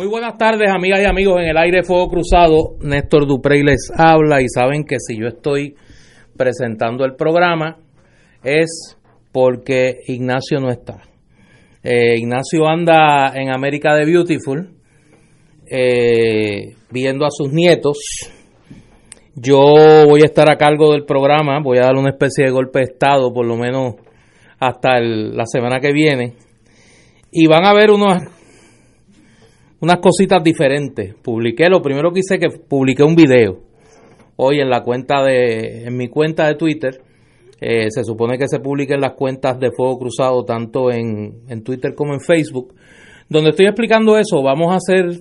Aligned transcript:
Muy 0.00 0.08
buenas 0.08 0.38
tardes, 0.38 0.70
amigas 0.70 1.00
y 1.02 1.04
amigos 1.04 1.42
en 1.42 1.50
el 1.50 1.58
aire 1.58 1.82
Fuego 1.82 2.08
Cruzado. 2.08 2.76
Néstor 2.80 3.26
Duprey 3.26 3.62
les 3.62 3.92
habla 3.94 4.40
y 4.40 4.48
saben 4.48 4.84
que 4.84 4.96
si 4.98 5.18
yo 5.18 5.26
estoy 5.26 5.76
presentando 6.38 7.04
el 7.04 7.16
programa 7.16 7.76
es 8.42 8.96
porque 9.30 9.96
Ignacio 10.06 10.58
no 10.58 10.70
está. 10.70 11.02
Eh, 11.82 12.16
Ignacio 12.16 12.66
anda 12.66 13.34
en 13.34 13.54
América 13.54 13.94
de 13.94 14.06
Beautiful 14.06 14.70
eh, 15.70 16.76
viendo 16.90 17.26
a 17.26 17.30
sus 17.30 17.52
nietos. 17.52 17.98
Yo 19.34 19.60
voy 20.08 20.22
a 20.22 20.24
estar 20.24 20.50
a 20.50 20.56
cargo 20.56 20.92
del 20.92 21.04
programa, 21.04 21.60
voy 21.62 21.76
a 21.76 21.82
dar 21.82 21.96
una 21.96 22.08
especie 22.08 22.46
de 22.46 22.52
golpe 22.52 22.78
de 22.78 22.86
estado 22.86 23.34
por 23.34 23.44
lo 23.44 23.58
menos 23.58 23.96
hasta 24.58 24.98
la 24.98 25.44
semana 25.44 25.78
que 25.78 25.92
viene. 25.92 26.36
Y 27.30 27.46
van 27.48 27.66
a 27.66 27.74
ver 27.74 27.90
unos 27.90 28.39
unas 29.80 29.98
cositas 29.98 30.42
diferentes. 30.42 31.14
Publiqué, 31.14 31.68
lo 31.68 31.82
primero 31.82 32.12
que 32.12 32.20
hice 32.20 32.38
que 32.38 32.48
publiqué 32.58 33.02
un 33.02 33.14
video 33.14 33.60
hoy 34.36 34.60
en 34.60 34.70
la 34.70 34.82
cuenta 34.82 35.22
de, 35.22 35.84
en 35.84 35.96
mi 35.96 36.08
cuenta 36.08 36.46
de 36.46 36.54
Twitter. 36.54 37.00
Eh, 37.60 37.88
se 37.90 38.04
supone 38.04 38.38
que 38.38 38.48
se 38.48 38.60
publiquen 38.60 39.00
las 39.00 39.12
cuentas 39.12 39.58
de 39.58 39.70
Fuego 39.70 39.98
Cruzado 39.98 40.44
tanto 40.44 40.90
en, 40.90 41.42
en 41.48 41.62
Twitter 41.62 41.94
como 41.94 42.14
en 42.14 42.20
Facebook, 42.20 42.74
donde 43.28 43.50
estoy 43.50 43.66
explicando 43.66 44.16
eso. 44.16 44.42
Vamos 44.42 44.72
a 44.72 44.76
hacer 44.76 45.20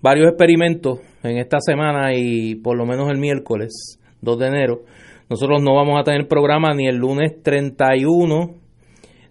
varios 0.00 0.28
experimentos 0.28 1.00
en 1.22 1.38
esta 1.38 1.58
semana 1.60 2.14
y 2.14 2.54
por 2.54 2.76
lo 2.76 2.86
menos 2.86 3.10
el 3.10 3.18
miércoles 3.18 3.98
2 4.22 4.38
de 4.38 4.46
enero. 4.46 4.82
Nosotros 5.28 5.60
no 5.62 5.74
vamos 5.74 6.00
a 6.00 6.04
tener 6.04 6.28
programa 6.28 6.72
ni 6.74 6.86
el 6.86 6.96
lunes 6.96 7.42
31 7.42 8.54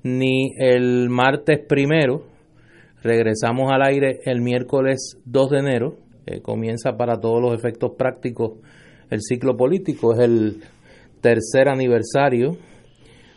ni 0.04 0.52
el 0.60 1.10
martes 1.10 1.60
primero 1.68 2.35
Regresamos 3.06 3.72
al 3.72 3.84
aire 3.84 4.22
el 4.26 4.42
miércoles 4.42 5.22
2 5.26 5.50
de 5.52 5.60
enero. 5.60 5.96
comienza 6.42 6.98
para 6.98 7.20
todos 7.20 7.40
los 7.40 7.54
efectos 7.54 7.92
prácticos 7.96 8.54
el 9.12 9.22
ciclo 9.22 9.56
político. 9.56 10.14
Es 10.14 10.22
el 10.22 10.64
tercer 11.22 11.70
aniversario 11.70 12.58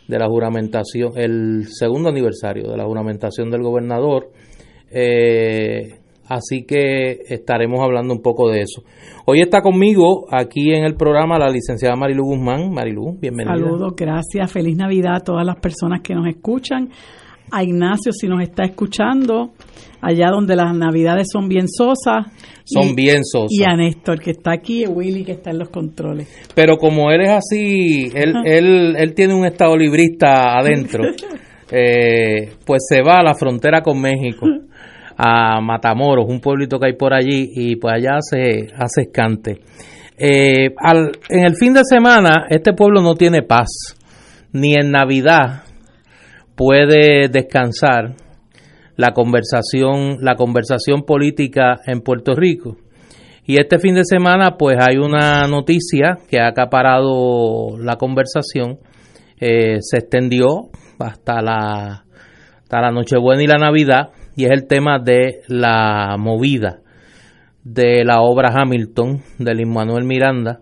de 0.07 0.17
la 0.17 0.25
juramentación, 0.27 1.11
el 1.17 1.67
segundo 1.67 2.09
aniversario 2.09 2.67
de 2.67 2.77
la 2.77 2.85
juramentación 2.85 3.51
del 3.51 3.61
gobernador. 3.61 4.31
Eh, 4.89 5.99
así 6.25 6.65
que 6.65 7.19
estaremos 7.29 7.79
hablando 7.81 8.11
un 8.11 8.23
poco 8.23 8.49
de 8.49 8.61
eso. 8.61 8.81
Hoy 9.27 9.41
está 9.41 9.61
conmigo 9.61 10.25
aquí 10.31 10.73
en 10.73 10.83
el 10.83 10.95
programa 10.95 11.37
la 11.37 11.47
licenciada 11.47 11.95
Marilu 11.95 12.23
Guzmán. 12.23 12.73
Marilu, 12.73 13.19
bienvenida. 13.19 13.55
Saludos, 13.55 13.93
gracias. 13.95 14.51
Feliz 14.51 14.75
Navidad 14.77 15.17
a 15.17 15.19
todas 15.19 15.45
las 15.45 15.57
personas 15.57 16.01
que 16.01 16.15
nos 16.15 16.25
escuchan 16.25 16.89
a 17.51 17.63
Ignacio 17.63 18.11
si 18.11 18.27
nos 18.27 18.41
está 18.41 18.63
escuchando, 18.63 19.51
allá 20.01 20.29
donde 20.31 20.55
las 20.55 20.75
navidades 20.75 21.27
son 21.31 21.47
bien 21.47 21.67
sosas. 21.67 22.27
Son 22.63 22.95
bien 22.95 23.23
sosas. 23.23 23.51
Y 23.51 23.63
a 23.63 23.75
Néstor, 23.75 24.19
que 24.19 24.31
está 24.31 24.53
aquí, 24.53 24.83
y 24.83 24.87
Willy, 24.87 25.23
que 25.23 25.33
está 25.33 25.51
en 25.51 25.59
los 25.59 25.69
controles. 25.69 26.27
Pero 26.53 26.77
como 26.77 27.11
él 27.11 27.21
es 27.21 27.31
así, 27.31 28.11
él, 28.13 28.33
él, 28.45 28.95
él 28.97 29.13
tiene 29.13 29.33
un 29.33 29.45
estado 29.45 29.75
librista 29.75 30.57
adentro, 30.57 31.03
eh, 31.71 32.51
pues 32.65 32.83
se 32.87 33.01
va 33.01 33.17
a 33.17 33.23
la 33.23 33.33
frontera 33.33 33.81
con 33.81 33.99
México, 33.99 34.45
a 35.17 35.59
Matamoros, 35.61 36.25
un 36.27 36.39
pueblito 36.39 36.79
que 36.79 36.87
hay 36.87 36.95
por 36.95 37.13
allí, 37.13 37.49
y 37.55 37.75
pues 37.75 37.95
allá 37.95 38.17
hace, 38.17 38.67
hace 38.75 39.01
escante. 39.01 39.59
Eh, 40.21 40.73
al, 40.77 41.11
en 41.29 41.45
el 41.45 41.55
fin 41.55 41.73
de 41.73 41.81
semana, 41.83 42.45
este 42.49 42.73
pueblo 42.73 43.01
no 43.01 43.15
tiene 43.15 43.41
paz, 43.41 43.95
ni 44.51 44.73
en 44.73 44.91
Navidad, 44.91 45.63
puede 46.59 47.29
descansar 47.29 48.15
la 48.97 49.13
conversación, 49.13 50.17
la 50.19 50.35
conversación 50.35 51.03
política 51.03 51.79
en 51.87 52.01
Puerto 52.01 52.35
Rico. 52.35 52.75
Y 53.45 53.61
este 53.61 53.79
fin 53.79 53.95
de 53.95 54.03
semana, 54.03 54.57
pues 54.57 54.75
hay 54.77 54.97
una 54.97 55.47
noticia 55.47 56.17
que 56.29 56.41
ha 56.41 56.47
acaparado 56.47 57.77
la 57.77 57.95
conversación, 57.95 58.79
eh, 59.39 59.77
se 59.79 59.99
extendió 59.99 60.67
hasta 60.99 61.41
la, 61.41 62.03
hasta 62.57 62.81
la 62.81 62.91
Nochebuena 62.91 63.41
y 63.41 63.47
la 63.47 63.57
Navidad, 63.57 64.09
y 64.35 64.43
es 64.43 64.51
el 64.51 64.67
tema 64.67 64.99
de 64.99 65.39
la 65.47 66.17
movida 66.19 66.81
de 67.63 68.03
la 68.03 68.19
obra 68.19 68.53
Hamilton 68.53 69.21
de 69.37 69.55
Lin 69.55 69.71
Manuel 69.71 70.03
Miranda, 70.03 70.59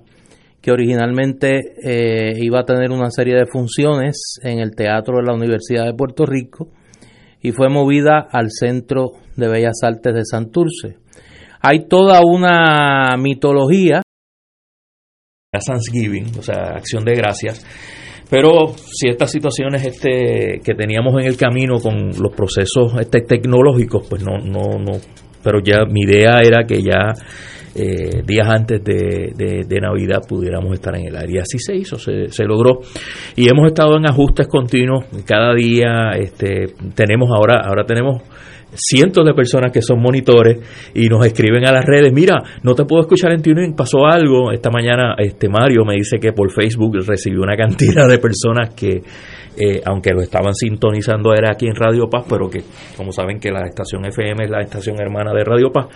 que 0.62 0.72
originalmente 0.72 1.59
eh, 1.84 2.34
iba 2.38 2.62
a 2.62 2.66
tener 2.66 2.91
una 2.91 3.09
serie 3.09 3.35
de 3.35 3.45
funciones 3.45 4.40
en 4.44 4.59
el 4.59 4.75
Teatro 4.75 5.18
de 5.18 5.23
la 5.23 5.34
Universidad 5.34 5.85
de 5.85 5.94
Puerto 5.94 6.25
Rico 6.25 6.69
y 7.41 7.51
fue 7.51 7.69
movida 7.69 8.28
al 8.31 8.47
Centro 8.50 9.12
de 9.35 9.47
Bellas 9.47 9.79
Artes 9.84 10.13
de 10.13 10.25
Santurce. 10.25 10.97
Hay 11.62 11.88
toda 11.88 12.22
una 12.23 13.16
mitología. 13.17 14.01
Thanksgiving, 15.51 16.38
o 16.38 16.41
sea, 16.41 16.75
acción 16.75 17.03
de 17.03 17.16
gracias. 17.16 17.66
Pero 18.29 18.75
si 18.78 19.07
estas 19.07 19.31
situaciones 19.31 19.85
este, 19.85 20.59
que 20.63 20.73
teníamos 20.75 21.13
en 21.19 21.28
el 21.28 21.38
camino 21.38 21.79
con 21.79 22.09
los 22.09 22.34
procesos 22.35 22.94
este, 23.00 23.22
tecnológicos, 23.22 24.06
pues 24.07 24.22
no, 24.22 24.38
no, 24.38 24.78
no. 24.78 25.00
Pero 25.41 25.59
ya 25.63 25.85
mi 25.90 26.01
idea 26.01 26.40
era 26.44 26.66
que 26.67 26.81
ya 26.81 27.13
eh, 27.77 28.23
días 28.25 28.47
antes 28.47 28.83
de, 28.83 29.79
Navidad 29.79 30.21
pudiéramos 30.27 30.73
estar 30.73 30.95
en 30.97 31.07
el 31.07 31.15
área. 31.15 31.43
Así 31.43 31.59
se 31.59 31.75
hizo, 31.75 31.97
se, 31.97 32.29
se, 32.29 32.43
logró. 32.45 32.79
Y 33.35 33.47
hemos 33.47 33.67
estado 33.67 33.97
en 33.97 34.07
ajustes 34.07 34.47
continuos. 34.47 35.05
Cada 35.25 35.53
día 35.53 36.11
este, 36.17 36.73
tenemos 36.95 37.29
ahora, 37.31 37.61
ahora 37.63 37.85
tenemos 37.85 38.23
cientos 38.73 39.25
de 39.25 39.33
personas 39.33 39.71
que 39.71 39.81
son 39.81 40.01
monitores 40.01 40.57
y 40.93 41.07
nos 41.07 41.25
escriben 41.25 41.66
a 41.66 41.71
las 41.71 41.85
redes, 41.85 42.11
mira, 42.13 42.41
no 42.63 42.73
te 42.73 42.85
puedo 42.85 43.01
escuchar 43.01 43.31
en 43.31 43.41
TuneIn, 43.41 43.75
pasó 43.75 44.05
algo. 44.05 44.51
Esta 44.51 44.69
mañana 44.69 45.16
este 45.17 45.49
Mario 45.49 45.85
me 45.85 45.95
dice 45.95 46.19
que 46.19 46.33
por 46.33 46.51
Facebook 46.51 46.97
recibió 47.05 47.41
una 47.41 47.55
cantidad 47.55 48.07
de 48.07 48.17
personas 48.19 48.73
que, 48.73 49.01
eh, 49.57 49.81
aunque 49.85 50.11
lo 50.11 50.21
estaban 50.21 50.53
sintonizando 50.53 51.33
era 51.33 51.51
aquí 51.51 51.67
en 51.67 51.75
Radio 51.75 52.09
Paz, 52.09 52.25
pero 52.29 52.49
que 52.49 52.61
como 52.95 53.11
saben 53.11 53.39
que 53.39 53.51
la 53.51 53.66
estación 53.67 54.05
FM 54.05 54.45
es 54.45 54.49
la 54.49 54.61
estación 54.61 54.99
hermana 54.99 55.33
de 55.33 55.43
Radio 55.43 55.71
Paz, 55.71 55.87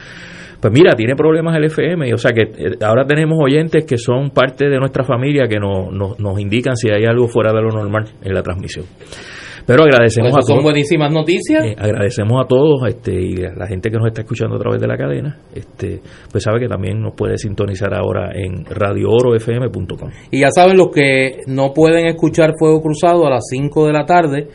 pues 0.61 0.71
mira, 0.71 0.95
tiene 0.95 1.15
problemas 1.15 1.57
el 1.57 1.65
FM, 1.65 2.13
o 2.13 2.17
sea 2.17 2.31
que 2.33 2.43
eh, 2.43 2.77
ahora 2.85 3.03
tenemos 3.03 3.35
oyentes 3.43 3.83
que 3.83 3.97
son 3.97 4.29
parte 4.29 4.69
de 4.69 4.77
nuestra 4.77 5.03
familia 5.03 5.47
que 5.47 5.57
nos, 5.57 5.91
nos, 5.91 6.39
indican 6.39 6.75
si 6.75 6.89
hay 6.91 7.03
algo 7.03 7.27
fuera 7.27 7.51
de 7.51 7.61
lo 7.61 7.69
normal 7.69 8.05
en 8.21 8.33
la 8.33 8.43
transmisión. 8.43 8.85
Pero 9.65 9.83
agradecemos 9.83 10.31
pues 10.31 10.43
a 10.43 10.47
todos. 10.47 10.57
Son 10.57 10.63
buenísimas 10.63 11.11
noticias. 11.11 11.65
Eh, 11.65 11.75
agradecemos 11.77 12.39
a 12.43 12.47
todos 12.47 12.87
este, 12.87 13.13
y 13.13 13.43
a 13.43 13.53
la 13.55 13.67
gente 13.67 13.89
que 13.89 13.97
nos 13.97 14.07
está 14.07 14.21
escuchando 14.21 14.55
a 14.55 14.59
través 14.59 14.79
de 14.79 14.87
la 14.87 14.97
cadena. 14.97 15.39
Este, 15.53 16.01
pues 16.31 16.43
sabe 16.43 16.59
que 16.59 16.67
también 16.67 17.01
nos 17.01 17.15
puede 17.15 17.37
sintonizar 17.37 17.93
ahora 17.95 18.31
en 18.33 18.63
radioorofm.com. 18.65 20.09
Y 20.29 20.41
ya 20.41 20.49
saben, 20.51 20.77
los 20.77 20.89
que 20.89 21.39
no 21.47 21.73
pueden 21.73 22.05
escuchar 22.05 22.53
Fuego 22.57 22.81
Cruzado 22.81 23.25
a 23.25 23.31
las 23.31 23.45
5 23.49 23.87
de 23.87 23.93
la 23.93 24.05
tarde, 24.05 24.47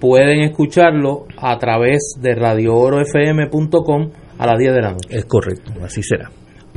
pueden 0.00 0.40
escucharlo 0.40 1.26
a 1.36 1.56
través 1.58 2.18
de 2.20 2.34
radioorofm.com 2.34 4.10
a 4.38 4.46
las 4.46 4.58
10 4.58 4.74
de 4.74 4.80
la 4.80 4.92
noche. 4.92 5.08
Es 5.10 5.24
correcto, 5.24 5.72
así 5.82 6.02
será. 6.02 6.30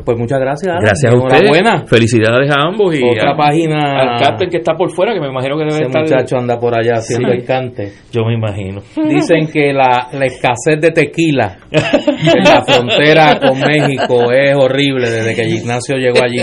Pues 0.04 0.18
muchas 0.18 0.40
gracias. 0.40 0.76
Gracias 0.80 1.14
a 1.14 1.18
ustedes. 1.18 1.90
Felicidades 1.90 2.50
a 2.52 2.68
ambos 2.68 2.96
y 2.98 3.04
otra 3.04 3.36
página 3.36 4.00
al 4.00 4.22
captain 4.22 4.50
que 4.50 4.58
está 4.58 4.74
por 4.76 4.92
fuera, 4.92 5.14
que 5.14 5.20
me 5.20 5.28
imagino 5.28 5.58
que 5.58 5.66
debe 5.66 5.88
ese 5.88 6.00
muchacho 6.00 6.38
anda 6.38 6.60
por 6.60 6.78
allá 6.78 6.96
haciendo 6.96 7.30
el 7.30 7.44
cante. 7.44 7.92
Yo 8.12 8.24
me 8.26 8.36
imagino. 8.36 8.82
Dicen 9.10 9.48
que 9.52 9.74
la, 9.74 10.08
la 10.14 10.26
escasez 10.26 10.80
de 10.80 10.92
tequila 10.92 11.58
en 11.72 12.44
la 12.44 12.64
frontera 12.64 13.40
con 13.40 13.60
México 13.60 14.32
es 14.32 14.56
horrible 14.56 15.10
desde 15.10 15.36
que 15.36 15.48
Ignacio 15.48 15.98
llegó 15.98 16.20
allí. 16.24 16.42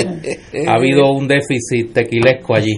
Ha 0.67 0.75
habido 0.75 1.11
un 1.13 1.29
déficit 1.29 1.93
tequilesco 1.93 2.57
allí. 2.57 2.75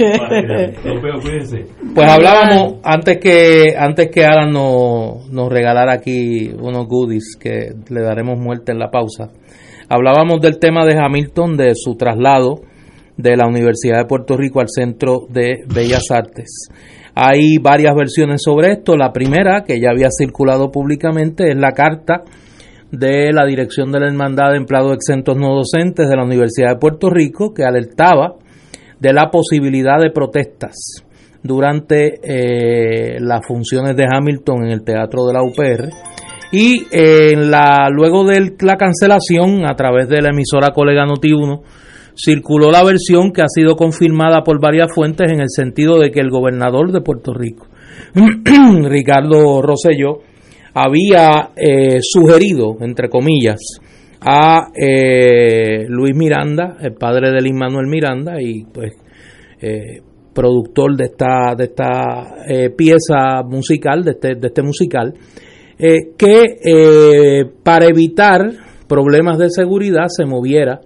Pues 1.95 2.09
hablábamos 2.09 2.75
antes 2.85 3.19
que 3.19 3.75
antes 3.77 4.11
que 4.11 4.25
Alan 4.25 4.53
nos, 4.53 5.29
nos 5.31 5.49
regalara 5.49 5.93
aquí 5.95 6.51
unos 6.61 6.87
goodies 6.87 7.37
que 7.41 7.73
le 7.89 8.03
daremos 8.03 8.39
muerte 8.39 8.73
en 8.73 8.79
la 8.79 8.91
pausa. 8.91 9.31
Hablábamos 9.89 10.41
del 10.41 10.59
tema 10.59 10.85
de 10.85 10.99
Hamilton, 10.99 11.57
de 11.57 11.75
su 11.77 11.95
traslado 11.95 12.61
de 13.17 13.37
la 13.37 13.47
Universidad 13.47 13.99
de 13.99 14.07
Puerto 14.07 14.37
Rico 14.37 14.61
al 14.61 14.69
Centro 14.69 15.27
de 15.29 15.65
Bellas 15.73 16.11
Artes. 16.11 16.69
Hay 17.15 17.59
varias 17.59 17.95
versiones 17.95 18.43
sobre 18.43 18.73
esto. 18.73 18.97
La 18.97 19.13
primera, 19.13 19.63
que 19.63 19.81
ya 19.81 19.91
había 19.91 20.09
circulado 20.11 20.73
públicamente, 20.73 21.51
es 21.51 21.57
la 21.57 21.71
carta 21.71 22.25
de 22.91 23.33
la 23.33 23.47
Dirección 23.47 23.93
de 23.93 24.01
la 24.01 24.09
Hermandad 24.09 24.51
de 24.51 24.59
Empleados 24.59 24.93
Exentos 24.93 25.37
No 25.37 25.55
Docentes 25.55 26.09
de 26.09 26.17
la 26.17 26.25
Universidad 26.25 26.71
de 26.71 26.79
Puerto 26.79 27.09
Rico, 27.09 27.55
que 27.55 27.63
alertaba 27.63 28.35
de 28.99 29.13
la 29.13 29.31
posibilidad 29.31 30.01
de 30.01 30.11
protestas 30.11 31.05
durante 31.45 32.19
eh, 32.23 33.19
las 33.21 33.47
funciones 33.47 33.97
de 33.97 34.05
Hamilton 34.11 34.65
en 34.65 34.73
el 34.73 34.83
Teatro 34.83 35.27
de 35.27 35.33
la 35.33 35.43
UPR. 35.43 35.91
Y 36.53 36.87
eh, 36.91 37.33
en 37.33 37.51
la, 37.51 37.89
luego 37.91 38.25
de 38.25 38.55
la 38.61 38.77
cancelación, 38.77 39.67
a 39.67 39.75
través 39.75 40.09
de 40.09 40.23
la 40.23 40.31
emisora 40.31 40.71
colega 40.71 41.05
Noti1, 41.05 41.63
circuló 42.17 42.71
la 42.71 42.83
versión 42.83 43.33
que 43.33 43.43
ha 43.43 43.49
sido 43.49 43.77
confirmada 43.77 44.43
por 44.43 44.61
varias 44.61 44.93
fuentes 44.93 45.31
en 45.31 45.41
el 45.41 45.51
sentido 45.51 45.99
de 45.99 46.11
que 46.11 46.21
el 46.21 46.31
gobernador 46.31 46.93
de 46.93 47.03
Puerto 47.03 47.35
Rico, 47.35 47.67
Ricardo 48.85 49.61
Rosselló, 49.61 50.21
había 50.75 51.51
eh, 51.57 52.01
sugerido, 52.03 52.77
entre 52.81 53.09
comillas, 53.09 53.61
a 54.21 54.69
eh, 54.75 55.87
Luis 55.89 56.15
Miranda, 56.15 56.77
el 56.81 56.95
padre 56.95 57.31
de 57.31 57.41
Lin 57.41 57.57
Manuel 57.57 57.87
Miranda, 57.87 58.41
y 58.41 58.65
pues 58.65 58.93
eh, 59.61 60.03
productor 60.35 60.97
de 60.97 61.05
esta, 61.05 61.55
de 61.57 61.65
esta 61.65 62.73
pieza 62.77 63.43
musical, 63.45 64.05
de 64.05 64.11
este, 64.13 64.35
de 64.35 64.49
este 64.49 64.63
musical, 64.63 65.15
que 65.79 67.51
para 67.63 67.87
evitar 67.87 68.41
problemas 68.89 69.39
de 69.39 69.51
seguridad 69.51 70.07
se 70.09 70.25
moviera 70.25 70.81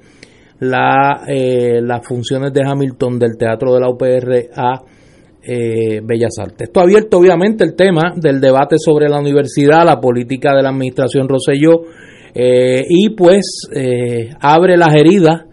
la, 0.58 1.22
las 1.26 2.06
funciones 2.06 2.52
de 2.52 2.62
Hamilton 2.66 3.18
del 3.18 3.36
Teatro 3.36 3.74
de 3.74 3.80
la 3.80 3.88
UPR 3.88 4.50
a 4.56 4.82
eh, 5.42 6.00
Bellas 6.04 6.34
Artes. 6.38 6.68
Esto 6.68 6.80
ha 6.80 6.82
abierto 6.82 7.16
obviamente 7.16 7.64
el 7.64 7.74
tema 7.74 8.12
del 8.14 8.40
debate 8.40 8.76
sobre 8.78 9.08
la 9.08 9.18
universidad, 9.18 9.86
la 9.86 9.98
política 9.98 10.54
de 10.54 10.62
la 10.62 10.68
administración 10.68 11.28
Roselló 11.28 11.80
eh, 12.34 12.84
y 12.86 13.10
pues 13.16 13.68
eh, 13.74 14.30
abre 14.38 14.76
las 14.76 14.94
heridas 14.94 15.44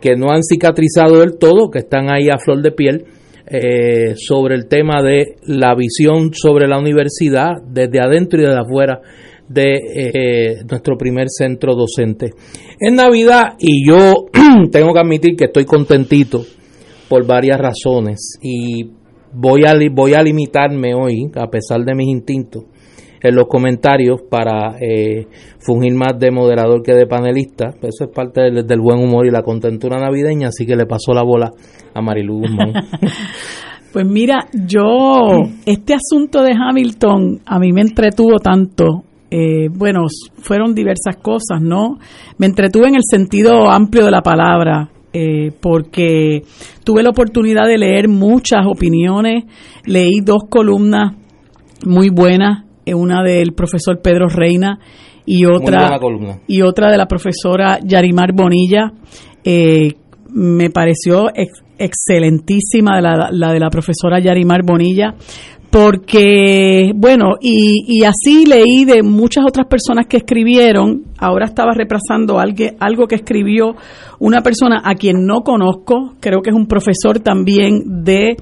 que 0.00 0.16
no 0.16 0.30
han 0.30 0.42
cicatrizado 0.42 1.18
del 1.18 1.36
todo, 1.36 1.70
que 1.70 1.80
están 1.80 2.10
ahí 2.10 2.28
a 2.30 2.38
flor 2.38 2.62
de 2.62 2.72
piel, 2.72 3.04
sobre 4.16 4.56
el 4.56 4.66
tema 4.66 5.02
de 5.02 5.36
la 5.46 5.74
visión 5.74 6.32
sobre 6.32 6.66
la 6.66 6.78
universidad 6.78 7.52
desde 7.68 8.00
adentro 8.00 8.40
y 8.40 8.42
desde 8.42 8.58
afuera 8.58 9.00
de 9.48 10.64
nuestro 10.68 10.96
primer 10.96 11.26
centro 11.28 11.74
docente. 11.74 12.32
En 12.80 12.96
Navidad, 12.96 13.54
y 13.58 13.88
yo 13.88 14.26
tengo 14.72 14.92
que 14.92 15.00
admitir 15.00 15.36
que 15.36 15.44
estoy 15.44 15.64
contentito 15.64 16.44
por 17.08 17.26
varias 17.26 17.60
razones, 17.60 18.38
y 18.42 18.90
voy 19.32 19.64
a, 19.64 19.74
voy 19.92 20.14
a 20.14 20.22
limitarme 20.22 20.94
hoy, 20.94 21.30
a 21.34 21.48
pesar 21.48 21.84
de 21.84 21.94
mis 21.94 22.08
instintos, 22.08 22.64
en 23.28 23.36
los 23.36 23.46
comentarios 23.46 24.22
para 24.28 24.76
eh, 24.80 25.26
fungir 25.58 25.94
más 25.94 26.18
de 26.18 26.30
moderador 26.30 26.82
que 26.82 26.92
de 26.92 27.06
panelista. 27.06 27.74
Eso 27.82 28.04
es 28.04 28.10
parte 28.14 28.42
del, 28.42 28.66
del, 28.66 28.80
buen 28.80 28.98
humor 28.98 29.26
y 29.26 29.30
la 29.30 29.42
contentura 29.42 29.98
navideña, 29.98 30.48
así 30.48 30.66
que 30.66 30.76
le 30.76 30.86
pasó 30.86 31.12
la 31.12 31.22
bola 31.22 31.50
a 31.94 32.00
Marilu 32.00 32.40
Guzmán. 32.40 32.72
pues 33.92 34.06
mira, 34.06 34.46
yo, 34.52 35.42
este 35.64 35.94
asunto 35.94 36.42
de 36.42 36.52
Hamilton 36.52 37.40
a 37.44 37.58
mí 37.58 37.72
me 37.72 37.82
entretuvo 37.82 38.38
tanto. 38.38 39.04
Eh, 39.30 39.68
bueno, 39.70 40.04
fueron 40.38 40.74
diversas 40.74 41.16
cosas, 41.16 41.60
¿no? 41.60 41.98
Me 42.38 42.46
entretuve 42.46 42.88
en 42.88 42.94
el 42.94 43.02
sentido 43.08 43.70
amplio 43.70 44.04
de 44.04 44.10
la 44.10 44.22
palabra. 44.22 44.90
Eh, 45.18 45.50
porque 45.62 46.42
tuve 46.84 47.02
la 47.02 47.08
oportunidad 47.08 47.66
de 47.66 47.78
leer 47.78 48.06
muchas 48.06 48.66
opiniones, 48.66 49.44
leí 49.86 50.20
dos 50.22 50.42
columnas 50.50 51.14
muy 51.86 52.10
buenas, 52.10 52.65
una 52.94 53.22
del 53.22 53.52
profesor 53.52 54.00
Pedro 54.00 54.28
Reina 54.28 54.78
y 55.24 55.44
otra, 55.44 55.98
y 56.46 56.62
otra 56.62 56.90
de 56.90 56.98
la 56.98 57.06
profesora 57.06 57.78
Yarimar 57.82 58.32
Bonilla. 58.32 58.92
Eh, 59.44 59.94
me 60.30 60.70
pareció 60.70 61.28
excelentísima 61.78 63.00
la, 63.00 63.28
la 63.30 63.52
de 63.52 63.60
la 63.60 63.70
profesora 63.70 64.18
Yarimar 64.20 64.62
Bonilla 64.64 65.14
porque, 65.70 66.92
bueno, 66.94 67.34
y, 67.40 67.84
y, 67.86 68.04
así 68.04 68.46
leí 68.46 68.84
de 68.84 69.02
muchas 69.02 69.44
otras 69.46 69.66
personas 69.66 70.06
que 70.06 70.16
escribieron, 70.16 71.02
ahora 71.18 71.44
estaba 71.44 71.72
repasando 71.74 72.38
algo, 72.38 72.64
algo 72.78 73.06
que 73.06 73.16
escribió 73.16 73.74
una 74.18 74.40
persona 74.42 74.80
a 74.84 74.94
quien 74.94 75.26
no 75.26 75.42
conozco, 75.42 76.14
creo 76.20 76.40
que 76.40 76.50
es 76.50 76.56
un 76.56 76.66
profesor 76.66 77.20
también 77.20 78.04
de 78.04 78.36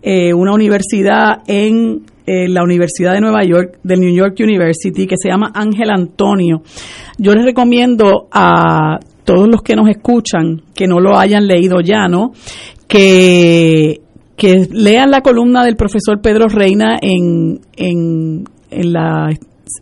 eh, 0.00 0.32
una 0.32 0.54
universidad 0.54 1.42
en 1.46 2.06
eh, 2.28 2.48
la 2.48 2.62
Universidad 2.62 3.14
de 3.14 3.20
Nueva 3.20 3.44
York, 3.44 3.78
del 3.82 4.00
New 4.00 4.14
York 4.14 4.36
University, 4.38 5.06
que 5.06 5.16
se 5.16 5.30
llama 5.30 5.50
Ángel 5.54 5.90
Antonio. 5.90 6.62
Yo 7.16 7.32
les 7.32 7.44
recomiendo 7.44 8.28
a 8.30 8.98
todos 9.24 9.48
los 9.48 9.62
que 9.62 9.74
nos 9.76 9.88
escuchan, 9.88 10.62
que 10.74 10.86
no 10.86 11.00
lo 11.00 11.18
hayan 11.18 11.46
leído 11.46 11.80
ya, 11.80 12.08
¿no? 12.08 12.32
Que 12.86 14.00
que 14.36 14.68
lean 14.70 15.10
la 15.10 15.20
columna 15.20 15.64
del 15.64 15.74
profesor 15.74 16.20
Pedro 16.22 16.46
Reina 16.46 16.96
en, 17.02 17.58
en, 17.76 18.44
en 18.70 18.92
la, 18.92 19.30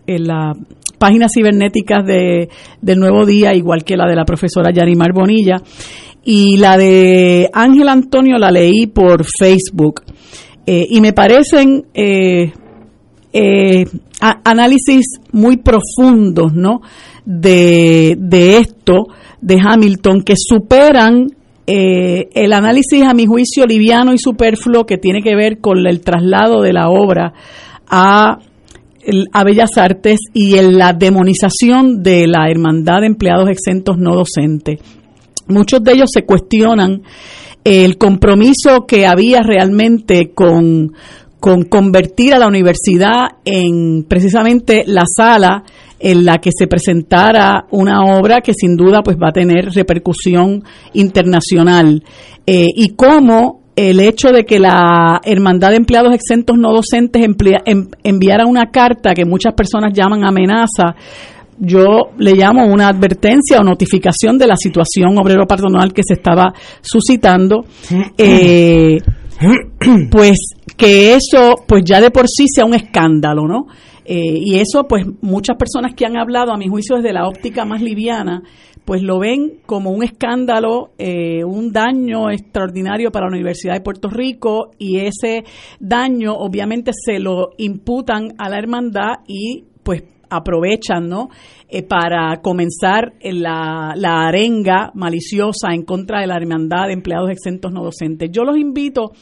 en 0.07 0.27
la 0.27 0.55
páginas 0.99 1.31
cibernéticas 1.35 2.07
de, 2.07 2.49
del 2.81 2.99
Nuevo 2.99 3.27
Día, 3.27 3.55
igual 3.55 3.85
que 3.85 3.99
la 3.99 4.09
de 4.09 4.17
la 4.17 4.25
profesora 4.25 4.73
Yarimar 4.73 5.13
Bonilla. 5.13 5.57
Y 6.25 6.57
la 6.57 6.77
de 6.77 7.51
Ángel 7.53 7.89
Antonio 7.89 8.39
la 8.39 8.51
leí 8.51 8.87
por 8.87 9.25
Facebook. 9.25 10.03
Eh, 10.67 10.87
y 10.91 11.01
me 11.01 11.13
parecen 11.13 11.87
eh, 11.95 12.53
eh, 13.33 13.85
análisis 14.21 15.21
muy 15.33 15.59
profundos, 15.59 16.55
¿no? 16.55 16.81
De, 17.25 18.17
de 18.19 18.59
esto, 18.59 19.09
de 19.41 19.59
Hamilton, 19.61 20.23
que 20.23 20.35
superan 20.37 21.29
eh, 21.67 22.29
el 22.35 22.53
análisis, 22.53 23.03
a 23.03 23.13
mi 23.13 23.27
juicio, 23.27 23.67
liviano 23.67 24.13
y 24.13 24.19
superfluo 24.19 24.87
que 24.87 24.99
tiene 24.99 25.21
que 25.21 25.35
ver 25.35 25.61
con 25.61 25.85
el 25.87 26.01
traslado 26.01 26.63
de 26.63 26.73
la 26.73 26.89
obra 26.89 27.33
a, 27.89 28.39
a 29.33 29.45
Bellas 29.45 29.77
Artes 29.77 30.21
y 30.33 30.57
en 30.57 30.79
la 30.79 30.93
demonización 30.93 32.03
de 32.03 32.29
la 32.29 32.49
Hermandad 32.49 33.01
de 33.01 33.07
Empleados 33.07 33.51
Exentos 33.51 33.99
No 33.99 34.15
Docentes. 34.15 34.81
Muchos 35.49 35.83
de 35.83 35.93
ellos 35.93 36.11
se 36.13 36.25
cuestionan 36.25 37.03
el 37.67 37.99
compromiso 37.99 38.87
que 38.87 39.09
había 39.09 39.43
realmente 39.43 40.31
con, 40.33 40.93
con 41.41 41.65
convertir 41.65 42.33
a 42.33 42.39
la 42.39 42.47
universidad 42.47 43.39
en 43.45 44.05
precisamente 44.05 44.85
la 44.87 45.03
sala 45.05 45.65
en 45.99 46.25
la 46.25 46.39
que 46.39 46.51
se 46.57 46.69
presentara 46.69 47.67
una 47.73 48.05
obra 48.05 48.41
que 48.41 48.53
sin 48.55 48.77
duda 48.77 49.03
pues 49.03 49.17
va 49.17 49.31
a 49.31 49.33
tener 49.33 49.73
repercusión 49.75 50.63
internacional. 50.93 52.05
Eh, 52.47 52.69
y 52.73 52.91
cómo 52.91 53.63
el 53.75 53.99
hecho 53.99 54.29
de 54.29 54.45
que 54.45 54.61
la 54.61 55.21
Hermandad 55.25 55.71
de 55.71 55.79
Empleados 55.79 56.15
Exentos 56.15 56.57
No 56.57 56.73
Docentes 56.73 57.21
em, 57.25 57.89
enviara 58.05 58.47
una 58.47 58.71
carta 58.71 59.13
que 59.13 59.25
muchas 59.25 59.55
personas 59.55 59.93
llaman 59.93 60.25
amenaza, 60.25 60.95
yo 61.59 62.11
le 62.19 62.35
llamo 62.35 62.67
una 62.67 62.89
advertencia 62.89 63.61
o 63.61 63.65
notificación 63.65 64.39
de 64.39 64.47
la 64.47 64.57
situación 64.57 65.17
obrero 65.19 65.47
patronal 65.47 65.93
que 65.93 66.03
se 66.07 66.15
estaba 66.15 66.53
suscitando, 66.81 67.65
eh, 68.19 68.99
pues 70.11 70.39
que 70.77 71.15
eso 71.15 71.55
pues 71.67 71.85
ya 71.85 72.01
de 72.01 72.11
por 72.11 72.29
sí 72.29 72.47
sea 72.49 72.65
un 72.65 72.75
escándalo, 72.75 73.47
¿no? 73.47 73.67
Eh, 74.09 74.39
y 74.39 74.55
eso, 74.57 74.87
pues 74.87 75.05
muchas 75.21 75.57
personas 75.57 75.95
que 75.95 76.07
han 76.07 76.17
hablado, 76.17 76.53
a 76.53 76.57
mi 76.57 76.69
juicio, 76.69 76.97
desde 76.97 77.13
la 77.13 77.27
óptica 77.27 77.65
más 77.65 77.83
liviana, 77.83 78.43
pues 78.85 79.03
lo 79.03 79.19
ven 79.19 79.59
como 79.67 79.91
un 79.91 80.05
escándalo, 80.05 80.93
eh, 80.97 81.43
un 81.43 81.73
daño 81.73 82.31
extraordinario 82.31 83.11
para 83.11 83.27
la 83.27 83.33
Universidad 83.33 83.75
de 83.75 83.81
Puerto 83.81 84.09
Rico 84.09 84.71
y 84.79 85.01
ese 85.01 85.43
daño 85.81 86.35
obviamente 86.35 86.93
se 86.95 87.19
lo 87.19 87.51
imputan 87.59 88.35
a 88.39 88.49
la 88.49 88.59
hermandad 88.59 89.15
y 89.27 89.65
pues 89.83 90.05
aprovechan, 90.31 91.09
¿no? 91.09 91.29
Eh, 91.69 91.83
para 91.83 92.41
comenzar 92.43 93.15
la, 93.23 93.93
la 93.97 94.27
arenga 94.27 94.91
maliciosa 94.95 95.73
en 95.73 95.83
contra 95.83 96.21
de 96.21 96.27
la 96.27 96.37
hermandad 96.37 96.87
de 96.87 96.93
empleados 96.93 97.31
exentos 97.31 97.73
no 97.73 97.83
docentes. 97.83 98.31
Yo 98.31 98.45
los 98.45 98.57
invito 98.57 99.13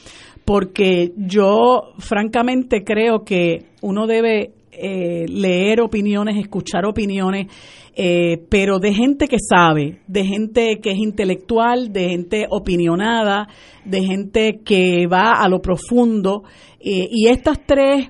porque 0.44 1.12
yo 1.16 1.94
francamente 1.98 2.84
creo 2.84 3.24
que 3.24 3.66
uno 3.80 4.06
debe 4.06 4.52
eh, 4.76 5.26
leer 5.28 5.80
opiniones, 5.80 6.36
escuchar 6.36 6.84
opiniones, 6.84 7.46
eh, 7.94 8.38
pero 8.48 8.80
de 8.80 8.92
gente 8.92 9.28
que 9.28 9.36
sabe, 9.38 10.00
de 10.08 10.24
gente 10.24 10.80
que 10.82 10.90
es 10.90 10.98
intelectual, 10.98 11.92
de 11.92 12.08
gente 12.08 12.46
opinionada, 12.50 13.46
de 13.84 14.02
gente 14.02 14.60
que 14.64 15.06
va 15.06 15.32
a 15.40 15.48
lo 15.48 15.60
profundo. 15.60 16.42
Eh, 16.80 17.08
y 17.08 17.28
estas 17.28 17.64
tres 17.64 18.08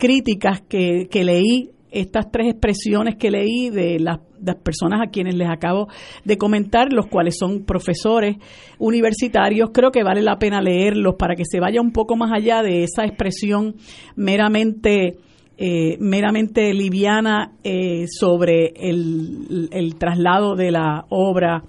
críticas 0.00 0.62
que, 0.62 1.06
que 1.10 1.22
leí 1.22 1.70
estas 1.92 2.30
tres 2.30 2.48
expresiones 2.48 3.16
que 3.16 3.30
leí 3.30 3.70
de 3.70 3.98
las, 3.98 4.18
personas 4.62 5.00
a 5.06 5.10
quienes 5.10 5.34
les 5.34 5.48
acabo 5.50 5.88
de 6.24 6.38
comentar, 6.38 6.92
los 6.92 7.06
cuales 7.08 7.36
son 7.38 7.64
profesores 7.64 8.36
universitarios, 8.78 9.70
creo 9.70 9.90
que 9.90 10.02
vale 10.02 10.22
la 10.22 10.38
pena 10.38 10.62
leerlos 10.62 11.16
para 11.18 11.34
que 11.34 11.44
se 11.44 11.60
vaya 11.60 11.80
un 11.80 11.92
poco 11.92 12.16
más 12.16 12.32
allá 12.32 12.62
de 12.62 12.84
esa 12.84 13.04
expresión 13.04 13.74
meramente 14.16 15.18
eh, 15.58 15.98
meramente 15.98 16.72
liviana 16.72 17.52
eh, 17.62 18.06
sobre 18.08 18.72
el, 18.76 19.68
el, 19.72 19.96
traslado 19.96 20.56
de 20.56 20.70
la 20.70 21.04
obra 21.10 21.64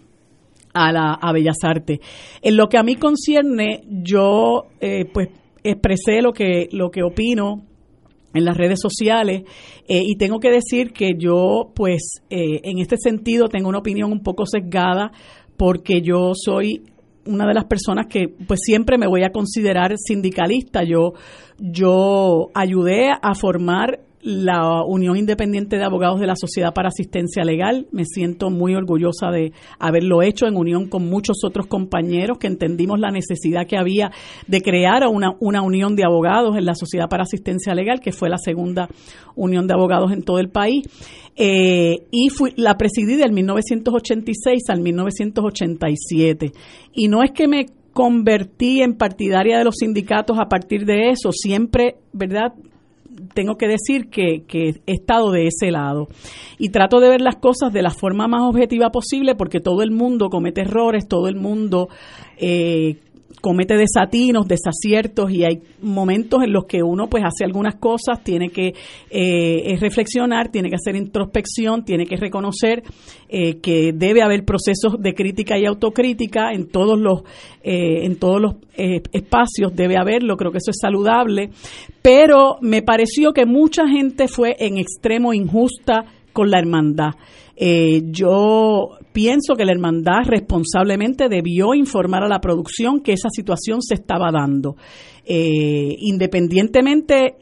a 0.73 0.91
la 0.93 1.11
a 1.21 1.33
Bellas 1.33 1.57
Artes. 1.61 1.99
En 2.41 2.55
lo 2.55 2.69
que 2.69 2.77
a 2.77 2.83
mí 2.83 2.95
concierne, 2.95 3.83
yo 3.89 4.67
eh, 4.79 5.03
pues 5.11 5.27
expresé 5.61 6.21
lo 6.21 6.31
que 6.31 6.69
lo 6.71 6.89
que 6.89 7.03
opino 7.03 7.63
en 8.33 8.45
las 8.45 8.55
redes 8.55 8.79
sociales 8.81 9.43
y 9.87 10.15
tengo 10.15 10.39
que 10.39 10.49
decir 10.49 10.93
que 10.93 11.11
yo 11.17 11.71
pues 11.75 12.21
en 12.29 12.79
este 12.79 12.95
sentido 12.97 13.49
tengo 13.49 13.67
una 13.67 13.79
opinión 13.79 14.11
un 14.11 14.23
poco 14.23 14.45
sesgada 14.45 15.11
porque 15.57 16.01
yo 16.01 16.31
soy 16.33 16.81
una 17.25 17.45
de 17.47 17.53
las 17.53 17.65
personas 17.65 18.07
que 18.07 18.27
pues 18.47 18.61
siempre 18.63 18.97
me 18.97 19.07
voy 19.07 19.23
a 19.23 19.31
considerar 19.31 19.93
sindicalista. 19.97 20.83
Yo, 20.83 21.13
yo 21.59 22.49
ayudé 22.53 23.09
a 23.11 23.35
formar 23.35 23.99
la 24.23 24.83
Unión 24.83 25.17
Independiente 25.17 25.77
de 25.77 25.83
Abogados 25.83 26.19
de 26.19 26.27
la 26.27 26.35
Sociedad 26.35 26.73
para 26.73 26.89
Asistencia 26.89 27.43
Legal. 27.43 27.87
Me 27.91 28.05
siento 28.05 28.49
muy 28.49 28.75
orgullosa 28.75 29.31
de 29.31 29.51
haberlo 29.79 30.21
hecho 30.21 30.47
en 30.47 30.55
unión 30.55 30.87
con 30.87 31.09
muchos 31.09 31.37
otros 31.43 31.67
compañeros 31.67 32.37
que 32.37 32.47
entendimos 32.47 32.99
la 32.99 33.11
necesidad 33.11 33.67
que 33.67 33.77
había 33.77 34.11
de 34.47 34.61
crear 34.61 35.07
una, 35.07 35.35
una 35.39 35.61
unión 35.61 35.95
de 35.95 36.03
abogados 36.03 36.57
en 36.57 36.65
la 36.65 36.75
Sociedad 36.75 37.09
para 37.09 37.23
Asistencia 37.23 37.73
Legal, 37.73 37.99
que 37.99 38.11
fue 38.11 38.29
la 38.29 38.37
segunda 38.37 38.87
unión 39.35 39.67
de 39.67 39.73
abogados 39.73 40.11
en 40.11 40.23
todo 40.23 40.39
el 40.39 40.49
país. 40.49 40.83
Eh, 41.35 42.05
y 42.11 42.29
fui, 42.29 42.53
la 42.57 42.77
presidí 42.77 43.15
del 43.15 43.31
1986 43.31 44.63
al 44.69 44.81
1987. 44.81 46.51
Y 46.93 47.07
no 47.07 47.23
es 47.23 47.31
que 47.31 47.47
me 47.47 47.65
convertí 47.93 48.81
en 48.81 48.95
partidaria 48.95 49.57
de 49.57 49.63
los 49.63 49.75
sindicatos 49.77 50.37
a 50.39 50.47
partir 50.47 50.85
de 50.85 51.09
eso, 51.09 51.31
siempre, 51.31 51.95
¿verdad? 52.13 52.53
Tengo 53.33 53.55
que 53.55 53.67
decir 53.67 54.09
que, 54.09 54.43
he 54.85 54.91
estado 54.91 55.31
de 55.31 55.47
ese 55.47 55.71
lado. 55.71 56.07
Y 56.57 56.69
trato 56.69 56.99
de 56.99 57.09
ver 57.09 57.21
las 57.21 57.35
cosas 57.37 57.71
de 57.73 57.81
la 57.81 57.91
forma 57.91 58.27
más 58.27 58.41
objetiva 58.43 58.89
posible 58.89 59.35
porque 59.35 59.59
todo 59.59 59.81
el 59.81 59.91
mundo 59.91 60.29
comete 60.29 60.61
errores, 60.61 61.07
todo 61.07 61.27
el 61.27 61.35
mundo 61.35 61.89
eh, 62.37 62.97
comete 63.41 63.75
desatinos, 63.75 64.47
desaciertos 64.47 65.31
y 65.31 65.43
hay 65.43 65.61
momentos 65.81 66.43
en 66.43 66.53
los 66.53 66.65
que 66.65 66.83
uno 66.83 67.07
pues 67.09 67.23
hace 67.23 67.43
algunas 67.43 67.75
cosas, 67.75 68.23
tiene 68.23 68.49
que 68.49 68.73
eh, 69.09 69.75
reflexionar, 69.79 70.49
tiene 70.49 70.69
que 70.69 70.75
hacer 70.75 70.95
introspección, 70.95 71.83
tiene 71.83 72.05
que 72.05 72.15
reconocer 72.15 72.83
eh, 73.27 73.57
que 73.57 73.91
debe 73.93 74.21
haber 74.21 74.45
procesos 74.45 75.01
de 75.01 75.13
crítica 75.13 75.57
y 75.57 75.65
autocrítica 75.65 76.53
en 76.53 76.67
todos 76.67 76.99
los 76.99 77.23
eh, 77.63 78.05
en 78.05 78.15
todos 78.17 78.41
los 78.41 78.55
espacios 78.73 79.75
debe 79.75 79.97
haberlo, 79.97 80.37
creo 80.37 80.51
que 80.51 80.57
eso 80.57 80.71
es 80.71 80.79
saludable, 80.81 81.51
pero 82.01 82.55
me 82.61 82.81
pareció 82.81 83.31
que 83.31 83.45
mucha 83.45 83.87
gente 83.87 84.27
fue 84.27 84.55
en 84.57 84.77
extremo 84.77 85.33
injusta 85.33 86.05
con 86.33 86.49
la 86.49 86.57
hermandad. 86.57 87.11
Eh, 87.63 88.01
yo 88.05 88.97
pienso 89.13 89.53
que 89.55 89.65
la 89.65 89.71
hermandad 89.71 90.23
responsablemente 90.25 91.29
debió 91.29 91.75
informar 91.75 92.23
a 92.23 92.27
la 92.27 92.41
producción 92.41 93.01
que 93.01 93.13
esa 93.13 93.29
situación 93.29 93.83
se 93.83 93.93
estaba 93.93 94.31
dando. 94.31 94.77
Eh, 95.25 95.95
independientemente 95.99 97.35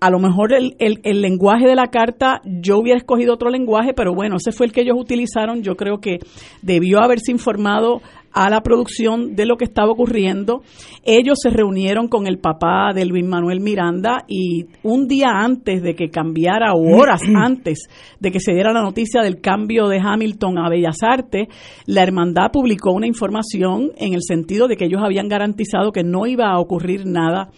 a 0.00 0.08
lo 0.08 0.18
mejor 0.18 0.54
el, 0.54 0.74
el, 0.78 1.20
lenguaje 1.20 1.66
de 1.66 1.74
la 1.74 1.88
carta, 1.88 2.40
yo 2.44 2.78
hubiera 2.78 2.96
escogido 2.96 3.34
otro 3.34 3.50
lenguaje, 3.50 3.92
pero 3.92 4.14
bueno, 4.14 4.36
ese 4.36 4.50
fue 4.50 4.64
el 4.64 4.72
que 4.72 4.80
ellos 4.80 4.96
utilizaron. 4.98 5.62
Yo 5.62 5.76
creo 5.76 5.98
que 5.98 6.20
debió 6.62 7.00
haberse 7.00 7.30
informado 7.30 8.00
a 8.36 8.50
la 8.50 8.60
producción 8.60 9.34
de 9.34 9.46
lo 9.46 9.56
que 9.56 9.64
estaba 9.64 9.90
ocurriendo. 9.90 10.60
Ellos 11.04 11.38
se 11.42 11.48
reunieron 11.48 12.06
con 12.06 12.26
el 12.26 12.38
papá 12.38 12.92
de 12.94 13.06
Luis 13.06 13.24
Manuel 13.24 13.60
Miranda 13.60 14.26
y 14.28 14.66
un 14.82 15.08
día 15.08 15.28
antes 15.30 15.82
de 15.82 15.94
que 15.94 16.10
cambiara, 16.10 16.74
o 16.74 16.98
horas 16.98 17.22
antes 17.34 17.88
de 18.20 18.30
que 18.30 18.40
se 18.40 18.52
diera 18.52 18.74
la 18.74 18.82
noticia 18.82 19.22
del 19.22 19.40
cambio 19.40 19.88
de 19.88 20.00
Hamilton 20.00 20.58
a 20.58 20.68
Bellas 20.68 20.98
Artes, 21.02 21.48
la 21.86 22.02
hermandad 22.02 22.52
publicó 22.52 22.92
una 22.92 23.06
información 23.06 23.92
en 23.96 24.12
el 24.12 24.20
sentido 24.22 24.68
de 24.68 24.76
que 24.76 24.84
ellos 24.84 25.00
habían 25.02 25.28
garantizado 25.28 25.90
que 25.90 26.04
no 26.04 26.26
iba 26.26 26.50
a 26.50 26.60
ocurrir 26.60 27.06
nada 27.06 27.48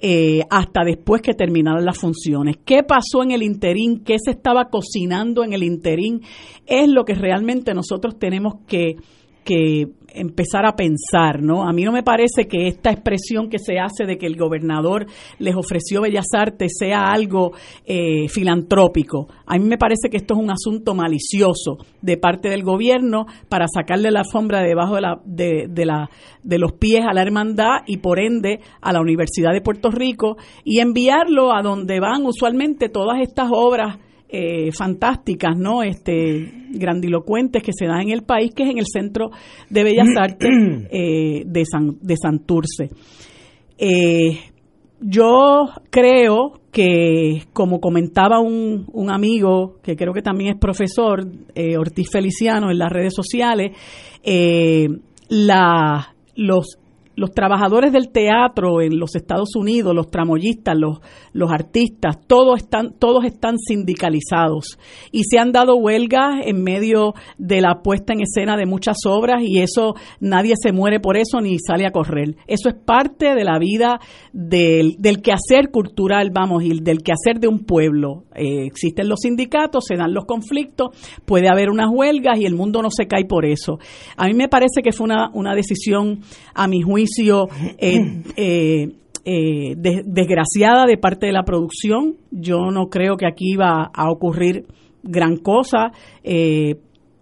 eh, 0.00 0.40
hasta 0.50 0.82
después 0.84 1.22
que 1.22 1.34
terminaran 1.34 1.84
las 1.84 1.96
funciones. 1.96 2.56
¿Qué 2.64 2.82
pasó 2.82 3.22
en 3.22 3.30
el 3.30 3.44
interín? 3.44 4.02
¿Qué 4.02 4.16
se 4.18 4.32
estaba 4.32 4.64
cocinando 4.64 5.44
en 5.44 5.52
el 5.52 5.62
interín? 5.62 6.22
Es 6.66 6.88
lo 6.88 7.04
que 7.04 7.14
realmente 7.14 7.72
nosotros 7.72 8.18
tenemos 8.18 8.54
que 8.66 8.96
que 9.44 9.88
empezar 10.14 10.64
a 10.66 10.76
pensar, 10.76 11.42
¿no? 11.42 11.68
A 11.68 11.72
mí 11.72 11.84
no 11.84 11.92
me 11.92 12.02
parece 12.02 12.46
que 12.46 12.66
esta 12.66 12.90
expresión 12.90 13.48
que 13.48 13.58
se 13.58 13.78
hace 13.78 14.06
de 14.06 14.16
que 14.16 14.26
el 14.26 14.36
gobernador 14.36 15.06
les 15.38 15.54
ofreció 15.54 16.00
Bellas 16.00 16.26
Artes 16.32 16.72
sea 16.78 17.10
algo 17.10 17.52
eh, 17.84 18.28
filantrópico. 18.28 19.28
A 19.46 19.58
mí 19.58 19.64
me 19.64 19.78
parece 19.78 20.08
que 20.10 20.16
esto 20.16 20.34
es 20.34 20.40
un 20.40 20.50
asunto 20.50 20.94
malicioso 20.94 21.78
de 22.00 22.16
parte 22.16 22.48
del 22.48 22.62
gobierno 22.62 23.26
para 23.48 23.66
sacarle 23.66 24.10
la 24.10 24.20
alfombra 24.20 24.62
debajo 24.62 24.94
de, 24.94 25.00
la, 25.00 25.20
de, 25.24 25.66
de, 25.68 25.86
la, 25.86 26.10
de 26.42 26.58
los 26.58 26.72
pies 26.72 27.02
a 27.08 27.12
la 27.12 27.22
hermandad 27.22 27.82
y 27.86 27.98
por 27.98 28.18
ende 28.18 28.60
a 28.80 28.92
la 28.92 29.00
Universidad 29.00 29.52
de 29.52 29.60
Puerto 29.60 29.90
Rico 29.90 30.36
y 30.64 30.80
enviarlo 30.80 31.54
a 31.54 31.62
donde 31.62 32.00
van 32.00 32.24
usualmente 32.24 32.88
todas 32.88 33.20
estas 33.20 33.48
obras 33.52 33.98
eh, 34.36 34.72
fantásticas, 34.72 35.56
¿no? 35.56 35.84
Este, 35.84 36.50
grandilocuentes 36.70 37.62
que 37.62 37.70
se 37.72 37.86
dan 37.86 38.00
en 38.00 38.10
el 38.10 38.22
país, 38.24 38.50
que 38.52 38.64
es 38.64 38.70
en 38.70 38.78
el 38.78 38.86
Centro 38.86 39.30
de 39.70 39.84
Bellas 39.84 40.08
Artes 40.18 40.50
eh, 40.90 41.44
de, 41.46 41.64
San, 41.64 41.98
de 42.00 42.16
Santurce. 42.16 42.88
Eh, 43.78 44.40
yo 45.00 45.68
creo 45.88 46.60
que, 46.72 47.44
como 47.52 47.78
comentaba 47.78 48.40
un, 48.40 48.86
un, 48.92 49.12
amigo, 49.12 49.76
que 49.84 49.94
creo 49.94 50.12
que 50.12 50.22
también 50.22 50.54
es 50.54 50.58
profesor, 50.58 51.24
Ortiz 51.78 52.10
Feliciano, 52.10 52.72
en 52.72 52.78
las 52.78 52.90
redes 52.90 53.14
sociales, 53.14 53.70
la, 55.28 56.12
los 56.34 56.78
los 57.16 57.32
trabajadores 57.32 57.92
del 57.92 58.10
teatro 58.10 58.80
en 58.80 58.98
los 58.98 59.14
Estados 59.14 59.54
Unidos, 59.56 59.94
los 59.94 60.10
tramoyistas, 60.10 60.76
los, 60.76 61.50
artistas, 61.50 62.18
todos 62.26 62.62
están, 62.62 62.94
todos 62.98 63.24
están 63.24 63.58
sindicalizados 63.58 64.78
y 65.12 65.22
se 65.24 65.38
han 65.38 65.52
dado 65.52 65.76
huelgas 65.76 66.34
en 66.44 66.62
medio 66.62 67.14
de 67.38 67.60
la 67.60 67.82
puesta 67.82 68.12
en 68.12 68.22
escena 68.22 68.56
de 68.56 68.66
muchas 68.66 68.96
obras 69.06 69.42
y 69.42 69.60
eso 69.60 69.94
nadie 70.20 70.54
se 70.60 70.72
muere 70.72 71.00
por 71.00 71.16
eso 71.16 71.40
ni 71.40 71.58
sale 71.58 71.86
a 71.86 71.92
correr. 71.92 72.36
Eso 72.46 72.68
es 72.68 72.74
parte 72.74 73.34
de 73.34 73.44
la 73.44 73.58
vida 73.58 74.00
del, 74.32 74.96
del 74.98 75.22
quehacer 75.22 75.70
cultural, 75.70 76.30
vamos, 76.32 76.64
y 76.64 76.80
del 76.80 77.02
quehacer 77.02 77.38
de 77.40 77.48
un 77.48 77.64
pueblo. 77.64 78.24
Eh, 78.34 78.66
existen 78.66 79.08
los 79.08 79.20
sindicatos, 79.20 79.84
se 79.86 79.96
dan 79.96 80.12
los 80.12 80.24
conflictos, 80.24 80.88
puede 81.24 81.48
haber 81.48 81.70
unas 81.70 81.88
huelgas 81.92 82.38
y 82.38 82.46
el 82.46 82.54
mundo 82.54 82.82
no 82.82 82.88
se 82.90 83.06
cae 83.06 83.24
por 83.24 83.44
eso. 83.44 83.78
A 84.16 84.26
mí 84.26 84.34
me 84.34 84.48
parece 84.48 84.82
que 84.82 84.92
fue 84.92 85.04
una, 85.04 85.30
una 85.32 85.54
decisión, 85.54 86.20
a 86.54 86.66
mi 86.66 86.82
juicio, 86.82 87.03
eh, 87.78 88.22
eh, 88.36 88.88
eh, 89.24 89.74
desgraciada 89.76 90.86
de 90.86 90.98
parte 90.98 91.26
de 91.26 91.32
la 91.32 91.44
producción. 91.44 92.16
Yo 92.30 92.70
no 92.70 92.88
creo 92.88 93.16
que 93.16 93.26
aquí 93.26 93.56
va 93.56 93.90
a 93.92 94.10
ocurrir 94.10 94.66
gran 95.02 95.36
cosa 95.36 95.92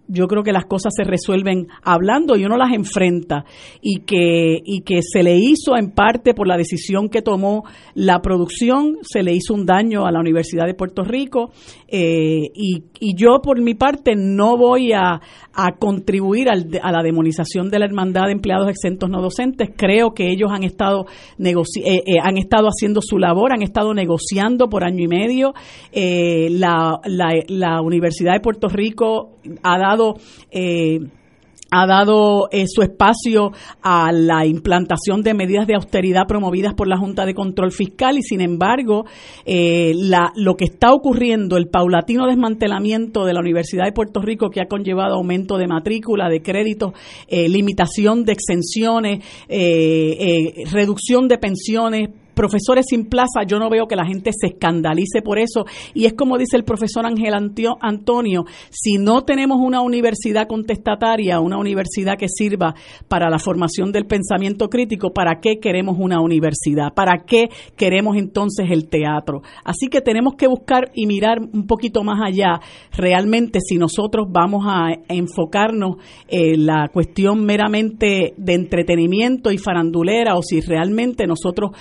yo 0.07 0.27
creo 0.27 0.43
que 0.43 0.51
las 0.51 0.65
cosas 0.65 0.93
se 0.95 1.03
resuelven 1.03 1.67
hablando 1.81 2.35
y 2.35 2.45
uno 2.45 2.57
las 2.57 2.73
enfrenta. 2.73 3.45
Y 3.81 4.01
que, 4.01 4.59
y 4.63 4.81
que 4.81 5.01
se 5.01 5.23
le 5.23 5.35
hizo 5.35 5.77
en 5.77 5.91
parte 5.91 6.33
por 6.33 6.47
la 6.47 6.57
decisión 6.57 7.09
que 7.09 7.21
tomó 7.21 7.63
la 7.95 8.21
producción, 8.21 8.97
se 9.01 9.23
le 9.23 9.33
hizo 9.33 9.53
un 9.53 9.65
daño 9.65 10.05
a 10.05 10.11
la 10.11 10.19
Universidad 10.19 10.65
de 10.65 10.73
Puerto 10.73 11.03
Rico. 11.03 11.51
Eh, 11.87 12.49
y, 12.53 12.83
y, 12.99 13.15
yo 13.15 13.39
por 13.41 13.61
mi 13.61 13.75
parte 13.75 14.15
no 14.15 14.57
voy 14.57 14.93
a, 14.93 15.21
a 15.53 15.71
contribuir 15.77 16.49
al, 16.49 16.67
a 16.81 16.91
la 16.91 17.03
demonización 17.03 17.69
de 17.69 17.79
la 17.79 17.85
hermandad 17.85 18.25
de 18.25 18.31
empleados 18.31 18.67
exentos 18.67 19.09
no 19.09 19.21
docentes, 19.21 19.69
creo 19.77 20.13
que 20.13 20.31
ellos 20.31 20.49
han 20.51 20.63
estado, 20.63 21.05
eh, 21.37 21.53
eh, 21.85 22.01
han 22.19 22.37
estado 22.37 22.67
haciendo 22.67 22.99
su 23.01 23.19
labor, 23.19 23.53
han 23.53 23.61
estado 23.61 23.93
negociando 23.93 24.69
por 24.69 24.83
año 24.83 25.03
y 25.03 25.07
medio, 25.07 25.53
la, 25.93 26.99
la, 27.05 27.29
la 27.47 27.81
Universidad 27.81 28.33
de 28.33 28.39
Puerto 28.39 28.69
Rico 28.69 29.37
ha 29.61 29.77
dado 29.77 29.92
eh, 30.51 30.99
ha 31.75 31.87
dado 31.87 32.49
eh, 32.51 32.65
su 32.67 32.83
espacio 32.83 33.51
a 33.81 34.11
la 34.11 34.45
implantación 34.45 35.23
de 35.23 35.33
medidas 35.33 35.65
de 35.65 35.73
austeridad 35.73 36.27
promovidas 36.27 36.75
por 36.75 36.87
la 36.87 36.97
Junta 36.97 37.25
de 37.25 37.33
Control 37.33 37.71
Fiscal 37.71 38.17
y 38.17 38.21
sin 38.21 38.41
embargo 38.41 39.05
eh, 39.43 39.93
la, 39.95 40.31
lo 40.35 40.55
que 40.55 40.65
está 40.65 40.93
ocurriendo, 40.93 41.57
el 41.57 41.69
paulatino 41.69 42.27
desmantelamiento 42.27 43.25
de 43.25 43.33
la 43.33 43.39
Universidad 43.39 43.85
de 43.85 43.91
Puerto 43.91 44.21
Rico 44.21 44.51
que 44.51 44.61
ha 44.61 44.67
conllevado 44.67 45.15
aumento 45.15 45.57
de 45.57 45.67
matrícula, 45.67 46.29
de 46.29 46.43
créditos, 46.43 46.93
limitación 47.29 48.23
de 48.23 48.33
exenciones, 48.33 49.25
reducción 50.71 51.27
de 51.27 51.37
pensiones, 51.39 52.09
profesores 52.33 52.85
sin 52.89 53.05
plaza, 53.05 53.43
yo 53.45 53.59
no 53.59 53.69
veo 53.69 53.87
que 53.87 53.95
la 53.95 54.05
gente 54.05 54.31
se 54.33 54.47
escandalice 54.47 55.21
por 55.21 55.39
eso. 55.39 55.65
Y 55.93 56.05
es 56.05 56.13
como 56.13 56.37
dice 56.37 56.57
el 56.57 56.63
profesor 56.63 57.05
Ángel 57.05 57.33
Antonio, 57.33 58.45
si 58.69 58.97
no 58.97 59.21
tenemos 59.21 59.57
una 59.59 59.81
universidad 59.81 60.47
contestataria, 60.47 61.39
una 61.39 61.57
universidad 61.57 62.17
que 62.17 62.27
sirva 62.27 62.75
para 63.07 63.29
la 63.29 63.39
formación 63.39 63.91
del 63.91 64.05
pensamiento 64.05 64.69
crítico, 64.69 65.11
¿para 65.13 65.39
qué 65.39 65.59
queremos 65.59 65.97
una 65.99 66.21
universidad? 66.21 66.93
¿Para 66.93 67.23
qué 67.25 67.49
queremos 67.75 68.17
entonces 68.17 68.69
el 68.69 68.89
teatro? 68.89 69.41
Así 69.63 69.87
que 69.87 70.01
tenemos 70.01 70.35
que 70.35 70.47
buscar 70.47 70.91
y 70.93 71.05
mirar 71.05 71.39
un 71.39 71.67
poquito 71.67 72.03
más 72.03 72.19
allá 72.25 72.59
realmente 72.95 73.59
si 73.61 73.77
nosotros 73.77 74.27
vamos 74.29 74.65
a 74.67 74.89
enfocarnos 75.07 75.97
en 76.27 76.65
la 76.65 76.89
cuestión 76.91 77.45
meramente 77.45 78.33
de 78.37 78.53
entretenimiento 78.53 79.51
y 79.51 79.57
farandulera 79.57 80.35
o 80.35 80.41
si 80.41 80.61
realmente 80.61 81.27
nosotros 81.27 81.71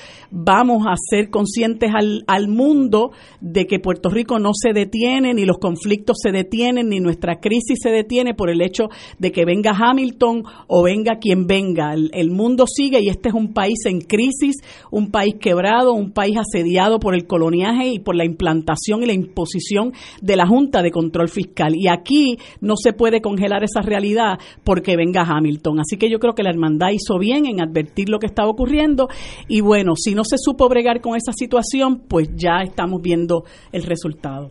vamos 0.45 0.85
a 0.87 0.95
ser 0.97 1.31
conscientes 1.31 1.91
al, 1.95 2.25
al 2.27 2.49
mundo 2.49 3.13
de 3.41 3.67
que 3.67 3.79
Puerto 3.79 4.11
Rico 4.11 4.39
no 4.39 4.51
se 4.55 4.73
detiene, 4.73 5.35
ni 5.35 5.45
los 5.45 5.59
conflictos 5.59 6.19
se 6.23 6.33
detienen, 6.33 6.89
ni 6.89 7.01
nuestra 7.01 7.41
crisis 7.41 7.79
se 7.83 7.91
detiene 7.91 8.35
por 8.35 8.51
el 8.51 8.61
hecho 8.61 8.89
de 9.19 9.33
que 9.33 9.45
venga 9.45 9.73
Hamilton 9.77 10.45
o 10.67 10.83
venga 10.83 11.19
quien 11.21 11.47
venga. 11.47 11.95
El, 11.95 12.31
mundo 12.31 12.65
sigue 12.67 13.01
y 13.01 13.09
este 13.09 13.29
es 13.29 13.35
un 13.35 13.53
país 13.53 13.85
en 13.85 14.01
crisis, 14.01 14.57
un 14.91 15.11
país 15.11 15.35
quebrado, 15.41 15.93
un 15.93 16.13
país 16.13 16.37
asediado 16.39 16.99
por 16.99 17.15
el 17.15 17.27
coloniaje 17.27 17.89
y 17.89 17.99
por 17.99 18.17
la 18.17 18.25
implantación 18.25 19.03
y 19.03 19.07
la 19.07 19.13
imposición 19.13 19.93
de 20.21 20.37
la 20.37 20.47
Junta 20.47 20.83
de 20.83 20.91
Control 20.91 21.29
Fiscal. 21.29 21.75
Y 21.75 21.89
aquí 21.89 22.39
no 22.61 22.75
se 22.77 22.93
puede 22.93 23.21
congelar 23.21 23.65
esa 23.65 23.83
realidad 23.83 24.39
porque 24.65 24.97
venga 24.97 25.23
Hamilton. 25.23 25.81
Así 25.81 25.97
que 25.97 26.11
yo 26.11 26.19
creo 26.19 26.35
que 26.35 26.43
la 26.43 26.51
hermandad 26.51 26.91
hizo 26.91 27.19
bien 27.19 27.47
en 27.47 27.61
advertir 27.61 28.09
lo 28.09 28.19
que 28.19 28.27
estaba 28.27 28.49
ocurriendo 28.49 29.09
y 29.49 29.61
bueno, 29.61 29.95
si 29.97 30.15
no 30.15 30.23
se 30.33 30.39
supo 30.39 30.69
bregar 30.69 31.01
con 31.01 31.15
esa 31.15 31.33
situación, 31.33 32.05
pues 32.09 32.29
ya 32.35 32.63
estamos 32.63 33.03
viendo 33.03 33.45
el 33.71 33.83
resultado. 33.83 34.51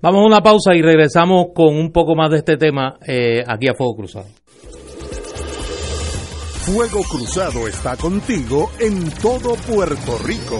Vamos 0.00 0.22
a 0.22 0.26
una 0.26 0.40
pausa 0.40 0.74
y 0.74 0.80
regresamos 0.80 1.48
con 1.54 1.76
un 1.76 1.92
poco 1.92 2.14
más 2.14 2.30
de 2.30 2.38
este 2.38 2.56
tema 2.56 2.96
eh, 3.06 3.44
aquí 3.46 3.68
a 3.68 3.74
Fuego 3.74 3.96
Cruzado. 3.96 4.26
Fuego 6.64 7.00
Cruzado 7.02 7.68
está 7.68 7.96
contigo 7.96 8.70
en 8.78 9.10
todo 9.20 9.56
Puerto 9.68 10.16
Rico. 10.24 10.58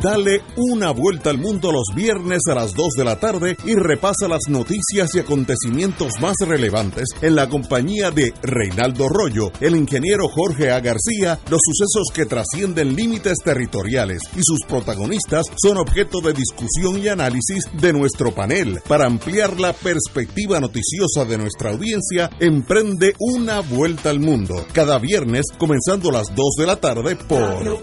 Dale 0.03 0.43
una 0.57 0.91
vuelta 0.91 1.31
al 1.31 1.39
mundo 1.39 1.73
los 1.73 1.87
viernes 1.95 2.43
a 2.51 2.55
las 2.55 2.75
2 2.75 2.89
de 2.99 3.05
la 3.05 3.19
tarde 3.19 3.57
y 3.65 3.75
repasa 3.75 4.29
las 4.29 4.43
noticias 4.49 5.15
y 5.15 5.21
acontecimientos 5.21 6.13
más 6.21 6.37
relevantes 6.47 7.09
en 7.23 7.35
la 7.35 7.49
compañía 7.49 8.11
de 8.11 8.35
Reinaldo 8.43 9.09
Rollo, 9.09 9.51
el 9.61 9.75
ingeniero 9.75 10.29
Jorge 10.29 10.71
A. 10.71 10.81
García, 10.81 11.41
los 11.49 11.61
sucesos 11.63 12.09
que 12.15 12.27
trascienden 12.27 12.95
límites 12.95 13.39
territoriales 13.43 14.21
y 14.37 14.41
sus 14.43 14.61
protagonistas 14.69 15.47
son 15.57 15.79
objeto 15.79 16.21
de 16.21 16.35
discusión 16.35 17.03
y 17.03 17.09
análisis 17.09 17.65
de 17.81 17.95
nuestro 17.95 18.35
panel. 18.35 18.81
Para 18.87 19.07
ampliar 19.07 19.59
la 19.59 19.73
perspectiva 19.73 20.61
noticiosa 20.61 21.25
de 21.25 21.39
nuestra 21.39 21.71
audiencia, 21.71 22.29
emprende 22.39 23.15
una 23.19 23.61
vuelta 23.61 24.11
al 24.11 24.21
mundo 24.21 24.67
cada 24.75 24.99
viernes 24.99 25.47
comenzando 25.57 26.11
a 26.11 26.13
las 26.13 26.35
2 26.35 26.47
de 26.59 26.67
la 26.67 26.77
tarde 26.77 27.17
por... 27.17 27.83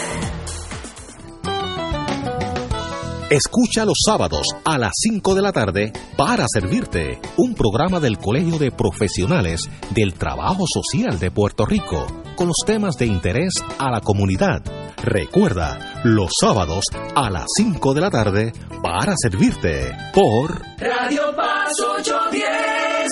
Escucha 3.31 3.85
los 3.85 3.97
sábados 4.05 4.45
a 4.65 4.77
las 4.77 4.91
5 4.93 5.35
de 5.35 5.41
la 5.41 5.53
tarde 5.53 5.93
para 6.17 6.43
servirte 6.53 7.17
un 7.37 7.55
programa 7.55 8.01
del 8.01 8.17
Colegio 8.17 8.59
de 8.59 8.71
Profesionales 8.71 9.69
del 9.91 10.15
Trabajo 10.15 10.65
Social 10.67 11.17
de 11.17 11.31
Puerto 11.31 11.65
Rico 11.65 12.07
con 12.35 12.47
los 12.47 12.57
temas 12.65 12.97
de 12.97 13.05
interés 13.05 13.53
a 13.79 13.89
la 13.89 14.01
comunidad. 14.01 14.61
Recuerda, 15.01 16.01
los 16.03 16.29
sábados 16.41 16.83
a 17.15 17.29
las 17.29 17.45
5 17.55 17.93
de 17.93 18.01
la 18.01 18.09
tarde 18.11 18.51
para 18.83 19.13
servirte 19.15 19.93
por 20.13 20.61
Radio 20.77 21.33
Paz 21.33 21.71
810. 21.99 23.11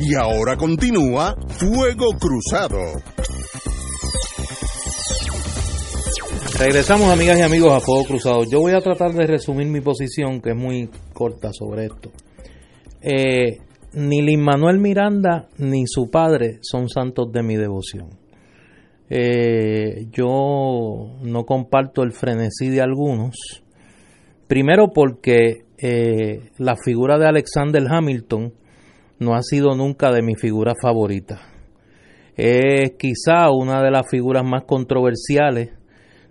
Y 0.00 0.14
ahora 0.14 0.58
continúa 0.58 1.34
Fuego 1.58 2.08
Cruzado. 2.20 2.82
Regresamos, 6.58 7.08
amigas 7.12 7.38
y 7.38 7.42
amigos, 7.42 7.72
a 7.72 7.78
Fuego 7.78 8.02
Cruzado. 8.04 8.42
Yo 8.42 8.58
voy 8.58 8.72
a 8.72 8.80
tratar 8.80 9.12
de 9.12 9.28
resumir 9.28 9.68
mi 9.68 9.80
posición, 9.80 10.40
que 10.40 10.50
es 10.50 10.56
muy 10.56 10.90
corta 11.12 11.52
sobre 11.52 11.84
esto. 11.84 12.10
Eh, 13.00 13.58
ni 13.92 14.22
Lin 14.22 14.42
Manuel 14.42 14.80
Miranda 14.80 15.46
ni 15.58 15.86
su 15.86 16.10
padre 16.10 16.58
son 16.62 16.88
santos 16.88 17.30
de 17.30 17.44
mi 17.44 17.54
devoción. 17.54 18.08
Eh, 19.08 20.06
yo 20.10 21.16
no 21.22 21.44
comparto 21.44 22.02
el 22.02 22.10
frenesí 22.10 22.68
de 22.70 22.80
algunos. 22.80 23.36
Primero 24.48 24.88
porque 24.92 25.58
eh, 25.78 26.50
la 26.58 26.74
figura 26.74 27.18
de 27.18 27.28
Alexander 27.28 27.84
Hamilton 27.88 28.52
no 29.20 29.36
ha 29.36 29.42
sido 29.42 29.76
nunca 29.76 30.10
de 30.10 30.22
mi 30.22 30.34
figura 30.34 30.74
favorita. 30.82 31.40
Es 32.36 32.94
quizá 32.98 33.48
una 33.52 33.80
de 33.80 33.92
las 33.92 34.10
figuras 34.10 34.42
más 34.44 34.64
controversiales 34.64 35.77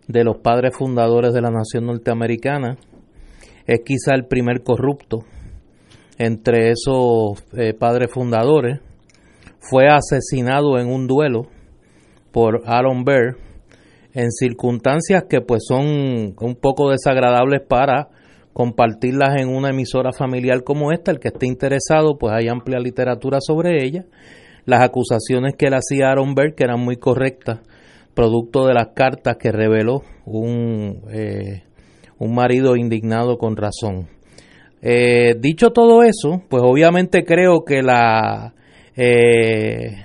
de 0.08 0.24
los 0.24 0.38
padres 0.38 0.76
fundadores 0.76 1.34
de 1.34 1.42
la 1.42 1.52
nación 1.52 1.86
norteamericana. 1.86 2.78
Es 3.66 3.82
quizá 3.86 4.16
el 4.16 4.26
primer 4.26 4.64
corrupto 4.64 5.26
entre 6.18 6.72
esos 6.72 7.44
eh, 7.58 7.74
padres 7.74 8.12
fundadores. 8.12 8.80
Fue 9.60 9.88
asesinado 9.88 10.80
en 10.80 10.88
un 10.88 11.08
duelo 11.08 11.48
por 12.32 12.62
Aaron 12.66 13.04
Burr 13.04 13.38
en 14.14 14.32
circunstancias 14.32 15.26
que 15.30 15.42
pues 15.42 15.64
son 15.68 16.36
un 16.40 16.56
poco 16.60 16.90
desagradables 16.90 17.62
para 17.68 18.10
compartirlas 18.54 19.40
en 19.40 19.50
una 19.50 19.70
emisora 19.70 20.12
familiar 20.12 20.64
como 20.64 20.92
esta. 20.92 21.12
El 21.12 21.20
que 21.20 21.28
esté 21.28 21.46
interesado, 21.46 22.18
pues 22.18 22.34
hay 22.34 22.48
amplia 22.48 22.80
literatura 22.80 23.40
sobre 23.42 23.86
ella. 23.86 24.06
Las 24.66 24.82
acusaciones 24.82 25.54
que 25.56 25.70
le 25.70 25.78
hacía 25.78 26.10
Aaron 26.10 26.34
Burr, 26.34 26.56
que 26.56 26.64
eran 26.64 26.80
muy 26.80 26.98
correctas, 26.98 27.60
producto 28.18 28.66
de 28.66 28.74
las 28.74 28.88
cartas 28.96 29.38
que 29.38 29.52
reveló 29.52 30.02
un, 30.26 31.04
eh, 31.14 31.62
un 32.18 32.34
marido 32.34 32.76
indignado 32.76 33.38
con 33.38 33.56
razón. 33.56 34.08
Eh, 34.82 35.36
dicho 35.40 35.70
todo 35.70 36.02
eso, 36.02 36.42
pues 36.50 36.64
obviamente 36.66 37.24
creo 37.24 37.64
que 37.64 37.84
la, 37.84 38.56
eh, 38.96 40.04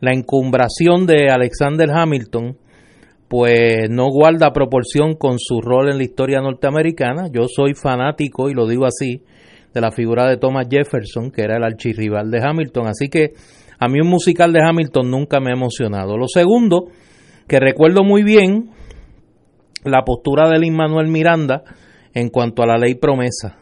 la 0.00 0.12
encumbración 0.12 1.06
de 1.06 1.28
Alexander 1.30 1.90
Hamilton 1.90 2.56
pues 3.28 3.90
no 3.90 4.08
guarda 4.08 4.54
proporción 4.54 5.14
con 5.14 5.38
su 5.38 5.60
rol 5.60 5.90
en 5.90 5.98
la 5.98 6.04
historia 6.04 6.40
norteamericana. 6.40 7.28
Yo 7.30 7.42
soy 7.46 7.74
fanático, 7.74 8.48
y 8.48 8.54
lo 8.54 8.66
digo 8.66 8.86
así, 8.86 9.22
de 9.72 9.80
la 9.82 9.92
figura 9.92 10.28
de 10.28 10.38
Thomas 10.38 10.66
Jefferson, 10.68 11.30
que 11.30 11.42
era 11.42 11.58
el 11.58 11.62
archirrival 11.62 12.30
de 12.30 12.40
Hamilton. 12.42 12.88
Así 12.88 13.08
que 13.08 13.34
a 13.78 13.86
mí 13.86 14.00
un 14.00 14.08
musical 14.08 14.52
de 14.52 14.60
Hamilton 14.66 15.10
nunca 15.10 15.40
me 15.40 15.50
ha 15.50 15.54
emocionado. 15.54 16.16
Lo 16.16 16.26
segundo, 16.26 16.86
que 17.50 17.58
recuerdo 17.58 18.04
muy 18.04 18.22
bien 18.22 18.70
la 19.82 20.04
postura 20.04 20.48
de 20.48 20.60
Lin 20.60 20.72
Manuel 20.72 21.08
Miranda 21.08 21.64
en 22.14 22.28
cuanto 22.28 22.62
a 22.62 22.66
la 22.66 22.78
ley 22.78 22.94
promesa 22.94 23.58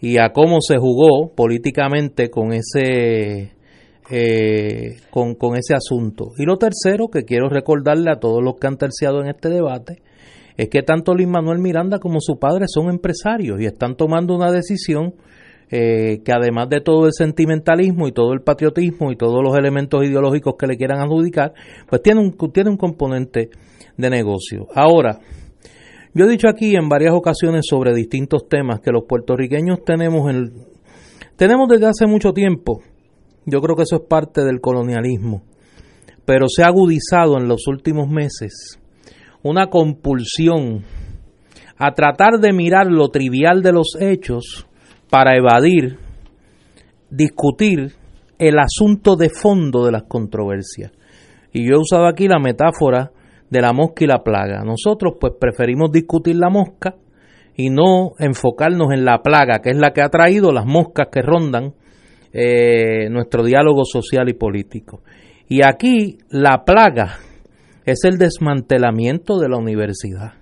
y 0.00 0.16
a 0.16 0.30
cómo 0.32 0.62
se 0.62 0.78
jugó 0.78 1.34
políticamente 1.34 2.30
con 2.30 2.54
ese 2.54 3.52
eh, 4.10 4.96
con, 5.10 5.34
con, 5.34 5.58
ese 5.58 5.74
asunto. 5.74 6.30
Y 6.38 6.46
lo 6.46 6.56
tercero 6.56 7.08
que 7.08 7.24
quiero 7.24 7.50
recordarle 7.50 8.10
a 8.10 8.18
todos 8.18 8.42
los 8.42 8.54
que 8.56 8.66
han 8.66 8.78
terciado 8.78 9.20
en 9.20 9.28
este 9.28 9.50
debate 9.50 10.00
es 10.56 10.70
que 10.70 10.82
tanto 10.82 11.12
Luis 11.12 11.28
Manuel 11.28 11.58
Miranda 11.58 11.98
como 11.98 12.18
su 12.18 12.38
padre 12.38 12.64
son 12.66 12.88
empresarios 12.88 13.60
y 13.60 13.66
están 13.66 13.94
tomando 13.94 14.34
una 14.34 14.50
decisión 14.50 15.16
eh, 15.74 16.20
que 16.22 16.32
además 16.32 16.68
de 16.68 16.82
todo 16.82 17.06
el 17.06 17.14
sentimentalismo 17.14 18.06
y 18.06 18.12
todo 18.12 18.34
el 18.34 18.42
patriotismo 18.42 19.10
y 19.10 19.16
todos 19.16 19.42
los 19.42 19.56
elementos 19.56 20.04
ideológicos 20.04 20.56
que 20.58 20.66
le 20.66 20.76
quieran 20.76 21.00
adjudicar, 21.00 21.54
pues 21.88 22.02
tiene 22.02 22.20
un, 22.20 22.36
tiene 22.52 22.68
un 22.68 22.76
componente 22.76 23.48
de 23.96 24.10
negocio. 24.10 24.68
Ahora, 24.74 25.20
yo 26.12 26.26
he 26.26 26.28
dicho 26.28 26.46
aquí 26.46 26.76
en 26.76 26.90
varias 26.90 27.14
ocasiones 27.14 27.64
sobre 27.66 27.94
distintos 27.94 28.50
temas 28.50 28.80
que 28.80 28.90
los 28.90 29.04
puertorriqueños 29.08 29.82
tenemos, 29.82 30.30
el, 30.30 30.52
tenemos 31.36 31.70
desde 31.70 31.86
hace 31.86 32.06
mucho 32.06 32.34
tiempo, 32.34 32.82
yo 33.46 33.62
creo 33.62 33.74
que 33.74 33.84
eso 33.84 33.96
es 33.96 34.02
parte 34.06 34.44
del 34.44 34.60
colonialismo, 34.60 35.42
pero 36.26 36.48
se 36.54 36.64
ha 36.64 36.66
agudizado 36.66 37.38
en 37.38 37.48
los 37.48 37.66
últimos 37.66 38.10
meses 38.10 38.78
una 39.42 39.68
compulsión 39.68 40.84
a 41.78 41.94
tratar 41.94 42.40
de 42.40 42.52
mirar 42.52 42.88
lo 42.88 43.08
trivial 43.08 43.62
de 43.62 43.72
los 43.72 43.96
hechos 43.98 44.66
para 45.12 45.36
evadir, 45.36 45.98
discutir 47.10 47.92
el 48.38 48.58
asunto 48.58 49.14
de 49.14 49.28
fondo 49.28 49.84
de 49.84 49.92
las 49.92 50.04
controversias. 50.04 50.90
Y 51.52 51.68
yo 51.68 51.74
he 51.74 51.78
usado 51.78 52.06
aquí 52.06 52.28
la 52.28 52.38
metáfora 52.38 53.12
de 53.50 53.60
la 53.60 53.74
mosca 53.74 54.04
y 54.04 54.06
la 54.06 54.22
plaga. 54.22 54.64
Nosotros 54.64 55.16
pues 55.20 55.34
preferimos 55.38 55.92
discutir 55.92 56.36
la 56.36 56.48
mosca 56.48 56.94
y 57.54 57.68
no 57.68 58.12
enfocarnos 58.18 58.90
en 58.94 59.04
la 59.04 59.20
plaga, 59.20 59.60
que 59.62 59.68
es 59.68 59.76
la 59.76 59.92
que 59.92 60.00
ha 60.00 60.08
traído 60.08 60.50
las 60.50 60.64
moscas 60.64 61.08
que 61.12 61.20
rondan 61.20 61.74
eh, 62.32 63.10
nuestro 63.10 63.44
diálogo 63.44 63.84
social 63.84 64.30
y 64.30 64.32
político. 64.32 65.02
Y 65.46 65.60
aquí 65.62 66.20
la 66.30 66.64
plaga 66.64 67.18
es 67.84 68.04
el 68.04 68.16
desmantelamiento 68.16 69.38
de 69.38 69.50
la 69.50 69.58
universidad. 69.58 70.41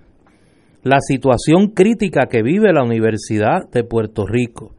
La 0.83 0.99
situación 0.99 1.67
crítica 1.69 2.27
que 2.27 2.41
vive 2.41 2.73
la 2.73 2.83
Universidad 2.83 3.69
de 3.71 3.83
Puerto 3.83 4.25
Rico, 4.25 4.73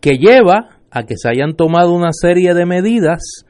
que 0.00 0.18
lleva 0.18 0.78
a 0.90 1.02
que 1.04 1.16
se 1.16 1.28
hayan 1.28 1.56
tomado 1.56 1.92
una 1.92 2.12
serie 2.12 2.54
de 2.54 2.66
medidas 2.66 3.44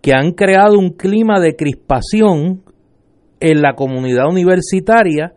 que 0.00 0.12
han 0.12 0.32
creado 0.32 0.78
un 0.78 0.90
clima 0.90 1.40
de 1.40 1.56
crispación 1.56 2.62
en 3.40 3.62
la 3.62 3.74
comunidad 3.74 4.28
universitaria 4.28 5.32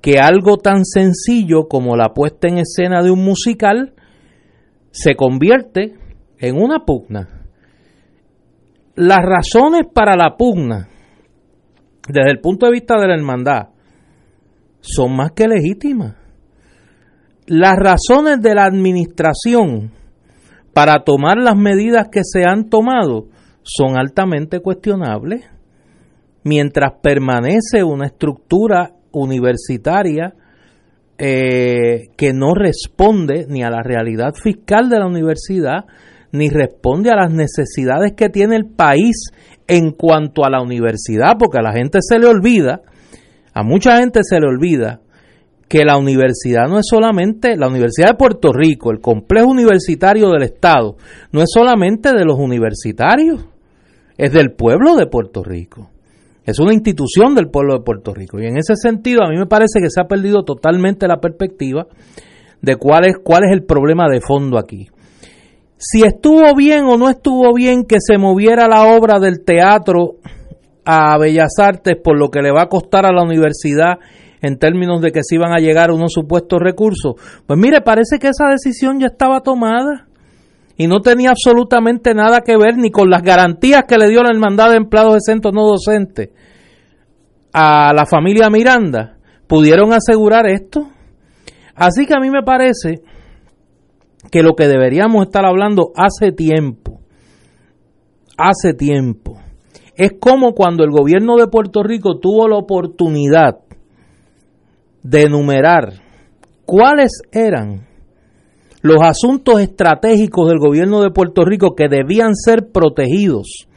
que 0.00 0.18
algo 0.18 0.58
tan 0.58 0.84
sencillo 0.84 1.68
como 1.68 1.96
la 1.96 2.12
puesta 2.12 2.48
en 2.48 2.58
escena 2.58 3.02
de 3.02 3.10
un 3.10 3.24
musical 3.24 3.94
se 4.90 5.14
convierte 5.14 5.94
en 6.38 6.56
una 6.56 6.84
pugna. 6.84 7.46
Las 8.96 9.20
razones 9.22 9.86
para 9.92 10.14
la 10.16 10.36
pugna 10.36 10.88
desde 12.06 12.30
el 12.30 12.40
punto 12.40 12.66
de 12.66 12.72
vista 12.72 13.00
de 13.00 13.08
la 13.08 13.14
hermandad, 13.14 13.68
son 14.84 15.16
más 15.16 15.32
que 15.32 15.48
legítimas. 15.48 16.14
Las 17.46 17.76
razones 17.76 18.40
de 18.40 18.54
la 18.54 18.64
administración 18.64 19.92
para 20.72 21.04
tomar 21.04 21.38
las 21.38 21.56
medidas 21.56 22.08
que 22.10 22.20
se 22.24 22.44
han 22.44 22.68
tomado 22.68 23.26
son 23.62 23.96
altamente 23.96 24.60
cuestionables, 24.60 25.44
mientras 26.42 26.92
permanece 27.02 27.82
una 27.82 28.06
estructura 28.06 28.92
universitaria 29.12 30.34
eh, 31.16 32.08
que 32.16 32.32
no 32.32 32.54
responde 32.54 33.46
ni 33.48 33.62
a 33.62 33.70
la 33.70 33.82
realidad 33.82 34.34
fiscal 34.34 34.90
de 34.90 34.98
la 34.98 35.06
universidad, 35.06 35.84
ni 36.32 36.50
responde 36.50 37.10
a 37.10 37.16
las 37.16 37.30
necesidades 37.30 38.12
que 38.14 38.28
tiene 38.28 38.56
el 38.56 38.66
país 38.66 39.30
en 39.66 39.92
cuanto 39.92 40.44
a 40.44 40.50
la 40.50 40.60
universidad, 40.60 41.36
porque 41.38 41.58
a 41.58 41.62
la 41.62 41.72
gente 41.72 42.00
se 42.02 42.18
le 42.18 42.26
olvida, 42.26 42.82
a 43.54 43.62
mucha 43.62 43.98
gente 43.98 44.20
se 44.22 44.38
le 44.38 44.46
olvida 44.46 45.00
que 45.68 45.84
la 45.84 45.96
universidad 45.96 46.68
no 46.68 46.78
es 46.78 46.86
solamente 46.88 47.56
la 47.56 47.68
Universidad 47.68 48.08
de 48.08 48.16
Puerto 48.16 48.52
Rico, 48.52 48.90
el 48.90 49.00
complejo 49.00 49.48
universitario 49.48 50.28
del 50.30 50.42
Estado, 50.42 50.96
no 51.32 51.40
es 51.40 51.48
solamente 51.52 52.12
de 52.12 52.24
los 52.24 52.38
universitarios, 52.38 53.46
es 54.18 54.32
del 54.32 54.52
pueblo 54.52 54.96
de 54.96 55.06
Puerto 55.06 55.42
Rico. 55.42 55.90
Es 56.44 56.58
una 56.58 56.74
institución 56.74 57.34
del 57.34 57.48
pueblo 57.48 57.78
de 57.78 57.84
Puerto 57.84 58.12
Rico. 58.12 58.38
Y 58.38 58.44
en 58.44 58.58
ese 58.58 58.76
sentido 58.76 59.24
a 59.24 59.30
mí 59.30 59.38
me 59.38 59.46
parece 59.46 59.80
que 59.80 59.88
se 59.88 60.00
ha 60.02 60.04
perdido 60.04 60.44
totalmente 60.44 61.08
la 61.08 61.16
perspectiva 61.16 61.86
de 62.60 62.76
cuál 62.76 63.06
es, 63.06 63.16
cuál 63.24 63.44
es 63.44 63.52
el 63.52 63.64
problema 63.64 64.10
de 64.10 64.20
fondo 64.20 64.58
aquí 64.58 64.88
si 65.86 66.02
estuvo 66.02 66.54
bien 66.56 66.84
o 66.84 66.96
no 66.96 67.10
estuvo 67.10 67.52
bien 67.52 67.84
que 67.84 67.96
se 67.98 68.16
moviera 68.16 68.68
la 68.68 68.96
obra 68.96 69.18
del 69.18 69.44
teatro 69.44 70.16
a 70.84 71.16
Bellas 71.18 71.52
Artes 71.58 71.96
por 72.02 72.18
lo 72.18 72.30
que 72.30 72.42
le 72.42 72.52
va 72.52 72.62
a 72.62 72.68
costar 72.68 73.06
a 73.06 73.12
la 73.12 73.22
universidad 73.22 73.98
en 74.40 74.58
términos 74.58 75.00
de 75.00 75.10
que 75.10 75.22
se 75.22 75.36
iban 75.36 75.52
a 75.52 75.58
llegar 75.58 75.90
unos 75.90 76.12
supuestos 76.12 76.60
recursos. 76.60 77.14
Pues 77.46 77.58
mire, 77.58 77.80
parece 77.80 78.18
que 78.18 78.28
esa 78.28 78.48
decisión 78.48 79.00
ya 79.00 79.06
estaba 79.06 79.40
tomada 79.40 80.06
y 80.76 80.86
no 80.86 81.00
tenía 81.00 81.30
absolutamente 81.30 82.14
nada 82.14 82.40
que 82.40 82.56
ver 82.56 82.76
ni 82.76 82.90
con 82.90 83.08
las 83.08 83.22
garantías 83.22 83.84
que 83.88 83.96
le 83.96 84.08
dio 84.08 84.22
la 84.22 84.30
hermandad 84.30 84.70
de 84.70 84.76
empleados 84.76 85.14
de 85.14 85.20
centros 85.20 85.54
no 85.54 85.66
docentes 85.66 86.30
a 87.52 87.92
la 87.94 88.04
familia 88.04 88.50
Miranda. 88.50 89.16
¿Pudieron 89.46 89.92
asegurar 89.92 90.46
esto? 90.46 90.90
Así 91.74 92.06
que 92.06 92.14
a 92.14 92.20
mí 92.20 92.30
me 92.30 92.42
parece 92.42 93.02
que 94.30 94.42
lo 94.42 94.54
que 94.54 94.68
deberíamos 94.68 95.26
estar 95.26 95.44
hablando 95.44 95.92
hace 95.96 96.32
tiempo, 96.32 97.00
hace 98.36 98.74
tiempo, 98.74 99.38
es 99.96 100.14
como 100.18 100.52
cuando 100.52 100.84
el 100.84 100.90
gobierno 100.90 101.36
de 101.36 101.46
Puerto 101.46 101.82
Rico 101.82 102.18
tuvo 102.18 102.48
la 102.48 102.56
oportunidad 102.56 103.58
de 105.02 105.22
enumerar 105.22 105.94
cuáles 106.64 107.22
eran 107.32 107.86
los 108.82 108.98
asuntos 109.02 109.60
estratégicos 109.60 110.48
del 110.48 110.58
gobierno 110.58 111.02
de 111.02 111.10
Puerto 111.10 111.44
Rico 111.44 111.74
que 111.74 111.88
debían 111.88 112.34
ser 112.34 112.70
protegidos 112.72 113.68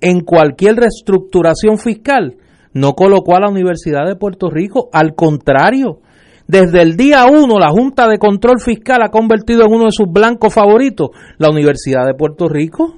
en 0.00 0.20
cualquier 0.20 0.76
reestructuración 0.76 1.78
fiscal, 1.78 2.36
no 2.72 2.94
colocó 2.94 3.36
a 3.36 3.40
la 3.40 3.50
Universidad 3.50 4.06
de 4.06 4.16
Puerto 4.16 4.48
Rico, 4.50 4.88
al 4.92 5.14
contrario, 5.14 6.00
desde 6.50 6.82
el 6.82 6.96
día 6.96 7.26
uno, 7.26 7.60
la 7.60 7.70
Junta 7.70 8.08
de 8.08 8.18
Control 8.18 8.58
Fiscal 8.58 9.02
ha 9.02 9.10
convertido 9.10 9.64
en 9.64 9.72
uno 9.72 9.84
de 9.84 9.92
sus 9.92 10.10
blancos 10.10 10.52
favoritos 10.52 11.10
la 11.38 11.48
Universidad 11.48 12.04
de 12.04 12.14
Puerto 12.14 12.48
Rico. 12.48 12.96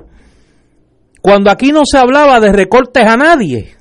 Cuando 1.22 1.52
aquí 1.52 1.70
no 1.70 1.82
se 1.84 1.98
hablaba 1.98 2.40
de 2.40 2.52
recortes 2.52 3.06
a 3.06 3.16
nadie, 3.16 3.76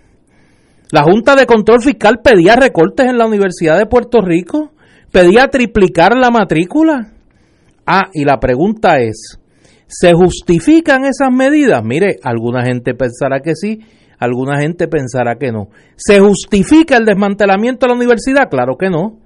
la 0.91 1.01
Junta 1.01 1.35
de 1.35 1.47
Control 1.47 1.81
Fiscal 1.81 2.19
pedía 2.23 2.55
recortes 2.55 3.07
en 3.07 3.17
la 3.17 3.25
Universidad 3.25 3.79
de 3.79 3.87
Puerto 3.87 4.21
Rico, 4.21 4.71
pedía 5.11 5.47
triplicar 5.47 6.15
la 6.15 6.29
matrícula. 6.29 7.13
Ah, 7.85 8.09
y 8.13 8.25
la 8.25 8.39
pregunta 8.39 8.99
es, 8.99 9.39
¿se 9.87 10.13
justifican 10.13 11.03
esas 11.05 11.31
medidas? 11.31 11.83
Mire, 11.83 12.17
alguna 12.23 12.63
gente 12.63 12.93
pensará 12.93 13.39
que 13.39 13.55
sí, 13.55 13.79
alguna 14.19 14.59
gente 14.59 14.87
pensará 14.87 15.35
que 15.35 15.51
no. 15.51 15.69
¿Se 15.95 16.19
justifica 16.19 16.95
el 16.95 17.05
desmantelamiento 17.05 17.87
de 17.87 17.91
la 17.91 17.97
universidad? 17.97 18.49
Claro 18.51 18.77
que 18.77 18.91
no. 18.91 19.17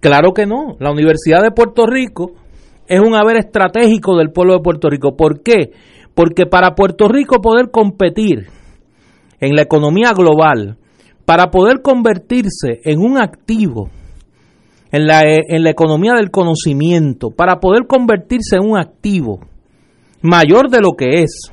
Claro 0.00 0.32
que 0.34 0.44
no. 0.44 0.76
La 0.80 0.90
Universidad 0.90 1.40
de 1.40 1.52
Puerto 1.52 1.86
Rico 1.86 2.32
es 2.88 3.00
un 3.00 3.14
haber 3.14 3.36
estratégico 3.36 4.16
del 4.16 4.32
pueblo 4.32 4.54
de 4.54 4.60
Puerto 4.60 4.90
Rico. 4.90 5.16
¿Por 5.16 5.42
qué? 5.42 5.70
Porque 6.14 6.46
para 6.46 6.74
Puerto 6.74 7.08
Rico 7.08 7.40
poder 7.40 7.70
competir 7.70 8.46
en 9.40 9.56
la 9.56 9.62
economía 9.62 10.12
global, 10.12 10.78
para 11.24 11.50
poder 11.50 11.82
convertirse 11.82 12.80
en 12.84 13.00
un 13.00 13.18
activo 13.18 13.90
en 14.94 15.08
la, 15.08 15.70
economía 15.70 16.12
del 16.14 16.30
conocimiento, 16.30 17.32
para 17.32 17.58
poder 17.58 17.86
convertirse 17.88 18.56
en 18.56 18.70
un 18.70 18.78
activo 18.78 19.40
mayor 20.22 20.70
de 20.70 20.80
lo 20.80 20.92
que 20.92 21.22
es 21.22 21.52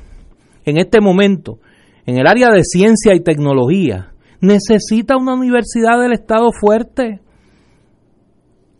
en 0.64 0.78
este 0.78 1.00
momento 1.00 1.58
en 2.06 2.18
el 2.18 2.28
área 2.28 2.50
de 2.50 2.62
ciencia 2.62 3.14
y 3.14 3.20
tecnología, 3.20 4.12
necesita 4.40 5.16
una 5.16 5.34
universidad 5.34 6.00
del 6.00 6.12
Estado 6.12 6.50
fuerte. 6.52 7.20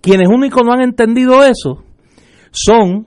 Quienes 0.01 0.29
únicos 0.29 0.63
no 0.65 0.73
han 0.73 0.83
entendido 0.83 1.43
eso 1.43 1.83
son 2.53 3.07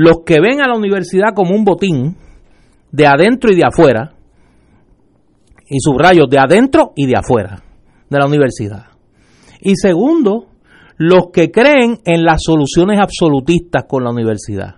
los 0.00 0.22
que 0.24 0.40
ven 0.40 0.62
a 0.62 0.66
la 0.66 0.78
universidad 0.78 1.34
como 1.34 1.54
un 1.54 1.62
botín 1.62 2.16
de 2.90 3.06
adentro 3.06 3.52
y 3.52 3.54
de 3.54 3.66
afuera, 3.66 4.14
y 5.68 5.78
subrayo, 5.78 6.26
de 6.26 6.38
adentro 6.38 6.92
y 6.96 7.06
de 7.06 7.18
afuera 7.18 7.62
de 8.08 8.18
la 8.18 8.26
universidad. 8.26 8.86
Y 9.60 9.74
segundo, 9.76 10.46
los 10.96 11.24
que 11.34 11.50
creen 11.50 11.98
en 12.06 12.24
las 12.24 12.40
soluciones 12.42 12.98
absolutistas 12.98 13.84
con 13.86 14.04
la 14.04 14.10
universidad. 14.10 14.76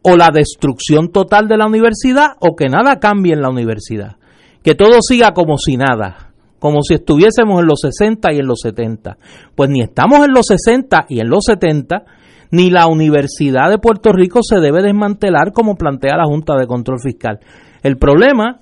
o 0.00 0.16
la 0.16 0.30
destrucción 0.30 1.10
total 1.10 1.48
de 1.48 1.56
la 1.56 1.66
universidad 1.66 2.36
o 2.38 2.54
que 2.54 2.68
nada 2.68 3.00
cambie 3.00 3.32
en 3.32 3.42
la 3.42 3.50
universidad. 3.50 4.16
Que 4.62 4.74
todo 4.76 5.00
siga 5.02 5.32
como 5.32 5.58
si 5.58 5.76
nada, 5.76 6.32
como 6.60 6.82
si 6.82 6.94
estuviésemos 6.94 7.60
en 7.60 7.66
los 7.66 7.80
60 7.80 8.32
y 8.32 8.38
en 8.38 8.46
los 8.46 8.60
70. 8.60 9.18
Pues 9.56 9.70
ni 9.70 9.82
estamos 9.82 10.24
en 10.24 10.32
los 10.32 10.46
60 10.46 11.06
y 11.08 11.18
en 11.18 11.28
los 11.28 11.44
70, 11.46 12.04
ni 12.50 12.70
la 12.70 12.86
Universidad 12.86 13.70
de 13.70 13.78
Puerto 13.78 14.12
Rico 14.12 14.40
se 14.42 14.60
debe 14.60 14.82
desmantelar 14.82 15.52
como 15.52 15.76
plantea 15.76 16.16
la 16.16 16.24
Junta 16.24 16.56
de 16.56 16.66
Control 16.66 16.98
Fiscal. 17.00 17.40
El 17.82 17.96
problema 17.96 18.60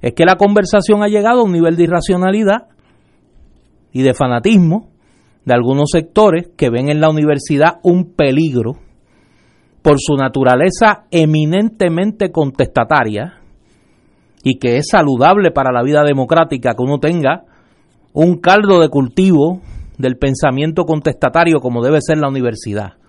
es 0.00 0.14
que 0.14 0.24
la 0.24 0.36
conversación 0.36 1.02
ha 1.02 1.08
llegado 1.08 1.40
a 1.40 1.44
un 1.44 1.52
nivel 1.52 1.76
de 1.76 1.84
irracionalidad 1.84 2.68
y 3.92 4.02
de 4.02 4.14
fanatismo 4.14 4.88
de 5.44 5.54
algunos 5.54 5.90
sectores 5.90 6.50
que 6.56 6.70
ven 6.70 6.88
en 6.90 7.00
la 7.00 7.10
universidad 7.10 7.78
un 7.82 8.14
peligro 8.14 8.76
por 9.82 9.96
su 9.98 10.14
naturaleza 10.14 11.04
eminentemente 11.10 12.30
contestataria 12.30 13.40
y 14.42 14.58
que 14.58 14.76
es 14.76 14.88
saludable 14.90 15.50
para 15.50 15.72
la 15.72 15.82
vida 15.82 16.02
democrática 16.04 16.74
que 16.74 16.82
uno 16.82 16.98
tenga 16.98 17.44
un 18.12 18.38
caldo 18.38 18.80
de 18.80 18.88
cultivo 18.88 19.60
del 19.98 20.16
pensamiento 20.16 20.84
contestatario 20.84 21.60
como 21.60 21.82
debe 21.82 22.00
ser 22.00 22.18
la 22.18 22.28
universidad. 22.28 22.99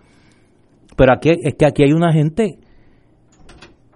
Pero 1.02 1.14
aquí 1.14 1.32
es 1.32 1.56
que 1.56 1.66
aquí 1.66 1.82
hay 1.82 1.94
una 1.94 2.14
gente 2.14 2.60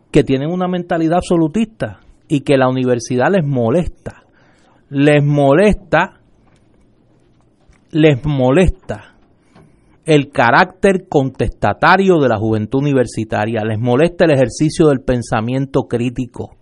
que 0.10 0.24
tienen 0.24 0.52
una 0.52 0.68
mentalidad 0.68 1.18
absolutista 1.18 2.00
y 2.28 2.40
que 2.40 2.58
la 2.58 2.68
universidad 2.68 3.28
les 3.32 3.46
molesta. 3.46 4.24
Les 4.90 5.24
molesta 5.24 6.20
les 7.92 8.26
molesta 8.26 9.18
el 10.04 10.32
carácter 10.32 11.08
contestatario 11.08 12.18
de 12.18 12.28
la 12.28 12.40
juventud 12.40 12.80
universitaria, 12.80 13.64
les 13.64 13.78
molesta 13.78 14.26
el 14.26 14.32
ejercicio 14.32 14.88
del 14.88 15.02
pensamiento 15.02 15.84
crítico. 15.84 16.56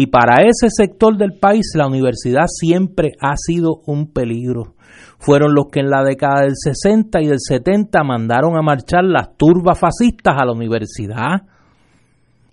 Y 0.00 0.06
para 0.06 0.42
ese 0.42 0.68
sector 0.70 1.16
del 1.16 1.40
país 1.40 1.72
la 1.74 1.88
universidad 1.88 2.46
siempre 2.46 3.14
ha 3.20 3.34
sido 3.36 3.80
un 3.84 4.12
peligro. 4.12 4.76
Fueron 5.18 5.56
los 5.56 5.70
que 5.72 5.80
en 5.80 5.90
la 5.90 6.04
década 6.04 6.42
del 6.42 6.54
60 6.54 7.20
y 7.20 7.26
del 7.26 7.40
70 7.40 8.04
mandaron 8.04 8.56
a 8.56 8.62
marchar 8.62 9.02
las 9.02 9.36
turbas 9.36 9.76
fascistas 9.76 10.36
a 10.38 10.44
la 10.44 10.52
universidad 10.52 11.42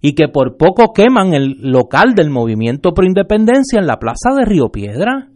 y 0.02 0.16
que 0.16 0.28
por 0.28 0.58
poco 0.58 0.92
queman 0.92 1.36
el 1.36 1.58
local 1.62 2.16
del 2.16 2.32
movimiento 2.32 2.96
pro 2.96 3.06
independencia 3.06 3.80
en 3.80 3.86
la 3.86 4.00
plaza 4.00 4.32
de 4.36 4.46
Río 4.46 4.70
Piedra. 4.70 5.28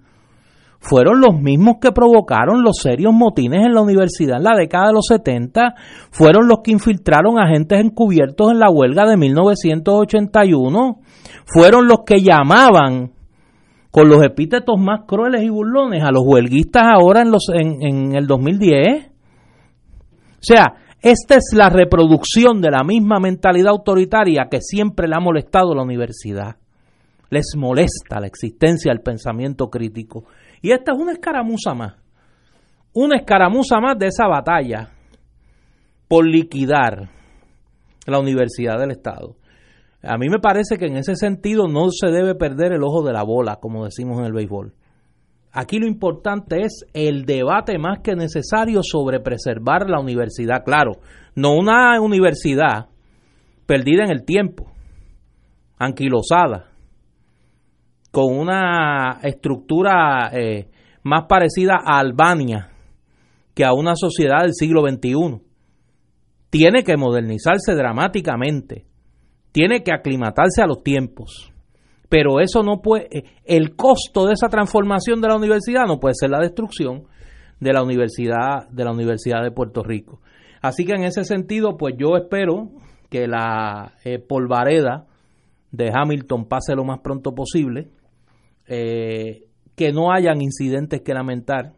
Fueron 0.80 1.22
los 1.22 1.40
mismos 1.40 1.76
que 1.80 1.92
provocaron 1.92 2.64
los 2.64 2.78
serios 2.78 3.14
motines 3.14 3.68
en 3.68 3.76
la 3.76 3.82
universidad 3.82 4.38
en 4.38 4.46
la 4.46 4.58
década 4.58 4.88
de 4.88 4.94
los 4.94 5.06
70, 5.06 5.76
fueron 6.10 6.48
los 6.48 6.62
que 6.64 6.72
infiltraron 6.72 7.38
agentes 7.38 7.80
encubiertos 7.80 8.52
en 8.52 8.58
la 8.58 8.72
huelga 8.72 9.06
de 9.06 9.16
1981, 9.16 11.02
fueron 11.54 11.88
los 11.88 12.00
que 12.06 12.22
llamaban 12.22 13.12
con 13.92 14.08
los 14.08 14.24
epítetos 14.24 14.80
más 14.80 15.02
crueles 15.08 15.44
y 15.44 15.50
burlones 15.50 16.04
a 16.04 16.12
los 16.12 16.24
huelguistas 16.26 16.84
ahora 16.86 17.22
en, 17.22 17.32
los, 17.32 17.50
en, 17.54 17.82
en 17.82 18.16
el 18.16 18.28
2010. 18.28 19.08
O 19.08 20.42
sea, 20.42 20.76
esta 21.02 21.36
es 21.36 21.54
la 21.56 21.70
reproducción 21.70 22.62
de 22.62 22.72
la 22.72 22.84
misma 22.84 23.20
mentalidad 23.20 23.72
autoritaria 23.72 24.48
que 24.50 24.62
siempre 24.62 25.08
le 25.08 25.16
ha 25.16 25.20
molestado 25.20 25.72
a 25.72 25.76
la 25.76 25.84
universidad. 25.84 26.58
Les 27.30 27.56
molesta 27.56 28.20
la 28.20 28.28
existencia 28.28 28.92
del 28.92 29.02
pensamiento 29.02 29.70
crítico. 29.70 30.26
Y 30.62 30.72
esta 30.72 30.92
es 30.94 31.00
una 31.00 31.14
escaramuza 31.14 31.74
más. 31.74 31.96
Una 32.94 33.18
escaramuza 33.18 33.80
más 33.80 33.98
de 33.98 34.08
esa 34.08 34.28
batalla 34.28 34.90
por 36.08 36.26
liquidar 36.26 37.10
la 38.06 38.20
Universidad 38.20 38.80
del 38.80 38.92
Estado. 38.92 39.36
A 40.02 40.18
mí 40.18 40.30
me 40.30 40.40
parece 40.40 40.78
que 40.78 40.86
en 40.86 40.98
ese 40.98 41.16
sentido 41.16 41.68
no 41.68 41.90
se 41.92 42.08
debe 42.08 42.36
perder 42.36 42.72
el 42.72 42.84
ojo 42.84 43.04
de 43.04 43.14
la 43.14 43.24
bola, 43.24 43.58
como 43.58 43.86
decimos 43.86 44.20
en 44.20 44.26
el 44.26 44.34
béisbol. 44.34 44.74
Aquí 45.52 45.80
lo 45.80 45.88
importante 45.88 46.62
es 46.62 46.86
el 46.94 47.26
debate 47.26 47.78
más 47.80 48.00
que 48.00 48.16
necesario 48.16 48.82
sobre 48.84 49.20
preservar 49.20 49.90
la 49.90 50.00
universidad. 50.00 50.64
Claro, 50.64 50.94
no 51.36 51.54
una 51.54 52.00
universidad 52.00 52.88
perdida 53.66 54.04
en 54.04 54.12
el 54.12 54.24
tiempo, 54.26 54.72
anquilosada, 55.78 56.72
con 58.12 58.38
una 58.38 59.20
estructura 59.24 60.30
eh, 60.34 60.70
más 61.04 61.26
parecida 61.28 61.80
a 61.84 62.00
Albania 62.00 62.70
que 63.54 63.66
a 63.66 63.74
una 63.74 63.96
sociedad 63.96 64.42
del 64.42 64.54
siglo 64.54 64.82
XXI. 64.88 65.42
Tiene 66.50 66.84
que 66.84 66.98
modernizarse 66.98 67.76
dramáticamente, 67.76 68.86
tiene 69.52 69.84
que 69.84 69.92
aclimatarse 69.92 70.62
a 70.62 70.68
los 70.68 70.84
tiempos, 70.84 71.52
pero 72.08 72.40
eso 72.40 72.64
no 72.64 72.82
puede, 72.82 73.08
eh, 73.12 73.24
el 73.46 73.76
costo 73.76 74.26
de 74.26 74.34
esa 74.34 74.50
transformación 74.50 75.22
de 75.22 75.28
la 75.28 75.36
universidad 75.36 75.86
no 75.86 76.00
puede 76.00 76.16
ser 76.16 76.30
la 76.30 76.40
destrucción 76.40 77.04
de 77.60 77.74
la 77.74 77.84
universidad 77.84 78.68
de 78.70 78.86
la 78.86 78.92
Universidad 78.92 79.44
de 79.44 79.52
Puerto 79.52 79.84
Rico. 79.84 80.22
Así 80.62 80.86
que 80.86 80.94
en 80.94 81.04
ese 81.04 81.24
sentido, 81.24 81.78
pues 81.78 81.96
yo 81.98 82.16
espero 82.18 82.70
que 83.10 83.28
la 83.28 83.94
eh, 84.04 84.20
polvareda 84.20 85.08
de 85.72 85.92
Hamilton 85.94 86.46
pase 86.46 86.76
lo 86.76 86.84
más 86.84 87.00
pronto 87.00 87.34
posible 87.34 87.90
eh, 88.68 89.46
que 89.76 89.92
no 89.92 90.12
hayan 90.12 90.42
incidentes 90.42 91.02
que 91.02 91.14
lamentar, 91.14 91.74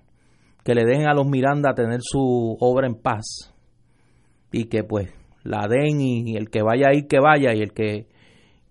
que 0.64 0.76
le 0.76 0.86
dejen 0.86 1.08
a 1.08 1.14
los 1.14 1.28
Miranda 1.28 1.74
tener 1.74 2.00
su 2.02 2.58
obra 2.60 2.88
en 2.88 2.96
paz 2.96 3.54
y 4.52 4.66
que 4.66 4.84
pues 4.84 5.10
la 5.44 5.68
den 5.68 6.02
y 6.02 6.36
el 6.38 6.50
que 6.50 6.62
vaya 6.62 6.90
a 6.90 6.94
ir 6.94 7.08
que 7.08 7.20
vaya 7.20 7.54
y 7.54 7.62
el 7.62 7.74
que 7.74 8.08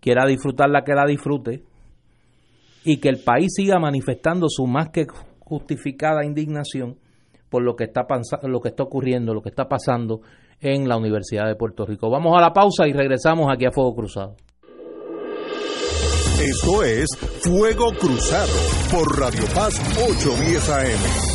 quiera 0.00 0.26
disfrutarla 0.26 0.82
que 0.82 0.94
la 0.94 1.06
disfrute 1.06 1.62
y 2.84 2.98
que 2.98 3.08
el 3.08 3.22
país 3.22 3.52
siga 3.54 3.78
manifestando 3.78 4.46
su 4.48 4.66
más 4.66 4.90
que 4.90 5.06
justificada 5.40 6.24
indignación 6.24 6.96
por 7.48 7.62
lo 7.62 7.74
que 7.74 7.84
está 7.84 8.06
lo 8.44 8.60
que 8.60 8.68
está 8.68 8.84
ocurriendo, 8.84 9.34
lo 9.34 9.42
que 9.42 9.50
está 9.50 9.68
pasando 9.68 10.20
en 10.60 10.88
la 10.88 10.96
Universidad 10.96 11.46
de 11.46 11.56
Puerto 11.56 11.84
Rico. 11.84 12.08
Vamos 12.10 12.36
a 12.36 12.40
la 12.40 12.52
pausa 12.52 12.86
y 12.86 12.92
regresamos 12.92 13.48
aquí 13.52 13.66
a 13.66 13.72
Fuego 13.72 13.94
Cruzado. 13.94 14.36
Esto 16.40 16.82
es 16.84 17.06
Fuego 17.42 17.92
Cruzado 17.98 18.52
por 18.90 19.18
Radio 19.18 19.44
Paz 19.54 19.78
810 19.98 20.70
AM. 20.70 21.29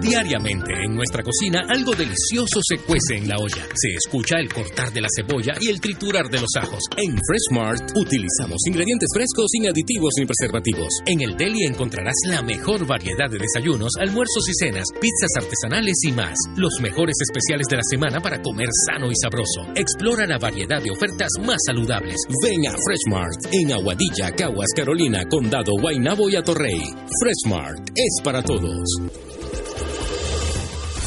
Diariamente 0.00 0.72
en 0.84 0.94
nuestra 0.94 1.22
cocina 1.22 1.66
algo 1.68 1.92
delicioso 1.92 2.60
se 2.62 2.78
cuece 2.78 3.16
en 3.16 3.28
la 3.28 3.36
olla. 3.36 3.66
Se 3.74 3.90
escucha 3.94 4.38
el 4.38 4.52
cortar 4.52 4.92
de 4.92 5.00
la 5.00 5.08
cebolla 5.14 5.54
y 5.60 5.68
el 5.68 5.80
triturar 5.80 6.28
de 6.28 6.40
los 6.40 6.50
ajos. 6.56 6.84
En 6.96 7.18
Freshmart 7.18 7.96
utilizamos 7.96 8.58
ingredientes 8.68 9.08
frescos 9.12 9.46
sin 9.50 9.66
aditivos 9.66 10.14
ni 10.18 10.26
preservativos. 10.26 10.88
En 11.06 11.20
el 11.20 11.36
deli 11.36 11.64
encontrarás 11.64 12.14
la 12.28 12.42
mejor 12.42 12.86
variedad 12.86 13.28
de 13.28 13.38
desayunos, 13.38 13.92
almuerzos 13.98 14.48
y 14.48 14.54
cenas, 14.54 14.86
pizzas 15.00 15.34
artesanales 15.36 15.96
y 16.04 16.12
más. 16.12 16.36
Los 16.56 16.80
mejores 16.80 17.16
especiales 17.20 17.66
de 17.68 17.76
la 17.76 17.84
semana 17.90 18.20
para 18.20 18.40
comer 18.40 18.68
sano 18.86 19.10
y 19.10 19.16
sabroso. 19.20 19.66
Explora 19.74 20.26
la 20.26 20.38
variedad 20.38 20.80
de 20.80 20.92
ofertas 20.92 21.30
más 21.44 21.58
saludables. 21.66 22.16
Ven 22.44 22.66
a 22.68 22.70
Freshmart 22.70 23.52
en 23.52 23.72
Aguadilla, 23.72 24.30
Caguas, 24.36 24.70
Carolina, 24.76 25.24
Condado, 25.28 25.72
Guaynabo 25.80 26.30
y 26.30 26.36
Atorrey. 26.36 26.80
Freshmart 27.20 27.90
es 27.96 28.22
para 28.22 28.42
todos. 28.42 28.86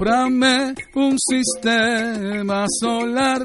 Cómprame 0.00 0.74
un 0.94 1.18
sistema 1.18 2.64
solar 2.80 3.44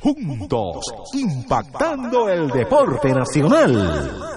Juntos, 0.00 0.84
impactando 1.14 2.28
el 2.28 2.48
deporte 2.50 3.12
nacional. 3.12 4.36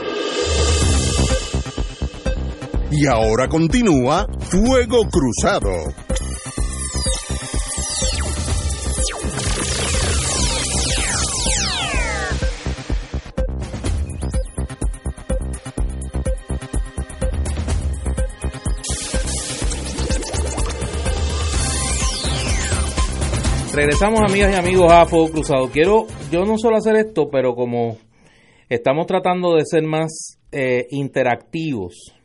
Y 2.93 3.07
ahora 3.07 3.47
continúa 3.47 4.27
Fuego 4.41 5.07
Cruzado. 5.09 5.69
Regresamos 23.73 24.19
amigas 24.19 24.53
y 24.53 24.55
amigos 24.57 24.91
a 24.91 25.05
Fuego 25.05 25.31
Cruzado. 25.31 25.69
Quiero 25.69 26.07
yo 26.29 26.43
no 26.43 26.57
solo 26.57 26.75
hacer 26.75 26.97
esto, 26.97 27.29
pero 27.31 27.55
como 27.55 27.95
estamos 28.67 29.07
tratando 29.07 29.55
de 29.55 29.65
ser 29.65 29.83
más 29.83 30.37
eh, 30.51 30.87
interactivos 30.89 32.20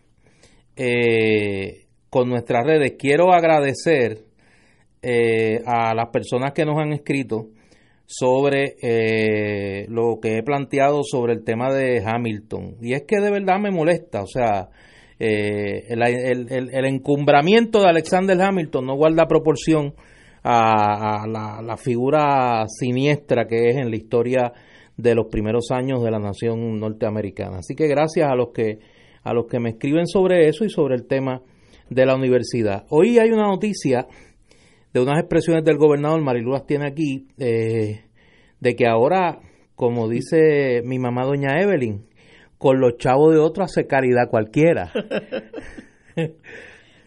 eh, 0.76 1.86
con 2.10 2.28
nuestras 2.28 2.64
redes, 2.64 2.94
quiero 2.98 3.32
agradecer 3.32 4.18
eh, 5.02 5.60
a 5.66 5.94
las 5.94 6.08
personas 6.10 6.52
que 6.52 6.64
nos 6.64 6.78
han 6.78 6.92
escrito 6.92 7.48
sobre 8.06 8.76
eh, 8.82 9.86
lo 9.88 10.18
que 10.20 10.38
he 10.38 10.42
planteado 10.42 11.00
sobre 11.02 11.32
el 11.32 11.42
tema 11.44 11.72
de 11.72 12.02
Hamilton. 12.04 12.76
Y 12.80 12.92
es 12.92 13.02
que 13.02 13.20
de 13.20 13.30
verdad 13.30 13.58
me 13.58 13.70
molesta, 13.70 14.22
o 14.22 14.26
sea, 14.26 14.68
eh, 15.18 15.82
el, 15.88 16.02
el- 16.02 16.84
encumbramiento 16.84 17.80
de 17.80 17.88
Alexander 17.88 18.40
Hamilton 18.40 18.86
no 18.86 18.94
guarda 18.96 19.26
proporción 19.26 19.94
a, 20.42 21.22
a 21.22 21.26
la, 21.26 21.60
la 21.62 21.76
figura 21.76 22.64
siniestra 22.68 23.46
que 23.46 23.70
es 23.70 23.76
en 23.76 23.90
la 23.90 23.96
historia 23.96 24.52
de 24.96 25.14
los 25.14 25.26
primeros 25.26 25.70
años 25.72 26.02
de 26.04 26.10
la 26.10 26.18
nación 26.18 26.78
norteamericana. 26.78 27.58
Así 27.58 27.74
que 27.74 27.88
gracias 27.88 28.30
a 28.30 28.36
los 28.36 28.50
que 28.52 28.78
a 29.26 29.34
los 29.34 29.46
que 29.46 29.58
me 29.58 29.70
escriben 29.70 30.06
sobre 30.06 30.48
eso 30.48 30.64
y 30.64 30.70
sobre 30.70 30.94
el 30.94 31.08
tema 31.08 31.42
de 31.90 32.06
la 32.06 32.14
universidad. 32.14 32.84
Hoy 32.90 33.18
hay 33.18 33.30
una 33.30 33.48
noticia 33.48 34.06
de 34.94 35.00
unas 35.00 35.18
expresiones 35.18 35.64
del 35.64 35.78
gobernador, 35.78 36.22
Marilu 36.22 36.52
las 36.52 36.64
tiene 36.64 36.86
aquí, 36.86 37.26
eh, 37.36 38.04
de 38.60 38.76
que 38.76 38.86
ahora, 38.86 39.40
como 39.74 40.08
dice 40.08 40.80
mi 40.84 41.00
mamá 41.00 41.24
doña 41.24 41.60
Evelyn, 41.60 42.06
con 42.56 42.78
los 42.78 42.98
chavos 42.98 43.34
de 43.34 43.40
otros 43.40 43.72
hace 43.72 43.88
caridad 43.88 44.30
cualquiera. 44.30 44.92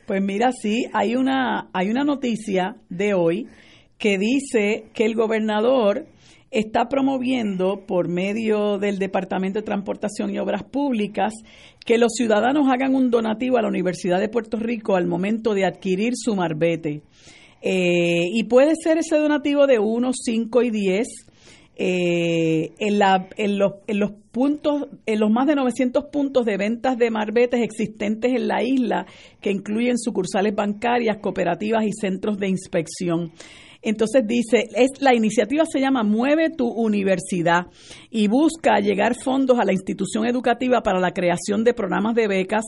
Pues 0.06 0.24
mira, 0.24 0.52
sí, 0.52 0.88
hay 0.92 1.16
una, 1.16 1.70
hay 1.72 1.92
una 1.92 2.04
noticia 2.04 2.78
de 2.90 3.14
hoy 3.14 3.48
que 4.00 4.18
dice 4.18 4.86
que 4.92 5.06
el 5.06 5.14
gobernador 5.14 6.08
está 6.52 6.90
promoviendo 6.90 7.86
por 7.86 8.08
medio 8.08 8.78
del 8.80 8.98
Departamento 8.98 9.60
de 9.60 9.66
Transportación 9.66 10.34
y 10.34 10.40
Obras 10.40 10.64
Públicas 10.64 11.34
que 11.86 11.98
los 11.98 12.14
ciudadanos 12.14 12.68
hagan 12.72 12.96
un 12.96 13.12
donativo 13.12 13.58
a 13.58 13.62
la 13.62 13.68
Universidad 13.68 14.20
de 14.20 14.30
Puerto 14.30 14.58
Rico 14.58 14.96
al 14.96 15.08
momento 15.08 15.54
de 15.54 15.66
adquirir 15.66 16.14
su 16.16 16.36
marbete. 16.36 17.02
Eh, 17.62 18.26
y 18.34 18.44
puede 18.46 18.74
ser 18.82 18.98
ese 18.98 19.18
donativo 19.18 19.68
de 19.68 19.80
1, 19.80 20.12
5 20.14 20.62
y 20.64 20.70
10 20.70 21.08
eh, 21.82 22.74
en, 22.78 23.00
la, 23.00 23.30
en, 23.38 23.58
los, 23.58 23.76
en 23.88 24.00
los 24.00 24.12
puntos, 24.32 24.88
en 25.06 25.20
los 25.20 25.30
más 25.32 25.48
de 25.48 25.56
900 25.56 26.06
puntos 26.06 26.46
de 26.46 26.58
ventas 26.58 26.98
de 26.98 27.10
marbetes 27.10 27.62
existentes 27.62 28.34
en 28.34 28.48
la 28.48 28.64
isla, 28.64 29.06
que 29.42 29.52
incluyen 29.52 29.98
sucursales 29.98 30.56
bancarias, 30.56 31.18
cooperativas 31.18 31.86
y 31.86 31.92
centros 31.94 32.38
de 32.38 32.50
inspección. 32.50 33.32
Entonces 33.82 34.24
dice, 34.28 34.68
es, 34.76 35.02
la 35.02 35.16
iniciativa 35.16 35.64
se 35.66 35.80
llama 35.80 36.04
Mueve 36.04 36.50
tu 36.50 36.68
Universidad 36.68 37.68
y 38.10 38.28
busca 38.28 38.80
llegar 38.80 39.16
fondos 39.16 39.58
a 39.58 39.64
la 39.64 39.72
institución 39.72 40.26
educativa 40.26 40.82
para 40.82 41.00
la 41.00 41.12
creación 41.12 41.64
de 41.64 41.74
programas 41.74 42.16
de 42.16 42.28
becas, 42.28 42.66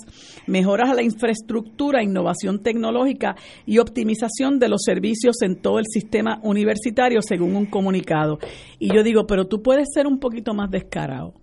mejoras 0.47 0.89
a 0.89 0.93
la 0.93 1.03
infraestructura, 1.03 2.03
innovación 2.03 2.63
tecnológica 2.63 3.35
y 3.65 3.79
optimización 3.79 4.59
de 4.59 4.69
los 4.69 4.83
servicios 4.83 5.41
en 5.41 5.61
todo 5.61 5.79
el 5.79 5.85
sistema 5.85 6.39
universitario, 6.43 7.21
según 7.21 7.55
un 7.55 7.65
comunicado. 7.65 8.39
Y 8.79 8.93
yo 8.93 9.03
digo, 9.03 9.27
pero 9.27 9.47
tú 9.47 9.61
puedes 9.61 9.89
ser 9.93 10.07
un 10.07 10.19
poquito 10.19 10.53
más 10.53 10.71
descarado. 10.71 11.40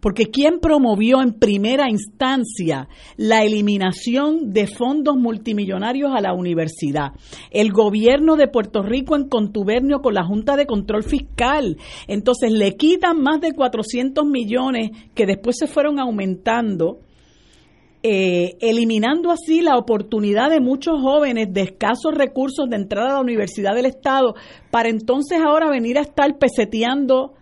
Porque 0.00 0.26
¿quién 0.26 0.60
promovió 0.60 1.20
en 1.20 1.34
primera 1.34 1.90
instancia 1.90 2.88
la 3.16 3.44
eliminación 3.44 4.52
de 4.52 4.66
fondos 4.66 5.16
multimillonarios 5.16 6.10
a 6.14 6.22
la 6.22 6.32
universidad? 6.32 7.12
El 7.50 7.70
gobierno 7.70 8.36
de 8.36 8.48
Puerto 8.48 8.82
Rico 8.82 9.14
en 9.14 9.28
contubernio 9.28 10.00
con 10.00 10.14
la 10.14 10.24
Junta 10.24 10.56
de 10.56 10.66
Control 10.66 11.04
Fiscal. 11.04 11.76
Entonces 12.08 12.50
le 12.50 12.76
quitan 12.76 13.20
más 13.20 13.40
de 13.40 13.52
400 13.52 14.24
millones 14.24 14.90
que 15.14 15.26
después 15.26 15.56
se 15.58 15.66
fueron 15.66 16.00
aumentando. 16.00 17.00
eh, 18.02 18.56
eliminando 18.60 19.30
así 19.30 19.60
la 19.60 19.76
oportunidad 19.76 20.48
de 20.48 20.60
muchos 20.60 21.02
jóvenes 21.02 21.52
de 21.52 21.60
escasos 21.60 22.14
recursos 22.14 22.70
de 22.70 22.76
entrar 22.76 23.06
a 23.06 23.12
la 23.12 23.20
Universidad 23.20 23.74
del 23.74 23.84
Estado 23.84 24.34
para 24.70 24.88
entonces 24.88 25.38
ahora 25.38 25.68
venir 25.68 25.98
a 25.98 26.00
estar 26.00 26.38
peseteando 26.38 27.34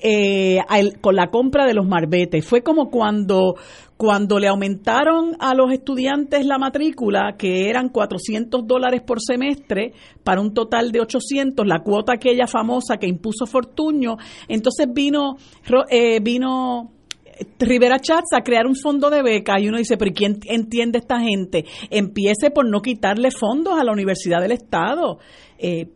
eh, 0.00 0.58
al- 0.68 1.00
con 1.00 1.16
la 1.16 1.28
compra 1.30 1.66
de 1.66 1.74
los 1.74 1.86
marbetes. 1.86 2.44
Fue 2.46 2.62
como 2.62 2.90
cuando, 2.90 3.56
cuando 3.96 4.38
le 4.38 4.46
aumentaron 4.48 5.36
a 5.40 5.54
los 5.54 5.72
estudiantes 5.72 6.46
la 6.46 6.58
matrícula, 6.58 7.34
que 7.36 7.68
eran 7.68 7.88
400 7.88 8.66
dólares 8.66 9.02
por 9.02 9.18
semestre, 9.20 9.92
para 10.22 10.40
un 10.40 10.54
total 10.54 10.92
de 10.92 11.00
800, 11.00 11.66
la 11.66 11.80
cuota 11.80 12.12
aquella 12.14 12.46
famosa 12.46 12.96
que 12.98 13.08
impuso 13.08 13.46
Fortuño. 13.46 14.16
Entonces 14.48 14.86
vino, 14.92 15.36
eh, 15.90 16.20
vino 16.20 16.92
Rivera 17.60 17.98
Chats 18.00 18.32
a 18.36 18.42
crear 18.42 18.66
un 18.66 18.74
fondo 18.74 19.10
de 19.10 19.22
beca 19.22 19.60
y 19.60 19.68
uno 19.68 19.78
dice, 19.78 19.96
pero 19.96 20.10
¿y 20.10 20.14
¿quién 20.14 20.38
entiende 20.46 20.98
esta 20.98 21.20
gente? 21.20 21.64
Empiece 21.90 22.50
por 22.50 22.68
no 22.68 22.80
quitarle 22.82 23.30
fondos 23.30 23.78
a 23.80 23.84
la 23.84 23.92
Universidad 23.92 24.40
del 24.40 24.52
Estado. 24.52 25.18
Eh, 25.58 25.88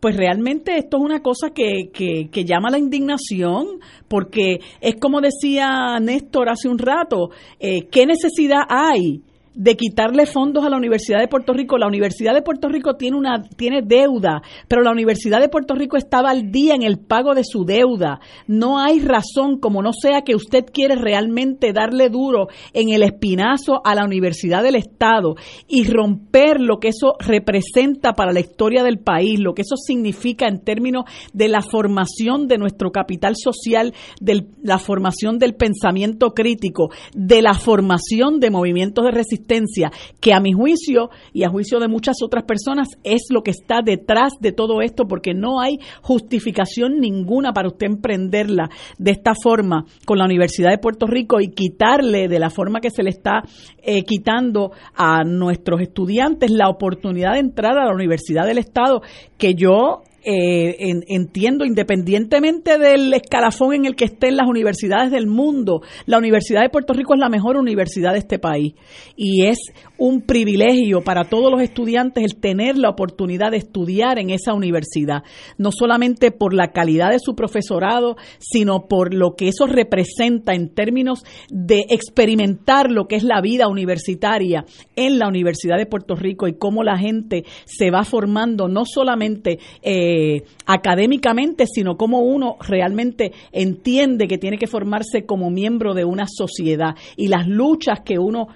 pues 0.00 0.16
realmente 0.16 0.76
esto 0.76 0.98
es 0.98 1.02
una 1.02 1.20
cosa 1.20 1.50
que, 1.50 1.90
que, 1.92 2.28
que 2.30 2.44
llama 2.44 2.70
la 2.70 2.78
indignación, 2.78 3.80
porque 4.08 4.60
es 4.80 4.96
como 4.96 5.20
decía 5.20 5.98
Néstor 6.00 6.48
hace 6.48 6.68
un 6.68 6.78
rato, 6.78 7.30
eh, 7.58 7.86
¿qué 7.90 8.06
necesidad 8.06 8.62
hay? 8.68 9.22
De 9.58 9.76
quitarle 9.76 10.24
fondos 10.24 10.64
a 10.64 10.70
la 10.70 10.76
Universidad 10.76 11.18
de 11.18 11.26
Puerto 11.26 11.52
Rico. 11.52 11.78
La 11.78 11.88
Universidad 11.88 12.32
de 12.32 12.42
Puerto 12.42 12.68
Rico 12.68 12.94
tiene 12.94 13.16
una 13.16 13.42
tiene 13.56 13.82
deuda, 13.82 14.40
pero 14.68 14.82
la 14.82 14.92
Universidad 14.92 15.40
de 15.40 15.48
Puerto 15.48 15.74
Rico 15.74 15.96
estaba 15.96 16.30
al 16.30 16.52
día 16.52 16.74
en 16.74 16.84
el 16.84 17.00
pago 17.00 17.34
de 17.34 17.42
su 17.42 17.64
deuda. 17.64 18.20
No 18.46 18.78
hay 18.78 19.00
razón, 19.00 19.58
como 19.58 19.82
no 19.82 19.92
sea 19.92 20.22
que 20.22 20.36
usted 20.36 20.64
quiere 20.72 20.94
realmente 20.94 21.72
darle 21.72 22.08
duro 22.08 22.46
en 22.72 22.90
el 22.90 23.02
espinazo 23.02 23.80
a 23.84 23.96
la 23.96 24.04
Universidad 24.04 24.62
del 24.62 24.76
Estado 24.76 25.34
y 25.66 25.84
romper 25.90 26.60
lo 26.60 26.78
que 26.78 26.88
eso 26.88 27.16
representa 27.18 28.12
para 28.12 28.32
la 28.32 28.40
historia 28.40 28.84
del 28.84 29.00
país, 29.00 29.40
lo 29.40 29.54
que 29.54 29.62
eso 29.62 29.74
significa 29.76 30.46
en 30.46 30.60
términos 30.60 31.04
de 31.32 31.48
la 31.48 31.62
formación 31.62 32.46
de 32.46 32.58
nuestro 32.58 32.92
capital 32.92 33.34
social, 33.36 33.92
de 34.20 34.46
la 34.62 34.78
formación 34.78 35.40
del 35.40 35.56
pensamiento 35.56 36.30
crítico, 36.30 36.90
de 37.12 37.42
la 37.42 37.54
formación 37.54 38.38
de 38.38 38.50
movimientos 38.50 39.04
de 39.04 39.10
resistencia 39.10 39.47
que 40.20 40.32
a 40.32 40.40
mi 40.40 40.52
juicio 40.52 41.10
y 41.32 41.44
a 41.44 41.48
juicio 41.48 41.80
de 41.80 41.88
muchas 41.88 42.16
otras 42.22 42.44
personas 42.44 42.88
es 43.02 43.22
lo 43.30 43.42
que 43.42 43.50
está 43.50 43.80
detrás 43.84 44.32
de 44.40 44.52
todo 44.52 44.82
esto, 44.82 45.06
porque 45.08 45.34
no 45.34 45.60
hay 45.60 45.78
justificación 46.02 47.00
ninguna 47.00 47.52
para 47.52 47.68
usted 47.68 47.86
emprenderla 47.86 48.70
de 48.98 49.10
esta 49.10 49.32
forma 49.34 49.84
con 50.04 50.18
la 50.18 50.24
Universidad 50.24 50.70
de 50.70 50.78
Puerto 50.78 51.06
Rico 51.06 51.40
y 51.40 51.48
quitarle 51.48 52.28
de 52.28 52.38
la 52.38 52.50
forma 52.50 52.80
que 52.80 52.90
se 52.90 53.02
le 53.02 53.10
está 53.10 53.42
eh, 53.82 54.02
quitando 54.04 54.72
a 54.94 55.24
nuestros 55.24 55.80
estudiantes 55.80 56.50
la 56.50 56.68
oportunidad 56.68 57.34
de 57.34 57.40
entrar 57.40 57.78
a 57.78 57.86
la 57.86 57.94
Universidad 57.94 58.46
del 58.46 58.58
Estado, 58.58 59.02
que 59.36 59.54
yo 59.54 60.02
eh, 60.24 60.76
entiendo, 61.08 61.64
independientemente 61.64 62.78
del 62.78 63.12
escalafón 63.14 63.74
en 63.74 63.84
el 63.86 63.96
que 63.96 64.06
estén 64.06 64.36
las 64.36 64.48
universidades 64.48 65.10
del 65.10 65.26
mundo, 65.26 65.82
la 66.06 66.18
Universidad 66.18 66.62
de 66.62 66.70
Puerto 66.70 66.92
Rico 66.92 67.14
es 67.14 67.20
la 67.20 67.28
mejor 67.28 67.56
universidad 67.56 68.12
de 68.12 68.18
este 68.18 68.38
país. 68.38 68.74
Y 69.16 69.46
es 69.46 69.58
un 69.98 70.22
privilegio 70.22 71.02
para 71.02 71.24
todos 71.24 71.50
los 71.50 71.60
estudiantes 71.60 72.24
el 72.24 72.40
tener 72.40 72.78
la 72.78 72.88
oportunidad 72.88 73.50
de 73.50 73.58
estudiar 73.58 74.18
en 74.18 74.30
esa 74.30 74.54
universidad, 74.54 75.24
no 75.58 75.70
solamente 75.72 76.30
por 76.30 76.54
la 76.54 76.68
calidad 76.68 77.10
de 77.10 77.18
su 77.18 77.34
profesorado, 77.34 78.16
sino 78.38 78.86
por 78.88 79.12
lo 79.12 79.34
que 79.36 79.48
eso 79.48 79.66
representa 79.66 80.54
en 80.54 80.72
términos 80.74 81.24
de 81.50 81.84
experimentar 81.90 82.90
lo 82.90 83.06
que 83.06 83.16
es 83.16 83.24
la 83.24 83.40
vida 83.40 83.68
universitaria 83.68 84.64
en 84.96 85.18
la 85.18 85.28
Universidad 85.28 85.76
de 85.76 85.86
Puerto 85.86 86.14
Rico 86.14 86.46
y 86.46 86.56
cómo 86.56 86.84
la 86.84 86.96
gente 86.96 87.44
se 87.64 87.90
va 87.90 88.04
formando 88.04 88.68
no 88.68 88.84
solamente 88.84 89.58
eh, 89.82 90.42
académicamente, 90.66 91.66
sino 91.66 91.96
como 91.96 92.20
uno 92.20 92.56
realmente 92.60 93.32
entiende 93.52 94.28
que 94.28 94.38
tiene 94.38 94.58
que 94.58 94.66
formarse 94.66 95.26
como 95.26 95.50
miembro 95.50 95.94
de 95.94 96.04
una 96.04 96.26
sociedad 96.28 96.94
y 97.16 97.28
las 97.28 97.48
luchas 97.48 98.00
que 98.04 98.18
uno 98.18 98.48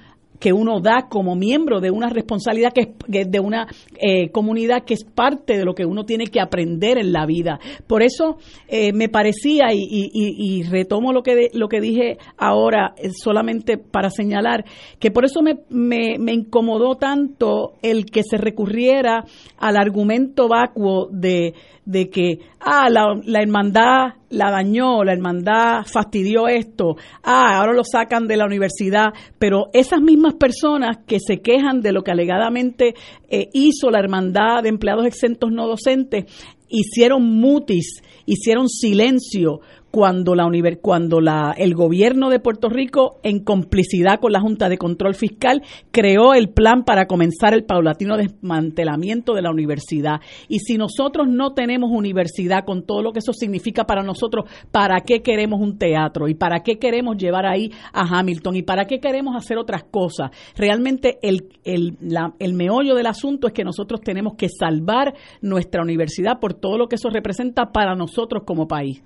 que 0.43 0.53
uno 0.53 0.81
da 0.81 1.07
como 1.09 1.37
miembro 1.37 1.81
de 1.81 1.93
una 1.93 2.09
responsabilidad 2.09 2.73
que 2.73 2.95
es 3.13 3.31
de 3.31 3.39
una 3.39 3.69
eh, 3.97 4.31
comunidad 4.31 4.83
que 4.83 4.95
es 4.95 5.05
parte 5.05 5.57
de 5.57 5.65
lo 5.65 5.73
que 5.73 5.87
uno 5.87 6.05
tiene 6.05 6.27
que 6.27 6.41
aprender 6.41 6.99
en 6.99 7.13
la 7.13 7.27
vida. 7.27 7.61
Por 7.87 8.03
eso 8.03 8.39
eh, 8.67 8.93
me 8.93 9.09
parecía 9.09 9.67
y, 9.73 10.65
retomo 10.65 11.13
lo 11.13 11.23
que 11.23 11.51
lo 11.53 11.69
que 11.69 11.81
dije 11.81 12.19
ahora 12.37 12.93
eh, 12.97 13.11
solamente 13.11 13.79
para 13.79 14.11
señalar 14.11 14.65
que 14.99 15.13
por 15.13 15.25
eso 15.25 15.43
me, 15.43 15.59
me, 15.69 16.33
incomodó 16.33 16.97
tanto 16.97 17.75
el 17.81 18.07
que 18.07 18.23
se 18.25 18.37
recurriera 18.37 19.25
al 19.59 19.77
argumento 19.77 20.49
vacuo 20.49 21.09
de 21.13 21.55
de 21.85 22.11
que, 22.11 22.39
ah, 22.61 22.89
la, 22.89 23.21
la, 23.25 23.43
hermandad 23.43 24.15
la 24.31 24.51
dañó, 24.51 25.03
la 25.03 25.13
hermandad 25.13 25.85
fastidió 25.85 26.47
esto, 26.47 26.97
ah, 27.25 27.59
ahora 27.59 27.73
lo 27.73 27.83
sacan 27.83 28.29
de 28.29 28.37
la 28.37 28.47
universidad, 28.47 29.13
pero 29.39 29.67
esas 29.73 30.01
mismas 30.01 30.32
personas 30.35 30.99
que 31.07 31.19
se 31.19 31.41
quejan 31.41 31.81
de 31.81 31.93
lo 31.93 32.03
que 32.03 32.11
alegadamente 32.11 32.95
eh, 33.29 33.49
hizo 33.53 33.91
la 33.91 33.99
hermandad 33.99 34.63
de 34.63 34.69
empleados 34.69 35.07
exentos 35.07 35.51
no 35.51 35.67
docentes, 35.67 36.25
hicieron 36.69 37.23
mutis, 37.23 38.03
hicieron 38.27 38.69
silencio 38.69 39.61
cuando 39.93 40.35
la 40.35 40.51
cuando 40.81 41.21
la 41.21 41.55
el 41.57 41.75
gobierno 41.75 42.31
de 42.31 42.41
Puerto 42.41 42.71
Rico 42.71 43.21
en 43.23 43.45
complicidad 43.45 44.21
con 44.21 44.33
la 44.33 44.41
Junta 44.41 44.71
de 44.71 44.79
Control 44.79 45.15
Fiscal 45.15 45.63
creó 45.91 46.33
el 46.33 46.49
plan 46.49 46.85
para 46.85 47.07
comenzar 47.07 47.53
el 47.53 47.65
paulatino 47.65 48.17
desmantelamiento 48.17 49.35
de 49.35 49.43
la 49.43 49.51
universidad. 49.51 50.21
Y 50.49 50.61
si 50.61 50.79
nosotros 50.79 51.29
no 51.29 51.53
tenemos 51.53 51.91
universidad 51.93 52.65
con 52.65 52.85
todo 52.87 53.03
lo 53.03 53.13
que 53.13 53.19
eso 53.19 53.35
significa 53.35 53.85
para 53.85 54.03
nosotros 54.03 54.47
para 54.71 55.01
qué 55.01 55.21
queremos 55.21 55.61
un 55.61 55.77
teatro 55.77 56.27
y 56.27 56.35
para 56.35 56.61
qué 56.63 56.79
queremos 56.79 57.19
llevar 57.19 57.45
ahí 57.45 57.71
a 57.93 58.19
Hamilton 58.19 58.57
y 58.57 58.63
para 58.63 58.87
qué 58.87 58.99
queremos 58.99 59.37
hacer 59.37 59.59
otras 59.59 59.85
cosas 59.85 60.31
realmente 60.57 61.19
el 61.21 61.51
el, 61.65 61.99
el 62.39 62.55
meollo 62.55 62.95
del 62.95 63.07
asunto 63.07 63.47
es 63.47 63.53
que 63.53 63.63
nosotros 63.63 64.01
tenemos 64.01 64.35
que 64.37 64.49
salvar 64.49 65.15
nuestra 65.43 65.83
universidad 65.83 66.41
por 66.41 66.55
todo 66.55 66.79
lo 66.79 66.89
que 66.89 66.97
eso 66.97 67.11
representa 67.11 67.73
para 67.73 67.95
nosotros 67.95 68.45
como 68.47 68.67
país 68.67 69.03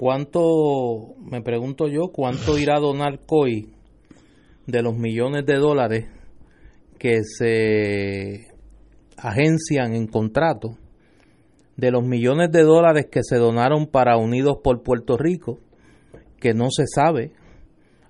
¿Cuánto, 0.00 1.14
me 1.18 1.42
pregunto 1.42 1.86
yo, 1.86 2.08
cuánto 2.08 2.56
irá 2.56 2.76
a 2.76 2.80
donar 2.80 3.18
COI 3.26 3.68
de 4.66 4.80
los 4.80 4.96
millones 4.96 5.44
de 5.44 5.56
dólares 5.56 6.06
que 6.98 7.20
se 7.22 8.46
agencian 9.18 9.94
en 9.94 10.06
contrato, 10.06 10.78
de 11.76 11.90
los 11.90 12.02
millones 12.02 12.50
de 12.50 12.62
dólares 12.62 13.08
que 13.12 13.20
se 13.22 13.36
donaron 13.36 13.88
para 13.88 14.16
Unidos 14.16 14.60
por 14.64 14.82
Puerto 14.82 15.18
Rico, 15.18 15.58
que 16.38 16.54
no 16.54 16.68
se 16.70 16.86
sabe 16.86 17.32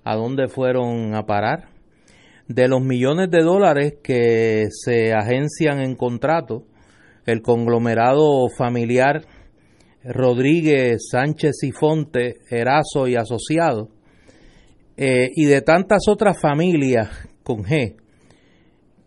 a 0.05 0.15
dónde 0.15 0.47
fueron 0.47 1.13
a 1.13 1.25
parar, 1.25 1.71
de 2.47 2.69
los 2.69 2.81
millones 2.81 3.29
de 3.31 3.43
dólares 3.43 3.95
que 4.01 4.67
se 4.71 5.11
agencian 5.11 5.81
en 5.81 5.97
contrato, 5.97 6.63
el 7.25 7.41
conglomerado 7.41 8.47
familiar 8.57 9.25
Rodríguez, 10.03 11.07
Sánchez 11.11 11.63
y 11.63 11.71
Fonte, 11.71 12.39
Erazo 12.49 13.07
y 13.07 13.15
Asociados, 13.15 13.89
eh, 14.97 15.29
y 15.35 15.45
de 15.45 15.61
tantas 15.61 16.03
otras 16.07 16.39
familias 16.39 17.09
con 17.43 17.63
G 17.63 17.95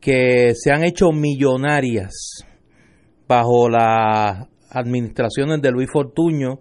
que 0.00 0.52
se 0.54 0.70
han 0.70 0.84
hecho 0.84 1.12
millonarias 1.12 2.44
bajo 3.26 3.70
las 3.70 4.46
administraciones 4.70 5.62
de 5.62 5.70
Luis 5.70 5.88
Fortuño 5.90 6.60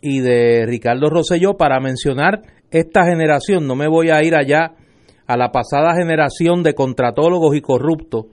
y 0.00 0.20
de 0.20 0.66
Ricardo 0.66 1.08
Rosselló, 1.08 1.56
para 1.56 1.78
mencionar 1.80 2.42
esta 2.70 3.04
generación, 3.04 3.66
no 3.66 3.76
me 3.76 3.86
voy 3.86 4.10
a 4.10 4.22
ir 4.24 4.34
allá 4.34 4.72
a 5.26 5.36
la 5.36 5.52
pasada 5.52 5.94
generación 5.94 6.62
de 6.62 6.74
contratólogos 6.74 7.56
y 7.56 7.60
corruptos 7.60 8.26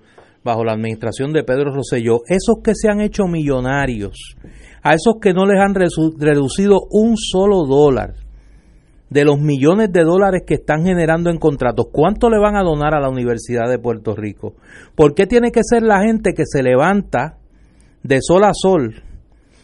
bajo 0.44 0.64
la 0.64 0.74
administración 0.74 1.34
de 1.34 1.44
Pedro 1.44 1.74
Rosselló, 1.74 2.22
esos 2.28 2.58
que 2.64 2.74
se 2.74 2.90
han 2.90 3.00
hecho 3.00 3.26
millonarios, 3.26 4.36
a 4.84 4.94
esos 4.94 5.16
que 5.22 5.34
no 5.34 5.46
les 5.46 5.60
han 5.60 5.76
reducido 5.76 6.82
un 6.90 7.16
solo 7.18 7.66
dólar 7.66 8.16
de 9.10 9.26
los 9.26 9.40
millones 9.40 9.92
de 9.92 10.04
dólares 10.04 10.44
que 10.48 10.54
están 10.54 10.86
generando 10.86 11.30
en 11.30 11.38
contratos, 11.38 11.88
¿cuánto 11.92 12.30
le 12.30 12.40
van 12.40 12.56
a 12.56 12.64
donar 12.64 12.94
a 12.94 13.02
la 13.02 13.10
Universidad 13.10 13.70
de 13.70 13.78
Puerto 13.78 14.16
Rico? 14.16 14.54
¿Por 14.96 15.14
qué 15.14 15.28
tiene 15.28 15.52
que 15.52 15.62
ser 15.64 15.84
la 15.84 16.02
gente 16.02 16.32
que 16.34 16.46
se 16.46 16.64
levanta 16.64 17.38
de 18.04 18.20
sol 18.22 18.44
a 18.46 18.52
sol, 18.54 19.04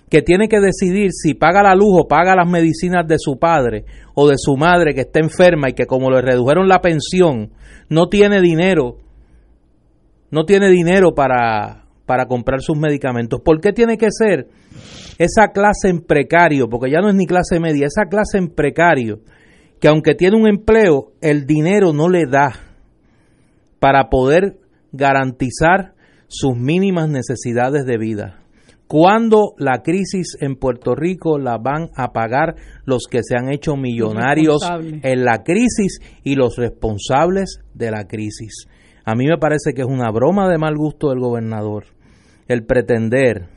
que 0.09 0.21
tiene 0.21 0.47
que 0.47 0.59
decidir 0.59 1.11
si 1.11 1.33
paga 1.33 1.63
la 1.63 1.75
luz 1.75 2.01
o 2.01 2.07
paga 2.07 2.35
las 2.35 2.49
medicinas 2.49 3.07
de 3.07 3.17
su 3.17 3.37
padre 3.39 3.85
o 4.15 4.27
de 4.27 4.35
su 4.37 4.55
madre 4.57 4.93
que 4.93 5.01
está 5.01 5.19
enferma 5.19 5.69
y 5.69 5.73
que 5.73 5.85
como 5.85 6.11
le 6.11 6.21
redujeron 6.21 6.67
la 6.67 6.81
pensión, 6.81 7.51
no 7.89 8.07
tiene 8.07 8.41
dinero, 8.41 8.97
no 10.29 10.45
tiene 10.45 10.69
dinero 10.69 11.13
para, 11.15 11.85
para 12.05 12.25
comprar 12.25 12.61
sus 12.61 12.77
medicamentos? 12.77 13.41
¿Por 13.41 13.59
qué 13.59 13.73
tiene 13.73 13.97
que 13.97 14.07
ser 14.11 14.47
esa 15.17 15.49
clase 15.49 15.89
en 15.89 16.01
precario, 16.01 16.69
porque 16.69 16.91
ya 16.91 16.99
no 16.99 17.09
es 17.09 17.15
ni 17.15 17.25
clase 17.25 17.59
media, 17.59 17.87
esa 17.87 18.09
clase 18.09 18.37
en 18.37 18.49
precario, 18.49 19.19
que 19.79 19.87
aunque 19.87 20.15
tiene 20.15 20.37
un 20.37 20.47
empleo, 20.47 21.11
el 21.21 21.45
dinero 21.45 21.93
no 21.93 22.09
le 22.09 22.25
da 22.25 22.53
para 23.79 24.09
poder 24.09 24.57
garantizar 24.91 25.93
sus 26.27 26.55
mínimas 26.55 27.09
necesidades 27.09 27.85
de 27.85 27.97
vida. 27.97 28.39
¿Cuándo 28.87 29.53
la 29.57 29.81
crisis 29.83 30.37
en 30.39 30.55
Puerto 30.55 30.95
Rico 30.95 31.37
la 31.37 31.57
van 31.57 31.89
a 31.95 32.13
pagar 32.13 32.55
los 32.85 33.03
que 33.09 33.19
se 33.21 33.35
han 33.35 33.51
hecho 33.51 33.75
millonarios 33.75 34.61
en 35.03 35.25
la 35.25 35.43
crisis 35.43 35.99
y 36.23 36.35
los 36.35 36.55
responsables 36.55 37.59
de 37.73 37.91
la 37.91 38.07
crisis? 38.07 38.67
A 39.03 39.13
mí 39.15 39.25
me 39.25 39.37
parece 39.37 39.73
que 39.73 39.81
es 39.81 39.87
una 39.87 40.09
broma 40.11 40.49
de 40.49 40.57
mal 40.57 40.75
gusto 40.75 41.09
del 41.09 41.19
gobernador 41.19 41.97
el 42.47 42.65
pretender 42.65 43.49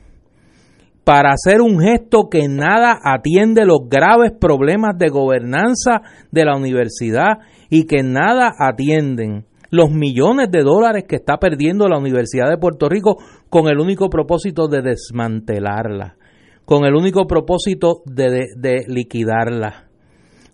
para 1.11 1.33
hacer 1.33 1.59
un 1.59 1.81
gesto 1.81 2.29
que 2.31 2.47
nada 2.47 2.97
atiende 3.03 3.65
los 3.65 3.89
graves 3.89 4.31
problemas 4.31 4.97
de 4.97 5.09
gobernanza 5.09 6.03
de 6.31 6.45
la 6.45 6.55
universidad 6.55 7.39
y 7.69 7.85
que 7.85 8.01
nada 8.01 8.53
atienden 8.57 9.45
los 9.71 9.91
millones 9.91 10.49
de 10.51 10.63
dólares 10.63 11.03
que 11.09 11.17
está 11.17 11.35
perdiendo 11.35 11.89
la 11.89 11.97
Universidad 11.97 12.49
de 12.49 12.57
Puerto 12.57 12.87
Rico 12.87 13.17
con 13.49 13.67
el 13.67 13.79
único 13.79 14.09
propósito 14.09 14.69
de 14.69 14.83
desmantelarla, 14.83 16.15
con 16.63 16.85
el 16.85 16.95
único 16.95 17.27
propósito 17.27 18.03
de, 18.05 18.45
de 18.55 18.85
liquidarla, 18.87 19.89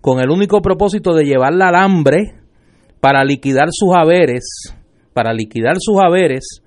con 0.02 0.20
el 0.20 0.32
único 0.32 0.64
propósito 0.64 1.14
de 1.14 1.26
llevarla 1.26 1.68
al 1.68 1.76
hambre 1.76 2.34
para 3.00 3.24
liquidar 3.24 3.68
sus 3.70 3.90
haberes, 3.96 4.76
para 5.14 5.34
liquidar 5.34 5.76
sus 5.78 5.98
haberes 6.04 6.64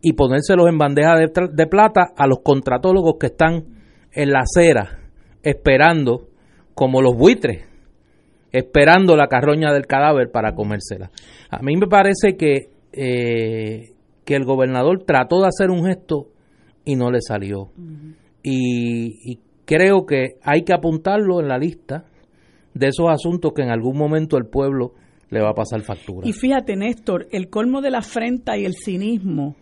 y 0.00 0.12
ponérselos 0.12 0.68
en 0.68 0.78
bandeja 0.78 1.14
de, 1.16 1.66
plata 1.66 2.12
a 2.16 2.26
los 2.26 2.40
contratólogos 2.40 3.16
que 3.18 3.26
están 3.26 3.64
en 4.12 4.30
la 4.30 4.40
acera 4.40 5.00
esperando 5.42 6.28
como 6.74 7.02
los 7.02 7.16
buitres 7.16 7.68
esperando 8.52 9.16
la 9.16 9.28
carroña 9.28 9.72
del 9.72 9.86
cadáver 9.86 10.30
para 10.30 10.54
comérsela. 10.54 11.10
A 11.50 11.60
mí 11.62 11.76
me 11.76 11.86
parece 11.86 12.36
que, 12.36 12.70
eh, 12.92 13.92
que 14.24 14.34
el 14.34 14.44
gobernador 14.44 15.04
trató 15.04 15.40
de 15.40 15.48
hacer 15.48 15.70
un 15.70 15.84
gesto 15.84 16.28
y 16.84 16.96
no 16.96 17.10
le 17.10 17.20
salió. 17.20 17.70
y, 18.42 19.32
y, 19.32 19.40
creo 19.64 20.06
que 20.06 20.36
hay 20.42 20.62
que 20.62 20.72
apuntarlo 20.72 21.40
en 21.40 21.48
la 21.48 21.58
lista 21.58 22.06
de 22.72 22.86
esos 22.86 23.10
asuntos 23.10 23.52
que 23.54 23.60
en 23.60 23.68
algún 23.68 23.98
momento 23.98 24.38
el 24.38 24.46
pueblo 24.46 24.94
le 25.28 25.42
va 25.42 25.50
a 25.50 25.54
pasar 25.54 25.82
factura. 25.82 26.26
Y 26.26 26.32
fíjate, 26.32 26.74
Néstor, 26.74 27.26
el 27.32 27.50
colmo 27.50 27.82
de 27.82 27.90
la 27.90 27.98
afrenta 27.98 28.56
y 28.56 28.64
el 28.64 28.72
cinismo 28.72 29.56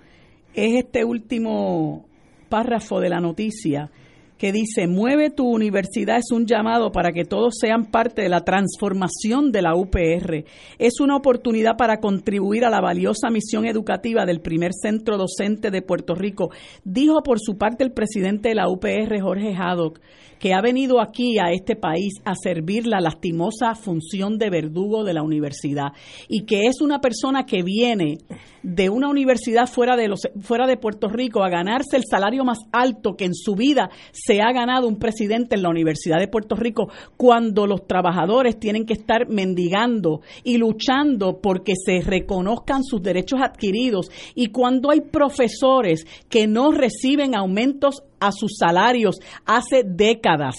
es 0.56 0.84
este 0.84 1.04
último 1.04 2.06
párrafo 2.48 2.98
de 3.00 3.10
la 3.10 3.20
noticia 3.20 3.90
que 4.38 4.52
dice, 4.52 4.86
mueve 4.86 5.30
tu 5.30 5.46
universidad 5.48 6.18
es 6.18 6.30
un 6.30 6.46
llamado 6.46 6.92
para 6.92 7.12
que 7.12 7.24
todos 7.24 7.54
sean 7.58 7.86
parte 7.86 8.22
de 8.22 8.28
la 8.28 8.44
transformación 8.44 9.50
de 9.50 9.62
la 9.62 9.74
UPR. 9.74 10.44
Es 10.78 11.00
una 11.00 11.16
oportunidad 11.16 11.76
para 11.76 12.00
contribuir 12.00 12.64
a 12.64 12.70
la 12.70 12.80
valiosa 12.80 13.30
misión 13.30 13.66
educativa 13.66 14.26
del 14.26 14.40
primer 14.40 14.72
centro 14.72 15.16
docente 15.16 15.70
de 15.70 15.82
Puerto 15.82 16.14
Rico, 16.14 16.50
dijo 16.84 17.22
por 17.22 17.40
su 17.40 17.56
parte 17.56 17.84
el 17.84 17.92
presidente 17.92 18.50
de 18.50 18.56
la 18.56 18.68
UPR, 18.68 19.20
Jorge 19.20 19.54
Haddock, 19.54 20.00
que 20.38 20.52
ha 20.52 20.60
venido 20.60 21.00
aquí 21.00 21.38
a 21.38 21.50
este 21.52 21.76
país 21.76 22.14
a 22.24 22.34
servir 22.34 22.86
la 22.86 23.00
lastimosa 23.00 23.74
función 23.74 24.38
de 24.38 24.50
verdugo 24.50 25.04
de 25.04 25.14
la 25.14 25.22
universidad 25.22 25.92
y 26.28 26.44
que 26.44 26.66
es 26.66 26.80
una 26.80 27.00
persona 27.00 27.46
que 27.46 27.62
viene 27.62 28.18
de 28.62 28.90
una 28.90 29.08
universidad 29.08 29.66
fuera 29.66 29.96
de 29.96 30.08
los 30.08 30.20
fuera 30.40 30.66
de 30.66 30.76
Puerto 30.76 31.08
Rico 31.08 31.42
a 31.42 31.48
ganarse 31.48 31.96
el 31.96 32.02
salario 32.08 32.44
más 32.44 32.58
alto 32.72 33.14
que 33.16 33.24
en 33.24 33.34
su 33.34 33.54
vida 33.54 33.90
se 34.26 34.40
ha 34.40 34.52
ganado 34.52 34.88
un 34.88 34.98
presidente 34.98 35.54
en 35.54 35.62
la 35.62 35.68
Universidad 35.68 36.18
de 36.18 36.28
Puerto 36.28 36.56
Rico 36.56 36.88
cuando 37.16 37.66
los 37.66 37.86
trabajadores 37.86 38.58
tienen 38.58 38.84
que 38.84 38.94
estar 38.94 39.28
mendigando 39.28 40.22
y 40.42 40.58
luchando 40.58 41.40
porque 41.40 41.74
se 41.76 42.00
reconozcan 42.00 42.82
sus 42.82 43.02
derechos 43.02 43.40
adquiridos 43.42 44.10
y 44.34 44.48
cuando 44.48 44.90
hay 44.90 45.00
profesores 45.00 46.06
que 46.28 46.46
no 46.46 46.72
reciben 46.72 47.36
aumentos 47.36 48.02
a 48.18 48.32
sus 48.32 48.56
salarios 48.58 49.16
hace 49.44 49.82
décadas. 49.84 50.56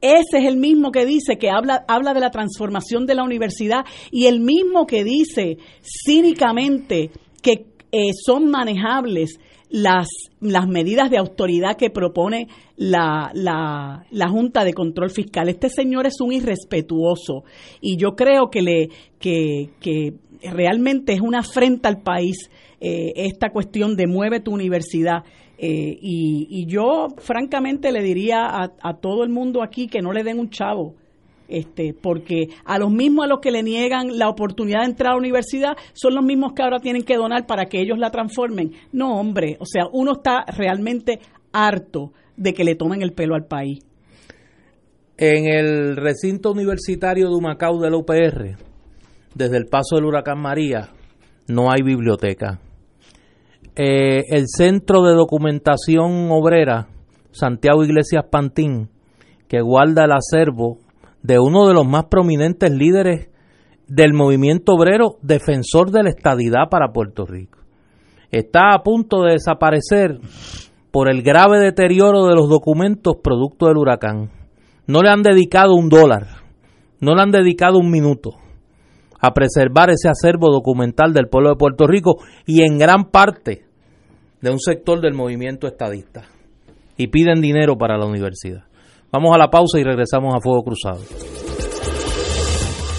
Ese 0.00 0.38
es 0.38 0.44
el 0.44 0.56
mismo 0.56 0.92
que 0.92 1.04
dice 1.04 1.38
que 1.38 1.50
habla, 1.50 1.84
habla 1.88 2.14
de 2.14 2.20
la 2.20 2.30
transformación 2.30 3.06
de 3.06 3.16
la 3.16 3.24
universidad 3.24 3.84
y 4.10 4.26
el 4.26 4.40
mismo 4.40 4.86
que 4.86 5.02
dice 5.02 5.58
cínicamente 5.82 7.10
que 7.42 7.66
eh, 7.90 8.10
son 8.24 8.48
manejables 8.48 9.38
las, 9.70 10.08
las 10.40 10.66
medidas 10.66 11.10
de 11.10 11.18
autoridad 11.18 11.76
que 11.76 11.90
propone 11.90 12.48
la, 12.76 13.30
la, 13.34 14.06
la, 14.10 14.28
Junta 14.28 14.64
de 14.64 14.72
Control 14.72 15.10
Fiscal. 15.10 15.48
Este 15.48 15.68
señor 15.68 16.06
es 16.06 16.20
un 16.20 16.32
irrespetuoso 16.32 17.44
y 17.80 17.96
yo 17.96 18.16
creo 18.16 18.50
que, 18.50 18.62
le, 18.62 18.88
que, 19.18 19.70
que 19.80 20.14
realmente 20.42 21.12
es 21.12 21.20
una 21.20 21.40
afrenta 21.40 21.88
al 21.88 22.02
país 22.02 22.50
eh, 22.80 23.12
esta 23.16 23.50
cuestión 23.50 23.96
de 23.96 24.06
mueve 24.06 24.40
tu 24.40 24.52
universidad. 24.52 25.24
Eh, 25.60 25.98
y, 26.00 26.66
yo, 26.66 27.08
francamente, 27.18 27.90
le 27.90 28.00
diría 28.02 28.46
a, 28.46 28.72
a, 28.80 28.94
todo 28.94 29.24
el 29.24 29.30
mundo 29.30 29.62
aquí 29.62 29.88
que 29.88 30.00
no 30.00 30.12
le 30.12 30.22
den 30.22 30.38
un 30.38 30.50
chavo. 30.50 30.94
Este, 31.48 31.94
porque 31.94 32.48
a 32.66 32.78
los 32.78 32.90
mismos 32.90 33.24
a 33.24 33.28
los 33.28 33.40
que 33.40 33.50
le 33.50 33.62
niegan 33.62 34.18
la 34.18 34.28
oportunidad 34.28 34.80
de 34.80 34.90
entrar 34.90 35.12
a 35.12 35.14
la 35.14 35.18
universidad 35.18 35.76
son 35.94 36.14
los 36.14 36.22
mismos 36.22 36.52
que 36.52 36.62
ahora 36.62 36.78
tienen 36.78 37.04
que 37.04 37.16
donar 37.16 37.46
para 37.46 37.66
que 37.66 37.80
ellos 37.80 37.98
la 37.98 38.10
transformen. 38.10 38.72
No, 38.92 39.18
hombre, 39.18 39.56
o 39.58 39.64
sea, 39.64 39.84
uno 39.90 40.12
está 40.12 40.44
realmente 40.56 41.20
harto 41.52 42.12
de 42.36 42.52
que 42.52 42.64
le 42.64 42.74
tomen 42.74 43.00
el 43.00 43.14
pelo 43.14 43.34
al 43.34 43.46
país. 43.46 43.78
En 45.16 45.48
el 45.48 45.96
recinto 45.96 46.52
universitario 46.52 47.28
de 47.28 47.34
Humacao 47.34 47.80
de 47.80 47.90
la 47.90 47.96
UPR, 47.96 48.56
desde 49.34 49.56
el 49.56 49.66
paso 49.66 49.96
del 49.96 50.04
huracán 50.04 50.40
María, 50.40 50.90
no 51.48 51.72
hay 51.72 51.82
biblioteca. 51.82 52.60
Eh, 53.74 54.24
el 54.28 54.44
Centro 54.48 55.02
de 55.02 55.14
Documentación 55.14 56.30
Obrera, 56.30 56.88
Santiago 57.32 57.82
Iglesias 57.84 58.26
Pantín, 58.30 58.90
que 59.48 59.60
guarda 59.60 60.04
el 60.04 60.12
acervo 60.12 60.78
de 61.28 61.38
uno 61.38 61.68
de 61.68 61.74
los 61.74 61.86
más 61.86 62.06
prominentes 62.06 62.70
líderes 62.70 63.28
del 63.86 64.14
movimiento 64.14 64.72
obrero 64.72 65.18
defensor 65.20 65.90
de 65.90 66.02
la 66.02 66.08
estadidad 66.08 66.70
para 66.70 66.90
Puerto 66.90 67.26
Rico. 67.26 67.58
Está 68.30 68.72
a 68.72 68.82
punto 68.82 69.24
de 69.24 69.34
desaparecer 69.34 70.20
por 70.90 71.10
el 71.10 71.22
grave 71.22 71.58
deterioro 71.58 72.24
de 72.24 72.34
los 72.34 72.48
documentos 72.48 73.16
producto 73.22 73.66
del 73.66 73.76
huracán. 73.76 74.30
No 74.86 75.02
le 75.02 75.10
han 75.10 75.22
dedicado 75.22 75.74
un 75.74 75.90
dólar, 75.90 76.28
no 76.98 77.14
le 77.14 77.20
han 77.20 77.30
dedicado 77.30 77.76
un 77.76 77.90
minuto 77.90 78.36
a 79.20 79.34
preservar 79.34 79.90
ese 79.90 80.08
acervo 80.08 80.50
documental 80.50 81.12
del 81.12 81.28
pueblo 81.28 81.50
de 81.50 81.56
Puerto 81.56 81.86
Rico 81.86 82.22
y 82.46 82.62
en 82.62 82.78
gran 82.78 83.10
parte 83.10 83.66
de 84.40 84.50
un 84.50 84.60
sector 84.60 85.02
del 85.02 85.12
movimiento 85.12 85.66
estadista 85.66 86.22
y 86.96 87.08
piden 87.08 87.42
dinero 87.42 87.76
para 87.76 87.98
la 87.98 88.06
universidad. 88.06 88.67
Vamos 89.10 89.34
a 89.34 89.38
la 89.38 89.48
pausa 89.48 89.78
y 89.78 89.84
regresamos 89.84 90.34
a 90.34 90.40
Fuego 90.40 90.62
Cruzado. 90.62 90.98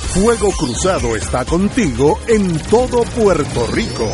Fuego 0.09 0.49
Cruzado 0.57 1.15
está 1.15 1.45
contigo 1.45 2.17
en 2.27 2.57
todo 2.69 3.03
Puerto 3.15 3.67
Rico. 3.71 4.07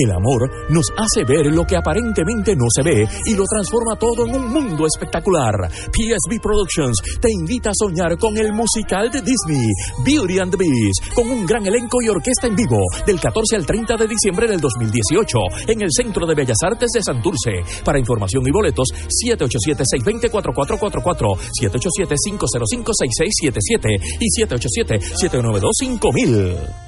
El 0.00 0.12
amor 0.12 0.48
nos 0.70 0.86
hace 0.96 1.24
ver 1.24 1.46
lo 1.46 1.64
que 1.64 1.74
aparentemente 1.74 2.54
no 2.54 2.66
se 2.70 2.84
ve 2.84 3.04
y 3.26 3.34
lo 3.34 3.42
transforma 3.44 3.96
todo 3.98 4.26
en 4.26 4.36
un 4.36 4.52
mundo 4.52 4.86
espectacular. 4.86 5.68
PSB 5.90 6.40
Productions 6.40 7.02
te 7.20 7.32
invita 7.32 7.70
a 7.70 7.72
soñar 7.74 8.16
con 8.16 8.38
el 8.38 8.52
musical 8.52 9.10
de 9.10 9.22
Disney, 9.22 9.66
Beauty 10.06 10.38
and 10.38 10.52
the 10.52 10.56
Beast, 10.56 11.14
con 11.14 11.28
un 11.28 11.44
gran 11.44 11.66
elenco 11.66 12.00
y 12.00 12.08
orquesta 12.08 12.46
en 12.46 12.54
vivo 12.54 12.78
del 13.06 13.18
14 13.18 13.56
al 13.56 13.66
30 13.66 13.96
de 13.96 14.06
diciembre 14.06 14.46
del 14.46 14.60
2018 14.60 15.36
en 15.66 15.82
el 15.82 15.90
Centro 15.90 16.26
de 16.26 16.36
Bellas 16.36 16.58
Artes 16.62 16.90
de 16.94 17.02
Santurce. 17.02 17.64
Para 17.84 17.98
información 17.98 18.46
y 18.46 18.52
boletos, 18.52 18.86
787-620-4444, 19.26 21.36
787-505-6677 21.60 23.98
y 24.20 24.28
787-792-5000. 24.44 26.87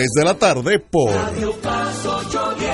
3 0.01 0.09
de 0.15 0.23
la 0.23 0.33
tarde 0.33 0.79
por 0.79 1.11
Radio 1.11 1.53
Paz 1.61 2.05
810. 2.07 2.71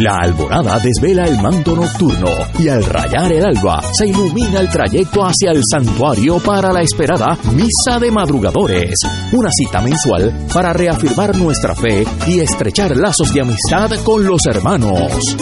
La 0.00 0.18
alborada 0.20 0.78
desvela 0.80 1.24
el 1.24 1.40
manto 1.40 1.74
nocturno 1.74 2.28
y 2.58 2.68
al 2.68 2.84
rayar 2.84 3.32
el 3.32 3.42
alba 3.42 3.80
se 3.94 4.08
ilumina 4.08 4.60
el 4.60 4.68
trayecto 4.68 5.22
hacia 5.24 5.50
el 5.52 5.62
santuario 5.64 6.38
para 6.40 6.74
la 6.74 6.82
esperada 6.82 7.38
Misa 7.54 7.98
de 7.98 8.10
Madrugadores, 8.10 8.98
una 9.32 9.48
cita 9.50 9.80
mensual 9.80 10.46
para 10.52 10.74
reafirmar 10.74 11.34
nuestra 11.38 11.74
fe 11.74 12.04
y 12.26 12.40
estrechar 12.40 12.94
lazos 12.94 13.32
de 13.32 13.40
amistad 13.40 13.92
con 14.04 14.22
los 14.26 14.44
hermanos. 14.44 15.36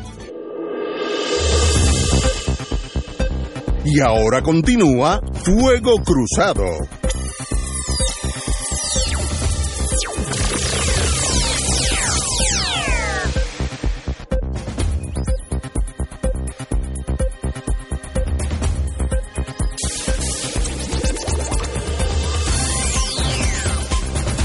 Y 3.85 4.01
ahora 4.01 4.43
continúa 4.43 5.21
Fuego 5.45 5.97
Cruzado. 6.05 6.65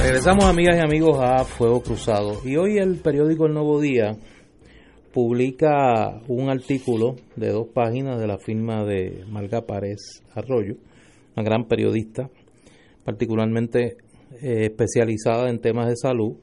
Regresamos 0.02 0.46
amigas 0.46 0.78
y 0.78 0.80
amigos 0.80 1.20
a 1.22 1.44
Fuego 1.44 1.84
Cruzado 1.84 2.42
y 2.44 2.56
hoy 2.56 2.80
el 2.80 2.96
periódico 2.96 3.46
El 3.46 3.54
Nuevo 3.54 3.80
Día 3.80 4.18
publica 5.14 6.22
un 6.28 6.50
artículo 6.50 7.16
de 7.36 7.50
dos 7.50 7.68
páginas 7.74 8.20
de 8.20 8.28
la 8.28 8.38
firma 8.38 8.86
de 8.86 9.24
Marga 9.30 9.66
Párez 9.66 10.24
Arroyo, 10.34 10.76
una 11.36 11.44
gran 11.44 11.68
periodista, 11.68 12.30
particularmente 13.04 13.98
eh, 14.42 14.66
especializada 14.66 15.50
en 15.50 15.60
temas 15.60 15.88
de 15.88 15.96
salud, 15.96 16.36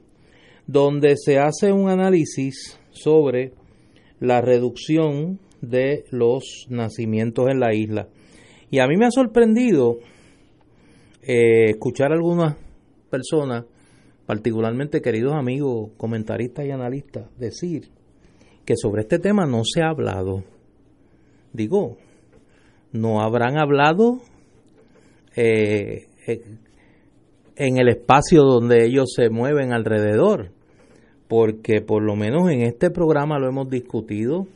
donde 0.67 1.15
se 1.17 1.37
hace 1.37 1.71
un 1.71 1.89
análisis 1.89 2.79
sobre 2.91 3.53
la 4.19 4.41
reducción 4.41 5.39
de 5.61 6.05
los 6.11 6.67
nacimientos 6.69 7.49
en 7.49 7.59
la 7.59 7.73
isla. 7.73 8.07
Y 8.71 8.79
a 8.79 8.87
mí 8.87 8.97
me 8.97 9.05
ha 9.05 9.11
sorprendido 9.11 9.99
eh, 11.21 11.69
escuchar 11.69 12.11
algunas 12.11 12.57
personas, 13.09 13.65
particularmente 14.25 15.01
queridos 15.01 15.33
amigos, 15.33 15.91
comentaristas 15.97 16.65
y 16.65 16.71
analistas, 16.71 17.29
decir 17.37 17.94
que 18.65 18.75
sobre 18.75 19.03
este 19.03 19.19
tema 19.19 19.45
no 19.45 19.61
se 19.63 19.81
ha 19.81 19.89
hablado. 19.89 20.43
Digo, 21.53 21.97
no 22.91 23.21
habrán 23.21 23.57
hablado 23.57 24.19
eh, 25.35 26.07
eh, 26.27 26.41
en 27.55 27.77
el 27.77 27.89
espacio 27.89 28.43
donde 28.43 28.85
ellos 28.85 29.13
se 29.15 29.29
mueven 29.29 29.71
alrededor, 29.71 30.51
porque 31.27 31.81
por 31.81 32.03
lo 32.03 32.15
menos 32.15 32.49
en 32.49 32.61
este 32.61 32.89
programa 32.89 33.39
lo 33.39 33.47
hemos 33.47 33.69
discutido 33.69 34.47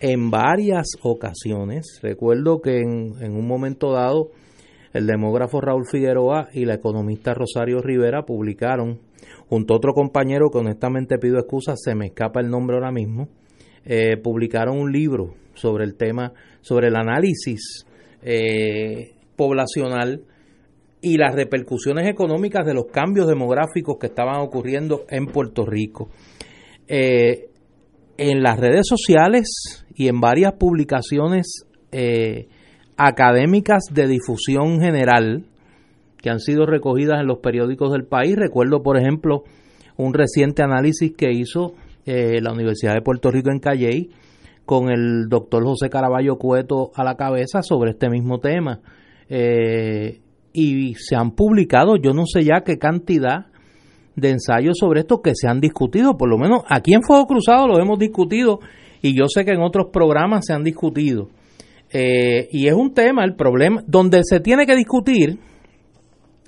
en 0.00 0.30
varias 0.30 0.86
ocasiones. 1.02 1.98
Recuerdo 2.02 2.60
que 2.60 2.80
en, 2.80 3.14
en 3.20 3.36
un 3.36 3.46
momento 3.46 3.92
dado 3.92 4.30
el 4.92 5.06
demógrafo 5.06 5.60
Raúl 5.60 5.86
Figueroa 5.90 6.48
y 6.52 6.66
la 6.66 6.74
economista 6.74 7.34
Rosario 7.34 7.80
Rivera 7.80 8.24
publicaron, 8.24 9.00
junto 9.48 9.74
a 9.74 9.76
otro 9.78 9.92
compañero 9.92 10.50
que 10.50 10.58
honestamente 10.58 11.18
pido 11.18 11.38
excusas, 11.38 11.80
se 11.82 11.96
me 11.96 12.06
escapa 12.06 12.40
el 12.40 12.48
nombre 12.48 12.76
ahora 12.76 12.92
mismo, 12.92 13.28
eh, 13.84 14.16
publicaron 14.16 14.78
un 14.78 14.92
libro 14.92 15.34
sobre 15.54 15.84
el 15.84 15.94
tema, 15.96 16.32
sobre 16.60 16.88
el 16.88 16.96
análisis 16.96 17.86
eh, 18.22 19.12
poblacional 19.36 20.22
y 21.02 21.18
las 21.18 21.34
repercusiones 21.34 22.08
económicas 22.08 22.64
de 22.64 22.72
los 22.72 22.86
cambios 22.86 23.28
demográficos 23.28 23.96
que 24.00 24.06
estaban 24.06 24.40
ocurriendo 24.40 25.04
en 25.10 25.26
Puerto 25.26 25.66
Rico. 25.66 26.08
Eh, 26.88 27.50
en 28.16 28.42
las 28.42 28.58
redes 28.58 28.86
sociales 28.86 29.84
y 29.94 30.08
en 30.08 30.20
varias 30.20 30.54
publicaciones 30.54 31.66
académicas 32.96 33.84
de 33.92 34.08
difusión 34.08 34.80
general 34.80 35.44
que 36.20 36.30
han 36.30 36.40
sido 36.40 36.66
recogidas 36.66 37.20
en 37.20 37.26
los 37.26 37.38
periódicos 37.38 37.92
del 37.92 38.04
país. 38.04 38.34
Recuerdo, 38.34 38.82
por 38.82 38.96
ejemplo, 38.96 39.44
un 39.96 40.14
reciente 40.14 40.62
análisis 40.62 41.12
que 41.16 41.30
hizo 41.32 41.74
eh, 42.06 42.40
la 42.40 42.52
Universidad 42.52 42.94
de 42.94 43.02
Puerto 43.02 43.30
Rico 43.30 43.50
en 43.50 43.60
Calley 43.60 44.10
con 44.64 44.90
el 44.90 45.28
doctor 45.28 45.64
José 45.64 45.90
Caraballo 45.90 46.36
Cueto 46.36 46.90
a 46.94 47.04
la 47.04 47.16
cabeza 47.16 47.62
sobre 47.62 47.92
este 47.92 48.08
mismo 48.08 48.38
tema. 48.38 48.80
Eh, 49.28 50.20
y 50.52 50.94
se 50.94 51.16
han 51.16 51.32
publicado, 51.32 51.96
yo 51.96 52.12
no 52.12 52.24
sé 52.26 52.44
ya 52.44 52.62
qué 52.64 52.78
cantidad 52.78 53.46
de 54.16 54.30
ensayos 54.30 54.78
sobre 54.78 55.00
esto 55.00 55.20
que 55.20 55.32
se 55.34 55.48
han 55.48 55.60
discutido, 55.60 56.16
por 56.16 56.28
lo 56.28 56.38
menos 56.38 56.62
aquí 56.68 56.94
en 56.94 57.02
Fuego 57.02 57.26
Cruzado 57.26 57.66
lo 57.66 57.80
hemos 57.80 57.98
discutido 57.98 58.60
y 59.02 59.18
yo 59.18 59.24
sé 59.26 59.44
que 59.44 59.50
en 59.50 59.60
otros 59.60 59.88
programas 59.92 60.46
se 60.46 60.52
han 60.52 60.62
discutido. 60.62 61.28
Eh, 61.92 62.48
y 62.50 62.68
es 62.68 62.74
un 62.74 62.94
tema, 62.94 63.24
el 63.24 63.34
problema, 63.34 63.82
donde 63.86 64.20
se 64.24 64.40
tiene 64.40 64.66
que 64.66 64.76
discutir, 64.76 65.38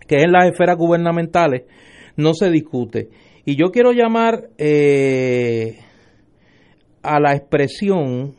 que 0.06 0.16
es 0.16 0.24
en 0.24 0.32
las 0.32 0.46
esferas 0.50 0.76
gubernamentales, 0.76 1.64
no 2.16 2.32
se 2.32 2.50
discute. 2.50 3.10
Y 3.48 3.54
yo 3.54 3.70
quiero 3.70 3.92
llamar 3.92 4.48
eh, 4.58 5.78
a 7.00 7.20
la 7.20 7.32
expresión 7.36 8.34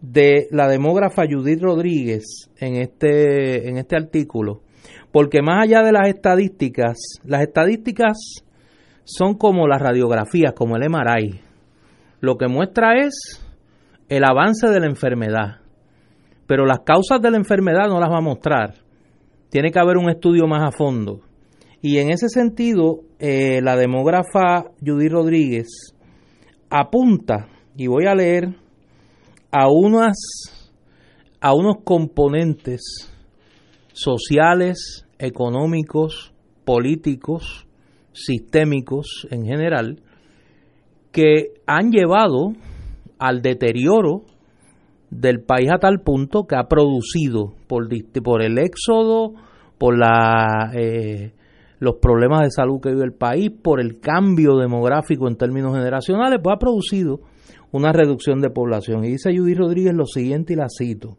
de 0.00 0.46
la 0.52 0.68
demógrafa 0.68 1.24
Judith 1.28 1.60
Rodríguez 1.60 2.48
en 2.60 2.76
este, 2.76 3.68
en 3.68 3.76
este 3.76 3.96
artículo, 3.96 4.60
porque 5.10 5.42
más 5.42 5.64
allá 5.64 5.82
de 5.82 5.90
las 5.90 6.06
estadísticas, 6.06 6.96
las 7.24 7.42
estadísticas 7.42 8.44
son 9.02 9.34
como 9.34 9.66
las 9.66 9.82
radiografías, 9.82 10.52
como 10.52 10.76
el 10.76 10.88
MRI. 10.88 11.40
Lo 12.20 12.38
que 12.38 12.46
muestra 12.46 13.00
es 13.04 13.44
el 14.08 14.22
avance 14.22 14.68
de 14.68 14.78
la 14.78 14.86
enfermedad, 14.86 15.56
pero 16.46 16.66
las 16.66 16.82
causas 16.86 17.20
de 17.20 17.32
la 17.32 17.36
enfermedad 17.36 17.88
no 17.88 17.98
las 17.98 18.10
va 18.10 18.18
a 18.18 18.22
mostrar. 18.22 18.74
Tiene 19.48 19.72
que 19.72 19.80
haber 19.80 19.96
un 19.96 20.08
estudio 20.08 20.46
más 20.46 20.62
a 20.62 20.70
fondo. 20.70 21.22
Y 21.82 21.98
en 21.98 22.10
ese 22.10 22.28
sentido, 22.28 23.00
eh, 23.18 23.60
la 23.62 23.76
demógrafa 23.76 24.70
Judy 24.84 25.08
Rodríguez 25.08 25.94
apunta, 26.68 27.48
y 27.76 27.86
voy 27.86 28.06
a 28.06 28.14
leer, 28.14 28.54
a, 29.50 29.68
unas, 29.70 30.16
a 31.40 31.54
unos 31.54 31.76
componentes 31.84 33.10
sociales, 33.92 35.06
económicos, 35.18 36.32
políticos, 36.64 37.66
sistémicos 38.12 39.26
en 39.30 39.44
general, 39.44 40.02
que 41.12 41.54
han 41.66 41.90
llevado 41.90 42.52
al 43.18 43.42
deterioro 43.42 44.22
del 45.10 45.40
país 45.40 45.70
a 45.72 45.78
tal 45.78 46.00
punto 46.00 46.46
que 46.46 46.56
ha 46.56 46.68
producido 46.68 47.54
por, 47.66 47.88
el 48.42 48.58
éxodo, 48.58 49.34
por 49.78 49.98
la 49.98 50.72
eh, 50.74 51.32
los 51.80 51.96
problemas 51.96 52.42
de 52.42 52.50
salud 52.50 52.80
que 52.80 52.90
vive 52.90 53.04
el 53.04 53.14
país, 53.14 53.50
por 53.50 53.80
el 53.80 53.98
cambio 53.98 54.56
demográfico 54.56 55.26
en 55.26 55.36
términos 55.36 55.74
generacionales, 55.74 56.38
pues 56.42 56.54
ha 56.54 56.58
producido 56.58 57.20
una 57.72 57.92
reducción 57.92 58.40
de 58.40 58.50
población. 58.50 59.04
Y 59.04 59.12
dice 59.12 59.36
Judy 59.36 59.54
Rodríguez 59.54 59.94
lo 59.94 60.04
siguiente 60.04 60.52
y 60.52 60.56
la 60.56 60.66
cito. 60.68 61.16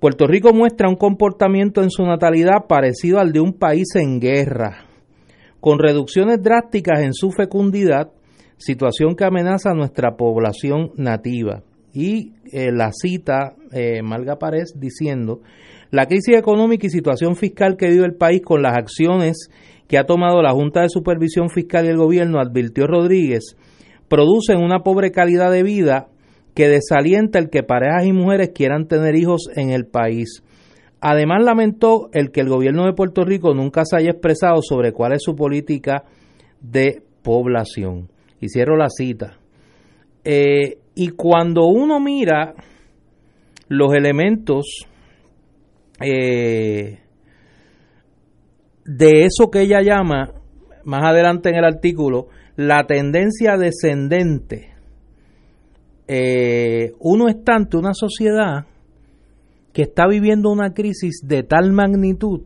Puerto 0.00 0.28
Rico 0.28 0.52
muestra 0.52 0.88
un 0.88 0.94
comportamiento 0.94 1.82
en 1.82 1.90
su 1.90 2.04
natalidad 2.04 2.66
parecido 2.68 3.18
al 3.18 3.32
de 3.32 3.40
un 3.40 3.52
país 3.52 3.88
en 3.96 4.20
guerra, 4.20 4.84
con 5.60 5.80
reducciones 5.80 6.40
drásticas 6.40 7.00
en 7.00 7.12
su 7.12 7.32
fecundidad, 7.32 8.12
situación 8.58 9.16
que 9.16 9.24
amenaza 9.24 9.70
a 9.70 9.74
nuestra 9.74 10.16
población 10.16 10.92
nativa. 10.96 11.64
Y 11.92 12.34
eh, 12.52 12.70
la 12.70 12.92
cita 12.92 13.56
eh, 13.72 14.02
Malga 14.02 14.38
Párez 14.38 14.74
diciendo 14.78 15.40
la 15.90 16.06
crisis 16.06 16.36
económica 16.36 16.86
y 16.86 16.90
situación 16.90 17.36
fiscal 17.36 17.76
que 17.76 17.88
vive 17.88 18.04
el 18.04 18.14
país 18.14 18.42
con 18.42 18.62
las 18.62 18.76
acciones 18.76 19.50
que 19.88 19.98
ha 19.98 20.04
tomado 20.04 20.42
la 20.42 20.52
Junta 20.52 20.82
de 20.82 20.90
Supervisión 20.90 21.48
Fiscal 21.48 21.86
y 21.86 21.88
el 21.88 21.96
Gobierno, 21.96 22.40
advirtió 22.40 22.86
Rodríguez, 22.86 23.56
producen 24.08 24.58
una 24.58 24.80
pobre 24.80 25.10
calidad 25.10 25.50
de 25.50 25.62
vida 25.62 26.08
que 26.54 26.68
desalienta 26.68 27.38
el 27.38 27.50
que 27.50 27.62
parejas 27.62 28.04
y 28.04 28.12
mujeres 28.12 28.50
quieran 28.54 28.86
tener 28.86 29.14
hijos 29.16 29.48
en 29.54 29.70
el 29.70 29.86
país. 29.86 30.42
Además 31.00 31.44
lamentó 31.44 32.10
el 32.12 32.32
que 32.32 32.40
el 32.40 32.48
gobierno 32.48 32.84
de 32.84 32.92
Puerto 32.92 33.24
Rico 33.24 33.54
nunca 33.54 33.82
se 33.84 33.96
haya 33.96 34.10
expresado 34.10 34.60
sobre 34.62 34.92
cuál 34.92 35.12
es 35.12 35.22
su 35.22 35.36
política 35.36 36.02
de 36.60 37.02
población. 37.22 38.08
Y 38.40 38.48
cierro 38.48 38.76
la 38.76 38.88
cita. 38.88 39.38
Eh, 40.24 40.78
y 40.96 41.10
cuando 41.10 41.66
uno 41.66 42.00
mira 42.00 42.54
los 43.68 43.94
elementos 43.94 44.86
eh, 46.00 47.00
de 48.84 49.24
eso 49.24 49.50
que 49.50 49.62
ella 49.62 49.80
llama, 49.82 50.32
más 50.84 51.04
adelante 51.04 51.50
en 51.50 51.56
el 51.56 51.64
artículo, 51.64 52.28
la 52.56 52.86
tendencia 52.86 53.56
descendente. 53.56 54.74
Eh, 56.06 56.94
uno 57.00 57.28
está 57.28 57.54
ante 57.54 57.76
una 57.76 57.92
sociedad 57.92 58.66
que 59.72 59.82
está 59.82 60.06
viviendo 60.08 60.50
una 60.50 60.72
crisis 60.72 61.20
de 61.22 61.42
tal 61.42 61.72
magnitud 61.72 62.42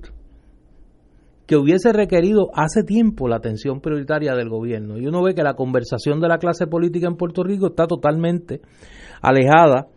que 1.46 1.57
hubiese 1.57 1.92
requerido 1.92 2.50
hace 2.55 2.82
tiempo 2.82 3.28
la 3.28 3.36
atención 3.36 3.80
prioritaria 3.80 4.34
del 4.34 4.48
gobierno. 4.48 4.98
Y 4.98 5.07
uno 5.07 5.22
ve 5.22 5.34
que 5.34 5.42
la 5.42 5.55
conversación 5.55 6.20
de 6.20 6.28
la 6.28 6.38
clase 6.38 6.66
política 6.66 7.07
en 7.07 7.16
Puerto 7.16 7.42
Rico 7.44 7.68
está 7.68 7.86
totalmente 7.86 8.61
alejada 9.20 9.88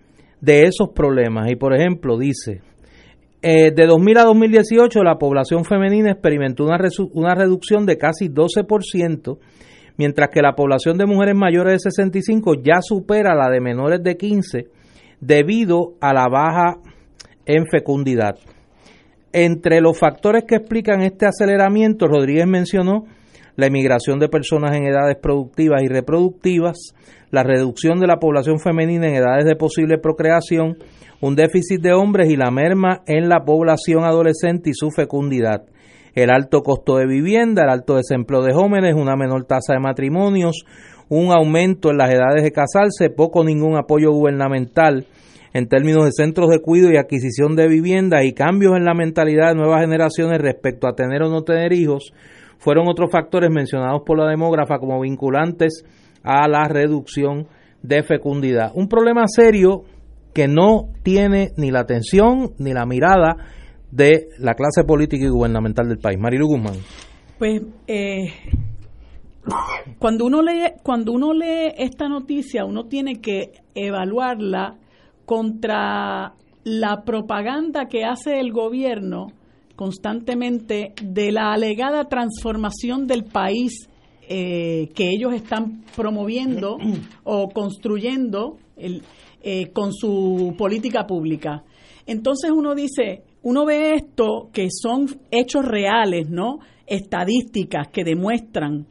de 0.41 0.63
esos 0.63 0.89
problemas. 0.93 1.49
Y 1.49 1.55
por 1.55 1.73
ejemplo, 1.73 2.17
dice, 2.17 2.61
eh, 3.47 3.69
de 3.69 3.85
2000 3.85 4.17
a 4.17 4.23
2018 4.23 5.03
la 5.03 5.19
población 5.19 5.65
femenina 5.65 6.09
experimentó 6.09 6.63
una, 6.63 6.79
una 7.13 7.35
reducción 7.35 7.85
de 7.85 7.95
casi 7.95 8.27
12%, 8.27 9.37
mientras 9.97 10.29
que 10.33 10.41
la 10.41 10.55
población 10.55 10.97
de 10.97 11.05
mujeres 11.05 11.35
mayores 11.35 11.73
de 11.73 11.91
65 11.91 12.55
ya 12.63 12.81
supera 12.81 13.35
la 13.35 13.51
de 13.51 13.61
menores 13.61 14.01
de 14.01 14.17
15 14.17 14.65
debido 15.21 15.93
a 16.01 16.11
la 16.11 16.27
baja 16.27 16.77
en 17.45 17.67
fecundidad. 17.67 18.35
Entre 19.31 19.79
los 19.79 19.99
factores 19.99 20.45
que 20.47 20.55
explican 20.55 21.01
este 21.01 21.27
aceleramiento, 21.27 22.07
Rodríguez 22.07 22.47
mencionó 22.47 23.05
la 23.55 23.67
emigración 23.67 24.19
de 24.19 24.29
personas 24.29 24.75
en 24.75 24.85
edades 24.85 25.17
productivas 25.21 25.81
y 25.83 25.87
reproductivas, 25.87 26.93
la 27.31 27.43
reducción 27.43 27.99
de 27.99 28.07
la 28.07 28.17
población 28.17 28.59
femenina 28.59 29.07
en 29.07 29.15
edades 29.15 29.45
de 29.45 29.55
posible 29.55 29.97
procreación, 29.97 30.77
un 31.21 31.35
déficit 31.35 31.81
de 31.81 31.93
hombres 31.93 32.29
y 32.29 32.35
la 32.35 32.51
merma 32.51 33.01
en 33.07 33.29
la 33.29 33.45
población 33.45 34.03
adolescente 34.03 34.69
y 34.69 34.73
su 34.73 34.91
fecundidad. 34.91 35.63
El 36.13 36.29
alto 36.29 36.61
costo 36.61 36.97
de 36.97 37.07
vivienda, 37.07 37.63
el 37.63 37.69
alto 37.69 37.95
desempleo 37.95 38.41
de 38.41 38.53
jóvenes, 38.53 38.95
una 38.95 39.15
menor 39.15 39.45
tasa 39.45 39.73
de 39.73 39.79
matrimonios, 39.79 40.65
un 41.09 41.31
aumento 41.31 41.91
en 41.91 41.97
las 41.97 42.13
edades 42.13 42.43
de 42.43 42.51
casarse, 42.51 43.09
poco 43.09 43.39
o 43.39 43.43
ningún 43.43 43.77
apoyo 43.77 44.11
gubernamental 44.11 45.05
en 45.53 45.67
términos 45.67 46.03
de 46.03 46.11
centros 46.11 46.49
de 46.49 46.59
cuidado 46.59 46.91
y 46.91 46.97
adquisición 46.97 47.55
de 47.55 47.67
vivienda 47.67 48.25
y 48.25 48.33
cambios 48.33 48.75
en 48.75 48.83
la 48.83 48.93
mentalidad 48.93 49.49
de 49.49 49.55
nuevas 49.55 49.81
generaciones 49.81 50.41
respecto 50.41 50.85
a 50.87 50.95
tener 50.95 51.23
o 51.23 51.29
no 51.29 51.43
tener 51.43 51.71
hijos, 51.71 52.11
fueron 52.57 52.87
otros 52.87 53.11
factores 53.11 53.49
mencionados 53.51 54.01
por 54.05 54.17
la 54.17 54.29
demógrafa 54.29 54.79
como 54.79 55.01
vinculantes 55.01 55.83
a 56.23 56.47
la 56.47 56.67
reducción 56.67 57.47
de 57.81 58.03
fecundidad. 58.03 58.71
Un 58.73 58.87
problema 58.87 59.23
serio 59.27 59.83
que 60.33 60.47
no 60.47 60.89
tiene 61.03 61.51
ni 61.57 61.71
la 61.71 61.81
atención 61.81 62.51
ni 62.57 62.73
la 62.73 62.85
mirada 62.85 63.37
de 63.91 64.27
la 64.39 64.53
clase 64.53 64.83
política 64.83 65.25
y 65.25 65.29
gubernamental 65.29 65.87
del 65.87 65.99
país. 65.99 66.19
Marilu 66.19 66.47
Guzmán. 66.47 66.75
Pues 67.37 67.61
eh, 67.87 68.33
cuando 69.99 70.25
uno 70.25 70.41
lee 70.41 70.73
cuando 70.83 71.11
uno 71.11 71.33
lee 71.33 71.73
esta 71.77 72.09
noticia, 72.09 72.65
uno 72.65 72.85
tiene 72.85 73.21
que 73.21 73.51
evaluarla 73.75 74.75
contra 75.25 76.33
la 76.63 77.03
propaganda 77.03 77.85
que 77.85 78.03
hace 78.03 78.39
el 78.39 78.51
gobierno 78.51 79.27
constantemente 79.75 80.93
de 81.01 81.31
la 81.31 81.51
alegada 81.51 82.05
transformación 82.05 83.07
del 83.07 83.23
país 83.25 83.89
eh, 84.27 84.89
que 84.95 85.09
ellos 85.09 85.33
están 85.33 85.83
promoviendo 85.95 86.77
o 87.23 87.49
construyendo 87.49 88.57
eh, 88.77 89.71
con 89.71 89.93
su 89.93 90.55
política 90.57 91.05
pública. 91.05 91.63
Entonces 92.07 92.51
uno 92.51 92.75
dice, 92.75 93.23
uno 93.43 93.65
ve 93.65 93.93
esto 93.93 94.49
que 94.51 94.67
son 94.71 95.07
hechos 95.31 95.65
reales, 95.65 96.29
¿no? 96.29 96.59
Estadísticas 96.87 97.87
que 97.89 98.03
demuestran 98.03 98.87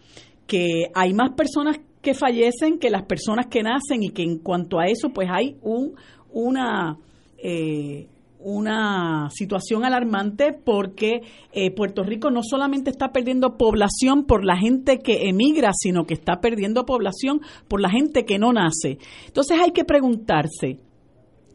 que 0.47 0.91
hay 0.95 1.13
más 1.15 1.31
personas 1.35 1.79
que 2.01 2.15
fallecen 2.15 2.79
que 2.79 2.91
las 2.91 3.05
personas 3.05 3.47
que 3.47 3.63
nacen 3.63 4.03
y 4.03 4.11
que 4.11 4.23
en 4.23 4.39
cuanto 4.39 4.79
a 4.79 4.87
eso 4.87 5.09
pues 5.09 5.29
hay 5.31 5.57
un 5.63 5.95
una 6.33 6.99
eh, 7.39 8.09
una 8.45 9.31
situación 9.31 9.85
alarmante 9.85 10.53
porque 10.53 11.23
eh, 11.53 11.71
Puerto 11.71 12.03
Rico 12.03 12.31
no 12.31 12.43
solamente 12.43 12.91
está 12.91 13.09
perdiendo 13.11 13.57
población 13.57 14.25
por 14.27 14.45
la 14.45 14.59
gente 14.59 14.99
que 14.99 15.29
emigra, 15.29 15.73
sino 15.75 16.05
que 16.05 16.13
está 16.13 16.41
perdiendo 16.41 16.85
población 16.85 17.41
por 17.69 17.81
la 17.81 17.89
gente 17.89 18.27
que 18.27 18.39
no 18.39 18.53
nace. 18.53 18.99
Entonces 19.27 19.59
hay 19.59 19.71
que 19.71 19.85
preguntarse, 19.85 20.79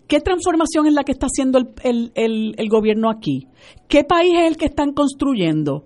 ¿qué 0.07 0.19
transformación 0.19 0.87
es 0.87 0.93
la 0.93 1.03
que 1.03 1.11
está 1.11 1.27
haciendo 1.27 1.59
el, 1.83 2.11
el, 2.15 2.69
gobierno 2.69 3.11
aquí? 3.11 3.47
¿Qué 3.87 4.03
país 4.03 4.33
es 4.39 4.47
el 4.47 4.57
que 4.57 4.65
están 4.65 4.93
construyendo? 4.93 5.85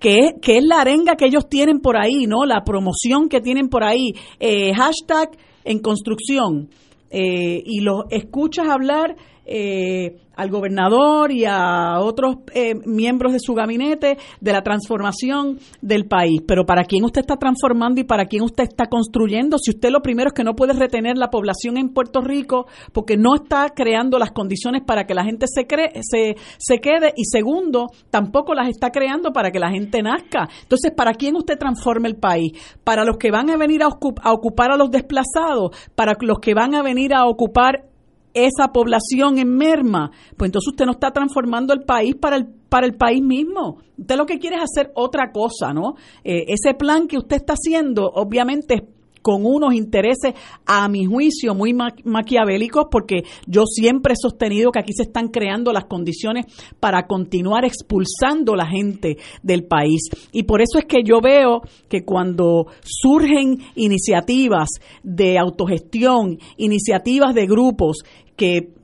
¿Qué, 0.00 0.34
es 0.42 0.64
la 0.64 0.80
arenga 0.80 1.14
que 1.14 1.26
ellos 1.26 1.48
tienen 1.48 1.78
por 1.78 1.96
ahí, 1.96 2.26
no? 2.26 2.44
La 2.44 2.64
promoción 2.64 3.28
que 3.28 3.40
tienen 3.40 3.68
por 3.68 3.84
ahí. 3.84 4.14
Eh, 4.40 4.72
hashtag 4.74 5.30
en 5.64 5.78
construcción. 5.78 6.70
Eh, 7.10 7.62
y 7.64 7.80
los 7.80 8.04
escuchas 8.10 8.68
hablar 8.68 9.16
eh, 9.44 10.16
al 10.40 10.50
gobernador 10.50 11.32
y 11.32 11.44
a 11.44 12.00
otros 12.00 12.36
eh, 12.54 12.74
miembros 12.86 13.32
de 13.32 13.40
su 13.40 13.52
gabinete 13.52 14.16
de 14.40 14.52
la 14.52 14.62
transformación 14.62 15.58
del 15.82 16.06
país. 16.06 16.40
Pero 16.46 16.64
¿para 16.64 16.84
quién 16.84 17.04
usted 17.04 17.20
está 17.20 17.36
transformando 17.36 18.00
y 18.00 18.04
para 18.04 18.24
quién 18.24 18.42
usted 18.42 18.64
está 18.64 18.86
construyendo? 18.86 19.58
Si 19.58 19.70
usted 19.70 19.90
lo 19.90 20.00
primero 20.00 20.28
es 20.28 20.34
que 20.34 20.44
no 20.44 20.54
puede 20.54 20.72
retener 20.72 21.18
la 21.18 21.28
población 21.28 21.76
en 21.76 21.90
Puerto 21.90 22.22
Rico 22.22 22.66
porque 22.92 23.18
no 23.18 23.34
está 23.34 23.68
creando 23.74 24.18
las 24.18 24.30
condiciones 24.30 24.82
para 24.86 25.04
que 25.04 25.14
la 25.14 25.24
gente 25.24 25.46
se, 25.46 25.66
cree, 25.66 25.92
se, 26.00 26.36
se 26.56 26.78
quede 26.78 27.12
y 27.16 27.24
segundo, 27.24 27.88
tampoco 28.10 28.54
las 28.54 28.68
está 28.68 28.90
creando 28.90 29.32
para 29.32 29.50
que 29.50 29.58
la 29.58 29.70
gente 29.70 30.02
nazca. 30.02 30.48
Entonces, 30.62 30.92
¿para 30.96 31.12
quién 31.12 31.36
usted 31.36 31.58
transforma 31.58 32.08
el 32.08 32.16
país? 32.16 32.52
¿Para 32.82 33.04
los 33.04 33.18
que 33.18 33.30
van 33.30 33.50
a 33.50 33.58
venir 33.58 33.82
a, 33.82 33.88
a 33.88 34.32
ocupar 34.32 34.72
a 34.72 34.76
los 34.76 34.90
desplazados? 34.90 35.76
¿Para 35.94 36.14
los 36.20 36.38
que 36.38 36.54
van 36.54 36.74
a 36.74 36.82
venir 36.82 37.12
a 37.12 37.26
ocupar 37.26 37.89
esa 38.34 38.72
población 38.72 39.38
en 39.38 39.56
merma, 39.56 40.10
pues 40.36 40.48
entonces 40.48 40.68
usted 40.68 40.86
no 40.86 40.92
está 40.92 41.10
transformando 41.10 41.72
el 41.72 41.82
país 41.82 42.14
para 42.14 42.36
el, 42.36 42.46
para 42.46 42.86
el 42.86 42.94
país 42.94 43.22
mismo. 43.22 43.78
Usted 43.98 44.16
lo 44.16 44.26
que 44.26 44.38
quiere 44.38 44.56
es 44.56 44.62
hacer 44.62 44.92
otra 44.94 45.32
cosa, 45.32 45.72
¿no? 45.72 45.94
Eh, 46.24 46.44
ese 46.48 46.74
plan 46.74 47.06
que 47.06 47.18
usted 47.18 47.36
está 47.36 47.54
haciendo, 47.54 48.06
obviamente 48.06 48.74
es 48.74 48.82
con 49.22 49.44
unos 49.44 49.74
intereses, 49.74 50.34
a 50.66 50.88
mi 50.88 51.04
juicio, 51.04 51.54
muy 51.54 51.74
maquiavélicos, 52.04 52.86
porque 52.90 53.22
yo 53.46 53.64
siempre 53.66 54.14
he 54.14 54.16
sostenido 54.16 54.70
que 54.70 54.80
aquí 54.80 54.92
se 54.92 55.02
están 55.02 55.28
creando 55.28 55.72
las 55.72 55.84
condiciones 55.84 56.46
para 56.78 57.06
continuar 57.06 57.64
expulsando 57.64 58.54
la 58.56 58.66
gente 58.66 59.16
del 59.42 59.64
país. 59.64 60.02
Y 60.32 60.44
por 60.44 60.60
eso 60.62 60.78
es 60.78 60.84
que 60.84 61.02
yo 61.04 61.20
veo 61.20 61.62
que 61.88 62.04
cuando 62.04 62.66
surgen 62.82 63.58
iniciativas 63.74 64.68
de 65.02 65.38
autogestión, 65.38 66.38
iniciativas 66.56 67.34
de 67.34 67.46
grupos 67.46 67.98
que, 68.36 68.79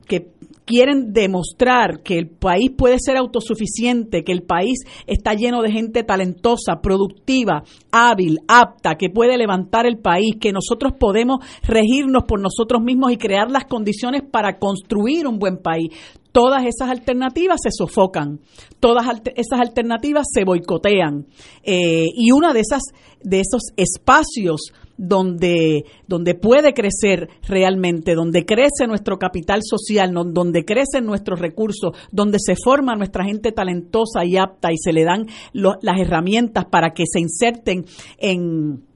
quieren 0.67 1.13
demostrar 1.13 2.03
que 2.03 2.19
el 2.19 2.27
país 2.27 2.69
puede 2.77 2.97
ser 2.99 3.15
autosuficiente, 3.15 4.25
que 4.25 4.33
el 4.33 4.43
país 4.43 4.79
está 5.07 5.33
lleno 5.33 5.61
de 5.61 5.71
gente 5.71 6.03
talentosa, 6.03 6.81
productiva, 6.83 7.63
hábil, 7.89 8.39
apta, 8.49 8.95
que 8.95 9.09
puede 9.09 9.37
levantar 9.37 9.87
el 9.87 9.97
país, 9.97 10.35
que 10.39 10.51
nosotros 10.51 10.91
podemos 10.99 11.39
regirnos 11.63 12.23
por 12.27 12.41
nosotros 12.41 12.83
mismos 12.83 13.13
y 13.13 13.17
crear 13.17 13.49
las 13.49 13.63
condiciones 13.63 14.23
para 14.29 14.59
construir 14.59 15.25
un 15.25 15.39
buen 15.39 15.57
país. 15.57 15.89
Todas 16.33 16.65
esas 16.65 16.89
alternativas 16.89 17.61
se 17.63 17.69
sofocan, 17.71 18.41
todas 18.81 19.05
esas 19.35 19.61
alternativas 19.61 20.27
se 20.31 20.43
boicotean. 20.43 21.27
Eh, 21.63 22.07
y 22.13 22.31
una 22.31 22.51
de 22.51 22.59
esas, 22.59 22.81
de 23.23 23.39
esos 23.39 23.71
espacios 23.77 24.73
donde, 24.97 25.85
donde 26.07 26.35
puede 26.35 26.73
crecer 26.73 27.29
realmente, 27.47 28.15
donde 28.15 28.45
crece 28.45 28.87
nuestro 28.87 29.17
capital 29.17 29.61
social, 29.63 30.11
donde 30.13 30.65
crecen 30.65 31.05
nuestros 31.05 31.39
recursos, 31.39 31.95
donde 32.11 32.37
se 32.39 32.55
forma 32.55 32.95
nuestra 32.95 33.23
gente 33.23 33.51
talentosa 33.51 34.25
y 34.25 34.37
apta 34.37 34.71
y 34.71 34.77
se 34.77 34.93
le 34.93 35.03
dan 35.03 35.27
las 35.53 35.99
herramientas 35.99 36.65
para 36.65 36.91
que 36.91 37.03
se 37.11 37.19
inserten 37.19 37.85
en 38.17 38.86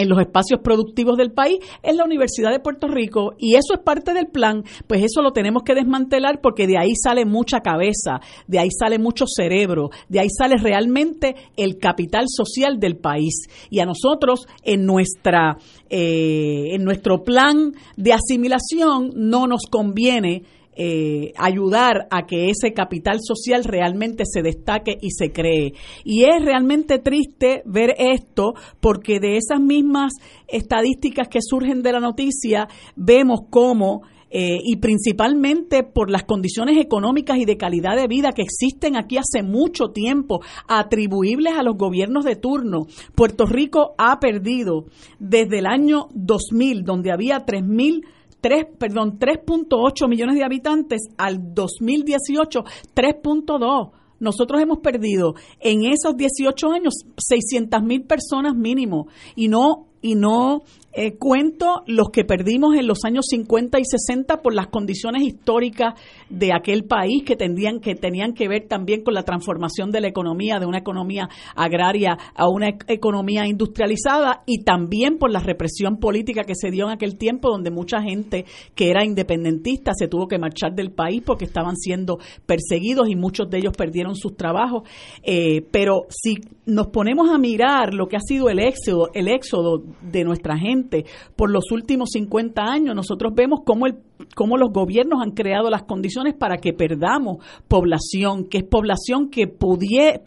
en 0.00 0.08
los 0.08 0.18
espacios 0.18 0.60
productivos 0.60 1.18
del 1.18 1.32
país 1.32 1.58
es 1.82 1.94
la 1.94 2.04
Universidad 2.04 2.50
de 2.50 2.60
Puerto 2.60 2.88
Rico 2.88 3.34
y 3.38 3.54
eso 3.54 3.74
es 3.74 3.80
parte 3.80 4.14
del 4.14 4.28
plan, 4.28 4.64
pues 4.86 5.02
eso 5.02 5.20
lo 5.20 5.32
tenemos 5.32 5.62
que 5.62 5.74
desmantelar 5.74 6.40
porque 6.40 6.66
de 6.66 6.78
ahí 6.78 6.94
sale 6.94 7.26
mucha 7.26 7.60
cabeza, 7.60 8.20
de 8.46 8.58
ahí 8.58 8.70
sale 8.70 8.98
mucho 8.98 9.26
cerebro, 9.26 9.90
de 10.08 10.20
ahí 10.20 10.28
sale 10.30 10.56
realmente 10.56 11.36
el 11.56 11.78
capital 11.78 12.24
social 12.28 12.80
del 12.80 12.96
país. 12.96 13.46
Y 13.68 13.80
a 13.80 13.86
nosotros 13.86 14.46
en 14.64 14.86
nuestra 14.86 15.58
eh, 15.90 16.74
en 16.74 16.84
nuestro 16.84 17.22
plan 17.22 17.72
de 17.96 18.12
asimilación 18.12 19.10
no 19.14 19.46
nos 19.46 19.62
conviene 19.70 20.44
eh, 20.82 21.34
ayudar 21.36 22.08
a 22.10 22.24
que 22.26 22.48
ese 22.48 22.72
capital 22.72 23.18
social 23.20 23.64
realmente 23.64 24.24
se 24.24 24.40
destaque 24.40 24.96
y 24.98 25.10
se 25.10 25.30
cree. 25.30 25.74
Y 26.04 26.24
es 26.24 26.42
realmente 26.42 26.98
triste 26.98 27.62
ver 27.66 27.94
esto 27.98 28.54
porque 28.80 29.20
de 29.20 29.36
esas 29.36 29.60
mismas 29.60 30.14
estadísticas 30.48 31.28
que 31.28 31.40
surgen 31.42 31.82
de 31.82 31.92
la 31.92 32.00
noticia 32.00 32.66
vemos 32.96 33.40
cómo 33.50 34.04
eh, 34.30 34.56
y 34.64 34.76
principalmente 34.76 35.82
por 35.82 36.08
las 36.08 36.22
condiciones 36.22 36.78
económicas 36.78 37.36
y 37.36 37.44
de 37.44 37.58
calidad 37.58 37.94
de 37.94 38.06
vida 38.06 38.32
que 38.32 38.42
existen 38.42 38.96
aquí 38.96 39.18
hace 39.18 39.42
mucho 39.42 39.90
tiempo, 39.90 40.40
atribuibles 40.66 41.58
a 41.58 41.62
los 41.62 41.76
gobiernos 41.76 42.24
de 42.24 42.36
turno. 42.36 42.86
Puerto 43.14 43.44
Rico 43.44 43.94
ha 43.98 44.18
perdido 44.18 44.86
desde 45.18 45.58
el 45.58 45.66
año 45.66 46.08
2000, 46.14 46.84
donde 46.84 47.12
había 47.12 47.44
3.000 47.44 48.06
3, 48.40 48.66
perdón, 48.78 49.18
3.8 49.18 50.08
millones 50.08 50.36
de 50.36 50.44
habitantes 50.44 51.00
al 51.16 51.54
2018 51.54 52.60
3.2. 52.94 53.90
Nosotros 54.18 54.60
hemos 54.60 54.78
perdido 54.78 55.34
en 55.60 55.84
esos 55.84 56.16
18 56.16 56.70
años 56.70 56.94
600 57.16 57.82
mil 57.82 58.02
personas 58.02 58.54
mínimo 58.54 59.08
y 59.34 59.48
no 59.48 59.89
y 60.02 60.14
no 60.14 60.62
eh, 60.92 61.16
cuento 61.18 61.82
los 61.86 62.10
que 62.10 62.24
perdimos 62.24 62.74
en 62.74 62.88
los 62.88 63.04
años 63.04 63.26
50 63.28 63.78
y 63.78 63.84
60 63.84 64.38
por 64.42 64.52
las 64.54 64.66
condiciones 64.68 65.22
históricas 65.22 65.94
de 66.28 66.52
aquel 66.52 66.84
país 66.84 67.22
que 67.22 67.36
tenían 67.36 67.78
que 67.78 67.94
tenían 67.94 68.34
que 68.34 68.48
ver 68.48 68.66
también 68.66 69.04
con 69.04 69.14
la 69.14 69.22
transformación 69.22 69.92
de 69.92 70.00
la 70.00 70.08
economía 70.08 70.58
de 70.58 70.66
una 70.66 70.78
economía 70.78 71.28
agraria 71.54 72.18
a 72.34 72.48
una 72.48 72.70
economía 72.88 73.46
industrializada 73.46 74.42
y 74.46 74.64
también 74.64 75.18
por 75.18 75.30
la 75.30 75.38
represión 75.38 75.98
política 75.98 76.42
que 76.42 76.56
se 76.56 76.72
dio 76.72 76.86
en 76.86 76.92
aquel 76.92 77.16
tiempo 77.16 77.50
donde 77.50 77.70
mucha 77.70 78.02
gente 78.02 78.44
que 78.74 78.90
era 78.90 79.04
independentista 79.04 79.92
se 79.94 80.08
tuvo 80.08 80.26
que 80.26 80.38
marchar 80.38 80.74
del 80.74 80.90
país 80.90 81.22
porque 81.24 81.44
estaban 81.44 81.76
siendo 81.76 82.18
perseguidos 82.46 83.08
y 83.08 83.14
muchos 83.14 83.48
de 83.48 83.58
ellos 83.58 83.74
perdieron 83.76 84.16
sus 84.16 84.36
trabajos. 84.36 84.82
Eh, 85.22 85.64
pero 85.70 86.06
si 86.08 86.38
nos 86.66 86.88
ponemos 86.88 87.30
a 87.30 87.38
mirar 87.38 87.94
lo 87.94 88.08
que 88.08 88.16
ha 88.16 88.20
sido 88.20 88.48
el 88.48 88.58
éxodo 88.58 89.10
el 89.14 89.28
éxodo 89.28 89.82
de 90.00 90.24
nuestra 90.24 90.56
gente 90.58 91.04
por 91.36 91.50
los 91.50 91.70
últimos 91.72 92.10
50 92.10 92.62
años, 92.62 92.94
nosotros 92.94 93.32
vemos 93.34 93.60
cómo, 93.64 93.86
el, 93.86 93.98
cómo 94.34 94.56
los 94.56 94.70
gobiernos 94.72 95.20
han 95.22 95.32
creado 95.32 95.70
las 95.70 95.82
condiciones 95.84 96.34
para 96.34 96.58
que 96.58 96.72
perdamos 96.72 97.44
población, 97.68 98.44
que 98.44 98.58
es 98.58 98.64
población 98.64 99.30
que 99.30 99.46
podría 99.46 100.18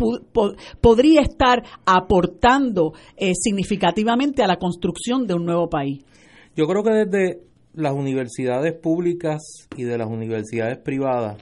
estar 1.22 1.64
aportando 1.86 2.94
eh, 3.18 3.34
significativamente 3.36 4.44
a 4.44 4.48
la 4.48 4.58
construcción 4.58 5.28
de 5.28 5.34
un 5.34 5.46
nuevo 5.46 5.70
país. 5.70 6.04
Yo 6.56 6.66
creo 6.68 6.84
que 6.84 6.92
desde 6.92 7.42
las 7.74 7.94
universidades 7.94 8.74
públicas 8.74 9.42
y 9.76 9.84
de 9.84 9.98
las 9.98 10.08
universidades 10.08 10.78
privadas 10.78 11.38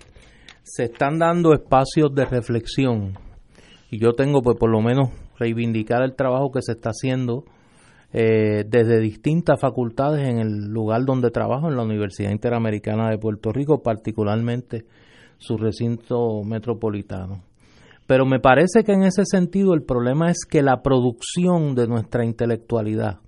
se 0.64 0.86
están 0.86 1.20
dando 1.20 1.54
espacios 1.54 2.14
de 2.16 2.26
reflexión 2.26 3.18
y 3.90 4.00
yo 4.00 4.14
tengo 4.14 4.42
pues 4.42 4.58
por 4.58 4.70
lo 4.70 4.82
menos 4.82 5.10
reivindicar 5.38 6.02
el 6.04 6.16
trabajo 6.16 6.52
que 6.52 6.62
se 6.62 6.72
está 6.72 6.92
haciendo 6.92 7.44
eh, 8.14 8.66
desde 8.68 8.99
distintas 8.99 9.59
facultades 9.59 10.28
en 10.28 10.39
el 10.39 10.66
lugar 10.70 11.05
donde 11.05 11.32
trabajo, 11.32 11.70
en 11.70 11.78
la 11.78 11.84
Universidad 11.84 12.32
Interamericana 12.32 13.09
de 13.09 13.18
Puerto 13.18 13.51
Rico, 13.51 13.82
particularmente 13.82 14.86
su 15.38 15.57
recinto 15.57 16.43
metropolitano. 16.43 17.43
Pero 18.07 18.26
me 18.26 18.39
parece 18.39 18.84
que 18.84 18.91
en 18.91 19.03
ese 19.03 19.24
sentido 19.26 19.74
el 19.74 19.84
problema 19.84 20.30
es 20.30 20.45
que 20.45 20.62
la 20.62 20.82
producción 20.82 21.76
de 21.76 21.88
nuestra 21.88 22.26
intelectualidad, 22.26 23.20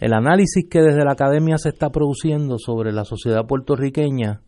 el 0.00 0.14
análisis 0.14 0.66
que 0.68 0.80
desde 0.80 1.04
la 1.04 1.12
academia 1.12 1.58
se 1.58 1.68
está 1.68 1.90
produciendo 1.90 2.56
sobre 2.58 2.92
la 2.92 3.04
sociedad 3.04 3.46
puertorriqueña, 3.46 4.40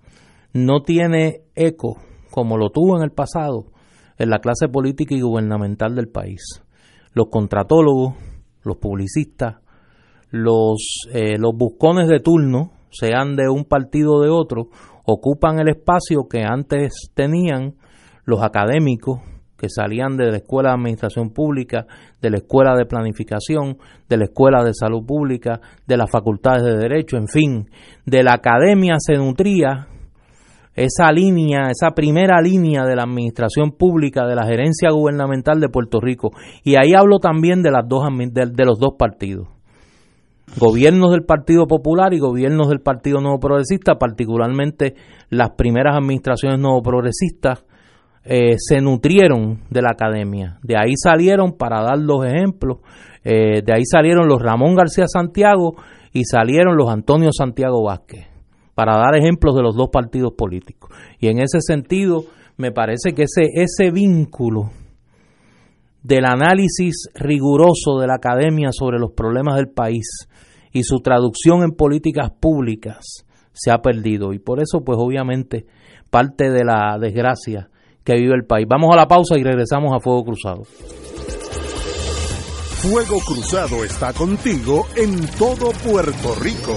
no 0.54 0.80
tiene 0.82 1.42
eco, 1.54 1.98
como 2.30 2.56
lo 2.56 2.70
tuvo 2.70 2.96
en 2.96 3.02
el 3.02 3.10
pasado, 3.10 3.66
en 4.18 4.30
la 4.30 4.38
clase 4.38 4.68
política 4.68 5.14
y 5.14 5.20
gubernamental 5.20 5.94
del 5.94 6.08
país. 6.08 6.62
Los 7.12 7.28
contratólogos, 7.30 8.14
los 8.62 8.76
publicistas, 8.76 9.56
los, 10.30 11.06
eh, 11.12 11.38
los 11.38 11.52
buscones 11.56 12.08
de 12.08 12.20
turno, 12.20 12.72
sean 12.90 13.36
de 13.36 13.48
un 13.48 13.64
partido 13.64 14.14
o 14.14 14.22
de 14.22 14.30
otro, 14.30 14.68
ocupan 15.04 15.58
el 15.58 15.68
espacio 15.68 16.28
que 16.28 16.42
antes 16.42 17.10
tenían 17.14 17.74
los 18.24 18.42
académicos 18.42 19.20
que 19.58 19.68
salían 19.68 20.16
de 20.16 20.30
la 20.30 20.36
Escuela 20.36 20.70
de 20.70 20.76
Administración 20.76 21.30
Pública, 21.30 21.86
de 22.22 22.30
la 22.30 22.36
Escuela 22.36 22.76
de 22.76 22.86
Planificación, 22.86 23.78
de 24.08 24.16
la 24.16 24.24
Escuela 24.24 24.62
de 24.62 24.72
Salud 24.72 25.04
Pública, 25.04 25.60
de 25.86 25.96
las 25.96 26.08
facultades 26.10 26.62
de 26.62 26.76
Derecho, 26.76 27.16
en 27.16 27.26
fin, 27.26 27.68
de 28.06 28.22
la 28.22 28.34
academia 28.34 28.94
se 28.98 29.14
nutría 29.14 29.88
esa 30.78 31.10
línea, 31.10 31.70
esa 31.70 31.90
primera 31.90 32.40
línea 32.40 32.84
de 32.84 32.94
la 32.94 33.02
administración 33.02 33.72
pública, 33.72 34.26
de 34.26 34.36
la 34.36 34.46
gerencia 34.46 34.90
gubernamental 34.92 35.58
de 35.58 35.68
Puerto 35.68 36.00
Rico. 36.00 36.30
Y 36.62 36.76
ahí 36.76 36.94
hablo 36.96 37.18
también 37.18 37.62
de, 37.62 37.72
las 37.72 37.88
dos, 37.88 38.04
de, 38.08 38.64
los 38.64 38.78
dos 38.78 38.94
partidos. 38.96 39.48
Gobiernos 40.56 41.10
del 41.10 41.24
Partido 41.24 41.66
Popular 41.66 42.14
y 42.14 42.20
gobiernos 42.20 42.68
del 42.68 42.80
Partido 42.80 43.20
Nuevo 43.20 43.40
Progresista, 43.40 43.96
particularmente 43.96 44.94
las 45.30 45.50
primeras 45.50 45.96
administraciones 45.96 46.60
nuevo 46.60 46.80
progresistas, 46.80 47.64
eh, 48.24 48.54
se 48.56 48.80
nutrieron 48.80 49.60
de 49.70 49.82
la 49.82 49.90
academia. 49.90 50.58
De 50.62 50.76
ahí 50.78 50.92
salieron, 50.96 51.52
para 51.52 51.82
dar 51.82 51.98
los 51.98 52.24
ejemplos, 52.24 52.78
eh, 53.24 53.62
de 53.62 53.72
ahí 53.74 53.84
salieron 53.84 54.28
los 54.28 54.40
Ramón 54.40 54.76
García 54.76 55.06
Santiago 55.06 55.74
y 56.12 56.24
salieron 56.24 56.76
los 56.76 56.88
Antonio 56.88 57.30
Santiago 57.32 57.82
Vázquez 57.84 58.27
para 58.78 58.96
dar 58.96 59.16
ejemplos 59.16 59.56
de 59.56 59.62
los 59.62 59.74
dos 59.74 59.88
partidos 59.92 60.34
políticos. 60.38 60.92
Y 61.18 61.26
en 61.26 61.40
ese 61.40 61.60
sentido, 61.60 62.26
me 62.56 62.70
parece 62.70 63.10
que 63.10 63.24
ese, 63.24 63.48
ese 63.54 63.90
vínculo 63.90 64.70
del 66.04 66.24
análisis 66.24 67.08
riguroso 67.16 67.98
de 68.00 68.06
la 68.06 68.14
academia 68.14 68.68
sobre 68.70 69.00
los 69.00 69.10
problemas 69.14 69.56
del 69.56 69.66
país 69.66 70.28
y 70.72 70.84
su 70.84 71.00
traducción 71.00 71.64
en 71.64 71.72
políticas 71.72 72.30
públicas 72.30 73.26
se 73.52 73.72
ha 73.72 73.78
perdido. 73.78 74.32
Y 74.32 74.38
por 74.38 74.62
eso, 74.62 74.84
pues 74.84 74.96
obviamente, 74.96 75.66
parte 76.08 76.48
de 76.48 76.64
la 76.64 76.98
desgracia 77.00 77.70
que 78.04 78.14
vive 78.14 78.36
el 78.36 78.46
país. 78.46 78.68
Vamos 78.70 78.90
a 78.92 78.96
la 78.96 79.08
pausa 79.08 79.36
y 79.36 79.42
regresamos 79.42 79.92
a 79.92 79.98
Fuego 79.98 80.22
Cruzado. 80.22 80.62
Fuego 82.76 83.18
Cruzado 83.26 83.82
está 83.82 84.12
contigo 84.12 84.86
en 84.94 85.26
todo 85.36 85.72
Puerto 85.84 86.36
Rico. 86.40 86.76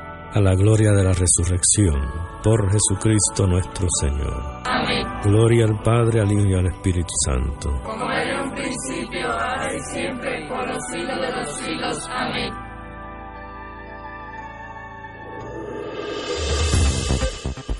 a 0.33 0.39
la 0.39 0.55
gloria 0.55 0.91
de 0.91 1.03
la 1.03 1.13
resurrección, 1.13 1.99
por 2.43 2.71
Jesucristo 2.71 3.47
nuestro 3.47 3.87
Señor. 3.99 4.61
Amén. 4.65 5.05
Gloria 5.23 5.65
al 5.65 5.81
Padre, 5.83 6.21
al 6.21 6.31
Hijo 6.31 6.45
y 6.45 6.53
al 6.53 6.67
Espíritu 6.67 7.13
Santo. 7.25 7.69
Como 7.83 8.09
era 8.09 8.43
un 8.43 8.51
principio, 8.53 9.27
ahora 9.29 9.75
y 9.75 9.79
siempre, 9.93 10.47
por 10.47 10.67
los 10.67 10.83
siglos 10.89 11.19
de 11.19 11.31
los 11.35 11.57
siglos. 11.57 12.09
Amén. 12.09 12.70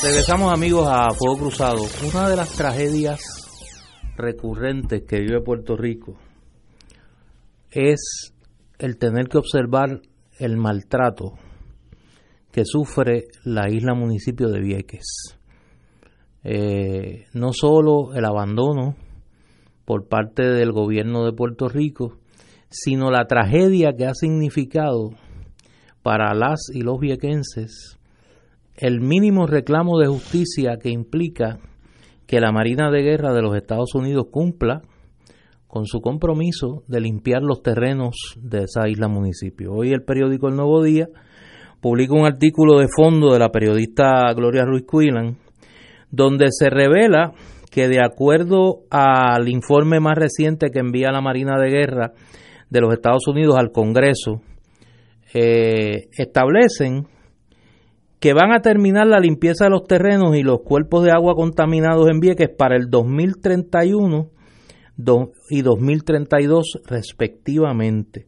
Regresamos 0.00 0.52
amigos 0.52 0.86
a 0.88 1.10
Fuego 1.10 1.38
Cruzado. 1.38 1.82
Una 2.08 2.28
de 2.28 2.36
las 2.36 2.52
tragedias 2.52 3.20
recurrentes 4.16 5.02
que 5.02 5.18
vive 5.18 5.40
Puerto 5.40 5.76
Rico 5.76 6.16
es 7.72 8.32
el 8.78 8.96
tener 8.96 9.26
que 9.26 9.38
observar 9.38 10.00
el 10.38 10.56
maltrato 10.56 11.32
que 12.52 12.64
sufre 12.64 13.24
la 13.42 13.68
isla 13.70 13.94
municipio 13.94 14.48
de 14.50 14.60
Vieques. 14.60 15.36
Eh, 16.44 17.26
no 17.32 17.52
solo 17.52 18.14
el 18.14 18.24
abandono 18.24 18.94
por 19.84 20.06
parte 20.06 20.44
del 20.44 20.70
gobierno 20.70 21.24
de 21.24 21.32
Puerto 21.32 21.68
Rico, 21.68 22.18
sino 22.70 23.10
la 23.10 23.26
tragedia 23.26 23.94
que 23.98 24.06
ha 24.06 24.14
significado 24.14 25.10
para 26.04 26.34
las 26.34 26.70
y 26.72 26.82
los 26.82 27.00
viequenses 27.00 27.97
el 28.78 29.00
mínimo 29.00 29.46
reclamo 29.46 29.98
de 29.98 30.06
justicia 30.06 30.78
que 30.80 30.90
implica 30.90 31.58
que 32.26 32.40
la 32.40 32.52
Marina 32.52 32.90
de 32.90 33.02
Guerra 33.02 33.32
de 33.32 33.42
los 33.42 33.56
Estados 33.56 33.94
Unidos 33.94 34.26
cumpla 34.30 34.82
con 35.66 35.86
su 35.86 36.00
compromiso 36.00 36.84
de 36.86 37.00
limpiar 37.00 37.42
los 37.42 37.62
terrenos 37.62 38.14
de 38.40 38.64
esa 38.64 38.88
isla 38.88 39.08
municipio. 39.08 39.72
Hoy 39.72 39.92
el 39.92 40.04
periódico 40.04 40.48
El 40.48 40.56
Nuevo 40.56 40.82
Día 40.82 41.08
publica 41.80 42.14
un 42.14 42.24
artículo 42.24 42.78
de 42.78 42.86
fondo 42.94 43.32
de 43.32 43.40
la 43.40 43.50
periodista 43.50 44.32
Gloria 44.34 44.64
Ruiz 44.64 44.84
Cuilan, 44.86 45.36
donde 46.10 46.46
se 46.50 46.70
revela 46.70 47.32
que 47.72 47.88
de 47.88 48.02
acuerdo 48.02 48.82
al 48.90 49.48
informe 49.48 49.98
más 49.98 50.16
reciente 50.16 50.70
que 50.70 50.78
envía 50.78 51.10
la 51.10 51.20
Marina 51.20 51.60
de 51.60 51.68
Guerra 51.68 52.12
de 52.70 52.80
los 52.80 52.92
Estados 52.94 53.26
Unidos 53.26 53.56
al 53.58 53.72
Congreso, 53.72 54.40
eh, 55.34 56.08
establecen 56.16 57.06
que 58.20 58.32
van 58.32 58.52
a 58.52 58.60
terminar 58.60 59.06
la 59.06 59.20
limpieza 59.20 59.64
de 59.64 59.70
los 59.70 59.84
terrenos 59.84 60.36
y 60.36 60.42
los 60.42 60.62
cuerpos 60.62 61.04
de 61.04 61.12
agua 61.12 61.34
contaminados 61.34 62.08
en 62.10 62.20
Vieques 62.20 62.48
para 62.48 62.76
el 62.76 62.90
2031 62.90 64.30
y 65.50 65.62
2032 65.62 66.80
respectivamente. 66.86 68.26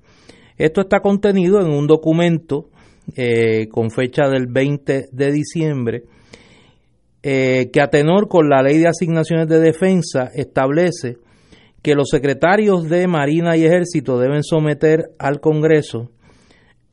Esto 0.57 0.83
está 0.83 1.01
contenido 1.01 1.61
en 1.61 1.71
un 1.73 1.87
documento 1.87 2.69
eh, 3.17 3.69
con 3.69 3.91
fecha 3.91 4.29
del 4.29 4.47
20 4.47 5.09
de 5.11 5.33
diciembre 5.33 6.05
eh, 7.23 7.71
que 7.73 7.83
a 7.83 7.89
tenor 7.89 8.29
con 8.29 8.49
la 8.49 8.63
ley 8.63 8.79
de 8.79 8.89
asignaciones 8.89 9.49
de 9.49 9.59
defensa 9.59 10.31
establece 10.35 11.19
que 11.83 11.95
los 11.95 12.09
secretarios 12.09 12.89
de 12.89 13.07
Marina 13.09 13.57
y 13.57 13.65
Ejército 13.65 14.19
deben 14.19 14.43
someter 14.43 15.11
al 15.19 15.41
Congreso 15.41 16.11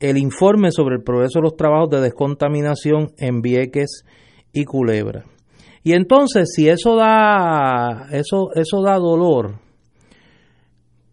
el 0.00 0.16
informe 0.18 0.70
sobre 0.70 0.96
el 0.96 1.02
progreso 1.02 1.38
de 1.38 1.44
los 1.44 1.56
trabajos 1.56 1.90
de 1.90 2.00
descontaminación 2.00 3.12
en 3.18 3.40
Vieques 3.40 4.04
y 4.52 4.64
Culebra. 4.64 5.24
Y 5.82 5.92
entonces, 5.92 6.52
si 6.54 6.68
eso 6.68 6.96
da, 6.96 8.08
eso, 8.10 8.50
eso 8.54 8.82
da 8.82 8.96
dolor, 8.96 9.54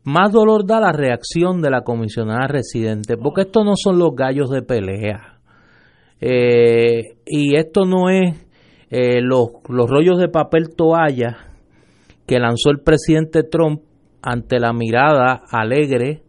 más 0.03 0.31
dolor 0.31 0.65
da 0.65 0.79
la 0.79 0.91
reacción 0.91 1.61
de 1.61 1.71
la 1.71 1.81
comisionada 1.81 2.47
residente, 2.47 3.17
porque 3.17 3.41
esto 3.41 3.63
no 3.63 3.73
son 3.75 3.97
los 3.97 4.15
gallos 4.15 4.49
de 4.49 4.61
pelea. 4.61 5.39
Eh, 6.21 7.17
y 7.25 7.55
esto 7.55 7.85
no 7.85 8.09
es 8.09 8.35
eh, 8.89 9.21
los, 9.21 9.49
los 9.67 9.89
rollos 9.89 10.19
de 10.19 10.29
papel 10.29 10.75
toalla 10.75 11.37
que 12.27 12.39
lanzó 12.39 12.69
el 12.69 12.79
presidente 12.79 13.43
Trump 13.43 13.81
ante 14.21 14.59
la 14.59 14.73
mirada 14.73 15.43
alegre 15.51 16.23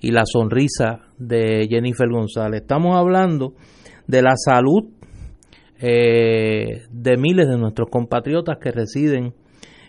y 0.00 0.12
la 0.12 0.22
sonrisa 0.24 1.09
de 1.20 1.68
Jennifer 1.68 2.08
González. 2.08 2.62
Estamos 2.62 2.96
hablando 2.96 3.54
de 4.06 4.22
la 4.22 4.34
salud 4.36 4.88
eh, 5.78 6.82
de 6.90 7.16
miles 7.16 7.46
de 7.46 7.58
nuestros 7.58 7.88
compatriotas 7.90 8.58
que 8.58 8.72
residen 8.72 9.34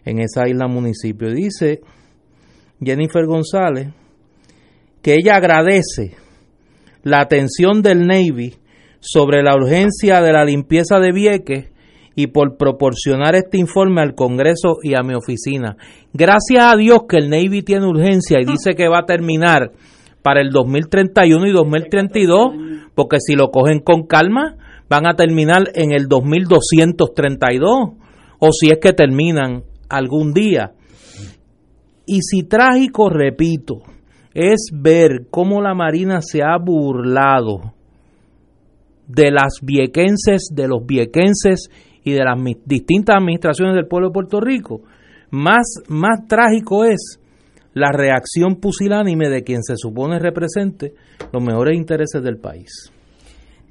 en 0.06 0.20
esa 0.20 0.48
isla 0.48 0.68
municipio. 0.68 1.32
Dice 1.32 1.82
Jennifer 2.84 3.26
González 3.26 3.90
que 5.02 5.16
ella 5.16 5.36
agradece 5.38 6.16
la 7.04 7.22
atención 7.22 7.82
del 7.82 8.06
Navy 8.06 8.56
sobre 9.00 9.42
la 9.42 9.56
urgencia 9.56 10.22
de 10.22 10.34
la 10.34 10.46
limpieza 10.46 11.00
de 11.00 11.12
Vieques 11.12 11.72
y 12.14 12.28
por 12.28 12.58
proporcionar 12.58 13.36
este 13.36 13.58
informe 13.58 14.02
al 14.02 14.16
Congreso 14.16 14.78
y 14.84 14.96
a 14.96 15.02
mi 15.02 15.16
oficina. 15.16 15.78
Gracias 16.14 16.64
a 16.64 16.76
Dios 16.76 17.04
que 17.10 17.18
el 17.18 17.30
Navy 17.30 17.64
tiene 17.64 17.88
urgencia 17.88 18.40
y 18.40 18.46
dice 18.46 18.76
que 18.76 18.90
va 18.90 19.00
a 19.00 19.06
terminar 19.06 19.72
para 20.22 20.42
el 20.42 20.50
2031 20.52 21.48
y 21.48 21.52
2032, 21.52 22.54
porque 22.96 23.18
si 23.20 23.36
lo 23.36 23.50
cogen 23.50 23.80
con 23.80 24.06
calma, 24.06 24.56
van 24.90 25.08
a 25.08 25.16
terminar 25.16 25.70
en 25.74 25.92
el 25.92 26.08
2232, 26.08 27.90
o 28.40 28.52
si 28.52 28.70
es 28.70 28.80
que 28.80 28.94
terminan 28.94 29.64
algún 29.90 30.34
día. 30.34 30.74
Y 32.06 32.22
si 32.22 32.44
trágico, 32.44 33.10
repito, 33.10 33.84
es 34.34 34.70
ver 34.74 35.28
cómo 35.30 35.62
la 35.62 35.74
Marina 35.74 36.22
se 36.22 36.42
ha 36.42 36.58
burlado 36.58 37.74
de 39.08 39.32
las 39.32 39.60
viequenses, 39.62 40.50
de 40.54 40.68
los 40.68 40.86
viequenses 40.86 41.70
y 42.04 42.12
de 42.12 42.24
las 42.24 42.38
distintas 42.66 43.18
administraciones 43.18 43.76
del 43.76 43.88
pueblo 43.88 44.10
de 44.10 44.14
Puerto 44.14 44.40
Rico, 44.40 44.82
más, 45.30 45.76
más 45.88 46.28
trágico 46.28 46.84
es 46.84 47.21
la 47.74 47.92
reacción 47.92 48.58
pusilánime 48.58 49.30
de 49.30 49.44
quien 49.44 49.64
se 49.64 49.76
supone 49.78 50.20
represente 50.20 50.94
los 51.32 51.44
mejores 51.44 51.78
intereses 51.78 52.22
del 52.22 52.38
país. 52.38 52.92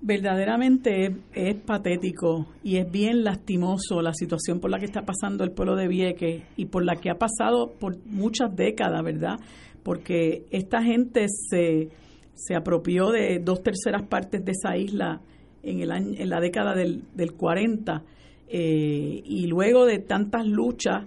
Verdaderamente 0.03 1.15
es, 1.35 1.57
patético 1.57 2.47
y 2.65 2.79
es 2.79 2.91
bien 2.91 3.23
lastimoso 3.23 4.01
la 4.01 4.15
situación 4.15 4.59
por 4.59 4.71
la 4.71 4.79
que 4.79 4.87
está 4.87 5.03
pasando 5.03 5.45
el 5.45 5.51
pueblo 5.51 5.77
de 5.77 5.89
Vieques 5.89 6.43
y 6.57 6.67
por 6.67 6.85
la 6.85 6.97
que 6.97 7.11
ha 7.11 7.19
pasado 7.19 7.73
por 7.79 7.99
muchas 8.07 8.57
décadas, 8.57 9.03
¿verdad? 9.05 9.37
Porque 9.83 10.47
esta 10.51 10.83
gente 10.83 11.27
se, 11.29 11.91
se 12.33 12.55
apropió 12.55 13.11
de 13.11 13.41
dos 13.41 13.63
terceras 13.63 14.07
partes 14.09 14.43
de 14.43 14.53
esa 14.53 14.75
isla 14.75 15.21
en, 15.63 15.81
el 15.81 15.91
año, 15.91 16.15
en 16.17 16.31
la 16.31 16.41
década 16.41 16.75
del, 16.75 17.05
del 17.15 17.35
40 17.35 18.03
eh, 18.49 19.23
y 19.23 19.47
luego 19.49 19.85
de 19.85 19.99
tantas 19.99 20.47
luchas 20.47 21.05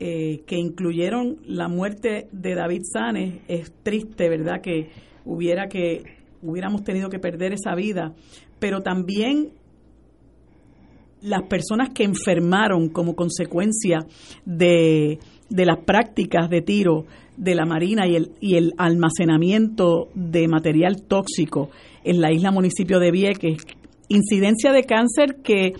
eh, 0.00 0.42
que 0.46 0.56
incluyeron 0.56 1.38
la 1.46 1.68
muerte 1.68 2.28
de 2.32 2.54
David 2.54 2.82
Sanes, 2.92 3.40
es 3.48 3.72
triste, 3.82 4.28
¿verdad? 4.28 4.60
Que 4.60 4.90
hubiera 5.24 5.68
que 5.68 6.02
hubiéramos 6.42 6.84
tenido 6.84 7.08
que 7.08 7.18
perder 7.18 7.52
esa 7.52 7.74
vida, 7.74 8.14
pero 8.58 8.82
también 8.82 9.52
las 11.22 11.42
personas 11.44 11.90
que 11.94 12.04
enfermaron 12.04 12.90
como 12.90 13.16
consecuencia 13.16 14.00
de, 14.44 15.18
de 15.48 15.66
las 15.66 15.78
prácticas 15.84 16.50
de 16.50 16.60
tiro 16.60 17.06
de 17.36 17.54
la 17.54 17.64
Marina 17.64 18.06
y 18.06 18.16
el, 18.16 18.32
y 18.40 18.56
el 18.56 18.74
almacenamiento 18.76 20.08
de 20.14 20.48
material 20.48 21.02
tóxico 21.02 21.70
en 22.04 22.20
la 22.20 22.30
isla 22.32 22.50
municipio 22.50 23.00
de 23.00 23.10
Vieques, 23.10 23.56
incidencia 24.08 24.72
de 24.72 24.84
cáncer 24.84 25.36
que 25.42 25.72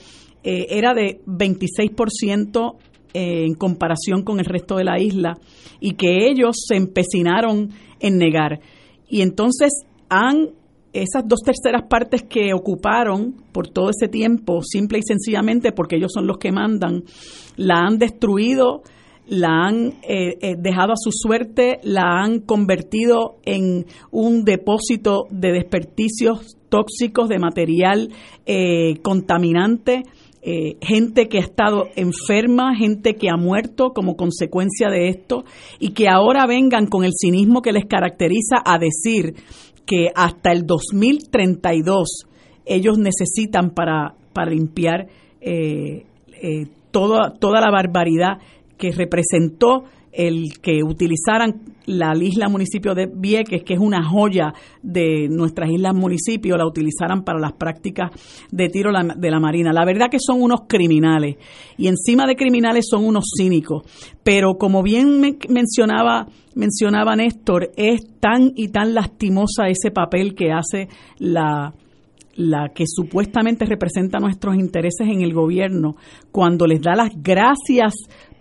eh, 0.42 0.66
era 0.70 0.94
de 0.94 1.20
26% 1.26 2.76
en 3.14 3.54
comparación 3.54 4.22
con 4.22 4.40
el 4.40 4.44
resto 4.44 4.76
de 4.76 4.84
la 4.84 5.00
isla 5.00 5.38
y 5.80 5.94
que 5.94 6.28
ellos 6.28 6.56
se 6.66 6.76
empecinaron 6.76 7.70
en 8.00 8.18
negar. 8.18 8.60
Y 9.08 9.22
entonces 9.22 9.70
han 10.08 10.50
esas 10.94 11.26
dos 11.26 11.40
terceras 11.40 11.82
partes 11.88 12.22
que 12.22 12.54
ocuparon 12.54 13.34
por 13.52 13.68
todo 13.68 13.90
ese 13.90 14.08
tiempo, 14.08 14.62
simple 14.62 14.98
y 14.98 15.02
sencillamente 15.02 15.72
porque 15.72 15.96
ellos 15.96 16.12
son 16.14 16.26
los 16.26 16.38
que 16.38 16.52
mandan, 16.52 17.02
la 17.56 17.80
han 17.80 17.98
destruido, 17.98 18.82
la 19.26 19.66
han 19.66 19.94
eh, 20.02 20.38
eh, 20.40 20.54
dejado 20.56 20.92
a 20.92 20.96
su 20.96 21.10
suerte, 21.10 21.80
la 21.82 22.22
han 22.22 22.40
convertido 22.40 23.38
en 23.44 23.86
un 24.12 24.44
depósito 24.44 25.26
de 25.30 25.52
desperdicios 25.52 26.56
tóxicos, 26.68 27.28
de 27.28 27.38
material 27.38 28.10
eh, 28.46 28.98
contaminante 29.02 30.04
eh, 30.46 30.76
gente 30.82 31.28
que 31.28 31.38
ha 31.38 31.40
estado 31.40 31.88
enferma, 31.96 32.76
gente 32.76 33.14
que 33.14 33.30
ha 33.30 33.36
muerto 33.38 33.92
como 33.94 34.14
consecuencia 34.14 34.90
de 34.90 35.08
esto 35.08 35.44
y 35.78 35.94
que 35.94 36.06
ahora 36.06 36.46
vengan 36.46 36.86
con 36.86 37.02
el 37.02 37.12
cinismo 37.18 37.62
que 37.62 37.72
les 37.72 37.86
caracteriza 37.86 38.56
a 38.62 38.78
decir 38.78 39.36
que 39.86 40.08
hasta 40.14 40.52
el 40.52 40.66
2032 40.66 42.26
ellos 42.66 42.98
necesitan 42.98 43.70
para, 43.70 44.16
para 44.34 44.50
limpiar 44.50 45.06
eh, 45.40 46.04
eh, 46.42 46.66
toda, 46.90 47.32
toda 47.38 47.62
la 47.62 47.70
barbaridad 47.70 48.36
que 48.76 48.92
representó 48.92 49.84
el 50.14 50.60
que 50.62 50.82
utilizaran 50.82 51.74
la 51.86 52.12
isla 52.16 52.48
municipio 52.48 52.94
de 52.94 53.06
Vieques, 53.12 53.62
que 53.62 53.74
es 53.74 53.80
una 53.80 54.02
joya 54.04 54.54
de 54.82 55.28
nuestras 55.28 55.70
islas 55.70 55.94
municipio, 55.94 56.56
la 56.56 56.66
utilizaran 56.66 57.24
para 57.24 57.38
las 57.38 57.52
prácticas 57.52 58.10
de 58.50 58.68
tiro 58.68 58.90
de 58.92 59.30
la 59.30 59.40
Marina. 59.40 59.72
La 59.72 59.84
verdad 59.84 60.08
que 60.10 60.18
son 60.18 60.40
unos 60.40 60.62
criminales 60.68 61.36
y 61.76 61.88
encima 61.88 62.26
de 62.26 62.36
criminales 62.36 62.86
son 62.88 63.04
unos 63.04 63.24
cínicos. 63.36 63.82
Pero 64.22 64.54
como 64.54 64.82
bien 64.82 65.38
mencionaba, 65.48 66.26
mencionaba 66.54 67.16
Néstor, 67.16 67.70
es 67.76 68.00
tan 68.20 68.52
y 68.54 68.68
tan 68.68 68.94
lastimosa 68.94 69.66
ese 69.68 69.90
papel 69.90 70.34
que 70.34 70.52
hace 70.52 70.88
la 71.18 71.74
la 72.36 72.70
que 72.74 72.84
supuestamente 72.86 73.64
representa 73.64 74.18
nuestros 74.18 74.56
intereses 74.56 75.06
en 75.06 75.22
el 75.22 75.32
gobierno, 75.32 75.96
cuando 76.32 76.66
les 76.66 76.80
da 76.80 76.94
las 76.94 77.10
gracias 77.14 77.94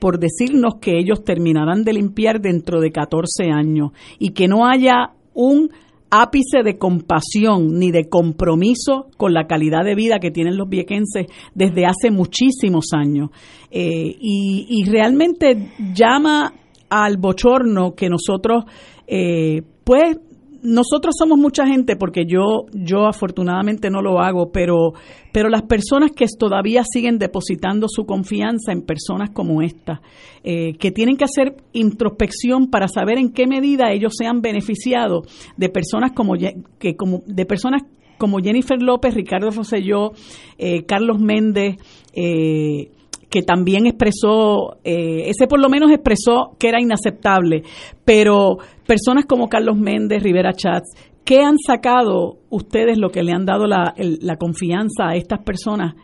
por 0.04 0.20
decirnos 0.20 0.82
que 0.82 0.99
ellos 0.99 1.24
terminarán 1.24 1.86
de 1.86 1.93
limpiar 1.93 2.41
dentro 2.41 2.82
de 2.82 2.91
14 2.91 3.45
años 3.54 3.91
y 4.20 4.32
que 4.32 4.49
no 4.49 4.68
haya 4.68 5.12
un 5.34 5.70
ápice 6.10 6.62
de 6.62 6.78
compasión 6.78 7.80
ni 7.80 7.89
de 7.89 8.10
compromiso 8.10 9.08
con 9.16 9.34
la 9.34 9.47
calidad 9.47 9.86
de 9.86 9.95
vida 9.95 10.20
que 10.20 10.30
tienen 10.30 10.58
los 10.58 10.68
viequenses 10.68 11.28
desde 11.56 11.86
hace 11.86 12.12
muchísimos 12.12 12.88
años. 12.91 13.30
Eh, 13.72 14.18
y, 14.20 14.84
realmente 14.91 15.72
llama 15.95 16.54
al 16.89 17.16
bochorno 17.16 17.95
que 17.95 18.10
nosotros, 18.10 18.66
eh, 19.08 19.62
pues, 19.86 20.18
nosotros 20.64 21.16
somos 21.18 21.38
mucha 21.38 21.68
gente 21.68 21.95
porque 21.95 22.26
yo 22.26 22.66
yo 22.72 23.05
afortunadamente 23.05 23.89
no 23.89 24.01
lo 24.01 24.22
hago, 24.22 24.51
pero 24.51 24.93
pero 25.32 25.49
las 25.49 25.64
personas 25.64 26.11
que 26.11 26.26
todavía 26.39 26.84
siguen 26.84 27.20
depositando 27.20 27.88
su 27.89 28.05
confianza 28.05 28.72
en 28.72 28.82
personas 28.82 29.32
como 29.32 29.61
esta, 29.61 30.01
eh, 30.43 30.74
que 30.78 30.91
tienen 30.91 31.18
que 31.18 31.26
hacer 31.26 31.57
introspección 31.74 32.70
para 32.70 32.88
saber 32.88 33.18
en 33.18 33.32
qué 33.32 33.45
medida 33.45 33.91
ellos 33.91 34.14
se 34.18 34.26
han 34.26 34.41
beneficiado 34.41 35.24
de 35.57 35.70
personas 35.70 36.11
como 36.14 36.34
que 36.80 36.95
como 36.95 37.24
de 37.28 37.45
personas 37.45 37.84
como 38.18 38.39
Jennifer 38.39 38.82
López, 38.82 39.14
Ricardo 39.16 39.51
Rosselló, 39.51 40.14
eh, 40.57 40.84
Carlos 40.86 41.20
Méndez, 41.20 41.76
eh, 42.14 42.89
que 43.34 43.41
también 43.41 43.88
expresó, 43.88 44.77
eh, 44.84 45.23
ese 45.27 45.47
por 45.47 45.59
lo 45.59 45.67
menos 45.67 45.89
expresó 45.89 46.55
que 46.59 46.69
era 46.69 46.79
inaceptable, 46.79 47.63
pero 48.05 48.57
personas 48.86 49.25
como 49.25 49.49
Carlos 49.49 49.75
Méndez, 49.75 50.21
Rivera 50.21 50.53
Chats, 50.53 50.93
¿qué 51.25 51.39
han 51.39 51.57
sacado 51.57 52.38
ustedes 52.51 52.99
lo 52.99 53.09
que 53.09 53.23
le 53.23 53.31
han 53.31 53.47
dado 53.47 53.65
la, 53.65 53.95
la 53.97 54.36
confianza 54.36 55.07
a 55.07 55.15
estas 55.15 55.39
personas? 55.39 55.95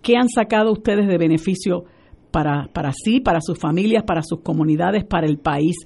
¿Qué 0.00 0.16
han 0.16 0.30
sacado 0.30 0.72
ustedes 0.72 1.06
de 1.08 1.18
beneficio 1.18 1.84
para, 2.32 2.68
para 2.72 2.90
sí, 2.92 3.20
para 3.20 3.40
sus 3.40 3.58
familias, 3.58 4.02
para 4.04 4.22
sus 4.22 4.40
comunidades, 4.40 5.04
para 5.04 5.26
el 5.26 5.38
país, 5.38 5.76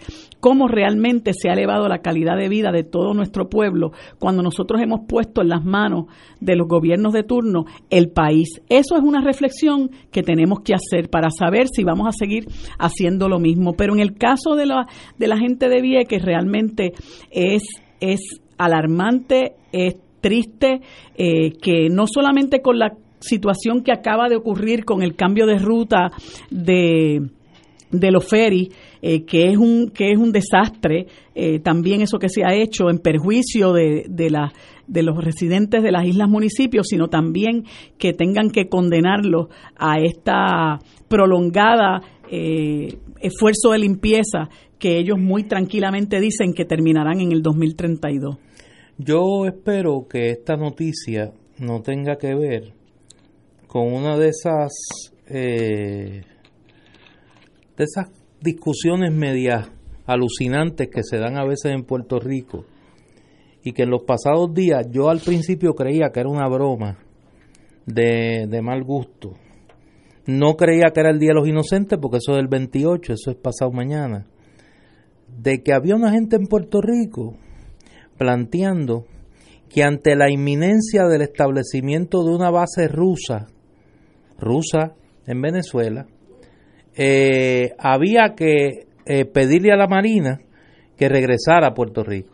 cómo 0.41 0.69
realmente 0.69 1.33
se 1.35 1.51
ha 1.51 1.53
elevado 1.53 1.89
la 1.89 1.99
calidad 1.99 2.37
de 2.37 2.49
vida 2.49 2.71
de 2.73 2.85
todo 2.85 3.13
nuestro 3.13 3.49
pueblo 3.49 3.91
cuando 4.19 4.43
nosotros 4.43 4.81
hemos 4.81 5.01
puesto 5.07 5.43
en 5.43 5.49
las 5.49 5.65
manos 5.65 6.07
de 6.41 6.57
los 6.57 6.69
gobiernos 6.69 7.13
de 7.13 7.25
turno 7.25 7.65
el 7.91 8.11
país. 8.11 8.49
Eso 8.69 8.97
es 8.97 9.03
una 9.03 9.21
reflexión 9.21 9.91
que 10.11 10.23
tenemos 10.23 10.61
que 10.61 10.75
hacer 10.75 11.11
para 11.11 11.29
saber 11.31 11.67
si 11.69 11.85
vamos 11.85 12.07
a 12.09 12.13
seguir 12.13 12.47
haciendo 12.79 13.29
lo 13.29 13.41
mismo. 13.41 13.75
Pero 13.75 13.95
en 13.95 14.01
el 14.01 14.15
caso 14.15 14.55
de 14.55 14.67
la, 14.67 14.87
de 15.19 15.27
la 15.27 15.37
gente 15.37 15.69
de 15.69 15.83
Vieques 15.83 16.25
realmente 16.25 16.93
es, 17.31 17.65
es 18.01 18.21
alarmante, 18.57 19.57
es 19.73 19.97
triste, 20.21 20.81
eh, 21.17 21.53
que 21.61 21.89
no 21.91 22.07
solamente 22.07 22.61
con 22.61 22.79
la 22.79 22.93
situación 23.27 23.83
que 23.83 23.93
acaba 23.93 24.29
de 24.29 24.37
ocurrir 24.37 24.85
con 24.85 25.03
el 25.03 25.15
cambio 25.15 25.47
de 25.47 25.59
ruta 25.59 26.11
de, 26.51 27.29
de 27.91 28.11
los 28.11 28.29
ferries, 28.29 28.69
eh, 29.03 29.25
que, 29.25 29.51
es 29.51 29.57
un, 29.57 29.91
que 29.91 30.13
es 30.13 30.19
un 30.19 30.33
desastre, 30.33 31.07
eh, 31.35 31.61
también 31.61 32.01
eso 32.01 32.19
que 32.19 32.29
se 32.29 32.45
ha 32.45 32.55
hecho 32.55 32.91
en 32.91 32.99
perjuicio 32.99 33.73
de, 33.73 34.07
de, 34.09 34.31
la, 34.31 34.53
de 34.87 35.03
los 35.03 35.23
residentes 35.23 35.83
de 35.83 35.93
las 35.93 36.07
islas 36.07 36.29
municipios, 36.29 36.89
sino 36.89 37.09
también 37.09 37.65
que 37.99 38.13
tengan 38.13 38.51
que 38.51 38.69
condenarlos 38.69 39.49
a 39.77 40.01
esta 40.01 40.79
prolongada 41.09 42.03
eh, 42.31 42.99
esfuerzo 43.21 43.71
de 43.73 43.79
limpieza 43.79 44.49
que 44.79 44.99
ellos 44.99 45.19
muy 45.19 45.45
tranquilamente 45.45 46.21
dicen 46.21 46.53
que 46.53 46.65
terminarán 46.65 47.21
en 47.21 47.33
el 47.33 47.43
2032. 47.43 48.37
Yo 48.99 49.47
espero 49.47 50.07
que 50.09 50.31
esta 50.31 50.57
noticia 50.57 51.33
no 51.59 51.81
tenga 51.83 52.17
que 52.17 52.35
ver 52.35 52.76
con 53.77 53.93
una 53.93 54.17
de 54.17 54.29
esas 54.29 54.73
eh, 55.27 56.23
de 57.77 57.85
esas 57.85 58.07
discusiones 58.41 59.13
medias 59.13 59.71
alucinantes 60.07 60.89
que 60.89 61.03
se 61.03 61.19
dan 61.19 61.37
a 61.37 61.45
veces 61.45 61.75
en 61.75 61.85
Puerto 61.85 62.19
Rico 62.19 62.65
y 63.63 63.73
que 63.73 63.83
en 63.83 63.91
los 63.91 64.05
pasados 64.05 64.55
días 64.55 64.87
yo 64.91 65.11
al 65.11 65.21
principio 65.21 65.75
creía 65.75 66.09
que 66.09 66.21
era 66.21 66.31
una 66.31 66.49
broma 66.49 67.01
de, 67.85 68.47
de 68.49 68.63
mal 68.63 68.83
gusto. 68.83 69.35
No 70.25 70.57
creía 70.57 70.87
que 70.95 71.01
era 71.01 71.11
el 71.11 71.19
Día 71.19 71.33
de 71.33 71.41
los 71.41 71.47
Inocentes 71.49 71.99
porque 72.01 72.17
eso 72.17 72.33
es 72.33 72.39
el 72.39 72.49
28, 72.49 73.13
eso 73.13 73.31
es 73.31 73.37
pasado 73.37 73.73
mañana. 73.73 74.27
De 75.39 75.63
que 75.63 75.75
había 75.75 75.97
una 75.97 76.13
gente 76.13 76.37
en 76.37 76.47
Puerto 76.47 76.81
Rico 76.81 77.37
planteando 78.17 79.05
que 79.69 79.83
ante 79.83 80.17
la 80.17 80.31
inminencia 80.31 81.05
del 81.05 81.21
establecimiento 81.21 82.25
de 82.25 82.35
una 82.35 82.51
base 82.51 82.89
rusa 82.89 83.49
rusa 84.39 84.95
en 85.27 85.41
Venezuela, 85.41 86.07
eh, 86.97 87.73
había 87.79 88.35
que 88.35 88.87
eh, 89.05 89.25
pedirle 89.25 89.73
a 89.73 89.77
la 89.77 89.87
Marina 89.87 90.41
que 90.97 91.09
regresara 91.09 91.69
a 91.69 91.75
Puerto 91.75 92.03
Rico. 92.03 92.33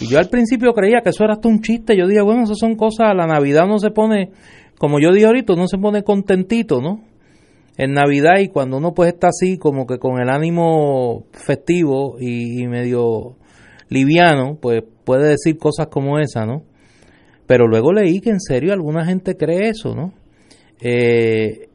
Y 0.00 0.08
yo 0.08 0.18
al 0.18 0.28
principio 0.28 0.72
creía 0.72 1.00
que 1.02 1.10
eso 1.10 1.24
era 1.24 1.34
hasta 1.34 1.48
un 1.48 1.62
chiste. 1.62 1.96
Yo 1.96 2.06
dije, 2.06 2.20
bueno, 2.20 2.44
eso 2.44 2.54
son 2.54 2.76
cosas, 2.76 3.14
la 3.16 3.26
Navidad 3.26 3.66
no 3.66 3.78
se 3.78 3.90
pone, 3.90 4.30
como 4.78 5.00
yo 5.00 5.12
dije 5.12 5.26
ahorita, 5.26 5.54
no 5.54 5.66
se 5.66 5.78
pone 5.78 6.04
contentito, 6.04 6.80
¿no? 6.80 7.02
En 7.76 7.92
Navidad 7.92 8.38
y 8.40 8.48
cuando 8.48 8.76
uno 8.76 8.92
pues 8.92 9.12
está 9.12 9.28
así, 9.28 9.58
como 9.58 9.86
que 9.86 9.98
con 9.98 10.20
el 10.20 10.28
ánimo 10.28 11.24
festivo 11.32 12.18
y, 12.20 12.62
y 12.62 12.68
medio 12.68 13.36
liviano, 13.88 14.58
pues 14.60 14.82
puede 15.04 15.30
decir 15.30 15.56
cosas 15.56 15.88
como 15.88 16.18
esa, 16.18 16.44
¿no? 16.44 16.62
Pero 17.46 17.66
luego 17.66 17.92
leí 17.92 18.20
que 18.20 18.30
en 18.30 18.40
serio 18.40 18.72
alguna 18.72 19.04
gente 19.04 19.36
cree 19.36 19.70
eso, 19.70 19.94
¿no? 19.94 20.12
Eh, 20.82 21.68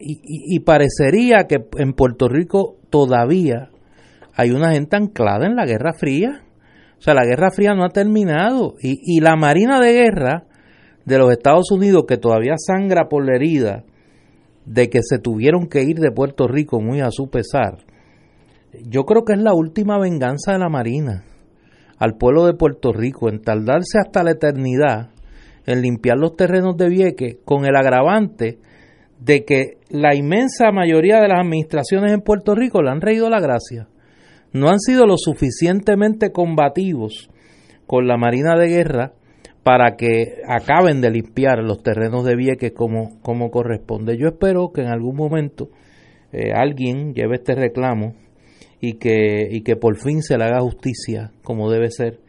y, 0.00 0.60
parecería 0.60 1.46
que 1.48 1.56
en 1.76 1.92
Puerto 1.92 2.28
Rico 2.28 2.76
todavía 2.90 3.70
hay 4.34 4.50
una 4.50 4.72
gente 4.72 4.96
anclada 4.96 5.46
en 5.46 5.56
la 5.56 5.66
Guerra 5.66 5.92
Fría. 5.92 6.44
O 6.98 7.00
sea, 7.00 7.14
la 7.14 7.24
Guerra 7.24 7.50
Fría 7.50 7.74
no 7.74 7.84
ha 7.84 7.90
terminado. 7.90 8.74
Y, 8.80 9.00
y 9.02 9.20
la 9.20 9.36
Marina 9.36 9.80
de 9.80 9.92
Guerra 9.92 10.44
de 11.04 11.18
los 11.18 11.32
Estados 11.32 11.70
Unidos, 11.70 12.04
que 12.06 12.16
todavía 12.16 12.54
sangra 12.56 13.08
por 13.08 13.24
la 13.24 13.34
herida 13.34 13.84
de 14.66 14.90
que 14.90 15.00
se 15.02 15.18
tuvieron 15.18 15.66
que 15.66 15.82
ir 15.82 15.98
de 15.98 16.12
Puerto 16.12 16.46
Rico 16.46 16.80
muy 16.80 17.00
a 17.00 17.10
su 17.10 17.30
pesar, 17.30 17.78
yo 18.86 19.04
creo 19.04 19.24
que 19.24 19.32
es 19.32 19.40
la 19.40 19.54
última 19.54 19.98
venganza 19.98 20.52
de 20.52 20.58
la 20.58 20.68
Marina 20.68 21.24
al 21.98 22.16
pueblo 22.16 22.46
de 22.46 22.54
Puerto 22.54 22.92
Rico 22.92 23.28
en 23.28 23.42
tardarse 23.42 23.98
hasta 23.98 24.22
la 24.22 24.32
eternidad 24.32 25.10
en 25.68 25.82
limpiar 25.82 26.16
los 26.16 26.34
terrenos 26.34 26.78
de 26.78 26.88
Vieques 26.88 27.36
con 27.44 27.66
el 27.66 27.76
agravante 27.76 28.58
de 29.20 29.44
que 29.44 29.76
la 29.90 30.14
inmensa 30.14 30.72
mayoría 30.72 31.20
de 31.20 31.28
las 31.28 31.40
administraciones 31.40 32.12
en 32.12 32.22
Puerto 32.22 32.54
Rico 32.54 32.80
le 32.80 32.90
han 32.90 33.02
reído 33.02 33.28
la 33.28 33.38
gracia. 33.38 33.86
No 34.54 34.70
han 34.70 34.80
sido 34.80 35.06
lo 35.06 35.18
suficientemente 35.18 36.32
combativos 36.32 37.28
con 37.86 38.08
la 38.08 38.16
Marina 38.16 38.56
de 38.58 38.68
Guerra 38.68 39.12
para 39.62 39.96
que 39.96 40.40
acaben 40.48 41.02
de 41.02 41.10
limpiar 41.10 41.58
los 41.62 41.82
terrenos 41.82 42.24
de 42.24 42.34
Vieques 42.34 42.72
como, 42.72 43.20
como 43.20 43.50
corresponde. 43.50 44.16
Yo 44.16 44.28
espero 44.28 44.72
que 44.72 44.80
en 44.80 44.88
algún 44.88 45.16
momento 45.16 45.68
eh, 46.32 46.52
alguien 46.54 47.12
lleve 47.12 47.36
este 47.36 47.54
reclamo 47.54 48.14
y 48.80 48.94
que, 48.94 49.48
y 49.50 49.60
que 49.60 49.76
por 49.76 49.96
fin 49.96 50.22
se 50.22 50.38
le 50.38 50.44
haga 50.44 50.60
justicia 50.60 51.32
como 51.42 51.70
debe 51.70 51.90
ser 51.90 52.20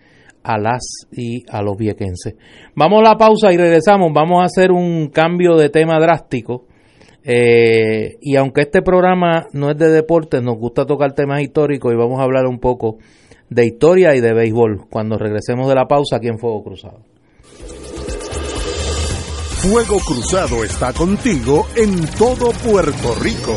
a 0.44 0.57
las 0.57 1.07
y 1.11 1.44
a 1.49 1.61
los 1.61 1.78
viequenses. 1.78 2.36
Vamos 2.76 2.99
a 2.99 3.10
la 3.10 3.18
pausa 3.18 3.52
y 3.52 3.57
regresamos. 3.57 4.11
Vamos 4.14 4.41
a 4.41 4.45
hacer 4.45 4.72
un 4.72 5.10
cambio 5.10 5.56
de 5.56 5.70
tema 5.70 5.99
drástico. 5.99 6.66
Eh, 7.24 8.18
y 8.22 8.36
aunque 8.38 8.61
este 8.61 8.82
programa 8.82 9.48
no 9.53 9.70
es 9.70 9.78
de 9.78 9.90
deportes, 9.90 10.41
nos 10.41 10.57
gusta 10.57 10.86
tocar 10.86 11.14
temas 11.14 11.41
históricos 11.41 11.94
y 11.94 11.98
vamos 11.98 12.20
a 12.20 12.24
hablar 12.24 12.45
un 12.45 12.60
poco 12.60 12.98
de 13.49 13.66
historia 13.66 14.16
y 14.16 14.22
de 14.22 14.34
béisbol 14.34 14.88
cuando 14.90 15.18
regresemos 15.18 15.68
de 15.68 15.76
la 15.76 15.88
pausa 15.88 16.18
aquí 16.18 16.28
en 16.28 16.40
Fuego 16.40 16.64
Cruzado. 16.64 16.99
Fuego 19.61 19.99
Cruzado 19.99 20.64
está 20.64 20.94
contigo 20.94 21.68
en 21.76 22.06
todo 22.18 22.52
Puerto 22.64 23.14
Rico. 23.22 23.56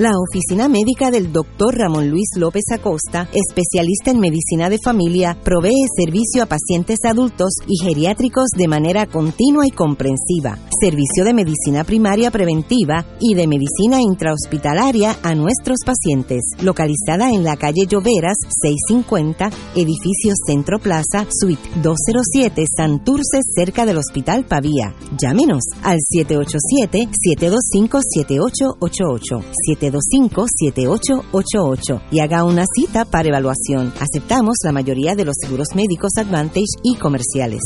La 0.00 0.12
oficina 0.18 0.66
médica 0.66 1.10
del 1.10 1.30
Dr. 1.30 1.74
Ramón 1.76 2.08
Luis 2.08 2.30
López 2.34 2.62
Acosta, 2.72 3.28
especialista 3.34 4.10
en 4.10 4.18
medicina 4.18 4.70
de 4.70 4.78
familia, 4.82 5.36
provee 5.44 5.84
servicio 5.94 6.42
a 6.42 6.46
pacientes 6.46 7.00
adultos 7.04 7.50
y 7.66 7.84
geriátricos 7.84 8.46
de 8.56 8.66
manera 8.66 9.04
continua 9.04 9.66
y 9.66 9.70
comprensiva, 9.70 10.56
servicio 10.80 11.22
de 11.22 11.34
medicina 11.34 11.84
primaria 11.84 12.30
preventiva 12.30 13.04
y 13.20 13.34
de 13.34 13.46
medicina 13.46 14.00
intrahospitalaria 14.00 15.18
a 15.22 15.34
nuestros 15.34 15.80
pacientes, 15.84 16.44
localizada 16.62 17.30
en 17.32 17.44
la 17.44 17.58
calle 17.58 17.84
Lloveras 17.86 18.38
650, 18.62 19.50
edificio 19.74 20.32
Centro 20.46 20.78
Plaza, 20.78 21.26
suite 21.28 21.68
207, 21.82 22.64
Santurce, 22.74 23.40
cerca 23.54 23.84
del 23.84 23.98
Hospital 23.98 24.46
Pavía. 24.46 24.94
Llámenos 25.18 25.64
al 25.82 25.98
787 26.00 27.06
725 27.20 28.00
7888 28.00 29.89
725-7888 29.90 32.02
y 32.10 32.20
haga 32.20 32.44
una 32.44 32.64
cita 32.74 33.04
para 33.04 33.28
evaluación. 33.28 33.92
Aceptamos 34.00 34.56
la 34.64 34.72
mayoría 34.72 35.14
de 35.14 35.24
los 35.24 35.36
seguros 35.40 35.68
médicos 35.74 36.12
Advantage 36.16 36.80
y 36.82 36.96
comerciales. 36.96 37.60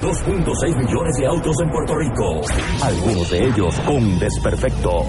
2.6 0.00 0.76
millones 0.76 1.16
de 1.18 1.26
autos 1.26 1.56
en 1.62 1.70
Puerto 1.70 1.94
Rico, 1.94 2.42
algunos 2.82 3.30
de 3.30 3.46
ellos 3.46 3.74
con 3.86 4.18
desperfectos. 4.18 5.06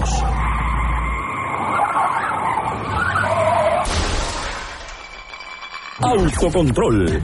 Autocontrol. 6.00 7.20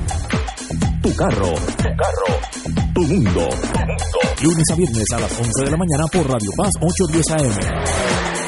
Tu 1.01 1.15
carro. 1.15 1.55
Tu 1.55 1.97
carro. 1.97 2.27
Tu 2.93 3.03
mundo. 3.03 3.49
Lunes 4.43 4.65
a 4.71 4.75
viernes 4.75 5.13
a 5.13 5.21
las 5.21 5.39
11 5.39 5.65
de 5.65 5.71
la 5.71 5.77
mañana 5.77 6.07
por 6.13 6.29
Radio 6.29 6.51
Paz 6.57 6.73
810 6.81 7.31
AM. 7.31 8.44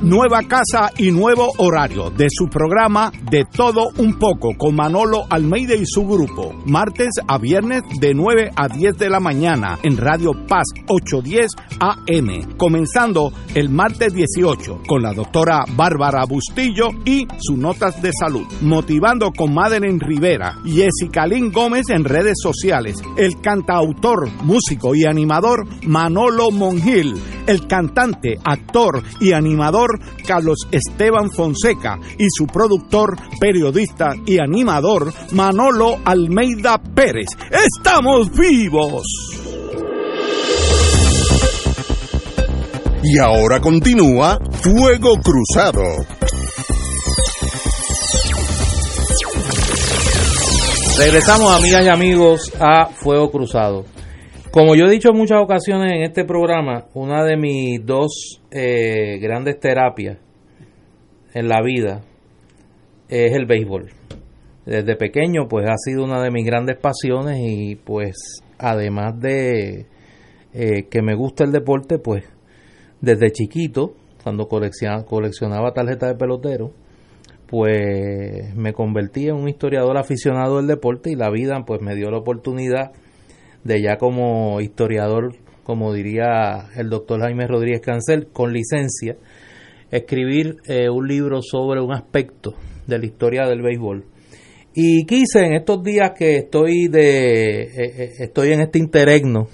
Nueva 0.00 0.44
casa 0.44 0.92
y 0.96 1.10
nuevo 1.10 1.48
horario 1.58 2.10
de 2.10 2.28
su 2.30 2.46
programa 2.46 3.10
De 3.32 3.44
Todo 3.44 3.88
Un 3.96 4.16
Poco 4.16 4.50
con 4.56 4.76
Manolo 4.76 5.24
Almeida 5.28 5.74
y 5.74 5.84
su 5.84 6.06
grupo. 6.06 6.54
Martes 6.66 7.14
a 7.26 7.36
viernes 7.36 7.82
de 8.00 8.14
9 8.14 8.52
a 8.54 8.68
10 8.68 8.96
de 8.96 9.10
la 9.10 9.18
mañana 9.18 9.76
en 9.82 9.96
Radio 9.96 10.30
Paz 10.46 10.66
810 10.86 11.50
AM. 11.80 12.56
Comenzando 12.56 13.32
el 13.56 13.70
martes 13.70 14.14
18 14.14 14.82
con 14.86 15.02
la 15.02 15.12
doctora 15.12 15.64
Bárbara 15.74 16.24
Bustillo 16.26 16.90
y 17.04 17.26
sus 17.40 17.58
notas 17.58 18.00
de 18.00 18.12
salud. 18.12 18.46
Motivando 18.60 19.32
con 19.32 19.52
Madeleine 19.52 19.98
Rivera 20.00 20.58
Jessica 20.64 21.26
Lynn 21.26 21.50
Gómez 21.50 21.88
en 21.88 22.04
redes 22.04 22.36
sociales. 22.40 23.02
El 23.16 23.40
cantautor, 23.40 24.30
músico 24.44 24.94
y 24.94 25.06
animador 25.06 25.66
Manolo 25.88 26.52
Mongil. 26.52 27.16
El 27.48 27.66
cantante, 27.66 28.38
actor 28.44 29.02
y 29.20 29.32
animador 29.32 29.87
Carlos 30.26 30.66
Esteban 30.70 31.30
Fonseca 31.30 31.98
y 32.18 32.26
su 32.30 32.46
productor, 32.46 33.16
periodista 33.40 34.14
y 34.26 34.38
animador 34.38 35.12
Manolo 35.32 35.98
Almeida 36.04 36.78
Pérez. 36.78 37.28
¡Estamos 37.50 38.30
vivos! 38.32 39.04
Y 43.02 43.18
ahora 43.18 43.60
continúa 43.60 44.38
Fuego 44.60 45.16
Cruzado. 45.16 45.82
Regresamos, 50.98 51.56
amigas 51.56 51.84
y 51.84 51.88
amigos, 51.88 52.52
a 52.58 52.86
Fuego 52.86 53.30
Cruzado. 53.30 53.84
Como 54.50 54.74
yo 54.74 54.86
he 54.86 54.90
dicho 54.90 55.10
en 55.10 55.16
muchas 55.16 55.40
ocasiones 55.40 55.92
en 55.92 56.02
este 56.02 56.24
programa, 56.24 56.86
una 56.94 57.22
de 57.22 57.36
mis 57.36 57.86
dos 57.86 58.37
eh, 58.50 59.18
grandes 59.18 59.60
terapias 59.60 60.18
en 61.34 61.48
la 61.48 61.62
vida 61.62 62.02
es 63.08 63.32
el 63.32 63.46
béisbol. 63.46 63.90
Desde 64.66 64.96
pequeño 64.96 65.48
pues 65.48 65.66
ha 65.68 65.76
sido 65.76 66.04
una 66.04 66.22
de 66.22 66.30
mis 66.30 66.44
grandes 66.44 66.76
pasiones 66.76 67.38
y 67.40 67.76
pues 67.76 68.42
además 68.58 69.18
de 69.20 69.86
eh, 70.52 70.88
que 70.90 71.02
me 71.02 71.14
gusta 71.14 71.44
el 71.44 71.52
deporte 71.52 71.98
pues 71.98 72.24
desde 73.00 73.30
chiquito 73.30 73.94
cuando 74.22 74.48
coleccionaba, 74.48 75.04
coleccionaba 75.04 75.72
tarjetas 75.72 76.10
de 76.10 76.16
pelotero 76.16 76.72
pues 77.48 78.54
me 78.54 78.74
convertí 78.74 79.28
en 79.28 79.36
un 79.36 79.48
historiador 79.48 79.96
aficionado 79.96 80.58
del 80.58 80.66
deporte 80.66 81.10
y 81.10 81.16
la 81.16 81.30
vida 81.30 81.64
pues 81.66 81.80
me 81.80 81.94
dio 81.94 82.10
la 82.10 82.18
oportunidad 82.18 82.92
de 83.64 83.82
ya 83.82 83.96
como 83.96 84.60
historiador, 84.60 85.34
como 85.68 85.92
diría 85.92 86.70
el 86.76 86.88
doctor 86.88 87.20
Jaime 87.20 87.46
Rodríguez 87.46 87.82
Cancel, 87.82 88.28
con 88.32 88.54
licencia, 88.54 89.18
escribir 89.90 90.56
eh, 90.66 90.88
un 90.88 91.06
libro 91.06 91.42
sobre 91.42 91.82
un 91.82 91.92
aspecto 91.92 92.54
de 92.86 92.98
la 92.98 93.04
historia 93.04 93.46
del 93.46 93.60
béisbol. 93.60 94.06
Y 94.72 95.04
quise 95.04 95.44
en 95.44 95.52
estos 95.52 95.82
días 95.82 96.12
que 96.16 96.36
estoy 96.36 96.88
de 96.88 97.64
eh, 97.64 97.70
eh, 97.76 98.12
estoy 98.18 98.52
en 98.52 98.62
este 98.62 98.78
interregno, 98.78 99.48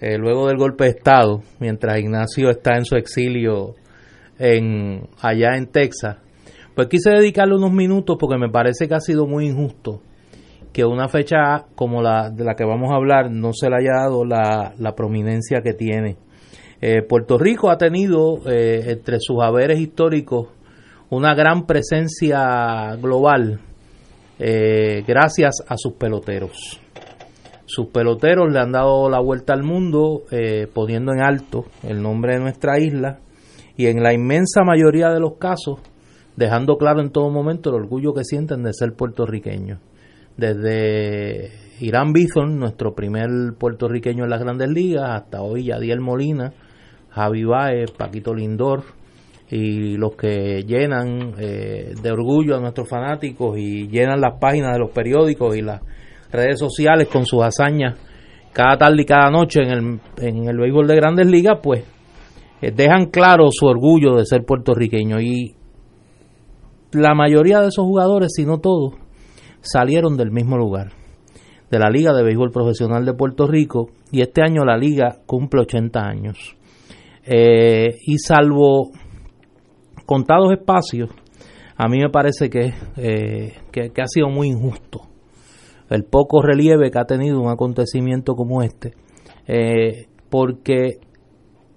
luego 0.00 0.48
del 0.48 0.56
golpe 0.56 0.84
de 0.84 0.90
estado, 0.90 1.44
mientras 1.60 2.00
Ignacio 2.00 2.50
está 2.50 2.74
en 2.76 2.84
su 2.84 2.96
exilio 2.96 3.76
en 4.40 5.06
allá 5.20 5.56
en 5.56 5.68
Texas, 5.68 6.16
pues 6.74 6.88
quise 6.88 7.10
dedicarle 7.10 7.54
unos 7.54 7.72
minutos 7.72 8.16
porque 8.18 8.38
me 8.38 8.50
parece 8.50 8.88
que 8.88 8.94
ha 8.96 9.00
sido 9.00 9.28
muy 9.28 9.46
injusto 9.46 10.02
que 10.74 10.84
una 10.84 11.08
fecha 11.08 11.66
como 11.76 12.02
la 12.02 12.30
de 12.30 12.42
la 12.42 12.56
que 12.56 12.64
vamos 12.64 12.90
a 12.90 12.96
hablar 12.96 13.30
no 13.30 13.52
se 13.52 13.70
le 13.70 13.76
haya 13.76 13.92
dado 14.02 14.24
la, 14.24 14.94
prominencia 14.96 15.62
que 15.62 15.72
tiene. 15.72 16.16
Eh, 16.80 17.00
Puerto 17.02 17.38
Rico 17.38 17.70
ha 17.70 17.78
tenido 17.78 18.40
eh, 18.50 18.82
entre 18.88 19.18
sus 19.20 19.40
haberes 19.40 19.78
históricos 19.78 20.48
una 21.10 21.32
gran 21.36 21.64
presencia 21.64 22.96
global 23.00 23.60
eh, 24.40 25.04
gracias 25.06 25.62
a 25.68 25.76
sus 25.76 25.92
peloteros. 25.92 26.80
Sus 27.66 27.86
peloteros 27.86 28.52
le 28.52 28.58
han 28.58 28.72
dado 28.72 29.08
la 29.08 29.20
vuelta 29.20 29.52
al 29.52 29.62
mundo 29.62 30.24
poniendo 30.74 31.12
en 31.12 31.22
alto 31.22 31.66
el 31.84 32.02
nombre 32.02 32.34
de 32.34 32.40
nuestra 32.40 32.78
isla 32.80 33.20
y 33.76 33.86
en 33.86 34.02
la 34.02 34.12
inmensa 34.12 34.64
mayoría 34.64 35.10
de 35.10 35.20
los 35.20 35.36
casos 35.36 35.78
dejando 36.36 36.76
claro 36.76 37.00
en 37.00 37.10
todo 37.10 37.30
momento 37.30 37.70
el 37.70 37.76
orgullo 37.76 38.12
que 38.12 38.24
sienten 38.24 38.64
de 38.64 38.74
ser 38.74 38.92
puertorriqueños 38.94 39.78
desde 40.36 41.50
Irán 41.80 42.12
Bison, 42.12 42.58
nuestro 42.58 42.94
primer 42.94 43.28
puertorriqueño 43.58 44.24
en 44.24 44.30
las 44.30 44.40
grandes 44.40 44.68
ligas, 44.68 45.10
hasta 45.10 45.42
hoy 45.42 45.64
Yadiel 45.64 46.00
Molina, 46.00 46.52
Javi 47.10 47.44
Baez, 47.44 47.90
Paquito 47.92 48.34
Lindor 48.34 48.82
y 49.50 49.96
los 49.96 50.16
que 50.16 50.64
llenan 50.66 51.34
eh, 51.38 51.94
de 52.00 52.10
orgullo 52.10 52.56
a 52.56 52.60
nuestros 52.60 52.88
fanáticos 52.88 53.58
y 53.58 53.88
llenan 53.88 54.20
las 54.20 54.38
páginas 54.40 54.72
de 54.72 54.78
los 54.78 54.90
periódicos 54.90 55.56
y 55.56 55.62
las 55.62 55.80
redes 56.32 56.58
sociales 56.58 57.08
con 57.08 57.24
sus 57.26 57.42
hazañas 57.42 57.98
cada 58.54 58.78
tarde 58.78 59.02
y 59.02 59.04
cada 59.04 59.30
noche 59.30 59.62
en 59.62 59.70
el, 59.70 60.00
en 60.18 60.48
el 60.48 60.56
béisbol 60.56 60.86
de 60.86 60.96
grandes 60.96 61.26
ligas, 61.26 61.58
pues 61.62 61.84
eh, 62.62 62.70
dejan 62.74 63.06
claro 63.06 63.48
su 63.50 63.66
orgullo 63.66 64.14
de 64.14 64.24
ser 64.24 64.44
puertorriqueño. 64.44 65.20
Y 65.20 65.56
la 66.92 67.14
mayoría 67.14 67.60
de 67.60 67.68
esos 67.68 67.84
jugadores, 67.84 68.32
si 68.34 68.46
no 68.46 68.58
todos, 68.58 68.94
salieron 69.64 70.16
del 70.16 70.30
mismo 70.30 70.56
lugar, 70.56 70.92
de 71.70 71.78
la 71.78 71.90
Liga 71.90 72.12
de 72.12 72.22
Béisbol 72.22 72.50
Profesional 72.50 73.04
de 73.04 73.14
Puerto 73.14 73.46
Rico, 73.46 73.90
y 74.12 74.20
este 74.20 74.42
año 74.42 74.64
la 74.64 74.76
liga 74.76 75.18
cumple 75.26 75.62
80 75.62 76.00
años. 76.00 76.56
Eh, 77.24 77.96
y 78.06 78.18
salvo 78.18 78.90
contados 80.06 80.52
espacios, 80.52 81.10
a 81.76 81.88
mí 81.88 81.98
me 81.98 82.10
parece 82.10 82.46
eh, 82.46 83.54
que, 83.72 83.90
que, 83.90 84.02
ha 84.02 84.06
sido 84.06 84.28
muy 84.28 84.48
injusto 84.48 85.08
el 85.90 86.04
poco 86.04 86.42
relieve 86.42 86.90
que 86.90 86.98
ha 86.98 87.04
tenido 87.04 87.40
un 87.40 87.50
acontecimiento 87.50 88.34
como 88.34 88.62
este. 88.62 88.94
Eh, 89.46 90.06
porque 90.30 90.98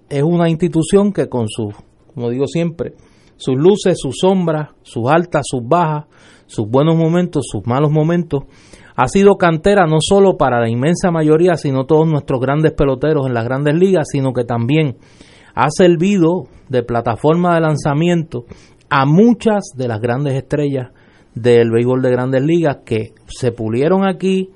es 0.08 0.22
una 0.22 0.48
institución 0.48 1.12
que 1.12 1.28
con 1.28 1.46
sus, 1.48 1.74
como 2.14 2.30
digo 2.30 2.46
siempre, 2.46 2.94
sus 3.36 3.56
luces, 3.56 3.98
sus 3.98 4.16
sombras, 4.20 4.70
sus 4.82 5.08
altas, 5.08 5.42
sus 5.48 5.62
bajas, 5.62 6.06
sus 6.48 6.68
buenos 6.68 6.96
momentos, 6.96 7.46
sus 7.46 7.66
malos 7.66 7.92
momentos, 7.92 8.44
ha 8.96 9.06
sido 9.06 9.36
cantera 9.36 9.86
no 9.86 9.98
solo 10.00 10.36
para 10.36 10.60
la 10.60 10.68
inmensa 10.68 11.12
mayoría, 11.12 11.54
sino 11.54 11.84
todos 11.84 12.08
nuestros 12.08 12.40
grandes 12.40 12.72
peloteros 12.72 13.26
en 13.26 13.34
las 13.34 13.44
grandes 13.44 13.76
ligas, 13.76 14.08
sino 14.10 14.32
que 14.32 14.44
también 14.44 14.96
ha 15.54 15.68
servido 15.70 16.48
de 16.68 16.82
plataforma 16.82 17.54
de 17.54 17.60
lanzamiento 17.60 18.44
a 18.90 19.04
muchas 19.06 19.66
de 19.76 19.86
las 19.86 20.00
grandes 20.00 20.34
estrellas 20.34 20.88
del 21.34 21.70
béisbol 21.70 22.02
de 22.02 22.10
grandes 22.10 22.42
ligas 22.42 22.78
que 22.84 23.12
se 23.28 23.52
pulieron 23.52 24.04
aquí, 24.04 24.50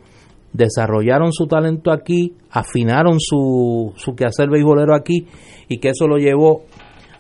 desarrollaron 0.53 1.33
su 1.33 1.47
talento 1.47 1.93
aquí, 1.93 2.35
afinaron 2.51 3.21
su, 3.21 3.93
su 3.97 4.15
quehacer 4.15 4.49
beisbolero 4.51 4.95
aquí 4.97 5.29
y 5.69 5.79
que 5.79 5.91
eso 5.91 6.09
lo 6.09 6.17
llevó 6.17 6.63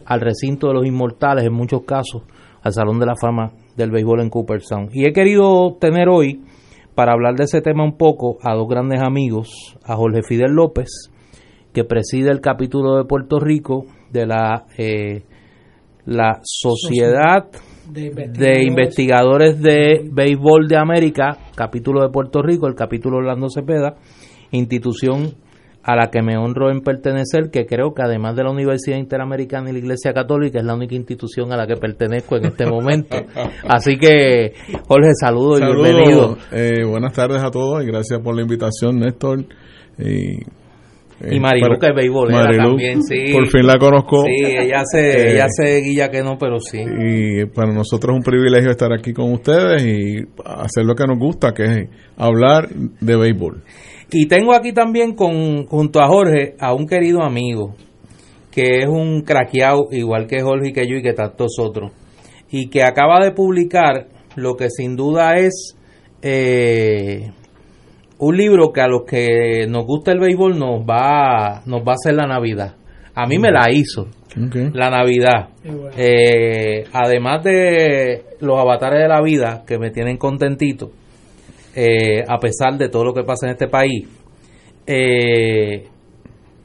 al 0.07 0.21
recinto 0.21 0.69
de 0.69 0.75
los 0.75 0.87
inmortales 0.87 1.45
en 1.45 1.53
muchos 1.53 1.83
casos, 1.83 2.23
al 2.63 2.73
Salón 2.73 2.99
de 2.99 3.07
la 3.07 3.15
Fama 3.15 3.53
del 3.77 3.91
Béisbol 3.91 4.21
en 4.21 4.31
Cooperstown. 4.31 4.89
Y 4.93 5.07
he 5.07 5.13
querido 5.13 5.77
tener 5.81 6.09
hoy, 6.09 6.43
para 6.95 7.13
hablar 7.13 7.35
de 7.35 7.45
ese 7.45 7.61
tema 7.61 7.85
un 7.85 7.97
poco, 7.97 8.39
a 8.43 8.55
dos 8.55 8.69
grandes 8.69 9.01
amigos, 9.01 9.77
a 9.85 9.97
Jorge 9.97 10.23
Fidel 10.23 10.53
López, 10.53 11.11
que 11.73 11.85
preside 11.85 12.31
el 12.31 12.41
capítulo 12.41 12.97
de 12.97 13.05
Puerto 13.05 13.41
Rico 13.41 13.87
de 14.11 14.27
la, 14.27 14.67
eh, 14.77 15.23
la 16.05 16.41
Sociedad 16.43 17.49
de 17.51 17.63
de 18.11 18.63
investigadores 18.65 19.61
de 19.61 20.09
béisbol 20.11 20.69
de 20.69 20.77
América, 20.77 21.39
capítulo 21.55 22.03
de 22.03 22.11
Puerto 22.11 22.43
Rico, 22.43 22.67
el 22.67 22.75
capítulo 22.75 23.19
Orlando 23.19 23.49
Cepeda, 23.49 23.97
institución 24.51 25.35
a 25.85 25.97
la 25.97 26.11
que 26.11 26.23
me 26.23 26.37
honro 26.37 26.71
en 26.71 26.81
pertenecer, 26.81 27.51
que 27.51 27.67
creo 27.67 27.93
que 27.93 28.03
además 28.03 28.37
de 28.37 28.45
la 28.45 28.51
Universidad 28.51 28.99
Interamericana 28.99 29.71
y 29.71 29.73
la 29.73 29.79
Iglesia 29.81 30.13
Católica 30.13 30.59
es 30.59 30.65
la 30.65 30.75
única 30.75 30.95
institución 30.95 31.53
a 31.53 31.57
la 31.57 31.67
que 31.67 31.75
pertenezco 31.77 32.37
en 32.37 32.47
este 32.47 32.67
momento. 32.67 33.17
Así 33.69 33.97
que, 33.97 34.53
Jorge, 34.87 35.11
saludo 35.21 35.59
y 35.59 35.61
Saludos, 35.61 35.83
bienvenido. 35.83 36.39
eh, 36.53 36.85
buenas 36.89 37.13
tardes 37.13 37.43
a 37.43 37.51
todos 37.51 37.83
y 37.83 37.87
gracias 37.87 38.21
por 38.21 38.37
la 38.37 38.43
invitación, 38.43 39.01
Néstor. 39.01 39.45
Y, 39.99 40.39
Y 41.35 41.39
Marilu, 41.41 41.79
que 41.79 41.87
es 41.89 41.95
beisbolera 41.95 42.57
también, 42.57 43.03
sí. 43.03 43.33
Por 43.33 43.49
fin 43.49 43.67
la 43.67 43.79
conozco. 43.79 44.25
Sí, 44.25 44.45
ella 44.45 44.83
se, 44.85 45.01
Eh, 45.01 45.33
ella 45.35 45.47
se 45.49 45.81
guilla 45.81 46.09
que 46.11 46.23
no, 46.23 46.37
pero 46.39 46.59
sí. 46.61 46.79
Y 46.81 47.45
para 47.47 47.73
nosotros 47.73 48.15
es 48.15 48.19
un 48.19 48.23
privilegio 48.25 48.71
estar 48.71 48.93
aquí 48.93 49.13
con 49.13 49.33
ustedes 49.33 49.85
y 49.85 50.17
hacer 50.45 50.85
lo 50.85 50.95
que 50.95 51.07
nos 51.07 51.19
gusta, 51.19 51.53
que 51.53 51.65
es 51.65 51.89
hablar 52.17 52.69
de 52.69 53.17
béisbol. 53.17 53.63
Y 54.13 54.27
tengo 54.27 54.55
aquí 54.55 54.73
también 54.73 55.15
con, 55.15 55.67
junto 55.67 56.01
a 56.01 56.07
Jorge 56.07 56.55
a 56.61 56.75
un 56.75 56.87
querido 56.87 57.23
amigo 57.23 57.75
que 58.51 58.81
es 58.81 58.87
un 58.87 59.23
craqueado 59.23 59.89
igual 59.91 60.27
que 60.27 60.43
Jorge 60.43 60.69
y 60.69 60.73
que 60.73 60.87
yo 60.87 60.97
y 60.97 61.03
que 61.03 61.15
tantos 61.15 61.57
otros 61.59 61.91
y 62.51 62.69
que 62.69 62.83
acaba 62.83 63.25
de 63.25 63.33
publicar 63.33 64.09
lo 64.37 64.57
que 64.57 64.69
sin 64.69 64.95
duda 64.95 65.37
es 65.37 65.75
eh, 66.21 67.31
un 68.19 68.37
libro 68.37 68.71
que 68.73 68.81
a 68.83 68.89
los 68.89 69.03
que 69.07 69.67
nos 69.67 69.87
gusta 69.87 70.13
el 70.13 70.21
béisbol 70.21 70.59
nos 70.59 70.83
va 70.83 71.63
nos 71.65 71.81
va 71.81 71.93
a 71.93 71.95
hacer 71.95 72.15
la 72.15 72.27
Navidad. 72.27 72.77
A 73.15 73.27
mí 73.27 73.39
me 73.39 73.51
la 73.51 73.71
hizo 73.71 74.07
la 74.75 74.91
Navidad. 74.91 75.49
Eh, 75.97 76.85
además 76.93 77.43
de 77.45 78.23
los 78.41 78.59
avatares 78.59 79.01
de 79.01 79.09
la 79.09 79.21
vida 79.23 79.65
que 79.67 79.79
me 79.79 79.91
tienen 79.91 80.17
contentito, 80.17 80.91
eh, 81.75 82.25
a 82.27 82.39
pesar 82.39 82.77
de 82.77 82.89
todo 82.89 83.05
lo 83.05 83.15
que 83.15 83.25
pasa 83.25 83.47
en 83.47 83.53
este 83.53 83.69
país. 83.69 84.09
Eh, 84.87 85.89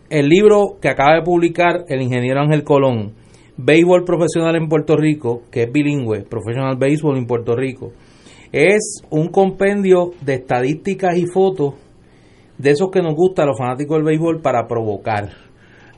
el 0.10 0.30
libro 0.30 0.78
que 0.82 0.90
acaba 0.90 1.16
de 1.16 1.22
publicar 1.22 1.86
el 1.88 2.02
ingeniero 2.02 2.40
Ángel 2.42 2.64
Colón, 2.64 3.14
Béisbol 3.58 4.06
Profesional 4.06 4.56
en 4.56 4.70
Puerto 4.70 4.96
Rico, 4.96 5.44
que 5.52 5.64
es 5.64 5.72
bilingüe, 5.72 6.24
Professional 6.24 6.78
Baseball 6.78 7.18
en 7.18 7.26
Puerto 7.26 7.56
Rico, 7.56 7.92
es 8.52 9.02
un 9.10 9.28
compendio 9.28 10.12
de 10.22 10.36
estadísticas 10.36 11.18
y 11.18 11.26
fotos 11.26 11.76
de 12.58 12.72
esos 12.72 12.90
que 12.92 13.02
nos 13.02 13.16
gusta 13.16 13.44
a 13.44 13.46
los 13.46 13.58
fanáticos 13.58 13.98
del 13.98 14.06
béisbol 14.06 14.42
para 14.42 14.68
provocar 14.68 15.30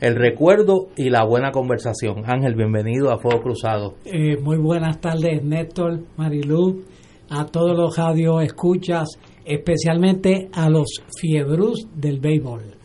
el 0.01 0.15
recuerdo 0.15 0.87
y 0.95 1.09
la 1.09 1.25
buena 1.25 1.51
conversación. 1.51 2.23
Ángel, 2.25 2.55
bienvenido 2.55 3.11
a 3.11 3.19
Fuego 3.19 3.41
Cruzado. 3.41 3.95
Eh, 4.05 4.37
muy 4.41 4.57
buenas 4.57 4.99
tardes, 4.99 5.43
Néstor, 5.43 5.99
Marilú, 6.17 6.83
a 7.29 7.45
todos 7.45 7.77
los 7.77 7.97
radio 7.97 8.41
escuchas, 8.41 9.07
especialmente 9.45 10.49
a 10.53 10.69
los 10.69 10.87
fiebrus 11.19 11.87
del 11.95 12.19
béisbol. 12.19 12.75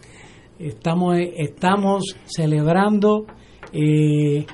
Estamos, 0.59 1.17
estamos 1.37 2.17
celebrando 2.27 3.27
eh, 3.73 4.47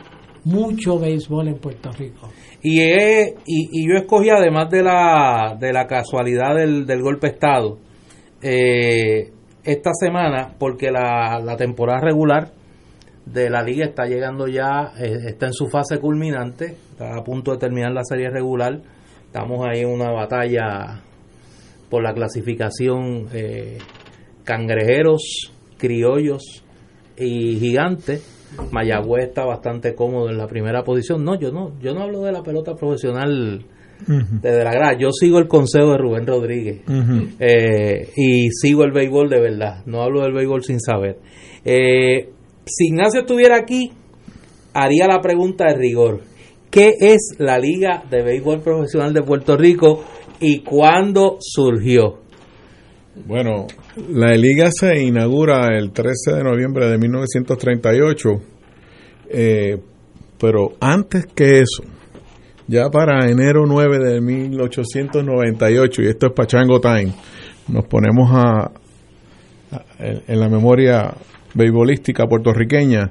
mucho 0.44 0.98
béisbol 0.98 1.48
en 1.48 1.58
Puerto 1.58 1.90
Rico. 1.92 2.28
Y, 2.62 2.80
y, 2.82 3.88
yo 3.88 3.96
escogí, 3.96 4.28
además 4.28 4.70
de 4.70 4.82
la, 4.82 5.56
de 5.58 5.72
la 5.72 5.86
casualidad 5.86 6.56
del, 6.56 6.86
del 6.86 7.00
golpe 7.02 7.28
Estado, 7.28 7.78
eh, 8.42 9.32
esta 9.64 9.90
semana, 9.92 10.54
porque 10.58 10.90
la, 10.90 11.40
la 11.40 11.56
temporada 11.56 12.00
regular 12.00 12.52
de 13.26 13.50
la 13.50 13.62
liga 13.62 13.86
está 13.86 14.04
llegando 14.06 14.46
ya, 14.46 14.92
eh, 14.98 15.28
está 15.28 15.46
en 15.46 15.52
su 15.52 15.68
fase 15.68 15.98
culminante, 15.98 16.76
está 16.92 17.16
a 17.16 17.22
punto 17.22 17.52
de 17.52 17.58
terminar 17.58 17.92
la 17.92 18.04
serie 18.04 18.30
regular. 18.30 18.80
Estamos 19.30 19.64
ahí 19.64 19.82
en 19.82 19.90
una 19.90 20.10
batalla 20.10 21.02
por 21.88 22.02
la 22.02 22.12
clasificación 22.12 23.28
eh, 23.32 23.78
cangrejeros, 24.42 25.52
criollos 25.78 26.64
y 27.16 27.60
gigantes. 27.60 28.26
Mayagüez 28.72 29.28
está 29.28 29.44
bastante 29.44 29.94
cómodo 29.94 30.30
en 30.30 30.36
la 30.36 30.48
primera 30.48 30.82
posición. 30.82 31.22
No, 31.22 31.38
yo 31.38 31.52
no, 31.52 31.78
yo 31.80 31.94
no 31.94 32.02
hablo 32.02 32.22
de 32.22 32.32
la 32.32 32.42
pelota 32.42 32.74
profesional 32.74 33.64
desde 34.04 34.64
la 34.64 34.72
grada. 34.72 34.98
Yo 34.98 35.12
sigo 35.12 35.38
el 35.38 35.46
consejo 35.46 35.92
de 35.92 35.98
Rubén 35.98 36.26
Rodríguez 36.26 36.82
eh, 37.38 38.08
y 38.16 38.50
sigo 38.50 38.82
el 38.82 38.90
béisbol 38.90 39.30
de 39.30 39.40
verdad. 39.40 39.84
No 39.86 40.02
hablo 40.02 40.22
del 40.22 40.32
béisbol 40.32 40.64
sin 40.64 40.80
saber. 40.80 41.20
Eh, 41.64 42.30
si 42.66 42.86
Ignacio 42.88 43.20
estuviera 43.20 43.58
aquí, 43.58 43.92
haría 44.74 45.06
la 45.06 45.20
pregunta 45.20 45.66
de 45.66 45.74
rigor. 45.74 46.29
¿Qué 46.70 46.94
es 47.00 47.34
la 47.38 47.58
Liga 47.58 48.04
de 48.08 48.22
Béisbol 48.22 48.60
Profesional 48.60 49.12
de 49.12 49.22
Puerto 49.22 49.56
Rico 49.56 50.04
y 50.38 50.60
cuándo 50.60 51.38
surgió? 51.40 52.20
Bueno, 53.26 53.66
la 54.08 54.36
liga 54.36 54.70
se 54.70 55.02
inaugura 55.02 55.76
el 55.76 55.90
13 55.90 56.34
de 56.36 56.44
noviembre 56.44 56.88
de 56.88 56.96
1938, 56.96 58.28
eh, 59.30 59.78
pero 60.38 60.74
antes 60.80 61.26
que 61.26 61.58
eso, 61.58 61.82
ya 62.68 62.88
para 62.88 63.28
enero 63.28 63.66
9 63.66 63.98
de 63.98 64.20
1898, 64.20 66.02
y 66.02 66.06
esto 66.06 66.26
es 66.28 66.32
Pachango 66.32 66.80
Time, 66.80 67.12
nos 67.66 67.84
ponemos 67.86 68.30
a, 68.32 68.70
en 69.98 70.22
en 70.28 70.40
la 70.40 70.48
memoria 70.48 71.14
beisbolística 71.54 72.26
puertorriqueña. 72.26 73.10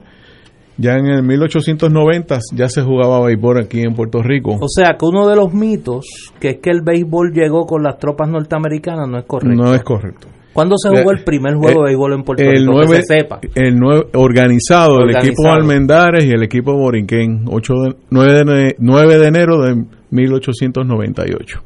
Ya 0.81 0.93
en 0.95 1.07
el 1.07 1.23
1890 1.23 2.39
ya 2.55 2.69
se 2.69 2.81
jugaba 2.81 3.25
béisbol 3.25 3.57
aquí 3.59 3.81
en 3.81 3.93
Puerto 3.93 4.23
Rico. 4.23 4.55
O 4.61 4.67
sea 4.69 4.95
que 4.97 5.05
uno 5.05 5.27
de 5.27 5.35
los 5.35 5.53
mitos, 5.53 6.05
que 6.39 6.49
es 6.51 6.57
que 6.59 6.69
el 6.69 6.81
béisbol 6.81 7.33
llegó 7.33 7.65
con 7.65 7.83
las 7.83 7.97
tropas 7.99 8.29
norteamericanas, 8.29 9.09
no 9.09 9.17
es 9.19 9.25
correcto. 9.25 9.61
No 9.61 9.73
es 9.75 9.83
correcto. 9.83 10.27
¿Cuándo 10.53 10.75
se 10.77 10.89
jugó 10.89 11.11
el 11.11 11.23
primer 11.23 11.55
juego 11.55 11.81
de 11.81 11.87
béisbol 11.89 12.13
en 12.13 12.23
Puerto 12.23 12.43
el 12.43 12.65
Rico? 12.65 12.79
que 12.81 12.87
se 12.87 13.01
sepa. 13.03 13.39
El 13.55 13.77
nueve, 13.77 14.07
organizado, 14.13 14.99
el 15.01 15.09
equipo 15.11 15.43
Organizado. 15.43 15.53
Almendares 15.53 16.25
y 16.25 16.31
el 16.31 16.43
equipo 16.43 16.73
Borinquén, 16.73 17.45
8 17.49 17.73
de, 17.73 17.95
9, 18.09 18.33
de, 18.33 18.41
ene- 18.41 18.75
9 18.79 19.17
de 19.19 19.27
enero 19.27 19.61
de 19.61 19.83
1898. 20.11 21.61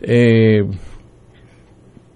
Eh, 0.00 0.62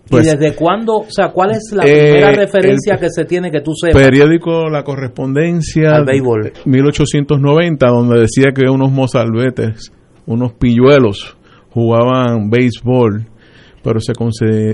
pues, 0.09 0.27
¿Y 0.27 0.37
desde 0.37 0.55
cuándo? 0.55 0.99
O 0.99 1.11
sea, 1.11 1.29
¿cuál 1.29 1.51
es 1.51 1.73
la 1.75 1.85
Eh, 1.85 2.13
primera 2.13 2.33
referencia 2.33 2.95
el 2.95 3.01
que 3.01 3.11
se 3.11 3.25
tiene 3.25 3.51
que 3.51 3.61
tú 3.61 3.73
sepas? 3.75 4.01
periódico 4.01 4.69
La 4.69 4.85
Correspondencia, 4.85 5.91
Al 5.97 6.05
béisbol. 6.05 6.53
1890, 6.65 7.87
donde 7.89 8.21
decía 8.21 8.53
que 8.55 8.71
unos 8.71 8.93
mozalbetes, 8.93 9.93
unos 10.27 10.53
pilluelos, 10.53 11.37
jugaban 11.71 12.51
béisbol, 12.51 13.27
pero 13.83 14.01
se, 14.01 14.13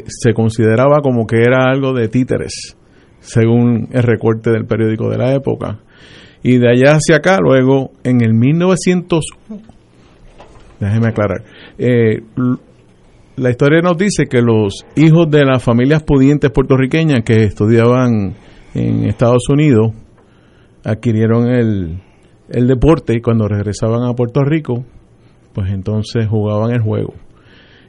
se 0.07 0.35
consideraba 0.35 1.01
como 1.03 1.27
que 1.27 1.41
era 1.41 1.71
algo 1.71 1.93
de 1.93 2.09
títeres, 2.09 2.77
según 3.21 3.89
el 3.93 4.03
recorte 4.03 4.51
del 4.51 4.67
periódico 4.67 5.09
de 5.11 5.19
la 5.19 5.35
época. 5.35 5.81
Y 6.43 6.59
de 6.59 6.69
allá 6.71 6.97
hacia 6.97 7.17
acá, 7.17 7.39
luego, 7.41 7.93
en 8.05 8.21
el 8.23 8.35
1900, 8.35 9.25
déjeme 10.81 11.09
aclarar, 11.09 11.43
eh, 11.79 12.21
la 13.37 13.51
historia 13.51 13.81
nos 13.81 13.97
dice 13.97 14.27
que 14.29 14.43
los 14.43 14.85
hijos 14.97 15.31
de 15.31 15.45
las 15.45 15.63
familias 15.63 16.03
pudientes 16.03 16.51
puertorriqueñas 16.51 17.23
que 17.25 17.45
estudiaban 17.45 18.35
en 18.75 19.05
Estados 19.05 19.49
Unidos 19.49 19.93
adquirieron 20.85 21.49
el, 21.49 22.03
el 22.51 22.67
deporte 22.67 23.15
y 23.15 23.21
cuando 23.21 23.49
regresaban 23.49 24.05
a 24.05 24.15
Puerto 24.15 24.43
Rico, 24.43 24.85
pues 25.55 25.71
entonces 25.71 26.27
jugaban 26.29 26.73
el 26.73 26.81
juego. 26.81 27.15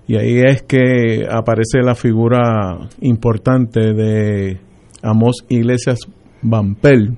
Y 0.08 0.16
ahí 0.16 0.42
es 0.46 0.64
que 0.64 1.26
aparece 1.30 1.80
la 1.82 1.96
figura 1.96 2.90
importante 3.02 3.94
de 3.94 4.60
Amos 5.02 5.46
Iglesias 5.50 6.00
Van 6.42 6.76
Pelt, 6.76 7.18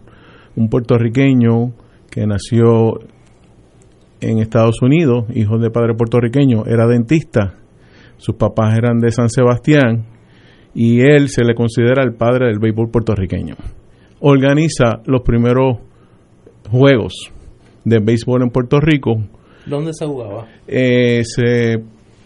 un 0.55 0.69
puertorriqueño 0.69 1.73
que 2.09 2.25
nació 2.25 2.99
en 4.21 4.39
Estados 4.39 4.81
Unidos, 4.81 5.25
hijo 5.33 5.57
de 5.57 5.69
padre 5.69 5.95
puertorriqueño, 5.95 6.65
era 6.67 6.87
dentista, 6.87 7.55
sus 8.17 8.35
papás 8.35 8.77
eran 8.77 8.99
de 8.99 9.11
San 9.11 9.29
Sebastián 9.29 10.05
y 10.73 11.01
él 11.01 11.29
se 11.29 11.43
le 11.43 11.55
considera 11.55 12.03
el 12.03 12.13
padre 12.13 12.47
del 12.47 12.59
béisbol 12.59 12.89
puertorriqueño. 12.91 13.55
Organiza 14.19 15.01
los 15.05 15.21
primeros 15.21 15.77
juegos 16.69 17.31
de 17.83 17.99
béisbol 17.99 18.43
en 18.43 18.49
Puerto 18.49 18.79
Rico. 18.79 19.15
¿Dónde 19.65 19.91
se 19.93 20.05
jugaba? 20.05 20.47
Eh, 20.67 21.21
se 21.23 21.77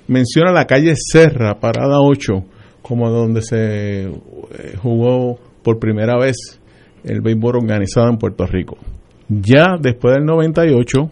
menciona 0.08 0.52
la 0.52 0.66
calle 0.66 0.94
Serra, 0.96 1.60
Parada 1.60 2.00
8, 2.02 2.34
como 2.82 3.10
donde 3.10 3.42
se 3.42 4.04
eh, 4.06 4.12
jugó 4.82 5.38
por 5.64 5.80
primera 5.80 6.18
vez 6.18 6.60
el 7.04 7.22
béisbol 7.22 7.58
organizado 7.58 8.10
en 8.10 8.18
Puerto 8.18 8.46
Rico. 8.46 8.78
Ya 9.30 9.78
después 9.80 10.16
del 10.16 10.26
98, 10.26 11.10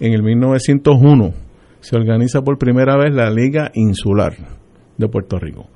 en 0.00 0.12
el 0.12 0.22
1901, 0.22 1.32
se 1.86 1.96
organiza 1.96 2.42
por 2.42 2.58
primera 2.58 2.96
vez 2.96 3.14
la 3.14 3.30
Liga 3.30 3.70
Insular 3.74 4.32
de 4.96 5.06
Puerto 5.06 5.38
Rico, 5.38 5.68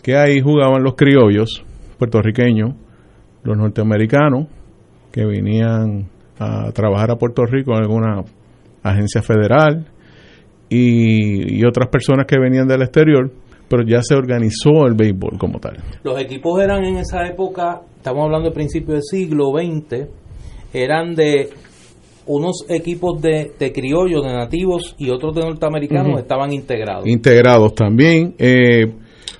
que 0.00 0.16
ahí 0.16 0.40
jugaban 0.40 0.84
los 0.84 0.94
criollos 0.94 1.64
puertorriqueños, 1.98 2.76
los 3.42 3.56
norteamericanos, 3.56 4.46
que 5.10 5.26
venían 5.26 6.06
a 6.38 6.70
trabajar 6.70 7.10
a 7.10 7.16
Puerto 7.16 7.44
Rico 7.46 7.72
en 7.72 7.82
alguna 7.82 8.22
agencia 8.84 9.22
federal, 9.22 9.86
y, 10.68 11.64
otras 11.64 11.88
personas 11.88 12.26
que 12.26 12.38
venían 12.38 12.68
del 12.68 12.82
exterior, 12.82 13.28
pero 13.68 13.82
ya 13.84 14.02
se 14.02 14.14
organizó 14.14 14.86
el 14.86 14.94
béisbol 14.94 15.36
como 15.36 15.58
tal. 15.58 15.78
Los 16.04 16.20
equipos 16.20 16.62
eran 16.62 16.84
en 16.84 16.98
esa 16.98 17.26
época, 17.26 17.80
estamos 17.96 18.22
hablando 18.22 18.44
del 18.44 18.54
principio 18.54 18.94
del 18.94 19.02
siglo 19.02 19.46
XX, 19.50 20.06
eran 20.72 21.16
de 21.16 21.50
unos 22.30 22.64
equipos 22.68 23.20
de, 23.20 23.52
de 23.58 23.72
criollos, 23.72 24.22
de 24.22 24.32
nativos 24.32 24.94
y 24.98 25.10
otros 25.10 25.34
de 25.34 25.42
norteamericanos 25.42 26.20
estaban 26.20 26.52
integrados. 26.52 27.06
integrados 27.06 27.74
también. 27.74 28.34
Eh, 28.38 28.86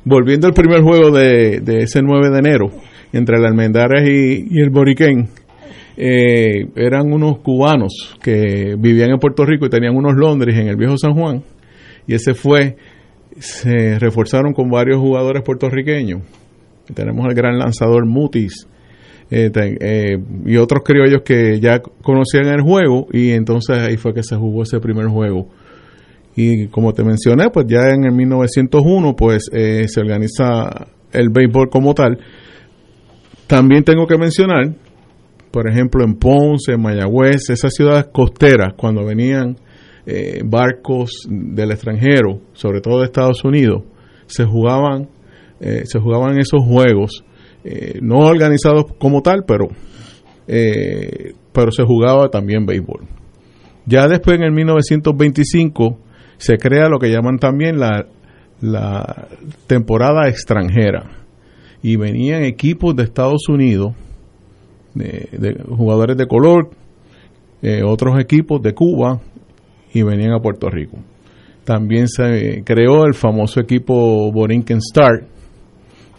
volviendo 0.04 0.48
al 0.48 0.54
primer 0.54 0.82
juego 0.82 1.10
de, 1.10 1.60
de 1.60 1.84
ese 1.84 2.02
9 2.02 2.30
de 2.30 2.38
enero, 2.38 2.66
entre 3.12 3.36
el 3.36 3.46
Almendares 3.46 4.08
y, 4.08 4.46
y 4.50 4.60
el 4.60 4.70
Boriquén, 4.70 5.28
eh, 5.96 6.66
eran 6.74 7.12
unos 7.12 7.38
cubanos 7.38 8.16
que 8.22 8.74
vivían 8.76 9.10
en 9.10 9.18
Puerto 9.18 9.44
Rico 9.44 9.66
y 9.66 9.70
tenían 9.70 9.94
unos 9.94 10.14
Londres 10.16 10.56
en 10.58 10.66
el 10.66 10.76
viejo 10.76 10.96
San 10.96 11.14
Juan, 11.14 11.44
y 12.06 12.14
ese 12.14 12.34
fue, 12.34 12.76
se 13.38 13.98
reforzaron 14.00 14.52
con 14.52 14.68
varios 14.68 14.98
jugadores 14.98 15.42
puertorriqueños. 15.44 16.22
Tenemos 16.92 17.24
al 17.24 17.34
gran 17.34 17.56
lanzador 17.56 18.04
Mutis, 18.04 18.66
eh, 19.32 19.52
eh, 19.54 20.18
y 20.44 20.56
otros 20.56 20.82
criollos 20.84 21.22
que 21.24 21.60
ya 21.60 21.80
conocían 22.02 22.46
el 22.46 22.62
juego 22.62 23.06
y 23.12 23.30
entonces 23.30 23.78
ahí 23.78 23.96
fue 23.96 24.12
que 24.12 24.24
se 24.24 24.34
jugó 24.34 24.64
ese 24.64 24.80
primer 24.80 25.06
juego. 25.06 25.46
Y 26.34 26.66
como 26.66 26.92
te 26.92 27.04
mencioné 27.04 27.48
pues 27.50 27.66
ya 27.68 27.90
en 27.90 28.04
el 28.04 28.12
1901 28.12 29.14
pues 29.14 29.48
eh, 29.52 29.86
se 29.86 30.00
organiza 30.00 30.88
el 31.12 31.28
béisbol 31.30 31.68
como 31.70 31.94
tal. 31.94 32.18
También 33.46 33.84
tengo 33.84 34.08
que 34.08 34.18
mencionar 34.18 34.74
por 35.52 35.68
ejemplo 35.68 36.04
en 36.04 36.14
Ponce, 36.14 36.72
en 36.72 36.82
Mayagüez 36.82 37.50
esas 37.50 37.72
ciudades 37.72 38.06
costeras 38.12 38.74
cuando 38.76 39.04
venían 39.04 39.56
barcos 40.44 41.28
del 41.28 41.70
extranjero 41.70 42.40
sobre 42.52 42.80
todo 42.80 42.98
de 42.98 43.04
Estados 43.04 43.44
Unidos 43.44 43.84
se 44.26 44.44
jugaban 44.44 45.08
se 45.60 46.00
jugaban 46.00 46.36
esos 46.40 46.64
juegos 46.64 47.22
eh, 47.64 47.98
no 48.00 48.18
organizados 48.18 48.86
como 48.98 49.22
tal, 49.22 49.44
pero, 49.46 49.68
eh, 50.46 51.34
pero 51.52 51.70
se 51.72 51.84
jugaba 51.84 52.28
también 52.28 52.66
béisbol. 52.66 53.06
Ya 53.86 54.08
después, 54.08 54.38
en 54.38 54.44
el 54.44 54.52
1925, 54.52 55.98
se 56.36 56.58
crea 56.58 56.88
lo 56.88 56.98
que 56.98 57.10
llaman 57.10 57.38
también 57.38 57.78
la, 57.78 58.06
temporada 59.66 60.28
extranjera. 60.28 61.10
Y 61.82 61.96
venían 61.96 62.44
equipos 62.44 62.94
de 62.94 63.04
Estados 63.04 63.48
Unidos, 63.48 63.94
de, 64.94 65.28
de 65.32 65.62
jugadores 65.64 66.16
de 66.16 66.26
color, 66.26 66.70
eh, 67.62 67.82
otros 67.82 68.18
equipos 68.18 68.62
de 68.62 68.74
Cuba, 68.74 69.20
y 69.92 70.02
venían 70.02 70.32
a 70.32 70.40
Puerto 70.40 70.68
Rico. 70.70 70.98
También 71.64 72.08
se 72.08 72.62
creó 72.64 73.04
el 73.04 73.14
famoso 73.14 73.60
equipo 73.60 74.32
Borinquen 74.32 74.78
Star, 74.78 75.26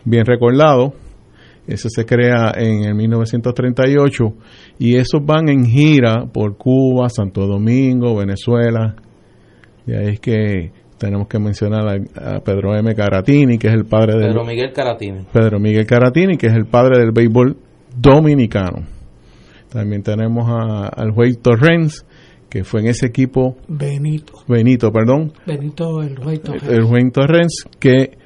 bien 0.06 0.26
recordado. 0.26 0.94
Ese 1.68 1.90
se 1.90 2.06
crea 2.06 2.54
en 2.56 2.84
el 2.84 2.96
1938 2.96 4.34
y 4.80 4.96
esos 4.96 5.24
van 5.24 5.50
en 5.50 5.66
gira 5.66 6.26
por 6.26 6.58
Cuba, 6.58 7.10
Santo 7.10 7.46
Domingo, 7.46 8.16
Venezuela. 8.16 8.96
Y 9.86 9.94
ahí 9.94 10.08
es 10.14 10.20
que 10.20 10.72
tenemos 10.98 11.28
que 11.28 11.40
mencionar 11.40 11.88
a, 11.88 12.36
a 12.36 12.40
Pedro 12.42 12.76
M. 12.76 12.94
Caratini, 12.96 13.58
que 13.58 13.68
es 13.68 13.74
el 13.74 13.86
padre 13.86 14.18
de 14.18 14.28
Pedro 14.28 14.46
Miguel 14.46 14.72
Caratini. 14.74 15.26
Pedro 15.32 15.60
Miguel 15.60 15.86
Caratini, 15.86 16.38
que 16.38 16.48
es 16.48 16.54
el 16.54 16.66
padre 16.66 17.00
del 17.00 17.12
béisbol 17.12 17.58
dominicano. 17.96 18.86
También 19.70 20.04
tenemos 20.04 20.50
a, 20.50 20.88
al 20.88 21.12
juez 21.12 21.40
Torrens, 21.42 22.06
que 22.50 22.64
fue 22.64 22.82
en 22.82 22.88
ese 22.88 23.06
equipo 23.06 23.56
Benito. 23.68 24.34
Benito, 24.48 24.92
perdón, 24.92 25.32
Benito 25.48 26.02
el 26.02 26.84
Juan 26.84 27.12
Torrens, 27.12 27.66
que 27.80 28.18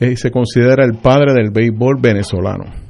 eh, 0.00 0.16
se 0.16 0.30
considera 0.30 0.84
el 0.84 0.94
padre 0.94 1.34
del 1.34 1.50
béisbol 1.50 2.00
venezolano. 2.00 2.83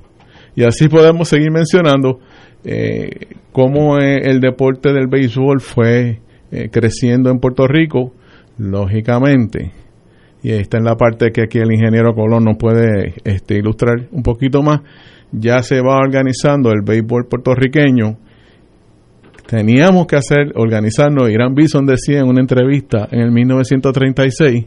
Y 0.57 0.65
así 0.65 0.89
podemos 0.89 1.29
seguir 1.29 1.51
mencionando 1.51 2.21
eh, 2.65 3.27
cómo 3.53 3.99
eh, 3.99 4.21
el 4.25 4.41
deporte 4.41 4.93
del 4.93 5.09
béisbol 5.09 5.61
fue 5.61 6.21
eh, 6.51 6.69
creciendo 6.71 7.31
en 7.31 7.39
Puerto 7.41 7.67
Rico, 7.67 8.13
lógicamente. 8.59 9.73
Y 10.43 10.53
está 10.53 10.79
en 10.79 10.85
la 10.85 10.97
parte 10.97 11.33
que 11.33 11.43
aquí 11.43 11.59
el 11.59 11.73
ingeniero 11.73 12.15
Colón 12.15 12.45
nos 12.45 12.57
puede 12.57 13.15
este, 13.25 13.57
ilustrar 13.57 14.09
un 14.13 14.23
poquito 14.23 14.63
más. 14.63 14.83
Ya 15.33 15.63
se 15.63 15.81
va 15.81 15.97
organizando 15.97 16.71
el 16.71 16.83
béisbol 16.83 17.27
puertorriqueño. 17.29 18.19
Teníamos 19.47 20.07
que 20.07 20.17
hacer, 20.17 20.53
organizarnos. 20.55 21.31
Irán 21.31 21.55
Bison 21.55 21.87
decía 21.87 22.21
en 22.21 22.29
una 22.29 22.41
entrevista 22.41 23.09
en 23.11 23.21
el 23.21 23.33
1936, 23.33 24.67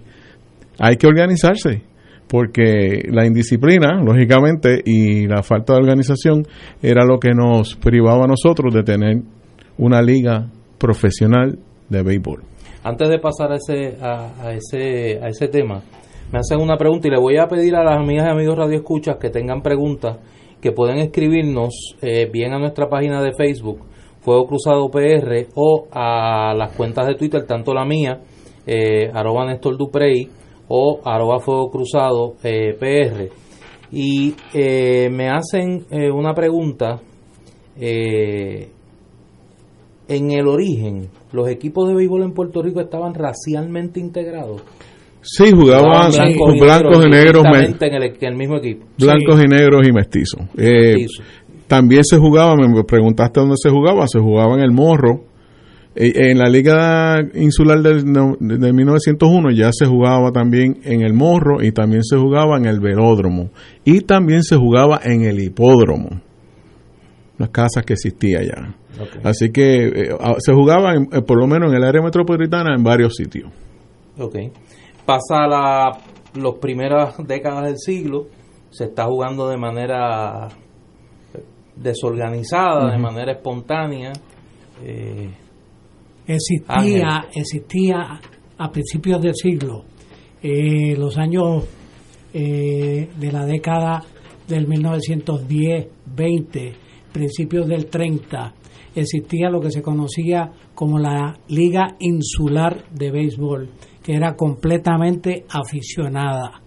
hay 0.79 0.97
que 0.97 1.07
organizarse 1.07 1.83
porque 2.27 3.03
la 3.09 3.25
indisciplina, 3.25 4.01
lógicamente, 4.03 4.81
y 4.85 5.27
la 5.27 5.43
falta 5.43 5.73
de 5.73 5.79
organización 5.79 6.43
era 6.81 7.05
lo 7.05 7.19
que 7.19 7.33
nos 7.33 7.75
privaba 7.75 8.25
a 8.25 8.27
nosotros 8.27 8.73
de 8.73 8.83
tener 8.83 9.21
una 9.77 10.01
liga 10.01 10.49
profesional 10.77 11.57
de 11.89 12.03
béisbol. 12.03 12.43
Antes 12.83 13.09
de 13.09 13.19
pasar 13.19 13.51
a 13.51 13.55
ese, 13.55 13.97
a, 14.01 14.47
a 14.47 14.53
ese, 14.53 15.19
a 15.21 15.27
ese 15.27 15.47
tema, 15.47 15.81
me 16.31 16.39
hacen 16.39 16.59
una 16.59 16.77
pregunta 16.77 17.07
y 17.07 17.11
le 17.11 17.19
voy 17.19 17.37
a 17.37 17.47
pedir 17.47 17.75
a 17.75 17.83
las 17.83 17.97
amigas 17.97 18.27
y 18.27 18.31
amigos 18.31 18.57
Radio 18.57 18.77
Escuchas 18.77 19.17
que 19.17 19.29
tengan 19.29 19.61
preguntas 19.61 20.17
que 20.61 20.71
pueden 20.71 20.97
escribirnos 20.97 21.95
eh, 22.01 22.29
bien 22.31 22.53
a 22.53 22.59
nuestra 22.59 22.89
página 22.89 23.21
de 23.21 23.33
Facebook, 23.33 23.79
Fuego 24.21 24.47
Cruzado 24.47 24.89
PR, 24.89 25.47
o 25.55 25.87
a 25.91 26.53
las 26.55 26.75
cuentas 26.75 27.07
de 27.07 27.15
Twitter, 27.15 27.45
tanto 27.45 27.73
la 27.73 27.85
mía, 27.85 28.19
eh, 28.65 29.09
arroba 29.13 29.45
Néstor 29.45 29.77
Duprey, 29.77 30.27
o 30.69 30.99
arroba 31.03 31.39
Fuego 31.39 31.69
Cruzado 31.69 32.33
eh, 32.43 32.73
PR. 32.79 33.29
Y 33.91 34.33
eh, 34.53 35.09
me 35.11 35.29
hacen 35.29 35.85
eh, 35.91 36.11
una 36.11 36.33
pregunta. 36.33 36.99
eh, 37.79 38.69
en 40.09 40.31
el 40.31 40.47
origen, 40.47 41.09
los 41.33 41.49
equipos 41.49 41.87
de 41.89 41.93
béisbol 41.95 42.23
en 42.23 42.31
Puerto 42.33 42.61
Rico 42.61 42.79
estaban 42.79 43.13
racialmente 43.13 43.99
integrados. 43.99 44.61
Sí, 45.21 45.51
jugaban 45.51 46.11
blancos, 46.11 47.05
y 47.05 47.09
negros, 47.09 47.43
me- 47.43 47.49
indistintamente 47.65 47.87
en 47.87 47.93
el, 47.95 48.03
en 48.03 48.25
el 48.31 48.35
mismo 48.37 48.55
equipo. 48.57 48.85
blancos 48.97 49.43
y 49.43 49.47
negros 49.49 49.85
y 49.85 49.91
mestizos. 49.91 50.39
Eh, 50.57 50.93
Mestizos. 50.95 51.25
también 51.67 52.05
se 52.05 52.17
jugaba, 52.17 52.55
me 52.55 52.83
preguntaste 52.85 53.39
dónde 53.41 53.55
se 53.57 53.69
jugaba, 53.69 54.07
se 54.07 54.19
jugaba 54.19 54.53
en 54.55 54.61
el 54.61 54.71
Morro. 54.71 55.23
Eh, 55.99 56.29
En 56.31 56.37
la 56.37 56.47
Liga 56.49 57.19
Insular 57.33 57.79
de 57.81 58.73
1901 58.73 59.49
ya 59.51 59.69
se 59.71 59.85
jugaba 59.87 60.31
también 60.31 60.77
en 60.83 61.01
el 61.01 61.13
Morro 61.13 61.63
y 61.63 61.71
también 61.71 62.03
se 62.03 62.17
jugaba 62.17 62.57
en 62.57 62.65
el 62.65 62.79
Velódromo 62.79 63.49
y 63.83 64.01
también 64.01 64.43
se 64.43 64.55
jugaba 64.57 64.99
en 65.03 65.23
el 65.23 65.39
Hipódromo, 65.39 66.21
las 67.39 67.49
casas 67.49 67.83
que 67.83 67.93
existía 67.93 68.41
ya. 68.43 68.75
Así 69.23 69.51
que 69.51 69.87
eh, 69.87 70.09
a- 70.19 70.35
se 70.39 70.53
jugaba 70.53 70.93
en- 70.93 71.07
eh, 71.11 71.21
por 71.21 71.39
lo 71.39 71.47
menos 71.47 71.71
en 71.71 71.77
el 71.77 71.83
área 71.83 72.01
metropolitana 72.03 72.75
en 72.75 72.83
varios 72.83 73.15
sitios. 73.15 73.49
Ok. 74.19 74.35
Pasa 75.05 75.47
la, 75.47 75.91
las 76.35 76.53
primeras 76.61 77.15
décadas 77.25 77.63
del 77.65 77.77
siglo, 77.77 78.27
se 78.69 78.85
está 78.85 79.05
jugando 79.05 79.47
de 79.49 79.57
manera 79.57 80.47
desorganizada, 81.75 82.91
de 82.91 82.97
manera 82.97 83.31
espontánea. 83.33 84.13
eh, 84.83 85.29
Existía, 86.27 87.19
Ángel. 87.19 87.29
existía 87.35 88.19
a 88.57 88.71
principios 88.71 89.21
del 89.21 89.35
siglo, 89.35 89.85
eh, 90.41 90.95
los 90.97 91.17
años 91.17 91.65
eh, 92.33 93.09
de 93.17 93.31
la 93.31 93.45
década 93.45 94.03
del 94.47 94.67
1910, 94.67 95.87
20, 96.15 96.73
principios 97.11 97.67
del 97.67 97.87
30, 97.87 98.53
existía 98.95 99.49
lo 99.49 99.61
que 99.61 99.71
se 99.71 99.81
conocía 99.81 100.51
como 100.75 100.99
la 100.99 101.39
Liga 101.47 101.95
Insular 101.99 102.85
de 102.91 103.11
Béisbol, 103.11 103.69
que 104.03 104.13
era 104.15 104.35
completamente 104.35 105.45
aficionada. 105.49 106.61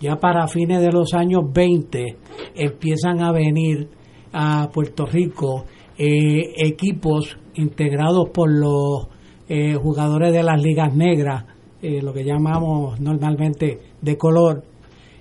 Ya 0.00 0.16
para 0.16 0.48
fines 0.48 0.80
de 0.80 0.90
los 0.90 1.14
años 1.14 1.42
20 1.52 2.16
empiezan 2.56 3.22
a 3.22 3.30
venir 3.32 3.88
a 4.32 4.68
Puerto 4.72 5.06
Rico 5.06 5.64
eh, 5.96 6.52
equipos 6.56 7.36
integrados 7.54 8.30
por 8.30 8.50
los 8.50 9.08
eh, 9.48 9.74
jugadores 9.74 10.32
de 10.32 10.42
las 10.42 10.62
ligas 10.62 10.94
negras, 10.94 11.44
eh, 11.80 12.00
lo 12.02 12.12
que 12.12 12.24
llamamos 12.24 13.00
normalmente 13.00 13.78
de 14.00 14.16
color, 14.16 14.64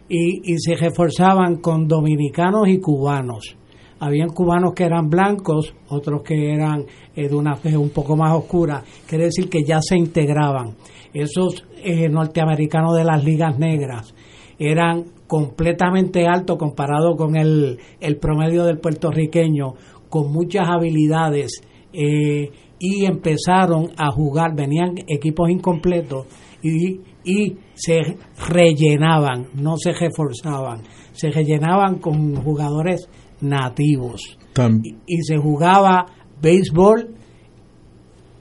y, 0.07 0.53
y 0.53 0.57
se 0.59 0.75
reforzaban 0.75 1.57
con 1.57 1.87
dominicanos 1.87 2.67
y 2.67 2.79
cubanos. 2.79 3.55
Habían 3.99 4.29
cubanos 4.29 4.73
que 4.73 4.83
eran 4.83 5.09
blancos, 5.09 5.73
otros 5.87 6.23
que 6.23 6.53
eran 6.53 6.85
de 7.15 7.35
una 7.35 7.55
fe 7.55 7.77
un 7.77 7.91
poco 7.91 8.15
más 8.15 8.35
oscura, 8.35 8.83
quiere 9.07 9.25
decir 9.25 9.47
que 9.47 9.63
ya 9.63 9.79
se 9.79 9.95
integraban. 9.95 10.75
Esos 11.13 11.63
norteamericanos 12.09 12.95
de 12.97 13.03
las 13.03 13.23
ligas 13.23 13.59
negras 13.59 14.15
eran 14.57 15.05
completamente 15.27 16.27
altos 16.27 16.57
comparado 16.57 17.15
con 17.15 17.35
el, 17.35 17.79
el 17.99 18.17
promedio 18.17 18.63
del 18.63 18.79
puertorriqueño, 18.79 19.75
con 20.09 20.31
muchas 20.31 20.67
habilidades 20.67 21.61
eh, 21.93 22.49
y 22.79 23.05
empezaron 23.05 23.91
a 23.97 24.11
jugar, 24.11 24.55
venían 24.55 24.95
equipos 25.07 25.49
incompletos 25.49 26.25
y, 26.63 26.99
y 27.23 27.57
se 27.75 28.17
rellenaban, 28.49 29.47
no 29.53 29.77
se 29.77 29.93
reforzaban, 29.93 30.81
se 31.13 31.29
rellenaban 31.29 31.99
con 31.99 32.35
jugadores 32.35 33.07
nativos 33.41 34.37
y, 34.83 34.95
y 35.05 35.21
se 35.21 35.37
jugaba 35.37 36.05
béisbol 36.41 37.15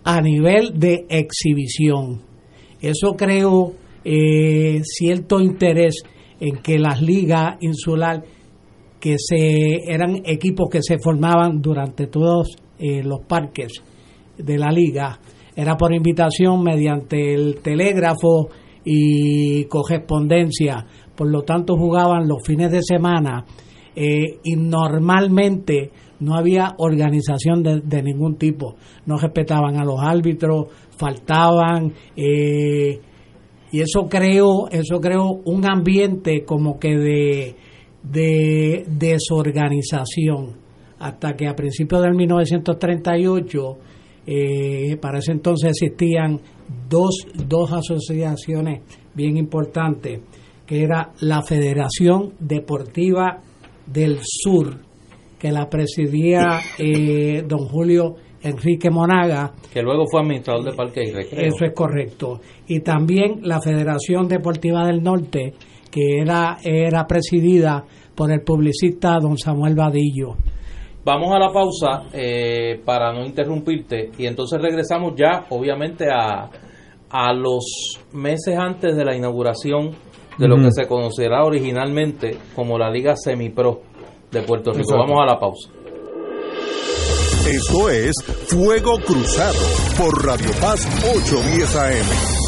a 0.04 0.20
nivel 0.20 0.78
de 0.78 1.06
exhibición. 1.08 2.22
Eso 2.80 3.14
creó 3.16 3.74
eh, 4.04 4.80
cierto 4.84 5.40
interés 5.40 6.02
en 6.40 6.56
que 6.62 6.78
las 6.78 7.02
ligas 7.02 7.56
insular 7.60 8.24
que 8.98 9.16
se 9.18 9.92
eran 9.92 10.22
equipos 10.24 10.68
que 10.70 10.80
se 10.82 10.98
formaban 10.98 11.60
durante 11.60 12.06
todos 12.06 12.56
eh, 12.80 13.02
los 13.02 13.20
parques 13.20 13.72
de 14.36 14.58
la 14.58 14.70
liga 14.70 15.20
era 15.54 15.76
por 15.76 15.94
invitación 15.94 16.62
mediante 16.62 17.34
el 17.34 17.60
telégrafo 17.62 18.48
y 18.84 19.64
correspondencia. 19.64 20.86
Por 21.14 21.30
lo 21.30 21.42
tanto 21.42 21.76
jugaban 21.76 22.26
los 22.26 22.38
fines 22.46 22.70
de 22.70 22.82
semana 22.82 23.44
eh, 23.94 24.38
y 24.42 24.56
normalmente 24.56 25.90
no 26.20 26.34
había 26.34 26.74
organización 26.78 27.62
de, 27.62 27.80
de, 27.80 28.02
ningún 28.02 28.36
tipo. 28.36 28.76
No 29.06 29.18
respetaban 29.18 29.76
a 29.76 29.84
los 29.84 30.00
árbitros 30.00 30.68
faltaban 31.00 31.92
eh, 32.14 33.00
y 33.72 33.80
eso 33.80 34.06
creó 34.08 34.68
eso 34.70 35.00
creó 35.00 35.40
un 35.44 35.64
ambiente 35.64 36.44
como 36.44 36.78
que 36.78 36.96
de 36.96 37.56
de 38.02 38.84
desorganización 38.86 40.59
hasta 41.00 41.34
que 41.34 41.48
a 41.48 41.54
principios 41.54 42.02
del 42.02 42.14
1938 42.14 43.78
eh, 44.26 44.96
para 45.00 45.18
ese 45.18 45.32
entonces 45.32 45.70
existían 45.70 46.40
dos, 46.88 47.26
dos 47.34 47.72
asociaciones 47.72 48.82
bien 49.14 49.36
importantes 49.36 50.20
que 50.66 50.82
era 50.82 51.10
la 51.20 51.42
Federación 51.42 52.34
Deportiva 52.38 53.40
del 53.86 54.18
Sur 54.22 54.90
que 55.38 55.50
la 55.50 55.68
presidía 55.68 56.60
eh, 56.78 57.42
don 57.48 57.66
Julio 57.66 58.14
Enrique 58.42 58.90
Monaga. 58.90 59.52
Que 59.72 59.82
luego 59.82 60.04
fue 60.10 60.20
administrador 60.20 60.64
de 60.64 60.76
Parque 60.76 61.02
y 61.02 61.12
Recreo. 61.12 61.46
Eso 61.46 61.64
es 61.64 61.72
correcto. 61.74 62.40
Y 62.68 62.80
también 62.80 63.40
la 63.42 63.60
Federación 63.60 64.28
Deportiva 64.28 64.86
del 64.86 65.02
Norte, 65.02 65.54
que 65.90 66.20
era, 66.20 66.58
era 66.62 67.06
presidida 67.06 67.84
por 68.14 68.30
el 68.30 68.42
publicista 68.42 69.18
don 69.18 69.38
Samuel 69.38 69.74
Vadillo. 69.74 70.36
Vamos 71.04 71.34
a 71.34 71.38
la 71.38 71.50
pausa 71.50 72.08
eh, 72.12 72.80
para 72.84 73.12
no 73.12 73.24
interrumpirte 73.24 74.10
y 74.18 74.26
entonces 74.26 74.60
regresamos 74.60 75.14
ya, 75.16 75.46
obviamente, 75.48 76.06
a, 76.10 76.50
a 77.10 77.32
los 77.32 77.98
meses 78.12 78.56
antes 78.58 78.96
de 78.96 79.04
la 79.04 79.16
inauguración 79.16 79.92
de 80.38 80.48
lo 80.48 80.56
que 80.56 80.70
se 80.72 80.86
conocerá 80.86 81.44
originalmente 81.44 82.36
como 82.54 82.78
la 82.78 82.90
Liga 82.90 83.14
Semipro 83.14 83.82
de 84.30 84.42
Puerto 84.42 84.72
Rico. 84.72 84.94
Exacto. 84.94 85.06
Vamos 85.06 85.22
a 85.22 85.26
la 85.26 85.38
pausa. 85.38 85.70
Esto 87.46 87.90
es 87.90 88.14
Fuego 88.48 88.98
Cruzado 88.98 89.58
por 89.98 90.24
Radio 90.24 90.50
Paz 90.60 90.86
810 91.14 91.76
AM. 91.76 92.39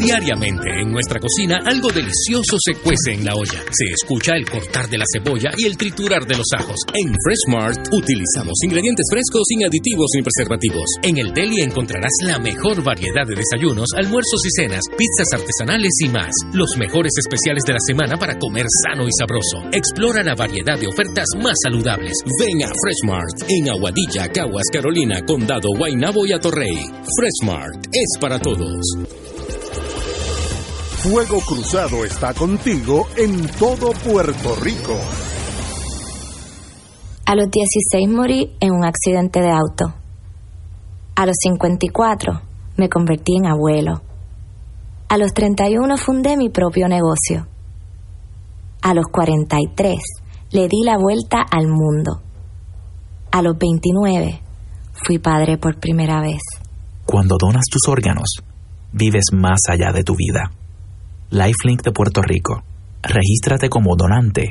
Diariamente 0.00 0.80
en 0.80 0.90
nuestra 0.90 1.20
cocina 1.20 1.60
algo 1.62 1.92
delicioso 1.92 2.56
se 2.58 2.72
cuece 2.80 3.12
en 3.12 3.24
la 3.24 3.34
olla. 3.34 3.60
Se 3.70 3.84
escucha 3.92 4.32
el 4.34 4.48
cortar 4.48 4.88
de 4.88 4.96
la 4.96 5.04
cebolla 5.12 5.52
y 5.58 5.66
el 5.66 5.76
triturar 5.76 6.24
de 6.26 6.38
los 6.38 6.46
ajos. 6.56 6.80
En 6.94 7.12
Freshmart 7.20 7.86
utilizamos 7.92 8.56
ingredientes 8.64 9.04
frescos 9.12 9.42
sin 9.44 9.66
aditivos 9.66 10.08
ni 10.16 10.22
preservativos. 10.22 10.88
En 11.02 11.18
el 11.18 11.34
deli 11.34 11.60
encontrarás 11.60 12.12
la 12.24 12.38
mejor 12.38 12.82
variedad 12.82 13.26
de 13.28 13.36
desayunos, 13.36 13.92
almuerzos 13.94 14.40
y 14.46 14.50
cenas, 14.56 14.84
pizzas 14.96 15.36
artesanales 15.36 15.92
y 16.00 16.08
más. 16.08 16.32
Los 16.54 16.70
mejores 16.78 17.12
especiales 17.18 17.64
de 17.66 17.74
la 17.74 17.80
semana 17.84 18.16
para 18.16 18.38
comer 18.38 18.64
sano 18.82 19.04
y 19.06 19.12
sabroso. 19.12 19.68
Explora 19.70 20.24
la 20.24 20.34
variedad 20.34 20.80
de 20.80 20.88
ofertas 20.88 21.28
más 21.44 21.56
saludables. 21.62 22.16
Ven 22.40 22.64
a 22.64 22.72
Freshmart 22.72 23.44
en 23.48 23.68
Aguadilla, 23.68 24.32
Caguas, 24.32 24.64
Carolina, 24.72 25.20
Condado, 25.26 25.68
Guaynabo 25.76 26.24
y 26.24 26.32
Atorrey. 26.32 26.88
Freshmart 27.18 27.84
es 27.92 28.18
para 28.18 28.38
todos. 28.38 28.80
Fuego 31.02 31.40
Cruzado 31.40 32.04
está 32.04 32.34
contigo 32.34 33.08
en 33.16 33.48
todo 33.58 33.92
Puerto 34.04 34.54
Rico. 34.56 34.94
A 37.24 37.34
los 37.34 37.50
16 37.50 38.06
morí 38.10 38.54
en 38.60 38.72
un 38.72 38.84
accidente 38.84 39.40
de 39.40 39.48
auto. 39.48 39.94
A 41.16 41.24
los 41.24 41.36
54 41.42 42.42
me 42.76 42.90
convertí 42.90 43.34
en 43.38 43.46
abuelo. 43.46 44.02
A 45.08 45.16
los 45.16 45.32
31 45.32 45.96
fundé 45.96 46.36
mi 46.36 46.50
propio 46.50 46.86
negocio. 46.86 47.46
A 48.82 48.92
los 48.92 49.06
43 49.06 49.96
le 50.50 50.68
di 50.68 50.82
la 50.84 50.98
vuelta 50.98 51.38
al 51.50 51.66
mundo. 51.66 52.20
A 53.32 53.40
los 53.40 53.56
29 53.56 54.42
fui 55.06 55.18
padre 55.18 55.56
por 55.56 55.80
primera 55.80 56.20
vez. 56.20 56.42
Cuando 57.06 57.38
donas 57.40 57.64
tus 57.72 57.88
órganos, 57.88 58.42
vives 58.92 59.24
más 59.32 59.60
allá 59.70 59.92
de 59.92 60.04
tu 60.04 60.14
vida. 60.14 60.50
Lifelink 61.32 61.84
de 61.84 61.92
Puerto 61.92 62.22
Rico. 62.22 62.64
Regístrate 63.02 63.68
como 63.68 63.94
donante 63.94 64.50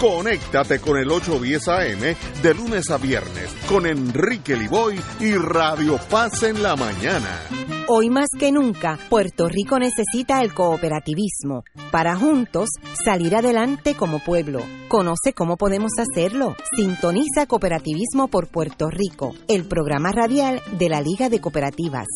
Conéctate 0.01 0.79
con 0.79 0.97
el 0.97 1.11
810 1.11 1.67
AM 1.67 2.41
de 2.41 2.53
lunes 2.55 2.89
a 2.89 2.97
viernes 2.97 3.55
con 3.69 3.85
Enrique 3.85 4.57
Liboy 4.57 4.99
y 5.19 5.35
Radio 5.35 5.99
Paz 6.09 6.41
en 6.41 6.63
la 6.63 6.75
mañana. 6.75 7.39
Hoy 7.87 8.09
más 8.09 8.29
que 8.39 8.51
nunca, 8.51 8.97
Puerto 9.11 9.47
Rico 9.47 9.77
necesita 9.77 10.41
el 10.41 10.55
cooperativismo 10.55 11.65
para 11.91 12.15
juntos 12.15 12.69
salir 13.05 13.35
adelante 13.35 13.93
como 13.93 14.17
pueblo. 14.17 14.61
Conoce 14.87 15.33
cómo 15.35 15.55
podemos 15.55 15.91
hacerlo. 15.99 16.55
Sintoniza 16.75 17.45
Cooperativismo 17.45 18.27
por 18.27 18.47
Puerto 18.47 18.89
Rico, 18.89 19.35
el 19.47 19.65
programa 19.65 20.11
radial 20.11 20.63
de 20.79 20.89
la 20.89 21.01
Liga 21.01 21.29
de 21.29 21.39
Cooperativas. 21.39 22.07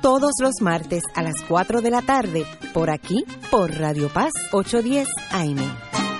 Todos 0.00 0.30
los 0.40 0.60
martes 0.60 1.02
a 1.16 1.24
las 1.24 1.42
4 1.48 1.80
de 1.80 1.90
la 1.90 2.02
tarde, 2.02 2.46
por 2.72 2.88
aquí, 2.88 3.24
por 3.50 3.72
Radio 3.74 4.10
Paz 4.10 4.30
810 4.52 5.08
AM. 5.32 6.11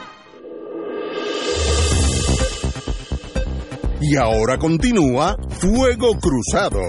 Y 4.05 4.17
ahora 4.17 4.59
continúa 4.59 5.37
Fuego 5.49 6.19
Cruzado. 6.21 6.81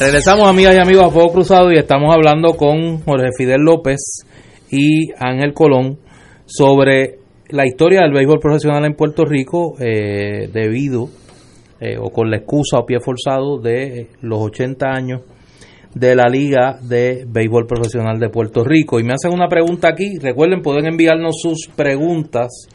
Regresamos, 0.00 0.48
amigas 0.48 0.74
y 0.74 0.78
amigos, 0.78 1.04
a 1.04 1.10
Fuego 1.10 1.32
Cruzado 1.32 1.70
y 1.70 1.76
estamos 1.76 2.14
hablando 2.14 2.54
con 2.56 3.02
Jorge 3.02 3.28
Fidel 3.36 3.60
López 3.60 4.24
y 4.70 5.12
Ángel 5.18 5.52
Colón 5.52 5.98
sobre 6.46 7.18
la 7.50 7.66
historia 7.66 8.00
del 8.00 8.14
béisbol 8.14 8.38
profesional 8.38 8.86
en 8.86 8.94
Puerto 8.94 9.26
Rico 9.26 9.74
eh, 9.78 10.48
debido 10.50 11.10
eh, 11.78 11.98
o 12.00 12.08
con 12.08 12.30
la 12.30 12.38
excusa 12.38 12.78
o 12.78 12.86
pie 12.86 13.00
forzado 13.00 13.60
de 13.60 14.08
los 14.22 14.40
80 14.40 14.86
años 14.86 15.20
de 15.94 16.14
la 16.14 16.28
Liga 16.28 16.78
de 16.80 17.24
Béisbol 17.28 17.66
Profesional 17.66 18.18
de 18.18 18.28
Puerto 18.28 18.64
Rico. 18.64 19.00
Y 19.00 19.04
me 19.04 19.14
hacen 19.14 19.32
una 19.32 19.48
pregunta 19.48 19.88
aquí. 19.88 20.18
Recuerden, 20.18 20.62
pueden 20.62 20.86
enviarnos 20.86 21.36
sus 21.40 21.68
preguntas 21.74 22.68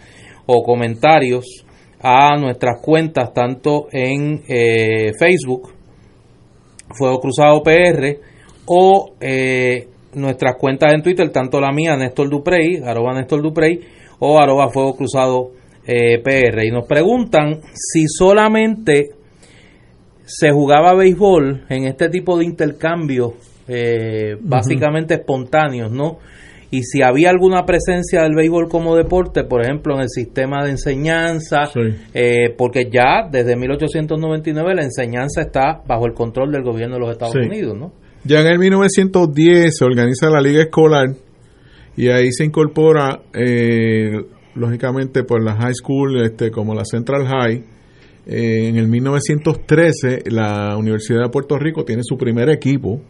o 0.45 0.63
comentarios 0.63 1.65
a 2.01 2.37
nuestras 2.37 2.81
cuentas, 2.81 3.33
tanto 3.33 3.87
en 3.91 4.43
eh, 4.47 5.11
Facebook, 5.17 5.73
Fuego 6.89 7.19
Cruzado 7.19 7.63
PR, 7.63 8.19
o 8.67 9.13
eh, 9.19 9.87
nuestras 10.13 10.55
cuentas 10.55 10.93
en 10.93 11.01
Twitter, 11.01 11.29
tanto 11.31 11.59
la 11.59 11.71
mía, 11.71 11.95
Néstor 11.95 12.29
Duprey, 12.29 12.81
arroba 12.83 13.13
Néstor 13.13 13.41
Duprey, 13.41 13.79
o 14.19 14.39
arroba 14.39 14.69
Fuego 14.69 14.95
Cruzado 14.95 15.51
eh, 15.87 16.19
PR. 16.21 16.63
Y 16.63 16.71
nos 16.71 16.85
preguntan 16.85 17.61
si 17.73 18.07
solamente 18.07 19.09
se 20.25 20.51
jugaba 20.51 20.93
béisbol 20.95 21.65
en 21.69 21.85
este 21.85 22.09
tipo 22.09 22.37
de 22.37 22.45
intercambios 22.45 23.33
eh, 23.67 24.37
básicamente 24.41 25.15
espontáneos, 25.15 25.91
¿no? 25.91 26.19
Y 26.71 26.81
si 26.83 27.01
había 27.03 27.29
alguna 27.29 27.63
presencia 27.65 28.23
del 28.23 28.35
béisbol 28.35 28.67
como 28.67 28.95
deporte, 28.95 29.43
por 29.43 29.61
ejemplo, 29.61 29.95
en 29.95 30.01
el 30.01 30.09
sistema 30.09 30.63
de 30.63 30.71
enseñanza, 30.71 31.69
eh, 32.13 32.53
porque 32.57 32.89
ya 32.91 33.27
desde 33.31 33.55
1899 33.55 34.75
la 34.75 34.83
enseñanza 34.83 35.41
está 35.41 35.81
bajo 35.87 36.05
el 36.05 36.13
control 36.13 36.51
del 36.51 36.63
gobierno 36.63 36.95
de 36.95 37.01
los 37.01 37.11
Estados 37.11 37.33
Sí. 37.33 37.47
Unidos, 37.47 37.77
¿no? 37.77 37.91
Ya 38.23 38.41
en 38.41 38.47
el 38.47 38.57
1910 38.59 39.77
se 39.77 39.85
organiza 39.85 40.29
la 40.29 40.41
liga 40.41 40.63
escolar 40.63 41.09
y 41.95 42.09
ahí 42.09 42.31
se 42.31 42.43
incorpora, 42.43 43.21
eh, 43.33 44.11
lógicamente, 44.55 45.23
por 45.23 45.43
la 45.43 45.55
high 45.55 45.73
school, 45.75 46.21
este, 46.25 46.49
como 46.51 46.73
la 46.73 46.83
Central 46.83 47.25
High. 47.27 47.63
Eh, 48.27 48.67
en 48.67 48.77
el 48.77 48.87
1913 48.87 50.23
la 50.31 50.75
Universidad 50.77 51.21
de 51.23 51.29
Puerto 51.29 51.57
Rico 51.59 51.83
tiene 51.85 52.01
su 52.03 52.17
primer 52.17 52.49
equipo, 52.49 53.01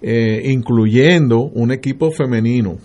eh, 0.00 0.42
incluyendo 0.44 1.40
un 1.42 1.72
equipo 1.72 2.10
femenino. 2.10 2.78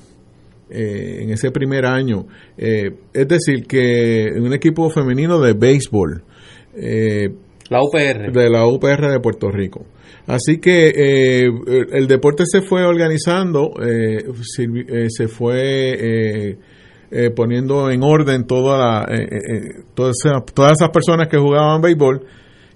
eh, 0.69 1.19
en 1.23 1.29
ese 1.29 1.49
primer 1.51 1.85
año, 1.85 2.25
es 2.57 3.27
decir, 3.29 3.65
que 3.65 4.27
un 4.35 4.51
equipo 4.53 4.89
femenino 4.89 5.39
de 5.39 5.53
béisbol, 5.53 6.23
la 7.69 7.79
UPR. 7.81 8.33
de 8.33 8.49
la 8.49 8.67
UPR 8.67 9.09
de 9.09 9.19
Puerto 9.21 9.49
Rico. 9.49 9.85
Así 10.25 10.57
que 10.57 10.89
eh, 10.93 11.49
el- 11.93 12.07
deporte 12.07 12.43
se 12.45 12.61
fue 12.61 12.83
organizando, 12.83 13.71
se 15.07 15.27
fue 15.29 16.57
eh, 17.11 17.29
poniendo 17.31 17.89
en 17.89 18.03
orden 18.03 18.45
toda 18.45 19.03
eh, 19.05 19.21
eh, 19.21 19.35
eh, 19.35 19.83
todas, 19.93 20.15
esas, 20.23 20.45
todas 20.53 20.73
esas 20.73 20.89
personas 20.89 21.27
que 21.27 21.37
jugaban 21.37 21.81
béisbol 21.81 22.25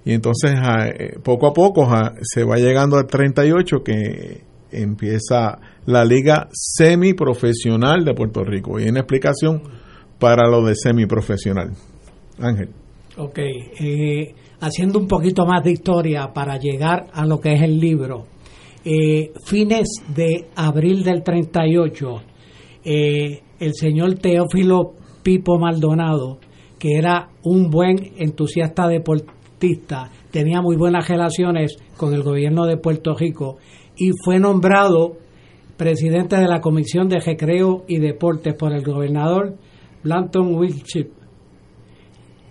y 0.05 0.13
entonces 0.13 0.53
ah, 0.55 0.87
poco 1.23 1.47
a 1.47 1.53
poco 1.53 1.85
ah, 1.85 2.13
se 2.21 2.43
va 2.43 2.55
llegando 2.55 2.97
al 2.97 3.07
38 3.07 3.83
que 3.83 4.41
empieza 4.71 5.59
la 5.85 6.05
liga 6.05 6.47
semiprofesional 6.51 8.05
de 8.05 8.13
Puerto 8.13 8.43
Rico 8.43 8.79
y 8.79 8.87
una 8.87 9.01
explicación 9.01 9.61
para 10.17 10.47
lo 10.47 10.63
de 10.63 10.75
semiprofesional. 10.75 11.71
Ángel. 12.39 12.69
Ok, 13.17 13.39
haciendo 14.61 14.97
un 14.97 15.07
poquito 15.07 15.45
más 15.45 15.63
de 15.63 15.71
historia 15.71 16.31
para 16.33 16.57
llegar 16.57 17.07
a 17.13 17.25
lo 17.25 17.39
que 17.39 17.53
es 17.53 17.61
el 17.61 17.79
libro. 17.79 18.27
Fines 19.45 19.89
de 20.15 20.47
abril 20.55 21.03
del 21.03 21.21
38, 21.21 22.21
eh, 22.83 23.41
el 23.61 23.73
señor 23.75 24.15
Teófilo 24.15 24.95
Pipo 25.21 25.57
Maldonado, 25.59 26.39
que 26.79 26.97
era 26.97 27.29
un 27.43 27.69
buen 27.69 28.13
entusiasta 28.17 28.87
deportista, 28.87 30.09
tenía 30.31 30.61
muy 30.61 30.75
buenas 30.75 31.07
relaciones 31.07 31.77
con 31.95 32.15
el 32.15 32.23
gobierno 32.23 32.65
de 32.65 32.77
Puerto 32.77 33.13
Rico 33.13 33.59
y 33.95 34.09
fue 34.25 34.39
nombrado 34.39 35.17
presidente 35.77 36.37
de 36.37 36.47
la 36.47 36.59
Comisión 36.59 37.07
de 37.07 37.19
Recreo 37.19 37.83
y 37.87 37.99
Deportes 37.99 38.55
por 38.55 38.73
el 38.73 38.83
gobernador 38.83 39.57
Blanton 40.03 40.55
Wilshire. 40.55 41.11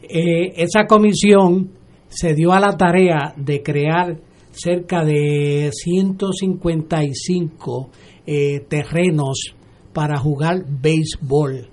Eh, 0.03 0.53
esa 0.57 0.87
comisión 0.87 1.73
se 2.09 2.35
dio 2.35 2.53
a 2.53 2.61
la 2.61 2.77
tarea 2.77 3.35
de 3.37 3.65
crear 3.65 4.17
cerca 4.53 5.05
de 5.05 5.71
155 5.73 7.91
eh, 8.27 8.61
terrenos 8.69 9.57
para 9.93 10.19
jugar 10.19 10.65
béisbol. 10.67 11.69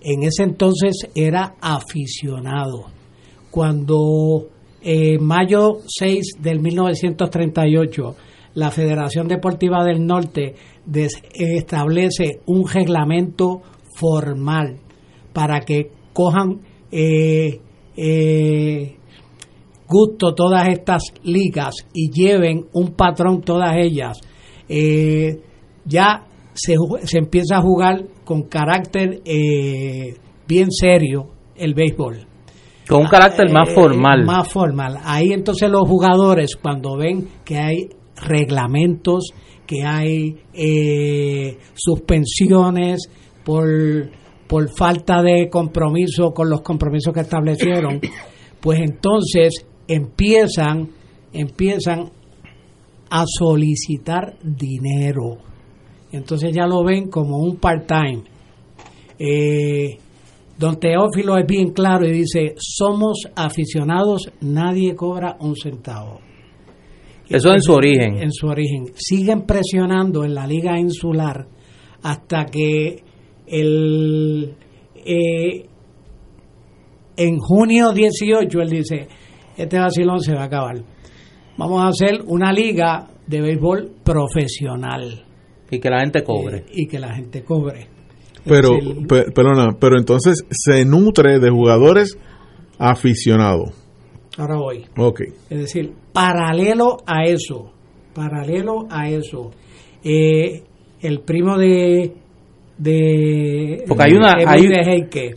En 0.00 0.22
ese 0.22 0.44
entonces 0.44 1.08
era 1.14 1.56
aficionado. 1.60 2.86
Cuando 3.50 4.48
en 4.80 5.24
mayo 5.24 5.78
6 5.86 6.36
del 6.40 6.60
1938 6.60 8.16
la 8.54 8.70
Federación 8.70 9.28
Deportiva 9.28 9.84
del 9.84 10.04
Norte 10.06 10.54
establece 11.34 12.40
un 12.46 12.66
reglamento 12.66 13.62
formal 13.94 14.78
para 15.32 15.60
que 15.60 15.90
cojan 16.12 16.60
eh, 16.90 17.60
eh, 17.96 18.96
gusto 19.88 20.34
todas 20.34 20.68
estas 20.68 21.02
ligas 21.22 21.74
y 21.92 22.10
lleven 22.10 22.66
un 22.72 22.92
patrón 22.92 23.40
todas 23.42 23.76
ellas, 23.76 24.20
eh, 24.68 25.40
ya 25.84 26.26
se, 26.58 26.74
se 27.04 27.18
empieza 27.18 27.58
a 27.58 27.62
jugar 27.62 28.04
con 28.24 28.42
carácter 28.42 29.20
eh, 29.24 30.14
bien 30.46 30.70
serio 30.70 31.30
el 31.56 31.74
béisbol. 31.74 32.26
Con 32.88 33.02
un 33.02 33.06
carácter 33.06 33.50
más 33.52 33.68
Eh, 33.68 33.74
formal. 33.74 34.24
Más 34.24 34.48
formal. 34.48 34.98
Ahí 35.04 35.32
entonces 35.32 35.70
los 35.70 35.86
jugadores 35.86 36.56
cuando 36.56 36.96
ven 36.96 37.28
que 37.44 37.58
hay 37.58 37.88
reglamentos, 38.16 39.30
que 39.66 39.84
hay 39.84 40.36
eh, 40.54 41.58
suspensiones 41.74 43.08
por, 43.44 43.66
por 44.46 44.74
falta 44.74 45.22
de 45.22 45.48
compromiso 45.50 46.32
con 46.32 46.48
los 46.48 46.62
compromisos 46.62 47.12
que 47.12 47.20
establecieron, 47.20 48.00
pues 48.60 48.80
entonces 48.80 49.66
empiezan, 49.86 50.88
empiezan 51.32 52.10
a 53.10 53.24
solicitar 53.26 54.38
dinero. 54.42 55.38
Entonces 56.12 56.52
ya 56.54 56.66
lo 56.66 56.84
ven 56.84 57.08
como 57.08 57.38
un 57.38 57.56
part-time. 57.56 58.22
Eh, 59.18 59.98
Don 60.58 60.80
Teófilo 60.80 61.36
es 61.36 61.46
bien 61.46 61.70
claro 61.72 62.06
y 62.06 62.12
dice, 62.12 62.54
somos 62.58 63.28
aficionados, 63.36 64.30
nadie 64.40 64.94
cobra 64.94 65.36
un 65.40 65.54
centavo. 65.54 66.20
Eso 67.28 67.52
en 67.52 67.60
su 67.60 67.72
origen. 67.72 68.22
En 68.22 68.32
su 68.32 68.46
origen. 68.46 68.86
Siguen 68.94 69.42
presionando 69.42 70.24
en 70.24 70.34
la 70.34 70.46
liga 70.46 70.78
insular 70.78 71.46
hasta 72.02 72.46
que 72.46 73.02
el 73.46 74.54
eh, 74.96 75.66
en 77.16 77.38
junio 77.38 77.92
18 77.92 78.60
él 78.60 78.70
dice, 78.70 79.08
este 79.56 79.78
vacilón 79.78 80.20
se 80.20 80.34
va 80.34 80.42
a 80.42 80.46
acabar. 80.46 80.76
Vamos 81.56 81.82
a 81.82 81.88
hacer 81.88 82.22
una 82.26 82.52
liga 82.52 83.08
de 83.26 83.40
béisbol 83.40 83.92
profesional 84.02 85.27
Y 85.70 85.78
que 85.80 85.90
la 85.90 86.00
gente 86.00 86.22
cobre. 86.24 86.64
y 86.72 86.86
que 86.86 86.98
la 86.98 87.14
gente 87.14 87.42
cobre. 87.44 87.86
Pero, 88.44 88.76
Es 88.78 88.84
decir, 88.84 89.06
pe- 89.06 89.30
perdona, 89.32 89.76
pero 89.78 89.98
entonces 89.98 90.44
se 90.50 90.84
nutre 90.84 91.38
de 91.38 91.50
jugadores 91.50 92.16
aficionados. 92.78 93.70
ahora 94.38 94.56
voy. 94.56 94.84
Ok. 94.96 95.20
Es 95.50 95.58
decir, 95.58 95.92
paralelo 96.12 96.98
a 97.06 97.24
eso, 97.24 97.72
paralelo 98.14 98.86
a 98.90 99.08
eso, 99.10 99.50
eh, 100.04 100.62
el 101.00 101.20
primo 101.20 101.58
de 101.58 102.14
de 102.78 103.84
Porque 103.88 104.04
hay 104.04 104.12
una, 104.14 104.34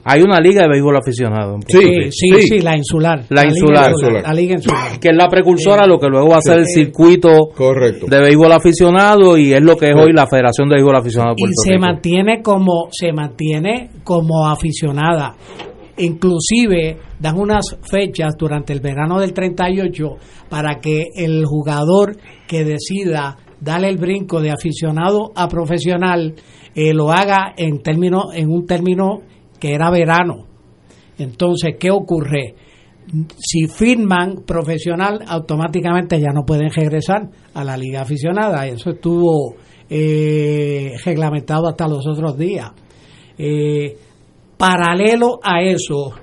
hay, 0.04 0.22
una 0.22 0.40
liga 0.40 0.62
de 0.62 0.70
béisbol 0.70 0.96
aficionado. 0.96 1.58
Sí, 1.68 2.12
sí, 2.12 2.42
sí, 2.42 2.60
la 2.60 2.78
insular. 2.78 3.26
La 3.30 3.44
liga 3.44 3.56
insular. 3.58 3.92
La 4.24 4.34
liga 4.34 4.54
insular. 4.54 5.00
Que 5.00 5.10
es 5.10 5.16
la 5.16 5.28
precursora 5.28 5.84
a 5.84 5.88
lo 5.88 6.00
que 6.00 6.08
luego 6.08 6.30
va 6.30 6.38
a 6.38 6.42
ser 6.42 6.60
el 6.60 6.68
circuito 6.68 7.50
Correcto. 7.56 8.06
de 8.08 8.20
béisbol 8.20 8.52
aficionado 8.52 9.38
y 9.38 9.54
es 9.54 9.62
lo 9.62 9.76
que 9.76 9.90
es 9.90 9.96
hoy 9.96 10.14
la 10.14 10.28
Federación 10.28 10.70
de 10.70 10.76
Béisbol 10.76 10.96
Aficionado 10.96 11.36
de 11.36 11.42
y 11.42 11.54
se 11.54 11.72
Rico. 11.72 11.82
mantiene 11.82 12.42
como 12.42 12.88
se 12.92 13.12
mantiene 13.12 13.90
como 14.04 14.48
aficionada 14.48 15.36
inclusive 15.98 16.98
dan 17.20 17.38
unas 17.38 17.78
fechas 17.90 18.36
durante 18.38 18.74
el 18.74 18.80
verano 18.80 19.20
del 19.20 19.34
38 19.34 20.08
para 20.50 20.80
que 20.80 21.08
el 21.16 21.46
jugador 21.46 22.18
que 22.48 22.64
decida 22.64 23.38
darle 23.62 23.88
el 23.88 23.98
brinco 23.98 24.42
de 24.42 24.52
aficionado 24.52 25.32
a 25.36 25.48
profesional 25.48 26.36
eh, 26.76 26.94
lo 26.94 27.12
haga 27.12 27.54
en 27.56 27.82
término 27.82 28.34
en 28.34 28.50
un 28.50 28.66
término 28.66 29.22
que 29.60 29.74
era 29.74 29.90
verano 29.90 30.48
entonces 31.18 31.76
qué 31.80 31.92
ocurre 31.92 32.56
si 33.38 33.68
firman 33.68 34.44
profesional, 34.46 35.20
automáticamente 35.28 36.20
ya 36.20 36.32
no 36.34 36.46
pueden 36.46 36.70
regresar 36.70 37.30
a 37.54 37.64
la 37.64 37.76
liga 37.76 38.02
aficionada. 38.02 38.68
Eso 38.68 38.92
estuvo 38.92 39.56
eh, 39.90 40.94
reglamentado 41.04 41.68
hasta 41.68 41.88
los 41.88 42.06
otros 42.08 42.38
días. 42.38 42.72
Eh, 43.38 43.98
paralelo 44.58 45.40
a 45.44 45.62
eso, 45.62 46.14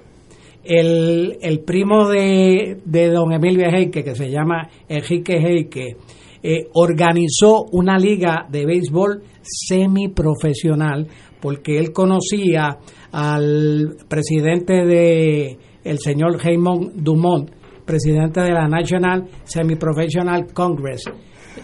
el, 0.65 1.37
el 1.43 1.61
primo 1.61 2.09
de, 2.09 2.81
de 2.85 3.09
don 3.09 3.33
Emilio 3.33 3.67
Heike, 3.69 4.05
que 4.05 4.15
se 4.15 4.31
llama 4.31 4.69
Enrique 4.89 5.37
Heike, 5.37 5.97
eh, 6.43 6.69
organizó 6.75 7.65
una 7.73 7.99
liga 7.99 8.47
de 8.51 8.67
béisbol 8.67 9.23
semiprofesional 9.43 11.07
porque 11.41 11.79
él 11.79 11.93
conocía 11.93 12.79
al 13.13 13.97
presidente 14.09 14.85
de 14.85 15.59
el 15.85 15.99
señor 15.99 16.43
Raymond 16.43 17.03
Dumont, 17.03 17.51
presidente 17.85 18.41
de 18.41 18.53
la 18.53 18.69
National 18.69 19.27
Semi-Professional 19.45 20.53
Congress 20.53 21.05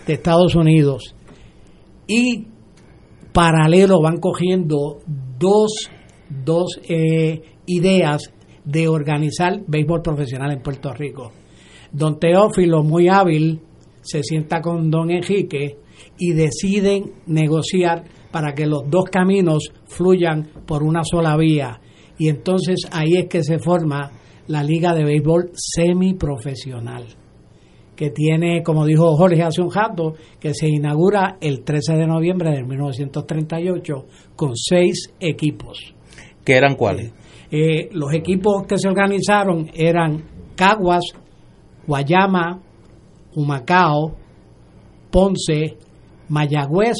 de 0.07 0.13
Estados 0.13 0.55
Unidos. 0.55 1.15
Y 2.07 2.47
paralelo 3.33 4.01
van 4.01 4.19
cogiendo 4.19 5.01
dos, 5.39 5.91
dos 6.45 6.81
eh, 6.89 7.43
ideas 7.67 8.33
de 8.65 8.89
organizar 8.89 9.61
béisbol 9.67 10.01
profesional 10.03 10.53
en 10.53 10.63
Puerto 10.63 10.93
Rico. 10.93 11.33
Don 11.93 12.19
Teófilo, 12.19 12.83
muy 12.83 13.09
hábil, 13.09 13.61
se 14.05 14.23
sienta 14.23 14.61
con 14.61 14.91
don 14.91 15.11
Enrique 15.11 15.79
y 16.19 16.33
deciden 16.33 17.13
negociar 17.27 18.05
para 18.31 18.53
que 18.53 18.67
los 18.67 18.89
dos 18.89 19.05
caminos 19.11 19.73
fluyan 19.87 20.49
por 20.67 20.83
una 20.83 21.03
sola 21.05 21.37
vía. 21.37 21.81
Y 22.19 22.29
entonces 22.29 22.89
ahí 22.93 23.17
es 23.17 23.27
que 23.29 23.43
se 23.43 23.59
forma 23.59 24.13
la 24.47 24.63
Liga 24.63 24.95
de 24.95 25.05
Béisbol 25.05 25.51
Semiprofesional, 25.55 27.07
que 27.97 28.11
tiene, 28.11 28.63
como 28.63 28.85
dijo 28.85 29.17
Jorge 29.17 29.43
hace 29.43 29.63
un 29.63 29.73
rato, 29.73 30.15
que 30.39 30.53
se 30.53 30.69
inaugura 30.69 31.39
el 31.41 31.65
13 31.65 31.95
de 31.95 32.07
noviembre 32.07 32.51
de 32.51 32.63
1938 32.63 33.95
con 34.37 34.57
seis 34.57 35.13
equipos. 35.19 35.95
¿Qué 36.45 36.57
eran 36.57 36.77
cuáles? 36.77 37.13
Eh, 37.51 37.89
los 37.93 38.13
equipos 38.13 38.67
que 38.67 38.79
se 38.79 38.89
organizaron 38.89 39.71
eran 39.75 40.25
Caguas, 40.57 41.05
Guayama, 41.87 42.61
Humacao, 43.35 44.15
Ponce, 45.11 45.77
Mayagüez 46.29 46.97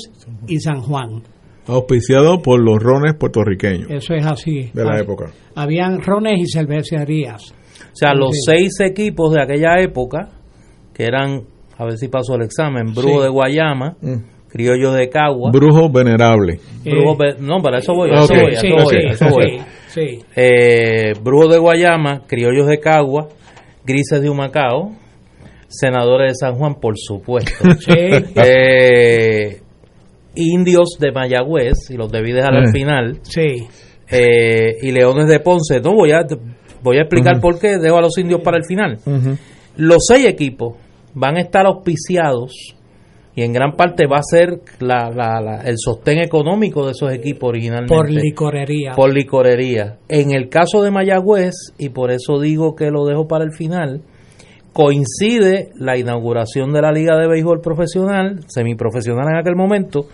y 0.47 0.59
San 0.61 0.81
Juan. 0.81 1.23
Auspiciado 1.67 2.43
por 2.43 2.61
los 2.63 2.83
rones 2.83 3.15
puertorriqueños 3.19 3.91
Eso 3.91 4.15
es 4.15 4.27
así. 4.27 4.71
de 4.75 4.85
la 4.85 4.97
Hab- 4.97 5.03
época. 5.03 5.33
Habían 5.55 6.03
rones 6.03 6.39
y 6.39 6.47
cervecerías. 6.47 7.53
O 7.53 7.97
sea, 7.97 8.13
los 8.15 8.33
Sí. 8.33 8.41
seis 8.47 8.73
equipos 8.81 9.33
de 9.33 9.43
aquella 9.43 9.81
época, 9.81 10.29
que 10.93 11.05
eran, 11.05 11.43
a 11.79 11.85
ver 11.85 11.97
si 11.97 12.09
pasó 12.09 12.35
el 12.35 12.43
examen, 12.43 12.93
Brujo 12.95 13.19
Sí. 13.19 13.23
de 13.23 13.29
Guayama, 13.29 13.97
Criollos 14.49 14.95
de 14.95 15.09
Cagua, 15.09 15.51
Brujo 15.53 15.91
venerable. 15.91 16.61
Brujos 16.85 17.19
Ve- 17.19 17.37
no, 17.41 17.61
para 17.61 17.79
eso 17.79 17.93
voy, 17.95 18.11
eso 18.13 18.27
voy, 18.35 18.53
eso 18.53 18.67
voy, 18.85 18.97
eso 19.11 19.29
voy. 19.31 19.59
sí, 19.89 20.19
sí. 20.19 20.25
Eh, 20.37 21.13
Brujos 21.23 21.51
de 21.51 21.59
Guayama, 21.59 22.23
Criollos 22.27 22.67
de 22.69 22.79
Cagua, 22.79 23.29
Grises 23.85 24.21
de 24.21 24.29
Humacao, 24.31 24.93
Senadores 25.79 26.33
de 26.33 26.35
San 26.47 26.55
Juan, 26.57 26.75
por 26.81 26.95
supuesto. 26.99 27.53
Eh, 28.37 29.61
indios 30.37 30.97
de 30.99 31.13
Mayagüez, 31.13 31.91
y 31.91 31.95
los 31.97 32.11
debí 32.11 32.33
dejar 32.33 32.55
al 32.55 32.69
Eh. 32.69 32.73
final. 32.73 33.19
Sí. 33.23 33.67
Eh, 34.11 34.77
y 34.83 34.93
Leones 34.93 35.29
de 35.29 35.41
Ponce. 35.41 35.81
No, 35.81 35.95
voy 35.95 36.13
a, 36.13 36.21
voy 36.83 36.99
a 36.99 37.03
explicar 37.03 37.41
por 37.41 37.59
qué 37.59 37.79
dejo 37.79 37.99
a 37.99 38.03
los 38.03 38.17
indios 38.19 38.41
para 38.43 38.59
el 38.59 38.65
final. 38.65 38.99
Los 39.77 40.05
seis 40.07 40.27
equipos 40.27 40.77
van 41.15 41.37
a 41.37 41.41
estar 41.41 41.67
auspiciados 41.67 42.75
y 43.37 43.43
en 43.43 43.53
gran 43.53 43.73
parte 43.73 44.07
va 44.07 44.19
a 44.19 44.23
ser 44.23 44.61
la, 44.81 45.11
la- 45.11 45.41
la- 45.41 45.63
el 45.65 45.75
sostén 45.79 46.19
económico 46.19 46.85
de 46.87 46.93
esos 46.93 47.13
equipos 47.13 47.49
originalmente. 47.49 47.95
Por 47.95 48.11
licorería. 48.11 48.93
Por 48.95 49.13
licorería. 49.13 49.97
En 50.09 50.33
el 50.33 50.49
caso 50.49 50.83
de 50.83 50.91
Mayagüez, 50.93 51.55
y 51.79 51.89
por 51.89 52.11
eso 52.13 52.39
digo 52.41 52.75
que 52.77 52.91
lo 52.91 53.05
dejo 53.05 53.27
para 53.27 53.45
el 53.45 53.53
final, 53.53 54.03
coincide 54.75 55.71
la 55.79 55.97
inauguración 55.97 56.73
de 56.75 56.83
la 56.83 56.93
Liga 56.93 57.17
de 57.17 57.29
Béisbol 57.29 57.61
Profesional, 57.63 58.41
semiprofesional 58.49 59.29
en 59.31 59.37
aquel 59.39 59.55
momento, 59.57 60.07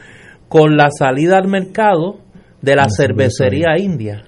con 0.49 0.77
la 0.77 0.91
salida 0.97 1.39
al 1.39 1.49
mercado 1.49 2.19
de 2.62 2.77
la, 2.77 2.87
cervecería 2.89 3.77
india. 3.78 4.23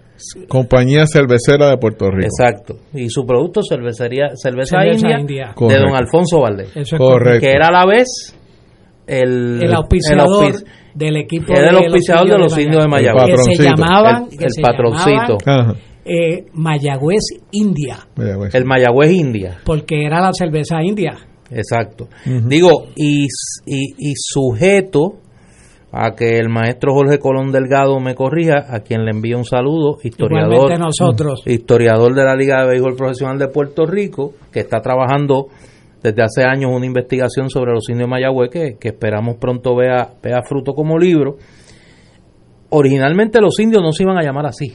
Compañía 0.49 1.07
Cervecera 1.07 1.69
de 1.69 1.77
Puerto 1.77 2.09
Rico. 2.11 2.27
Exacto. 2.27 2.77
Y 2.95 3.09
su 3.11 3.27
producto, 3.27 3.61
cervecería, 3.63 4.31
cerveza, 4.37 4.79
Cerveza 4.81 4.97
india, 5.07 5.21
india. 5.21 5.47
de 5.49 5.55
Correcto. 5.55 5.85
don 5.85 5.95
Alfonso 5.97 6.41
Valdés. 6.41 6.69
Eso 6.77 6.97
es 6.97 6.99
Correcto. 7.01 7.41
Que 7.41 7.51
era 7.51 7.67
a 7.69 7.73
la 7.73 7.87
vez 7.87 8.07
el, 9.07 9.63
El 9.65 9.75
auspiciador 9.75 10.45
auspici- 10.53 10.65
del 10.95 11.17
equipo 11.17 11.53
era 11.53 11.59
el 11.59 11.67
de 11.67 11.73
los 11.73 11.83
auspiciador 11.87 12.31
de 12.31 12.39
los 12.39 12.59
indios 12.59 12.83
de 12.85 12.89
Mayagüez. 12.89 13.25
Que 13.49 13.55
se 13.57 13.65
llamaban, 13.65 14.27
el, 14.31 14.45
el 14.45 14.51
se 14.51 14.63
patroncito. 14.63 15.39
llamaban, 15.45 15.77
eh, 16.05 16.47
Mayagüez 16.55 17.23
India, 17.53 18.07
El 18.53 18.65
Mayagüez 18.65 19.11
India. 19.13 19.59
porque 19.65 20.05
era 20.05 20.21
la 20.21 20.31
cerveza 20.33 20.83
india. 20.83 21.17
Exacto. 21.51 22.09
Digo, 22.25 22.89
y, 22.97 23.25
y, 23.67 23.95
y 23.99 24.15
sujeto 24.17 25.19
a 25.93 26.15
que 26.17 26.39
el 26.39 26.49
maestro 26.49 26.95
Jorge 26.95 27.19
Colón 27.19 27.53
Delgado 27.53 28.01
me 28.01 28.15
corrija, 28.15 28.65
a 28.75 28.81
quien 28.81 29.05
le 29.05 29.11
envío 29.11 29.37
un 29.37 29.45
saludo, 29.45 29.99
historiador, 30.03 30.79
nosotros. 30.79 31.43
historiador 31.45 32.15
de 32.15 32.25
la 32.25 32.35
Liga 32.35 32.63
de 32.63 32.69
Béisbol 32.71 32.97
Profesional 32.97 33.39
de 33.39 33.49
Puerto 33.49 33.85
Rico, 33.85 34.33
que 34.51 34.61
está 34.61 34.81
trabajando 34.81 35.49
desde 36.03 36.23
hace 36.23 36.43
años 36.45 36.71
una 36.75 36.87
investigación 36.87 37.51
sobre 37.51 37.73
los 37.73 37.87
indios 37.91 38.09
de 38.09 38.11
Mayagüez 38.11 38.51
que, 38.51 38.77
que 38.81 38.89
esperamos 38.89 39.37
pronto 39.37 39.77
vea, 39.77 40.15
vea 40.23 40.41
fruto 40.43 40.73
como 40.73 40.99
libro. 40.99 41.37
Originalmente 42.71 43.39
los 43.43 43.61
indios 43.61 43.83
no 43.83 43.93
se 43.93 44.05
iban 44.05 44.17
a 44.17 44.23
llamar 44.23 44.47
así. 44.47 44.73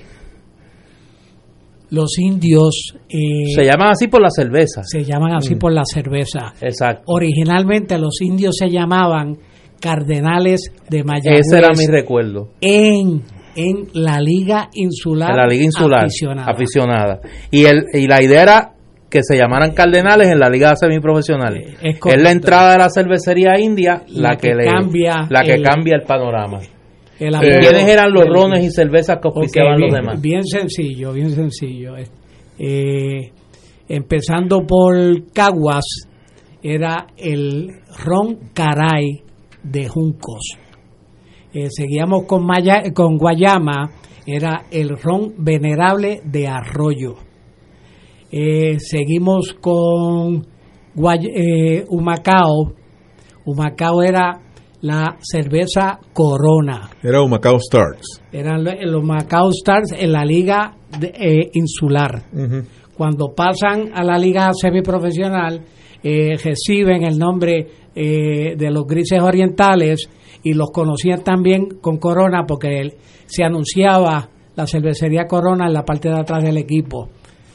Los 1.89 2.17
indios 2.19 2.93
eh, 3.09 3.53
Se 3.55 3.63
llaman 3.63 3.89
así 3.91 4.07
por 4.07 4.21
la 4.21 4.29
cerveza. 4.29 4.81
se 4.83 5.03
llaman 5.03 5.33
así 5.35 5.55
Mm. 5.55 5.59
por 5.59 5.71
la 5.71 5.83
cerveza. 5.85 6.53
Exacto. 6.61 7.03
Originalmente 7.07 7.97
los 7.97 8.21
indios 8.21 8.55
se 8.59 8.69
llamaban 8.69 9.37
Cardenales 9.79 10.71
de 10.89 11.03
Mayagüez. 11.03 11.41
Ese 11.47 11.57
era 11.59 11.69
mi 11.77 11.85
recuerdo. 11.87 12.49
en, 12.61 13.21
en 13.55 13.87
la 13.93 14.19
Liga 14.19 14.69
Insular. 14.73 15.31
en 15.31 15.37
la 15.37 15.47
Liga 15.47 15.63
Insular 15.63 16.05
aficionada. 16.05 16.51
aficionada. 16.51 17.19
Y, 17.51 17.65
el, 17.65 17.83
y 17.93 18.07
la 18.07 18.21
idea 18.21 18.43
era 18.43 18.73
que 19.09 19.19
se 19.23 19.37
llamaran 19.37 19.71
Cardenales 19.73 20.27
en 20.29 20.39
la 20.39 20.49
Liga 20.49 20.75
Semiprofesional. 20.75 21.55
es 21.57 21.77
es 21.81 21.99
correcto. 21.99 22.23
la 22.23 22.31
entrada 22.31 22.71
de 22.73 22.77
la 22.79 22.89
cervecería 22.89 23.57
india 23.59 24.03
la, 24.09 24.31
La 24.31 24.35
que, 24.35 24.49
que 24.49 24.55
le, 24.55 24.65
cambia 24.65 25.25
la 25.29 25.41
que 25.43 25.53
el- 25.53 25.63
cambia 25.63 25.95
el 25.95 26.01
panorama. 26.03 26.59
El 27.19 27.33
Eh, 27.35 27.59
¿Quiénes 27.61 27.87
eran 27.87 28.11
los 28.13 28.25
rones 28.27 28.63
y 28.63 28.69
cervezas 28.69 29.17
que 29.21 29.27
Ok, 29.27 29.37
auspiciaban 29.37 29.77
bien, 29.77 29.89
los 29.91 29.99
demás? 29.99 30.21
Bien 30.21 30.43
sencillo, 30.43 31.13
bien 31.13 31.31
sencillo. 31.31 31.95
Eh, 32.59 33.31
empezando 33.87 34.65
por 34.67 34.95
Caguas, 35.33 35.85
era 36.61 37.07
el 37.17 37.69
ron 38.03 38.37
caray 38.53 39.21
de 39.63 39.87
Juncos. 39.87 40.57
Eh, 41.53 41.67
seguíamos 41.69 42.25
con, 42.25 42.45
Maya, 42.45 42.83
con 42.93 43.17
Guayama, 43.17 43.89
era 44.25 44.65
el 44.71 44.89
ron 44.89 45.33
venerable 45.37 46.21
de 46.25 46.47
Arroyo. 46.47 47.15
Eh, 48.31 48.77
seguimos 48.79 49.53
con 49.59 50.45
Guay- 50.95 51.31
eh, 51.33 51.85
Humacao. 51.89 52.73
Humacao 53.45 54.03
era 54.03 54.41
la 54.81 55.17
cerveza 55.21 55.99
Corona. 56.13 56.89
Era 57.03 57.21
Humacao 57.21 57.57
Stars. 57.57 58.21
Eran 58.31 58.63
lo- 58.63 58.73
los 58.81 59.03
Macao 59.03 59.49
Stars 59.49 59.91
en 59.97 60.11
la 60.11 60.23
liga 60.23 60.75
de- 60.99 61.13
eh, 61.19 61.49
insular. 61.53 62.23
Cuando 62.95 63.33
pasan 63.35 63.91
a 63.93 64.03
la 64.03 64.17
liga 64.17 64.49
semiprofesional, 64.53 65.61
eh, 66.03 66.35
reciben 66.43 67.03
el 67.05 67.17
nombre 67.17 67.67
eh, 67.99 68.55
de 68.55 68.69
los 68.69 68.85
grises 68.85 69.19
orientales 69.21 70.07
y 70.43 70.53
los 70.53 70.69
conocían 70.71 71.23
también 71.23 71.79
con 71.81 71.97
Corona 71.97 72.43
porque 72.47 72.91
se 73.25 73.43
anunciaba 73.43 74.29
la 74.55 74.67
cervecería 74.67 75.25
Corona 75.25 75.65
en 75.65 75.73
la 75.73 75.83
parte 75.83 76.07
de 76.09 76.19
atrás 76.19 76.43
del 76.43 76.57
equipo, 76.57 77.09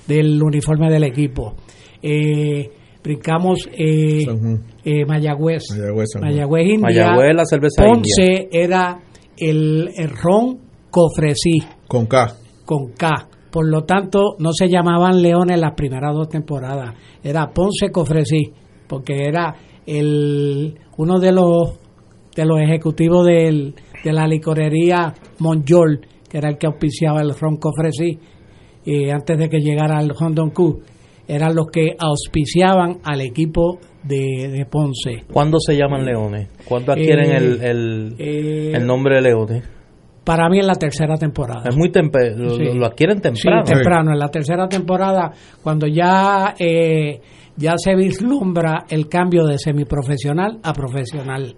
del 0.08 0.42
uniforme 0.42 0.90
del 0.90 1.04
equipo. 1.04 1.54
Eh, 2.02 2.68
brincamos 3.02 3.68
eh, 3.72 4.24
eh, 4.84 5.04
Mayagüez, 5.06 5.64
Mayagüez. 5.70 6.08
Mayagüez 6.20 6.66
India, 6.66 6.80
Mayagüez, 6.80 7.34
la 7.34 7.44
cerveza 7.44 7.84
Ponce 7.84 8.48
era 8.50 9.00
el, 9.36 9.90
el 9.96 10.10
ron 10.10 10.58
cofresí 10.90 11.60
Con 11.88 12.06
K. 12.06 12.36
con 12.64 12.92
K. 12.92 13.28
Por 13.50 13.68
lo 13.68 13.84
tanto, 13.84 14.36
no 14.38 14.52
se 14.52 14.68
llamaban 14.68 15.20
Leones 15.20 15.60
las 15.60 15.74
primeras 15.74 16.14
dos 16.14 16.28
temporadas. 16.30 16.94
Era 17.22 17.50
Ponce 17.50 17.90
Cofresí, 17.92 18.50
porque 18.88 19.14
era 19.26 19.54
el 19.84 20.74
uno 20.96 21.18
de 21.20 21.32
los 21.32 21.78
de 22.34 22.46
los 22.46 22.60
ejecutivos 22.60 23.26
del, 23.26 23.74
de 24.02 24.12
la 24.12 24.26
licorería 24.26 25.12
Monjol, 25.40 26.00
que 26.30 26.38
era 26.38 26.48
el 26.48 26.56
que 26.56 26.66
auspiciaba 26.66 27.20
el 27.20 27.34
ron 27.38 27.58
Cofresí, 27.58 28.18
eh, 28.86 29.12
antes 29.12 29.38
de 29.38 29.50
que 29.50 29.58
llegara 29.58 30.00
el 30.00 30.12
Hondon 30.18 30.50
Q. 30.50 30.80
eran 31.34 31.54
los 31.54 31.66
que 31.72 31.96
auspiciaban 31.98 32.98
al 33.04 33.20
equipo 33.20 33.78
de, 34.02 34.48
de 34.50 34.66
Ponce. 34.66 35.24
¿Cuándo 35.32 35.58
se 35.60 35.76
llaman 35.76 36.04
Leones? 36.04 36.48
¿Cuándo 36.68 36.92
adquieren 36.92 37.30
Eh, 37.30 37.36
el, 37.36 37.62
el, 37.62 38.14
eh, 38.18 38.72
el 38.74 38.86
nombre 38.86 39.16
de 39.16 39.22
Leones? 39.22 39.64
Para 40.24 40.48
mí 40.48 40.58
en 40.60 40.66
la 40.68 40.74
tercera 40.74 41.16
temporada. 41.16 41.64
Es 41.68 41.76
muy 41.76 41.90
temprano, 41.90 42.36
lo, 42.36 42.50
Sí. 42.56 42.64
lo 42.74 42.86
adquieren 42.86 43.20
temprano. 43.20 43.62
Sí, 43.66 43.72
temprano, 43.72 44.12
en 44.12 44.18
la 44.18 44.28
tercera 44.28 44.68
temporada, 44.68 45.32
cuando 45.62 45.86
ya, 45.88 46.54
eh, 46.58 47.20
ya 47.56 47.72
se 47.76 47.96
vislumbra 47.96 48.84
el 48.88 49.08
cambio 49.08 49.44
de 49.46 49.58
semiprofesional 49.58 50.58
a 50.62 50.72
profesional. 50.72 51.56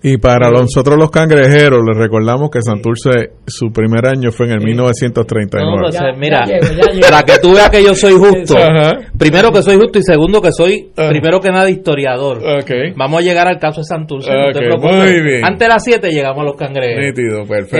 Y 0.00 0.16
para 0.18 0.48
nosotros 0.50 0.96
los 0.96 1.10
cangrejeros, 1.10 1.80
les 1.84 1.96
recordamos 1.96 2.50
que 2.50 2.62
Santurce, 2.62 3.32
su 3.46 3.72
primer 3.72 4.06
año 4.06 4.30
fue 4.30 4.46
en 4.46 4.52
el 4.52 4.60
1939. 4.64 5.70
No, 5.76 5.82
pues, 5.82 5.94
Ya- 5.98 6.06
eh, 6.10 6.16
mira, 6.16 6.40
ya 6.46 6.54
llego, 6.60 6.66
ya 6.74 6.92
llego. 6.92 7.00
para 7.08 7.22
que 7.24 7.32
tú 7.42 7.52
veas 7.52 7.68
que 7.70 7.82
yo 7.82 7.94
soy 7.96 8.12
justo. 8.12 8.56
Ajá. 8.56 8.92
Primero 9.18 9.50
que 9.50 9.60
soy 9.62 9.76
justo 9.76 9.98
y 9.98 10.02
segundo 10.04 10.40
que 10.40 10.52
soy, 10.52 10.90
Ah. 10.96 11.08
primero 11.10 11.40
que 11.40 11.50
nada, 11.50 11.68
historiador. 11.68 12.38
Ok. 12.38 12.70
Vamos 12.96 13.20
a 13.20 13.24
llegar 13.24 13.48
al 13.48 13.58
caso 13.58 13.80
de 13.80 13.84
Santurce. 13.86 14.30
no 14.32 14.52
te 14.52 14.58
Ok, 14.60 14.64
preocupes. 14.66 14.94
muy 14.94 15.20
bien. 15.22 15.44
Antes 15.44 15.58
de 15.58 15.68
las 15.68 15.82
7 15.84 16.10
llegamos 16.10 16.42
a 16.42 16.44
los 16.44 16.56
cangrejos. 16.56 17.04
Nítido, 17.04 17.44
perfecto. 17.44 17.76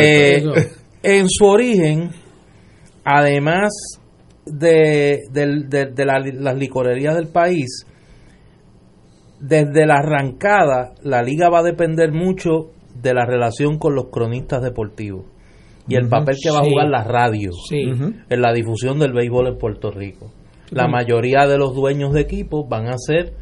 Eh, 0.57 0.69
en 1.05 1.29
su 1.29 1.45
origen, 1.47 2.11
además 3.05 3.69
de, 4.45 5.21
del- 5.33 5.69
de- 5.69 5.87
de 5.87 6.05
la- 6.05 6.19
las 6.19 6.57
licorerías 6.57 7.15
del 7.15 7.29
país, 7.29 7.87
desde 9.41 9.87
la 9.87 9.97
arrancada, 9.97 10.95
la 11.03 11.23
liga 11.23 11.49
va 11.49 11.61
a 11.61 11.63
depender 11.63 12.13
mucho 12.13 12.71
de 13.01 13.15
la 13.15 13.25
relación 13.25 13.79
con 13.79 13.95
los 13.95 14.07
cronistas 14.11 14.63
deportivos 14.63 15.25
y 15.87 15.95
el 15.95 16.09
papel 16.09 16.37
que 16.43 16.51
va 16.51 16.59
a 16.59 16.65
jugar 16.65 16.89
la 16.89 17.05
radio 17.05 17.51
Sí. 17.69 17.83
en 18.29 18.43
la 18.43 18.53
difusión 18.53 18.99
del 18.99 19.13
béisbol 19.13 19.47
en 19.49 19.59
Puerto 19.59 19.91
Rico. 19.91 20.33
La 20.71 20.87
mayoría 20.89 21.47
de 21.47 21.57
los 21.57 21.75
dueños 21.75 22.13
de 22.13 22.21
equipos 22.21 22.69
van 22.69 22.89
a 22.89 22.99
ser 22.99 23.33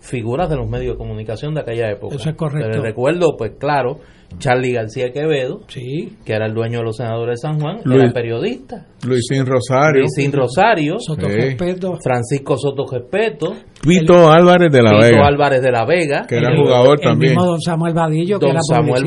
figuras 0.00 0.50
de 0.50 0.56
los 0.56 0.68
medios 0.68 0.94
de 0.94 0.98
comunicación 0.98 1.54
de 1.54 1.60
aquella 1.62 1.90
época. 1.90 2.16
Eso 2.16 2.28
es 2.28 2.36
correcto. 2.36 2.68
Les 2.68 2.82
recuerdo, 2.82 3.36
pues 3.38 3.52
claro, 3.58 4.00
Charlie 4.38 4.72
García 4.72 5.12
Quevedo, 5.12 5.60
Sí. 5.68 6.16
que 6.24 6.32
era 6.34 6.46
el 6.46 6.54
dueño 6.54 6.78
de 6.78 6.84
los 6.84 6.96
senadores 6.96 7.40
de 7.40 7.48
San 7.48 7.60
Juan, 7.60 7.80
Luis- 7.84 8.02
era 8.02 8.12
periodista. 8.12 8.86
Luisín 9.06 9.44
Rosario. 9.46 10.00
Luisín 10.02 10.32
Rosario, 10.32 10.96
Soto 10.98 11.28
Sí. 11.28 11.34
Respeto. 11.34 11.98
Francisco 12.02 12.56
Soto 12.58 12.86
Gespeto, 12.86 13.54
Pito 13.82 14.30
Álvarez 14.30 14.72
de 14.72 14.82
la 14.82 14.90
Pito 14.90 15.02
Vega. 15.02 15.26
Álvarez 15.26 15.62
de 15.62 15.70
la 15.72 15.84
Vega, 15.84 16.26
Que 16.28 16.36
era 16.36 16.50
el- 16.50 16.56
jugador 16.58 16.98
el 17.00 17.08
también. 17.10 17.32
mismo 17.32 17.46
don 17.46 17.60
Samuel 17.60 17.94
Vadillo, 17.94 18.38
que 18.38 18.46
don 18.46 18.50
era 18.56 18.60
Samuel 18.62 19.04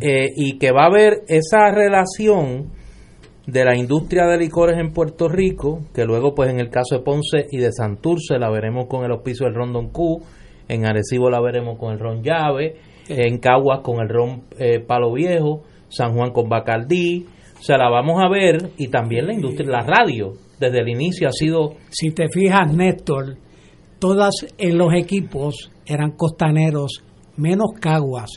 eh, 0.00 0.30
y 0.36 0.58
que 0.58 0.70
va 0.72 0.84
a 0.84 0.86
haber 0.86 1.22
esa 1.28 1.70
relación 1.72 2.70
de 3.46 3.64
la 3.64 3.76
industria 3.76 4.24
de 4.26 4.38
licores 4.38 4.78
en 4.78 4.92
Puerto 4.92 5.28
Rico, 5.28 5.80
que 5.94 6.04
luego 6.04 6.34
pues 6.34 6.48
en 6.50 6.60
el 6.60 6.70
caso 6.70 6.96
de 6.96 7.02
Ponce 7.02 7.46
y 7.50 7.58
de 7.58 7.72
Santurce 7.72 8.38
la 8.38 8.48
veremos 8.50 8.86
con 8.88 9.04
el 9.04 9.12
hospicio 9.12 9.44
del 9.46 9.54
Ron 9.54 9.72
Don 9.72 9.90
Q, 9.90 10.22
en 10.68 10.86
Arecibo 10.86 11.28
la 11.28 11.42
veremos 11.42 11.78
con 11.78 11.92
el 11.92 11.98
Ron 11.98 12.22
Llave, 12.22 12.76
en 13.08 13.38
Caguas 13.38 13.80
con 13.82 14.00
el 14.00 14.08
Ron 14.08 14.44
eh, 14.58 14.80
Palo 14.80 15.12
Viejo, 15.12 15.62
San 15.88 16.14
Juan 16.14 16.32
con 16.32 16.48
Bacardí, 16.48 17.26
o 17.58 17.62
sea, 17.62 17.78
la 17.78 17.88
vamos 17.90 18.22
a 18.22 18.28
ver 18.28 18.70
y 18.76 18.88
también 18.88 19.26
la 19.26 19.34
industria, 19.34 19.68
la 19.70 19.82
radio, 19.86 20.32
desde 20.60 20.80
el 20.80 20.88
inicio 20.88 21.28
ha 21.28 21.32
sido 21.32 21.74
Si 21.90 22.10
te 22.10 22.28
fijas, 22.28 22.72
Néstor, 22.74 23.36
todas 23.98 24.34
en 24.58 24.76
los 24.78 24.92
equipos 24.94 25.70
eran 25.86 26.12
costaneros, 26.12 27.02
menos 27.36 27.68
Caguas, 27.80 28.30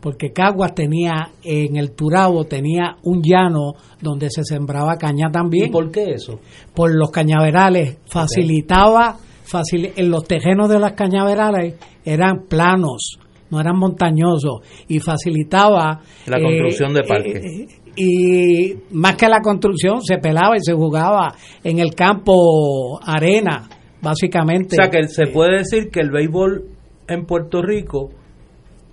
porque 0.00 0.32
Caguas 0.32 0.74
tenía, 0.74 1.30
en 1.42 1.76
el 1.76 1.92
Turabo 1.92 2.44
tenía 2.44 2.96
un 3.02 3.22
llano 3.22 3.74
donde 4.00 4.30
se 4.30 4.44
sembraba 4.44 4.96
caña 4.96 5.30
también. 5.30 5.66
¿Y 5.68 5.70
por 5.72 5.90
qué 5.90 6.12
eso? 6.14 6.38
Por 6.74 6.94
los 6.94 7.10
cañaverales, 7.10 7.98
facilitaba, 8.06 9.16
facili- 9.46 9.92
en 9.96 10.10
los 10.10 10.24
tejenos 10.24 10.68
de 10.68 10.78
las 10.78 10.92
cañaverales 10.92 11.74
eran 12.04 12.44
planos, 12.48 13.18
no 13.50 13.60
eran 13.60 13.78
montañosos, 13.78 14.60
y 14.88 14.98
facilitaba... 14.98 16.00
La 16.26 16.38
eh, 16.38 16.42
construcción 16.42 16.92
de 16.94 17.02
parques. 17.02 17.42
eh, 17.44 17.66
y 17.98 18.74
más 18.90 19.16
que 19.16 19.28
la 19.28 19.40
construcción, 19.40 20.02
se 20.02 20.18
pelaba 20.18 20.56
y 20.56 20.60
se 20.60 20.74
jugaba 20.74 21.34
en 21.64 21.78
el 21.78 21.94
campo 21.94 23.00
arena, 23.02 23.68
básicamente. 24.02 24.76
O 24.78 24.82
sea 24.82 24.90
que 24.90 25.08
se 25.08 25.28
puede 25.28 25.58
decir 25.58 25.88
que 25.90 26.00
el 26.00 26.10
béisbol 26.10 26.64
en 27.08 27.24
Puerto 27.24 27.62
Rico, 27.62 28.10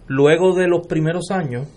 luego 0.07 0.53
de 0.55 0.67
los 0.67 0.87
primeros 0.87 1.31
años 1.31 1.67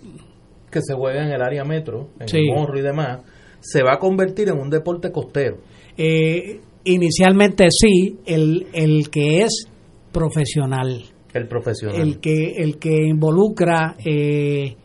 que 0.71 0.79
se 0.81 0.93
juega 0.93 1.25
en 1.25 1.31
el 1.33 1.41
área 1.41 1.63
metro, 1.65 2.09
en 2.19 2.27
Sí. 2.29 2.37
el 2.37 2.55
morro 2.55 2.77
y 2.79 2.81
demás, 2.81 3.19
se 3.59 3.83
va 3.83 3.95
a 3.95 3.99
convertir 3.99 4.47
en 4.49 4.59
un 4.59 4.69
deporte 4.69 5.11
costero. 5.11 5.57
Eh, 5.97 6.61
inicialmente 6.85 7.67
sí, 7.71 8.19
el, 8.25 8.67
el 8.73 9.09
que 9.09 9.41
es 9.41 9.67
profesional, 10.13 11.03
El 11.33 11.47
profesional. 11.47 12.01
el 12.01 12.19
que, 12.19 12.53
el 12.57 12.77
que 12.77 13.05
involucra 13.05 13.95
eh, 14.03 14.75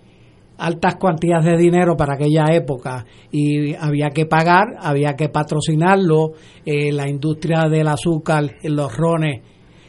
altas 0.58 0.96
cuantías 0.96 1.44
de 1.44 1.56
dinero 1.56 1.96
para 1.96 2.14
aquella 2.14 2.44
época 2.52 3.04
y 3.30 3.74
había 3.74 4.10
que 4.10 4.26
pagar, 4.26 4.76
había 4.80 5.14
que 5.14 5.28
patrocinarlo, 5.28 6.32
eh, 6.64 6.92
la 6.92 7.08
industria 7.08 7.68
del 7.68 7.88
azúcar, 7.88 8.44
los 8.62 8.96
rones, 8.96 9.42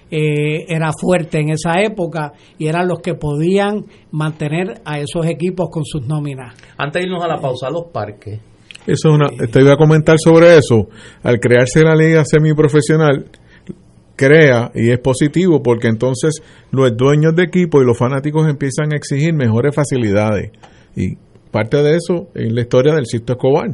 eh, 0.10 0.66
era 0.68 0.92
fuerte 0.94 1.40
en 1.40 1.50
esa 1.50 1.82
época 1.82 2.34
y 2.58 2.68
eran 2.68 2.88
los 2.88 3.00
que 3.00 3.16
podían 3.16 3.86
mantener 4.12 4.82
a 4.86 5.00
esos 5.00 5.26
equipos 5.26 5.70
con 5.72 5.84
sus 5.86 6.06
nóminas. 6.08 6.56
Antes 6.78 7.02
de 7.02 7.08
irnos 7.08 7.24
a 7.24 7.28
la 7.28 7.40
pausa, 7.40 7.70
los 7.70 7.86
parques. 7.92 8.40
Eso 8.86 9.10
es 9.10 9.16
una, 9.16 9.30
te 9.48 9.62
iba 9.62 9.74
a 9.74 9.78
comentar 9.78 10.18
sobre 10.20 10.58
eso. 10.58 10.88
Al 11.24 11.40
crearse 11.40 11.84
la 11.84 11.96
liga 11.96 12.24
semiprofesional, 12.26 13.26
crea 14.16 14.72
y 14.76 14.92
es 14.92 15.00
positivo 15.00 15.62
porque 15.64 15.88
entonces 15.88 16.42
los 16.72 16.96
dueños 16.96 17.36
de 17.36 17.44
equipo 17.44 17.82
y 17.82 17.86
los 17.86 17.98
fanáticos 17.98 18.48
empiezan 18.48 18.94
a 18.94 18.96
exigir 18.96 19.34
mejores 19.34 19.76
facilidades. 19.76 20.52
Y 20.96 21.18
parte 21.52 21.78
de 21.84 21.96
eso 21.96 22.28
en 22.36 22.56
la 22.56 22.62
historia 22.62 22.94
del 22.94 23.06
Sisto 23.06 23.34
Escobar. 23.34 23.70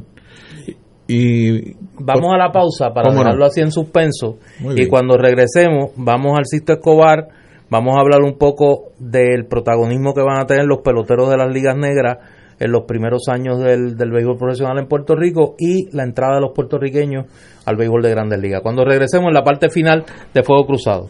Y 1.07 1.73
Vamos 1.99 2.33
a 2.33 2.37
la 2.37 2.51
pausa 2.51 2.91
para 2.93 3.11
dejarlo 3.11 3.45
así 3.45 3.61
en 3.61 3.71
suspenso. 3.71 4.37
Muy 4.59 4.73
Y 4.73 4.77
bien. 4.77 4.89
cuando 4.89 5.17
regresemos, 5.17 5.91
vamos 5.95 6.37
al 6.37 6.45
Sisto 6.45 6.73
Escobar, 6.73 7.27
vamos 7.69 7.97
a 7.97 8.01
hablar 8.01 8.21
un 8.21 8.37
poco 8.37 8.91
del 8.99 9.45
protagonismo 9.47 10.13
que 10.13 10.21
van 10.21 10.39
a 10.39 10.45
tener 10.45 10.65
los 10.65 10.79
peloteros 10.81 11.29
de 11.29 11.37
las 11.37 11.51
ligas 11.51 11.75
negras 11.75 12.17
en 12.59 12.71
los 12.71 12.83
primeros 12.83 13.27
años 13.29 13.59
del, 13.59 13.95
del 13.97 14.11
béisbol 14.11 14.37
profesional 14.37 14.77
en 14.79 14.87
Puerto 14.87 15.15
Rico 15.15 15.55
y 15.57 15.89
la 15.95 16.03
entrada 16.03 16.35
de 16.35 16.41
los 16.41 16.51
puertorriqueños 16.53 17.25
al 17.65 17.75
béisbol 17.75 18.01
de 18.01 18.09
grandes 18.09 18.39
ligas. 18.39 18.61
Cuando 18.61 18.85
regresemos 18.85 19.27
en 19.29 19.33
la 19.33 19.43
parte 19.43 19.69
final 19.69 20.05
de 20.33 20.43
Fuego 20.43 20.65
Cruzado. 20.65 21.09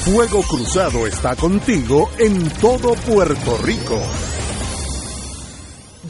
Fuego 0.00 0.40
Cruzado 0.48 1.06
está 1.06 1.36
contigo 1.36 2.08
en 2.18 2.48
todo 2.60 2.94
Puerto 3.06 3.58
Rico. 3.62 4.00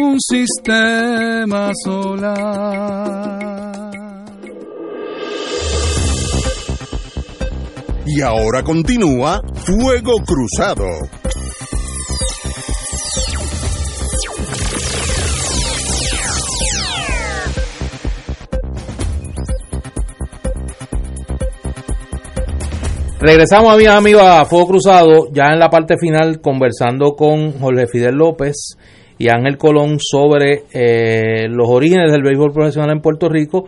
un 0.00 0.18
sistema 0.20 1.70
solar. 1.84 3.50
Y 8.06 8.22
ahora 8.22 8.62
continúa 8.62 9.42
Fuego 9.54 10.16
Cruzado. 10.24 10.86
Regresamos, 23.20 23.72
amigas, 23.74 23.96
amigos, 23.96 24.22
a 24.22 24.46
Fuego 24.46 24.66
Cruzado, 24.66 25.28
ya 25.30 25.52
en 25.52 25.58
la 25.58 25.68
parte 25.68 25.96
final, 25.98 26.40
conversando 26.40 27.14
con 27.16 27.60
Jorge 27.60 27.86
Fidel 27.86 28.14
López 28.14 28.76
y 29.20 29.28
Ángel 29.28 29.58
Colón 29.58 29.98
sobre 30.00 30.64
eh, 30.72 31.46
los 31.50 31.68
orígenes 31.68 32.10
del 32.10 32.22
béisbol 32.22 32.54
profesional 32.54 32.90
en 32.90 33.02
Puerto 33.02 33.28
Rico, 33.28 33.66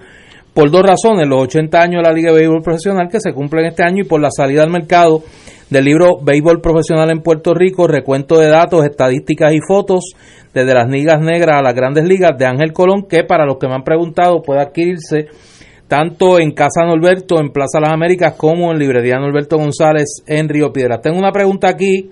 por 0.55 0.70
dos 0.70 0.83
razones, 0.83 1.29
los 1.29 1.43
80 1.43 1.79
años 1.79 2.03
de 2.03 2.09
la 2.09 2.15
Liga 2.15 2.33
de 2.33 2.39
Béisbol 2.39 2.62
Profesional 2.62 3.09
que 3.11 3.20
se 3.20 3.35
cumplen 3.35 3.66
este 3.66 3.85
año 3.85 4.03
y 4.03 4.09
por 4.09 4.20
la 4.20 4.31
salida 4.31 4.62
al 4.62 4.70
mercado 4.70 5.23
del 5.69 5.85
libro 5.85 6.20
Béisbol 6.23 6.62
Profesional 6.62 7.11
en 7.11 7.20
Puerto 7.20 7.53
Rico, 7.53 7.87
recuento 7.87 8.39
de 8.39 8.49
datos, 8.49 8.83
estadísticas 8.87 9.53
y 9.53 9.59
fotos 9.66 10.15
desde 10.55 10.73
las 10.73 10.89
ligas 10.89 11.20
negras 11.20 11.59
a 11.59 11.62
las 11.62 11.74
grandes 11.74 12.05
ligas 12.05 12.33
de 12.39 12.47
Ángel 12.47 12.73
Colón, 12.73 13.07
que 13.07 13.23
para 13.23 13.45
los 13.45 13.59
que 13.59 13.69
me 13.69 13.74
han 13.74 13.85
preguntado 13.85 14.41
puede 14.41 14.62
adquirirse 14.62 15.27
tanto 15.87 16.41
en 16.41 16.53
Casa 16.53 16.87
Norberto, 16.87 17.39
en 17.39 17.51
Plaza 17.51 17.79
Las 17.79 17.93
Américas, 17.93 18.37
como 18.39 18.73
en 18.73 18.79
Librería 18.79 19.19
Norberto 19.19 19.59
González 19.59 20.23
en 20.27 20.49
Río 20.49 20.73
Piedras. 20.73 21.03
Tengo 21.03 21.19
una 21.19 21.31
pregunta 21.31 21.69
aquí 21.69 22.11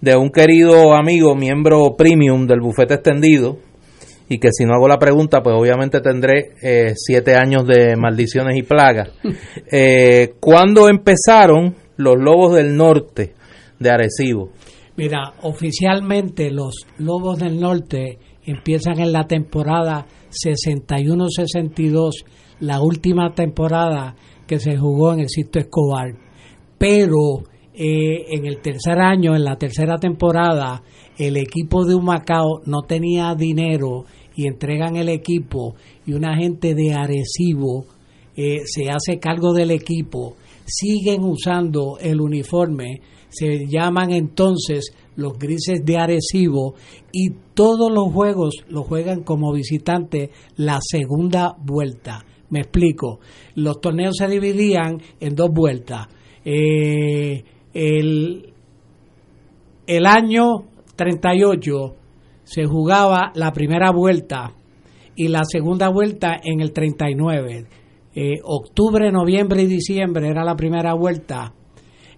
de 0.00 0.16
un 0.16 0.30
querido 0.30 0.94
amigo, 0.94 1.34
miembro 1.34 1.94
premium 1.96 2.46
del 2.46 2.60
bufete 2.60 2.94
extendido, 2.94 3.58
y 4.28 4.38
que 4.38 4.48
si 4.52 4.64
no 4.64 4.74
hago 4.74 4.88
la 4.88 4.98
pregunta, 4.98 5.42
pues 5.42 5.54
obviamente 5.56 6.00
tendré 6.00 6.54
eh, 6.62 6.94
siete 6.96 7.34
años 7.34 7.66
de 7.66 7.96
maldiciones 7.96 8.56
y 8.56 8.62
plagas. 8.62 9.10
Eh, 9.70 10.34
¿Cuándo 10.38 10.88
empezaron 10.88 11.74
los 11.96 12.14
Lobos 12.16 12.54
del 12.54 12.76
Norte 12.76 13.34
de 13.80 13.90
Arecibo? 13.90 14.50
Mira, 14.96 15.34
oficialmente 15.42 16.50
los 16.50 16.86
Lobos 16.98 17.38
del 17.38 17.58
Norte 17.58 18.18
empiezan 18.44 19.00
en 19.00 19.12
la 19.12 19.26
temporada 19.26 20.06
61-62, 20.30 22.24
la 22.60 22.80
última 22.80 23.34
temporada 23.34 24.14
que 24.46 24.60
se 24.60 24.76
jugó 24.76 25.12
en 25.12 25.20
el 25.20 25.28
Sisto 25.28 25.58
Escobar. 25.58 26.14
Pero 26.78 27.42
eh, 27.78 28.24
en 28.34 28.46
el 28.46 28.62
tercer 28.62 28.98
año, 28.98 29.36
en 29.36 29.44
la 29.44 29.56
tercera 29.56 29.96
temporada, 29.98 30.82
el 31.18 31.36
equipo 31.36 31.84
de 31.84 31.94
Humacao 31.94 32.62
no 32.64 32.82
tenía 32.82 33.34
dinero 33.34 34.04
y 34.34 34.46
entregan 34.46 34.96
el 34.96 35.10
equipo 35.10 35.74
y 36.06 36.14
una 36.14 36.36
gente 36.36 36.74
de 36.74 36.94
Arecibo 36.94 37.84
eh, 38.34 38.62
se 38.64 38.90
hace 38.90 39.18
cargo 39.18 39.52
del 39.52 39.70
equipo, 39.70 40.36
siguen 40.64 41.22
usando 41.24 41.98
el 42.00 42.20
uniforme, 42.20 43.00
se 43.28 43.66
llaman 43.66 44.10
entonces 44.12 44.92
los 45.16 45.38
grises 45.38 45.84
de 45.84 45.98
Arecibo 45.98 46.76
y 47.12 47.30
todos 47.52 47.92
los 47.92 48.12
juegos 48.12 48.54
los 48.68 48.86
juegan 48.86 49.22
como 49.22 49.52
visitantes 49.52 50.30
la 50.56 50.78
segunda 50.80 51.56
vuelta. 51.58 52.24
Me 52.48 52.60
explico. 52.60 53.20
Los 53.54 53.80
torneos 53.80 54.16
se 54.16 54.28
dividían 54.28 55.00
en 55.20 55.34
dos 55.34 55.50
vueltas. 55.52 56.06
Eh, 56.44 57.42
el, 57.76 58.54
el 59.86 60.06
año 60.06 60.64
38 60.96 61.94
se 62.42 62.64
jugaba 62.64 63.32
la 63.34 63.52
primera 63.52 63.90
vuelta 63.90 64.54
y 65.14 65.28
la 65.28 65.42
segunda 65.44 65.90
vuelta 65.90 66.40
en 66.42 66.62
el 66.62 66.72
39. 66.72 67.66
Eh, 68.14 68.40
octubre, 68.44 69.12
noviembre 69.12 69.62
y 69.62 69.66
diciembre 69.66 70.28
era 70.28 70.42
la 70.42 70.56
primera 70.56 70.94
vuelta. 70.94 71.52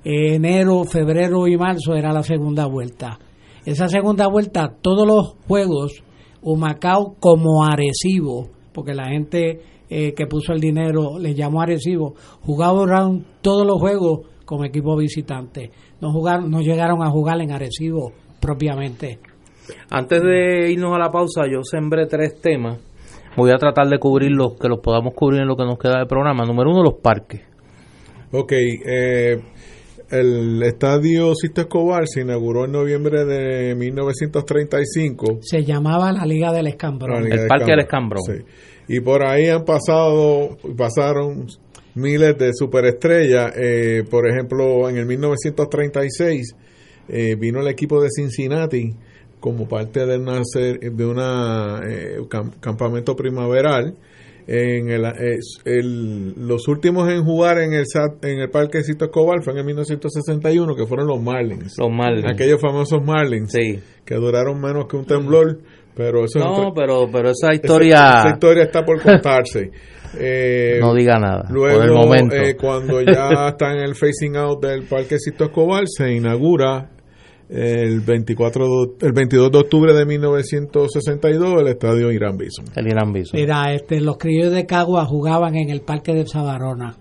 Eh, 0.05 0.37
enero, 0.37 0.85
febrero 0.85 1.49
y 1.49 1.57
marzo 1.57 1.97
era 1.97 2.13
la 2.13 2.23
segunda 2.23 2.67
vuelta. 2.67 3.19
Esa 3.65 3.89
segunda 3.89 4.29
vuelta, 4.29 4.77
todos 4.81 5.09
los 5.09 5.35
juegos, 5.49 6.05
Humacao 6.41 7.17
como 7.19 7.65
Arecibo, 7.65 8.49
porque 8.73 8.95
la 8.95 9.09
gente 9.09 9.61
eh, 9.91 10.15
que 10.15 10.27
puso 10.27 10.53
el 10.53 10.61
dinero 10.61 11.19
le 11.19 11.35
llamó 11.35 11.63
Arecibo, 11.63 12.15
jugaban 12.43 13.27
todos 13.43 13.67
los 13.67 13.81
juegos 13.81 14.21
como 14.49 14.65
equipo 14.65 14.97
visitante. 14.97 15.71
No, 16.01 16.11
jugaron, 16.11 16.51
no 16.51 16.63
llegaron 16.63 17.03
a 17.03 17.11
jugar 17.11 17.39
en 17.43 17.53
Arecibo 17.53 18.15
propiamente. 18.41 19.19
Antes 19.91 20.23
de 20.23 20.73
irnos 20.73 20.95
a 20.95 20.99
la 20.99 21.11
pausa, 21.11 21.43
yo 21.53 21.63
sembré 21.63 22.07
tres 22.07 22.41
temas. 22.41 22.79
Voy 23.37 23.51
a 23.51 23.59
tratar 23.59 23.89
de 23.89 23.99
cubrir 23.99 24.31
los 24.31 24.59
que 24.59 24.69
los 24.69 24.81
podamos 24.81 25.13
cubrir 25.13 25.43
en 25.43 25.49
lo 25.49 25.55
que 25.55 25.65
nos 25.65 25.79
queda 25.79 25.99
de 25.99 26.07
programa. 26.07 26.47
Número 26.47 26.71
uno, 26.71 26.83
los 26.83 26.95
parques. 26.95 27.43
Ok, 28.33 28.53
eh, 28.53 29.39
el 30.11 30.63
estadio 30.63 31.35
Sisto 31.35 31.61
Escobar 31.61 32.05
se 32.07 32.23
inauguró 32.23 32.65
en 32.65 32.73
noviembre 32.73 33.27
de 33.27 33.75
1935. 33.75 35.41
Se 35.43 35.63
llamaba 35.63 36.11
la 36.11 36.25
Liga 36.25 36.53
del 36.53 36.69
Escambrón. 36.69 37.31
el 37.31 37.47
Parque 37.47 37.73
del 37.73 37.81
Escambrón. 37.81 38.23
Sí. 38.25 38.45
Y 38.97 39.01
por 39.01 39.27
ahí 39.27 39.49
han 39.49 39.67
pasado, 39.67 40.57
pasaron 40.75 41.49
miles 41.95 42.37
de 42.39 42.53
superestrellas. 42.55 43.53
Eh, 43.57 44.05
por 44.09 44.29
ejemplo, 44.29 44.89
en 44.89 44.97
el 44.97 45.07
1936 45.07 46.55
eh, 47.09 47.37
vino 47.37 47.61
el 47.61 47.69
equipo 47.69 48.03
de 48.03 48.09
Cincinnati 48.11 48.95
como 49.41 49.69
parte 49.69 50.05
de 50.05 50.19
una 50.19 50.41
de 50.43 51.07
una 51.07 51.81
eh, 51.89 52.19
campamento 52.61 53.15
primaveral 53.15 53.95
en 54.49 54.89
el, 54.89 55.05
el, 55.65 56.35
los 56.37 56.69
últimos 56.69 57.09
en 57.11 57.23
jugar 57.23 57.59
en 57.61 57.75
el 57.75 57.85
en 58.23 58.41
el 58.41 58.51
parque 58.51 58.83
Cito 58.83 59.05
Escobar 59.05 59.43
fue 59.43 59.53
en 59.53 59.59
el 59.61 59.67
1961 59.67 60.75
que 60.75 60.87
fueron 60.87 61.07
los 61.07 61.23
Marlins 61.23 61.77
los 61.79 61.91
Marlins 61.91 62.33
aquellos 62.33 62.61
famosos 62.61 63.01
Marlins 63.05 63.53
sí. 63.53 63.79
que 64.07 64.15
duraron 64.15 64.59
menos 64.61 64.87
que 64.89 64.97
un 64.97 65.05
temblor 65.05 65.61
pero 65.99 66.25
eso 66.25 66.39
no 66.39 66.73
pero 66.73 67.11
pero 67.11 67.31
esa 67.31 67.53
historia 67.53 68.21
esa, 68.21 68.31
historia 68.31 68.63
está 68.63 68.85
por 68.85 69.03
contarse 69.03 69.73
eh, 70.19 70.79
no 70.81 70.95
diga 70.95 71.19
nada 71.19 71.49
luego 71.51 71.81
por 71.81 71.89
el 71.89 71.93
momento. 71.93 72.37
Eh, 72.37 72.57
cuando 72.57 73.03
ya 73.03 73.49
está 73.49 73.73
en 73.73 73.81
el 73.81 73.97
facing 73.97 74.37
out 74.37 74.63
del 74.63 74.85
parque 74.85 75.17
Cito 75.19 75.47
Escobar 75.47 75.83
se 75.87 76.13
inaugura 76.13 76.89
el 77.49 78.01
24 78.01 78.65
el 79.01 79.13
22 79.13 79.51
de 79.51 79.59
octubre 79.59 79.93
de 79.93 80.07
1962 80.07 81.63
el 81.63 81.69
estadio 81.69 82.13
Irán 82.13 82.37
Bison. 82.37 82.67
El 82.77 82.89
Irán 82.89 83.13
Bison. 83.13 83.41
Mira, 83.41 83.73
este, 83.73 84.01
los 84.03 84.19
criollos 84.19 84.53
de 84.53 84.67
Cagua 84.67 85.07
jugaban 85.07 85.57
en 85.57 85.71
el 85.71 85.81
parque 85.81 86.13
de 86.13 86.27
Sabarona. 86.27 86.95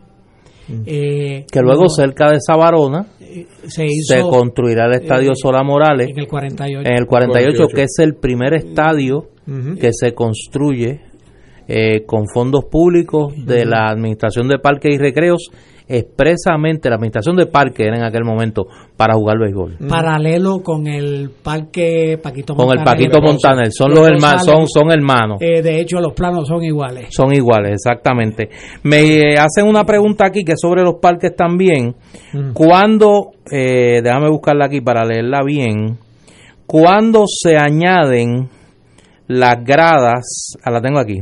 Eh, 0.86 1.46
que 1.50 1.62
luego 1.62 1.84
no, 1.84 1.90
cerca 1.90 2.30
de 2.32 2.40
Sabarona 2.42 3.08
se, 3.68 3.86
hizo, 3.86 4.16
se 4.16 4.22
construirá 4.22 4.86
el 4.88 5.02
estadio 5.02 5.32
eh, 5.32 5.36
Sola 5.36 5.64
Morales 5.64 6.10
en 6.10 6.20
el 6.20 6.28
48, 6.28 6.90
en 6.90 6.96
el 6.98 7.06
48, 7.06 7.58
48. 7.58 7.76
que 7.76 7.84
es 7.84 7.96
el 8.00 8.16
primer 8.16 8.54
estadio 8.54 9.18
uh 9.18 9.52
-huh. 9.52 9.80
que 9.80 9.92
se 9.94 10.14
construye 10.14 11.02
eh, 11.70 12.04
con 12.06 12.28
fondos 12.28 12.66
públicos 12.66 13.32
uh 13.32 13.36
-huh. 13.36 13.46
de 13.46 13.66
la 13.66 13.88
Administración 13.88 14.50
de 14.50 14.60
Parques 14.60 14.94
y 14.94 14.98
Recreos 14.98 15.50
expresamente, 15.88 16.90
la 16.90 16.96
administración 16.96 17.36
de 17.36 17.46
parque 17.46 17.84
era 17.84 17.98
en 17.98 18.04
aquel 18.04 18.24
momento 18.24 18.68
para 18.96 19.16
jugar 19.16 19.38
béisbol. 19.40 19.78
Paralelo 19.88 20.62
con 20.62 20.88
el 20.88 21.30
parque 21.44 22.20
Paquito 22.22 22.56
Con 22.56 22.78
el 22.78 22.84
Paquito 22.84 23.22
Montaner, 23.22 23.72
son 23.72 23.92
los 23.92 24.08
hermanos, 24.08 24.46
son, 24.46 24.68
son 24.68 24.92
hermanos. 24.92 25.38
Eh, 25.42 25.62
de 25.62 25.80
hecho, 25.80 26.00
los 26.00 26.14
planos 26.14 26.48
son 26.48 26.64
iguales. 26.64 27.08
Son 27.12 27.34
iguales, 27.34 27.72
exactamente. 27.74 28.50
Me 28.84 29.00
eh, 29.00 29.38
hacen 29.38 29.68
una 29.68 29.84
pregunta 29.84 30.26
aquí 30.26 30.44
que 30.44 30.54
es 30.54 30.60
sobre 30.62 30.84
los 30.84 30.96
parques 31.02 31.36
también. 31.36 31.96
¿Cuándo, 32.54 33.32
eh, 33.52 34.02
déjame 34.04 34.30
buscarla 34.30 34.66
aquí 34.66 34.82
para 34.82 35.06
leerla 35.06 35.42
bien, 35.44 35.98
cuándo 36.66 37.24
se 37.28 37.56
añaden 37.58 38.50
las 39.28 39.64
gradas, 39.64 40.56
ah, 40.64 40.72
la 40.72 40.82
tengo 40.82 41.00
aquí, 41.00 41.22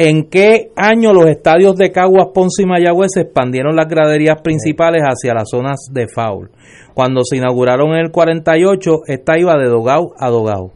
¿en 0.00 0.28
qué 0.30 0.70
año 0.76 1.12
los 1.12 1.26
estadios 1.26 1.76
de 1.76 1.92
Caguas, 1.92 2.28
Ponce 2.34 2.62
y 2.62 2.66
Mayagüez 2.66 3.10
se 3.14 3.20
expandieron 3.22 3.76
las 3.76 3.86
graderías 3.86 4.40
principales 4.42 5.02
hacia 5.02 5.34
las 5.34 5.48
zonas 5.50 5.86
de 5.92 6.06
foul? 6.08 6.50
Cuando 6.94 7.22
se 7.24 7.36
inauguraron 7.36 7.90
en 7.92 8.00
el 8.06 8.10
48, 8.10 8.90
esta 9.06 9.38
iba 9.38 9.56
de 9.56 9.68
Dogao 9.68 10.12
a 10.18 10.28
Dogao. 10.30 10.72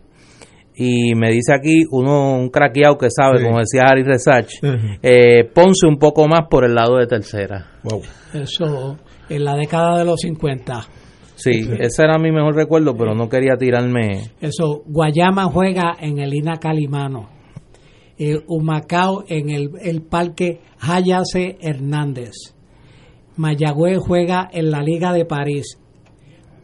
Y 0.76 1.14
me 1.14 1.30
dice 1.30 1.54
aquí 1.54 1.84
uno, 1.90 2.36
un 2.38 2.48
craqueado 2.50 2.98
que 2.98 3.06
sabe, 3.08 3.38
Sí. 3.38 3.44
como 3.44 3.58
decía 3.60 3.84
Harry 3.86 4.02
Resach, 4.02 4.50
eh, 5.02 5.44
Ponce 5.54 5.86
un 5.86 5.98
poco 5.98 6.26
más 6.26 6.48
por 6.50 6.64
el 6.64 6.74
lado 6.74 6.96
de 6.96 7.06
tercera. 7.06 7.66
Eso 8.32 8.98
en 9.28 9.44
la 9.44 9.56
década 9.56 9.98
de 9.98 10.04
los 10.04 10.20
50. 10.20 10.82
Sí, 11.36 11.68
ese 11.80 12.02
era 12.04 12.18
mi 12.18 12.30
mejor 12.30 12.54
recuerdo, 12.54 12.96
pero 12.96 13.14
no 13.14 13.28
quería 13.28 13.56
tirarme. 13.56 14.30
Eso, 14.40 14.82
Guayama 14.86 15.44
juega 15.44 15.94
en 16.00 16.18
el 16.18 16.32
Ina 16.34 16.58
Calimano. 16.58 17.33
Eh, 18.16 18.40
Humacao 18.46 19.24
en 19.28 19.50
el, 19.50 19.70
el 19.80 20.02
Parque 20.02 20.60
Hayase 20.80 21.58
Hernández. 21.60 22.54
Mayagüez 23.36 23.98
juega 23.98 24.48
en 24.52 24.70
la 24.70 24.82
Liga 24.82 25.12
de 25.12 25.24
París. 25.24 25.78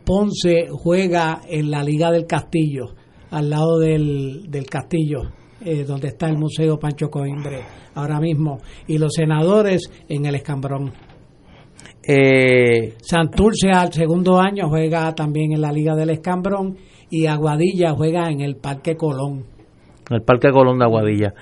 Ponce 0.05 0.69
juega 0.71 1.41
en 1.49 1.71
la 1.71 1.83
Liga 1.83 2.11
del 2.11 2.27
Castillo, 2.27 2.95
al 3.31 3.51
lado 3.51 3.79
del, 3.79 4.49
del 4.49 4.67
Castillo, 4.67 5.23
eh, 5.65 5.85
donde 5.85 6.09
está 6.09 6.29
el 6.29 6.39
Museo 6.39 6.79
Pancho 6.79 7.11
Coimbre 7.11 7.63
ahora 7.95 8.21
mismo. 8.21 8.59
Y 8.87 8.99
los 8.99 9.13
senadores 9.15 9.91
en 10.09 10.27
el 10.27 10.37
Escambrón. 10.37 10.93
Eh, 12.03 12.95
Santurce 13.03 13.71
al 13.73 13.93
segundo 13.93 14.41
año 14.41 14.69
juega 14.69 15.15
también 15.15 15.53
en 15.53 15.61
la 15.61 15.73
Liga 15.73 15.95
del 15.95 16.11
Escambrón 16.11 16.77
y 17.11 17.27
Aguadilla 17.27 17.93
juega 17.93 18.31
en 18.31 18.41
el 18.41 18.57
Parque 18.57 18.97
Colón. 18.97 19.45
En 20.11 20.17
el 20.17 20.23
Parque 20.23 20.51
Colón 20.51 20.79
de 20.79 20.85
Aguadilla. 20.85 21.35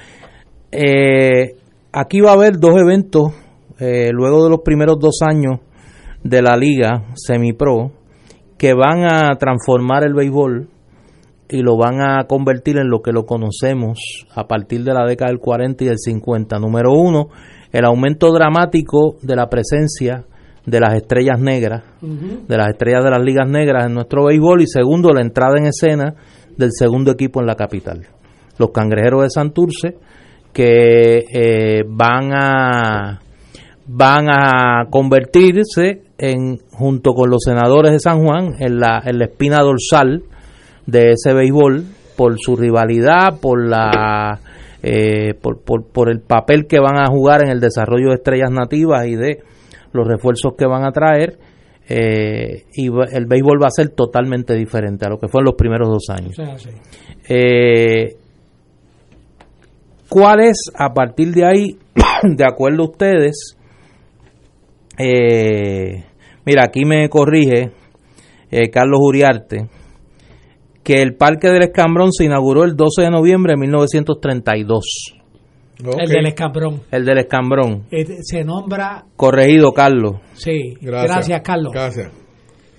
Eh, 0.70 1.56
aquí 1.92 2.20
va 2.20 2.30
a 2.30 2.34
haber 2.34 2.58
dos 2.58 2.78
eventos 2.80 3.32
eh, 3.78 4.10
luego 4.12 4.44
de 4.44 4.50
los 4.50 4.60
primeros 4.60 4.98
dos 5.00 5.20
años 5.22 5.60
de 6.22 6.42
la 6.42 6.56
liga 6.56 7.04
semipro 7.14 7.92
que 8.58 8.74
van 8.74 9.04
a 9.04 9.36
transformar 9.38 10.04
el 10.04 10.14
béisbol 10.14 10.68
y 11.48 11.62
lo 11.62 11.76
van 11.76 12.00
a 12.00 12.24
convertir 12.24 12.76
en 12.76 12.88
lo 12.88 13.00
que 13.00 13.12
lo 13.12 13.24
conocemos 13.24 13.98
a 14.34 14.46
partir 14.46 14.84
de 14.84 14.92
la 14.92 15.06
década 15.06 15.30
del 15.30 15.40
40 15.40 15.84
y 15.84 15.86
del 15.86 15.98
50. 15.98 16.58
Número 16.58 16.92
uno, 16.92 17.28
el 17.72 17.84
aumento 17.84 18.32
dramático 18.32 19.16
de 19.22 19.36
la 19.36 19.48
presencia 19.48 20.24
de 20.66 20.80
las 20.80 20.94
estrellas 20.94 21.40
negras, 21.40 21.82
de 22.02 22.56
las 22.56 22.68
estrellas 22.68 23.02
de 23.02 23.10
las 23.10 23.22
ligas 23.22 23.48
negras 23.48 23.86
en 23.86 23.94
nuestro 23.94 24.26
béisbol 24.26 24.60
y 24.60 24.66
segundo, 24.66 25.10
la 25.12 25.22
entrada 25.22 25.56
en 25.56 25.66
escena 25.66 26.14
del 26.58 26.70
segundo 26.72 27.12
equipo 27.12 27.40
en 27.40 27.46
la 27.46 27.54
capital, 27.54 28.06
los 28.58 28.70
cangrejeros 28.70 29.22
de 29.22 29.30
Santurce, 29.30 29.96
que 30.52 31.24
eh, 31.32 31.84
van 31.86 32.32
a 32.32 33.20
van 33.86 34.28
a 34.28 34.84
convertirse 34.90 36.02
en 36.18 36.58
junto 36.72 37.12
con 37.14 37.30
los 37.30 37.42
senadores 37.42 37.92
de 37.92 38.00
San 38.00 38.22
Juan 38.22 38.56
en 38.58 38.78
la, 38.78 39.00
en 39.04 39.18
la 39.18 39.24
espina 39.26 39.62
dorsal 39.62 40.24
de 40.84 41.12
ese 41.12 41.32
béisbol 41.32 41.84
por 42.16 42.36
su 42.38 42.54
rivalidad, 42.54 43.40
por 43.40 43.66
la 43.66 44.40
eh, 44.82 45.34
por, 45.40 45.62
por, 45.62 45.86
por 45.86 46.10
el 46.10 46.20
papel 46.20 46.66
que 46.66 46.80
van 46.80 46.98
a 46.98 47.06
jugar 47.06 47.42
en 47.42 47.50
el 47.50 47.60
desarrollo 47.60 48.08
de 48.08 48.16
estrellas 48.16 48.50
nativas 48.50 49.06
y 49.06 49.16
de 49.16 49.40
los 49.92 50.06
refuerzos 50.06 50.52
que 50.56 50.66
van 50.66 50.84
a 50.84 50.92
traer 50.92 51.38
eh, 51.88 52.64
y 52.74 52.86
el 52.88 53.26
béisbol 53.26 53.62
va 53.62 53.68
a 53.68 53.70
ser 53.70 53.88
totalmente 53.90 54.54
diferente 54.54 55.06
a 55.06 55.08
lo 55.08 55.18
que 55.18 55.28
fue 55.28 55.40
en 55.40 55.46
los 55.46 55.54
primeros 55.54 55.88
dos 55.88 56.10
años. 56.10 56.36
Eh, 57.28 58.14
¿Cuál 60.08 60.40
es, 60.40 60.70
a 60.74 60.92
partir 60.92 61.32
de 61.32 61.44
ahí, 61.44 61.78
de 62.22 62.44
acuerdo 62.44 62.84
a 62.84 62.90
ustedes? 62.90 63.56
eh, 64.98 66.04
mira, 66.44 66.64
aquí 66.64 66.84
me 66.84 67.08
corrige 67.08 67.70
eh, 68.50 68.70
Carlos 68.70 68.98
Uriarte, 69.00 69.68
que 70.82 71.02
el 71.02 71.14
Parque 71.14 71.48
del 71.48 71.62
Escambrón 71.62 72.12
se 72.12 72.24
inauguró 72.24 72.64
el 72.64 72.74
12 72.74 73.02
de 73.02 73.10
noviembre 73.10 73.52
de 73.52 73.60
1932. 73.60 75.14
El 76.00 76.08
del 76.08 76.26
Escambrón. 76.26 76.82
El 76.90 77.04
del 77.04 77.18
Escambrón. 77.18 77.84
Eh, 77.90 78.04
se 78.22 78.42
nombra, 78.42 79.04
Corregido, 79.14 79.72
Carlos. 79.72 80.16
sí, 80.34 80.74
gracias, 80.80 81.40
Carlos. 81.42 81.72
Gracias. 81.72 82.10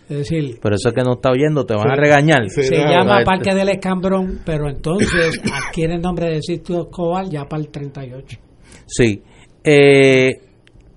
Es 0.10 0.18
decir, 0.18 0.58
Pero 0.62 0.76
eso 0.76 0.90
es 0.90 0.96
que 0.96 1.04
no 1.04 1.14
está 1.14 1.30
oyendo, 1.30 1.66
te 1.66 1.76
van 1.76 1.84
Sí. 1.84 1.90
a 1.92 1.96
regañar. 1.96 2.50
se 2.50 2.76
llama 2.76 3.22
Parque 3.24 3.54
del 3.54 3.70
Escambrón, 3.70 4.40
pero 4.44 4.68
entonces 4.68 5.40
adquiere 5.68 5.96
el 5.96 6.02
nombre 6.02 6.32
de 6.34 6.42
Sisto 6.42 6.82
Escobar 6.82 7.30
ya 7.30 7.46
para 7.46 7.62
el 7.62 7.70
38. 7.70 8.38
Sí. 8.88 9.22
Eh, 9.64 10.32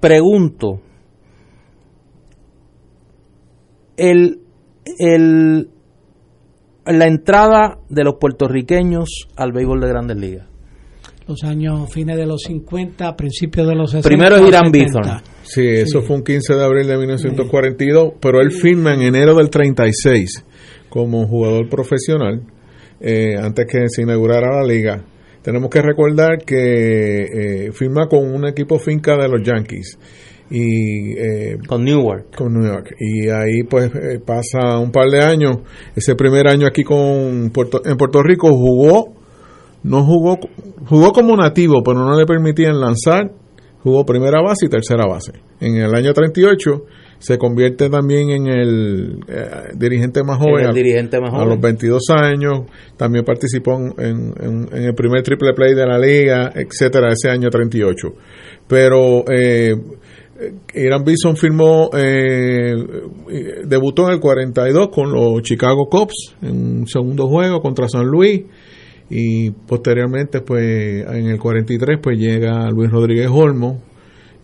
pregunto, 0.00 0.80
el, 3.96 4.40
el, 4.98 5.68
la 6.86 7.06
entrada 7.06 7.78
de 7.88 8.04
los 8.04 8.14
puertorriqueños 8.14 9.28
al 9.36 9.52
béisbol 9.52 9.80
de 9.80 9.88
grandes 9.88 10.16
ligas. 10.16 10.46
Los 11.28 11.44
años 11.44 11.88
fines 11.92 12.16
de 12.16 12.26
los 12.26 12.42
50, 12.42 13.14
principios 13.14 13.68
de 13.68 13.74
los 13.76 13.90
60. 13.92 14.08
Primero 14.08 14.36
es 14.36 14.48
Irán 14.48 14.72
70. 14.72 15.22
Sí, 15.54 15.66
eso 15.66 16.00
fue 16.00 16.16
un 16.16 16.22
15 16.22 16.54
de 16.54 16.64
abril 16.64 16.86
de 16.86 16.96
1942, 16.96 18.14
pero 18.22 18.40
él 18.40 18.52
firma 18.52 18.94
en 18.94 19.02
enero 19.02 19.34
del 19.34 19.50
36 19.50 20.46
como 20.88 21.26
jugador 21.26 21.68
profesional, 21.68 22.40
eh, 23.02 23.36
antes 23.36 23.66
que 23.70 23.86
se 23.90 24.00
inaugurara 24.00 24.62
la 24.62 24.64
liga. 24.64 25.04
Tenemos 25.42 25.68
que 25.68 25.82
recordar 25.82 26.38
que 26.46 27.66
eh, 27.66 27.72
firma 27.72 28.06
con 28.08 28.32
un 28.32 28.46
equipo 28.46 28.78
finca 28.78 29.18
de 29.18 29.28
los 29.28 29.42
Yankees 29.42 29.98
y 30.50 31.18
eh, 31.18 31.58
con 31.68 31.84
Newark. 31.84 32.34
con 32.34 32.54
New 32.54 32.64
York 32.64 32.94
y 32.98 33.28
ahí 33.28 33.62
pues 33.68 33.90
eh, 33.94 34.20
pasa 34.24 34.78
un 34.78 34.90
par 34.90 35.10
de 35.10 35.20
años. 35.20 35.58
Ese 35.94 36.14
primer 36.14 36.48
año 36.48 36.66
aquí 36.66 36.82
con 36.82 37.50
Puerto, 37.50 37.82
en 37.84 37.98
Puerto 37.98 38.22
Rico 38.22 38.48
jugó 38.54 39.12
no 39.82 40.02
jugó 40.02 40.38
jugó 40.86 41.12
como 41.12 41.36
nativo 41.36 41.82
pero 41.84 41.98
no 41.98 42.16
le 42.16 42.24
permitían 42.24 42.80
lanzar 42.80 43.32
jugó 43.82 44.04
primera 44.04 44.40
base 44.42 44.66
y 44.66 44.68
tercera 44.68 45.06
base. 45.06 45.32
En 45.60 45.76
el 45.76 45.94
año 45.94 46.12
38 46.12 46.84
se 47.18 47.38
convierte 47.38 47.88
también 47.88 48.30
en 48.30 48.46
el 48.48 49.18
eh, 49.28 49.72
dirigente 49.76 50.22
más 50.24 50.38
En 50.38 50.44
joven 50.44 50.64
el 50.64 50.70
a- 50.70 50.72
dirigente 50.72 51.20
más 51.20 51.30
a 51.32 51.36
joven. 51.36 51.48
los 51.50 51.60
22 51.60 52.02
años. 52.10 52.62
También 52.96 53.24
participó 53.24 53.74
en, 53.74 53.92
en- 53.98 54.34
en- 54.40 54.68
en 54.72 54.82
el 54.84 54.94
primer 54.94 55.22
triple 55.22 55.52
play 55.54 55.74
de 55.74 55.86
la 55.86 55.98
liga 55.98 56.52
etcétera 56.54 57.12
ese 57.12 57.28
año 57.30 57.48
38 57.50 58.08
pero 58.68 59.24
eh, 59.30 59.74
Irán 60.74 61.04
Bison 61.04 61.36
firmó, 61.36 61.90
eh, 61.94 62.74
debutó 63.64 64.06
en 64.08 64.14
el 64.14 64.20
42 64.20 64.88
con 64.88 65.12
los 65.12 65.42
Chicago 65.42 65.86
Cubs 65.88 66.34
en 66.42 66.78
un 66.80 66.86
segundo 66.86 67.28
juego 67.28 67.60
contra 67.60 67.88
San 67.88 68.06
Luis 68.06 68.42
y 69.14 69.50
posteriormente 69.50 70.40
pues 70.40 71.04
en 71.06 71.26
el 71.26 71.38
43 71.38 71.98
pues 72.02 72.18
llega 72.18 72.70
Luis 72.70 72.90
Rodríguez 72.90 73.28
Olmo 73.30 73.82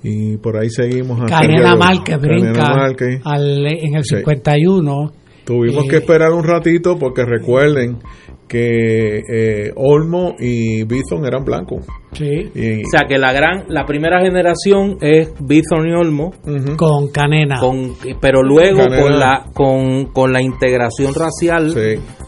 y 0.02 0.36
por 0.36 0.56
ahí 0.58 0.68
seguimos 0.70 1.20
hasta 1.22 1.40
hoy. 1.40 1.76
Márquez 1.78 2.20
brinca 2.20 2.86
al- 3.24 3.66
en 3.66 3.94
el 3.96 4.04
Sí. 4.04 4.16
51. 4.16 5.12
Tuvimos 5.44 5.86
Eh, 5.86 5.88
que 5.88 5.96
esperar 5.96 6.32
un 6.32 6.44
ratito 6.44 6.98
porque 6.98 7.24
recuerden 7.24 7.96
que 8.48 9.18
eh, 9.18 9.72
Olmo 9.76 10.34
y 10.38 10.84
Bison 10.84 11.24
eran 11.26 11.44
blancos. 11.44 11.84
Sí. 12.12 12.50
Y- 12.54 12.80
O 12.80 12.88
sea 12.90 13.02
que 13.06 13.18
la 13.18 13.32
gran, 13.32 13.64
la 13.68 13.84
primera 13.84 14.20
generación 14.22 14.96
es 15.02 15.32
Bithorn 15.40 15.88
y 15.88 15.92
Olmo, 15.92 16.32
con 16.78 17.08
Canena. 17.12 17.60
con, 17.60 17.92
pero 18.20 18.42
luego 18.42 18.78
Canena. 18.78 19.02
con 19.02 19.18
la 19.18 19.44
con, 19.54 20.06
con 20.06 20.32
la 20.32 20.42
integración 20.42 21.12
racial 21.14 21.74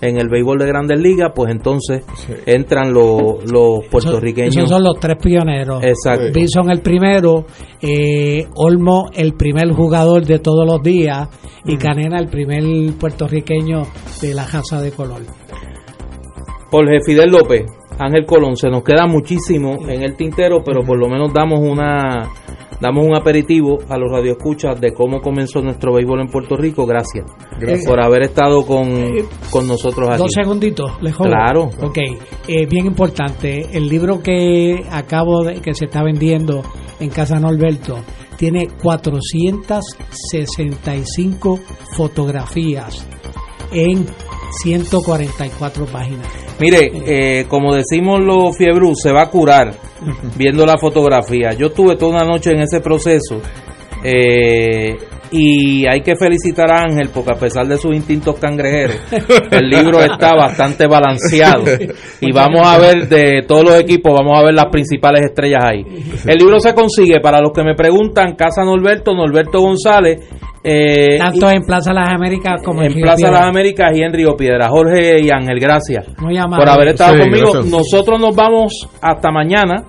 en 0.02 0.18
el 0.18 0.28
béisbol 0.28 0.58
de 0.58 0.66
Grandes 0.66 1.00
Ligas, 1.00 1.32
pues 1.34 1.50
entonces 1.50 2.04
entran 2.46 2.92
los, 2.92 3.50
los 3.50 3.86
puertorriqueños. 3.90 4.54
Esos 4.56 4.68
son 4.68 4.82
los 4.84 4.98
tres 5.00 5.16
pioneros. 5.22 5.82
Exacto. 5.82 6.26
Bison 6.34 6.70
el 6.70 6.82
primero, 6.82 7.46
eh, 7.80 8.46
Olmo 8.56 9.08
el 9.14 9.32
primer 9.34 9.70
jugador 9.72 10.24
de 10.26 10.38
todos 10.40 10.66
los 10.66 10.82
días 10.82 11.28
y 11.64 11.76
Canena 11.78 12.18
el 12.18 12.28
primer 12.28 12.62
puertorriqueño 12.98 13.82
de 14.20 14.34
la 14.34 14.46
raza 14.46 14.80
de 14.82 14.90
color. 14.92 15.22
Jorge 16.70 17.00
Fidel 17.04 17.30
López, 17.30 17.66
Ángel 17.98 18.24
Colón, 18.24 18.56
se 18.56 18.70
nos 18.70 18.82
queda 18.82 19.06
muchísimo 19.06 19.86
en 19.88 20.02
el 20.02 20.16
tintero, 20.16 20.62
pero 20.64 20.82
por 20.82 20.98
lo 20.98 21.08
menos 21.08 21.32
damos 21.32 21.60
una 21.60 22.30
damos 22.80 23.04
un 23.04 23.14
aperitivo 23.14 23.78
a 23.88 23.96
los 23.98 24.10
radioescuchas 24.10 24.80
de 24.80 24.94
cómo 24.94 25.20
comenzó 25.20 25.60
nuestro 25.60 25.92
béisbol 25.92 26.20
en 26.20 26.28
Puerto 26.28 26.56
Rico. 26.56 26.86
Gracias, 26.86 27.26
Gracias. 27.58 27.86
por 27.86 28.02
haber 28.02 28.22
estado 28.22 28.64
con, 28.64 28.88
con 29.50 29.68
nosotros 29.68 30.08
aquí. 30.08 30.16
Dos 30.18 30.32
segunditos, 30.32 30.90
le 31.02 31.12
jodo. 31.12 31.28
Claro. 31.28 31.68
Ok, 31.82 31.98
eh, 32.48 32.64
bien 32.66 32.86
importante. 32.86 33.76
El 33.76 33.86
libro 33.88 34.22
que 34.22 34.82
acabo 34.90 35.44
de, 35.44 35.60
que 35.60 35.74
se 35.74 35.84
está 35.86 36.02
vendiendo 36.02 36.62
en 37.00 37.10
Casa 37.10 37.38
Norberto 37.38 37.98
tiene 38.36 38.68
465 38.82 41.60
fotografías 41.94 43.06
en 43.72 44.06
144 44.62 45.86
páginas. 45.86 46.26
Mire, 46.58 46.90
eh, 47.06 47.44
como 47.48 47.74
decimos 47.74 48.20
los 48.20 48.56
fiebrú, 48.56 48.94
se 48.94 49.12
va 49.12 49.22
a 49.22 49.30
curar 49.30 49.74
viendo 50.36 50.66
la 50.66 50.78
fotografía. 50.78 51.50
Yo 51.52 51.68
estuve 51.68 51.96
toda 51.96 52.16
una 52.16 52.24
noche 52.24 52.52
en 52.52 52.60
ese 52.60 52.80
proceso 52.80 53.40
eh, 54.02 54.96
y 55.32 55.86
hay 55.86 56.00
que 56.00 56.16
felicitar 56.16 56.72
a 56.72 56.82
Ángel 56.82 57.10
porque 57.14 57.30
a 57.32 57.38
pesar 57.38 57.66
de 57.66 57.76
sus 57.76 57.94
instintos 57.94 58.36
cangrejeros, 58.36 58.96
el 59.50 59.68
libro 59.68 60.00
está 60.00 60.34
bastante 60.34 60.86
balanceado 60.86 61.64
y 62.20 62.32
vamos 62.32 62.66
a 62.66 62.78
ver 62.78 63.08
de 63.08 63.42
todos 63.46 63.64
los 63.64 63.80
equipos, 63.80 64.12
vamos 64.12 64.38
a 64.38 64.44
ver 64.44 64.54
las 64.54 64.66
principales 64.66 65.26
estrellas 65.26 65.62
ahí. 65.64 65.84
El 66.26 66.38
libro 66.38 66.58
se 66.58 66.74
consigue, 66.74 67.20
para 67.22 67.40
los 67.40 67.52
que 67.52 67.62
me 67.62 67.74
preguntan, 67.74 68.34
Casa 68.34 68.64
Norberto, 68.64 69.14
Norberto 69.14 69.60
González. 69.60 70.18
Eh, 70.62 71.16
Tanto 71.18 71.50
en 71.50 71.62
Plaza 71.62 71.92
Las 71.92 72.10
Américas 72.10 72.62
como 72.62 72.82
en 72.82 72.92
Río 72.92 73.04
Plaza. 73.04 73.30
Las 73.30 73.46
Américas 73.46 73.90
y 73.94 74.02
en 74.02 74.12
Río 74.12 74.36
Piedra. 74.36 74.68
Jorge 74.68 75.16
y 75.22 75.30
Ángel, 75.30 75.58
gracias 75.58 76.06
por 76.18 76.68
haber 76.68 76.88
estado 76.88 77.14
Sí, 77.14 77.20
conmigo. 77.22 77.52
gracias. 77.52 77.72
Nosotros 77.72 78.20
nos 78.20 78.34
vamos 78.36 78.88
hasta 79.00 79.30
mañana. 79.30 79.84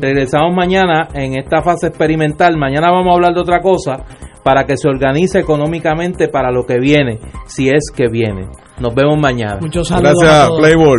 Regresamos 0.00 0.54
mañana 0.54 1.08
en 1.14 1.38
esta 1.38 1.62
fase 1.62 1.88
experimental. 1.88 2.56
Mañana 2.56 2.90
vamos 2.90 3.12
a 3.12 3.14
hablar 3.14 3.34
de 3.34 3.40
otra 3.40 3.60
cosa 3.60 3.98
para 4.42 4.64
que 4.64 4.76
se 4.76 4.88
organice 4.88 5.38
económicamente 5.38 6.28
para 6.28 6.50
lo 6.50 6.64
que 6.64 6.78
viene, 6.78 7.18
si 7.46 7.68
es 7.68 7.90
que 7.94 8.08
viene. 8.08 8.48
Nos 8.80 8.94
vemos 8.94 9.18
mañana. 9.18 9.58
Muchos 9.60 9.88
Gracias, 9.90 10.50
Playboy. 10.58 10.98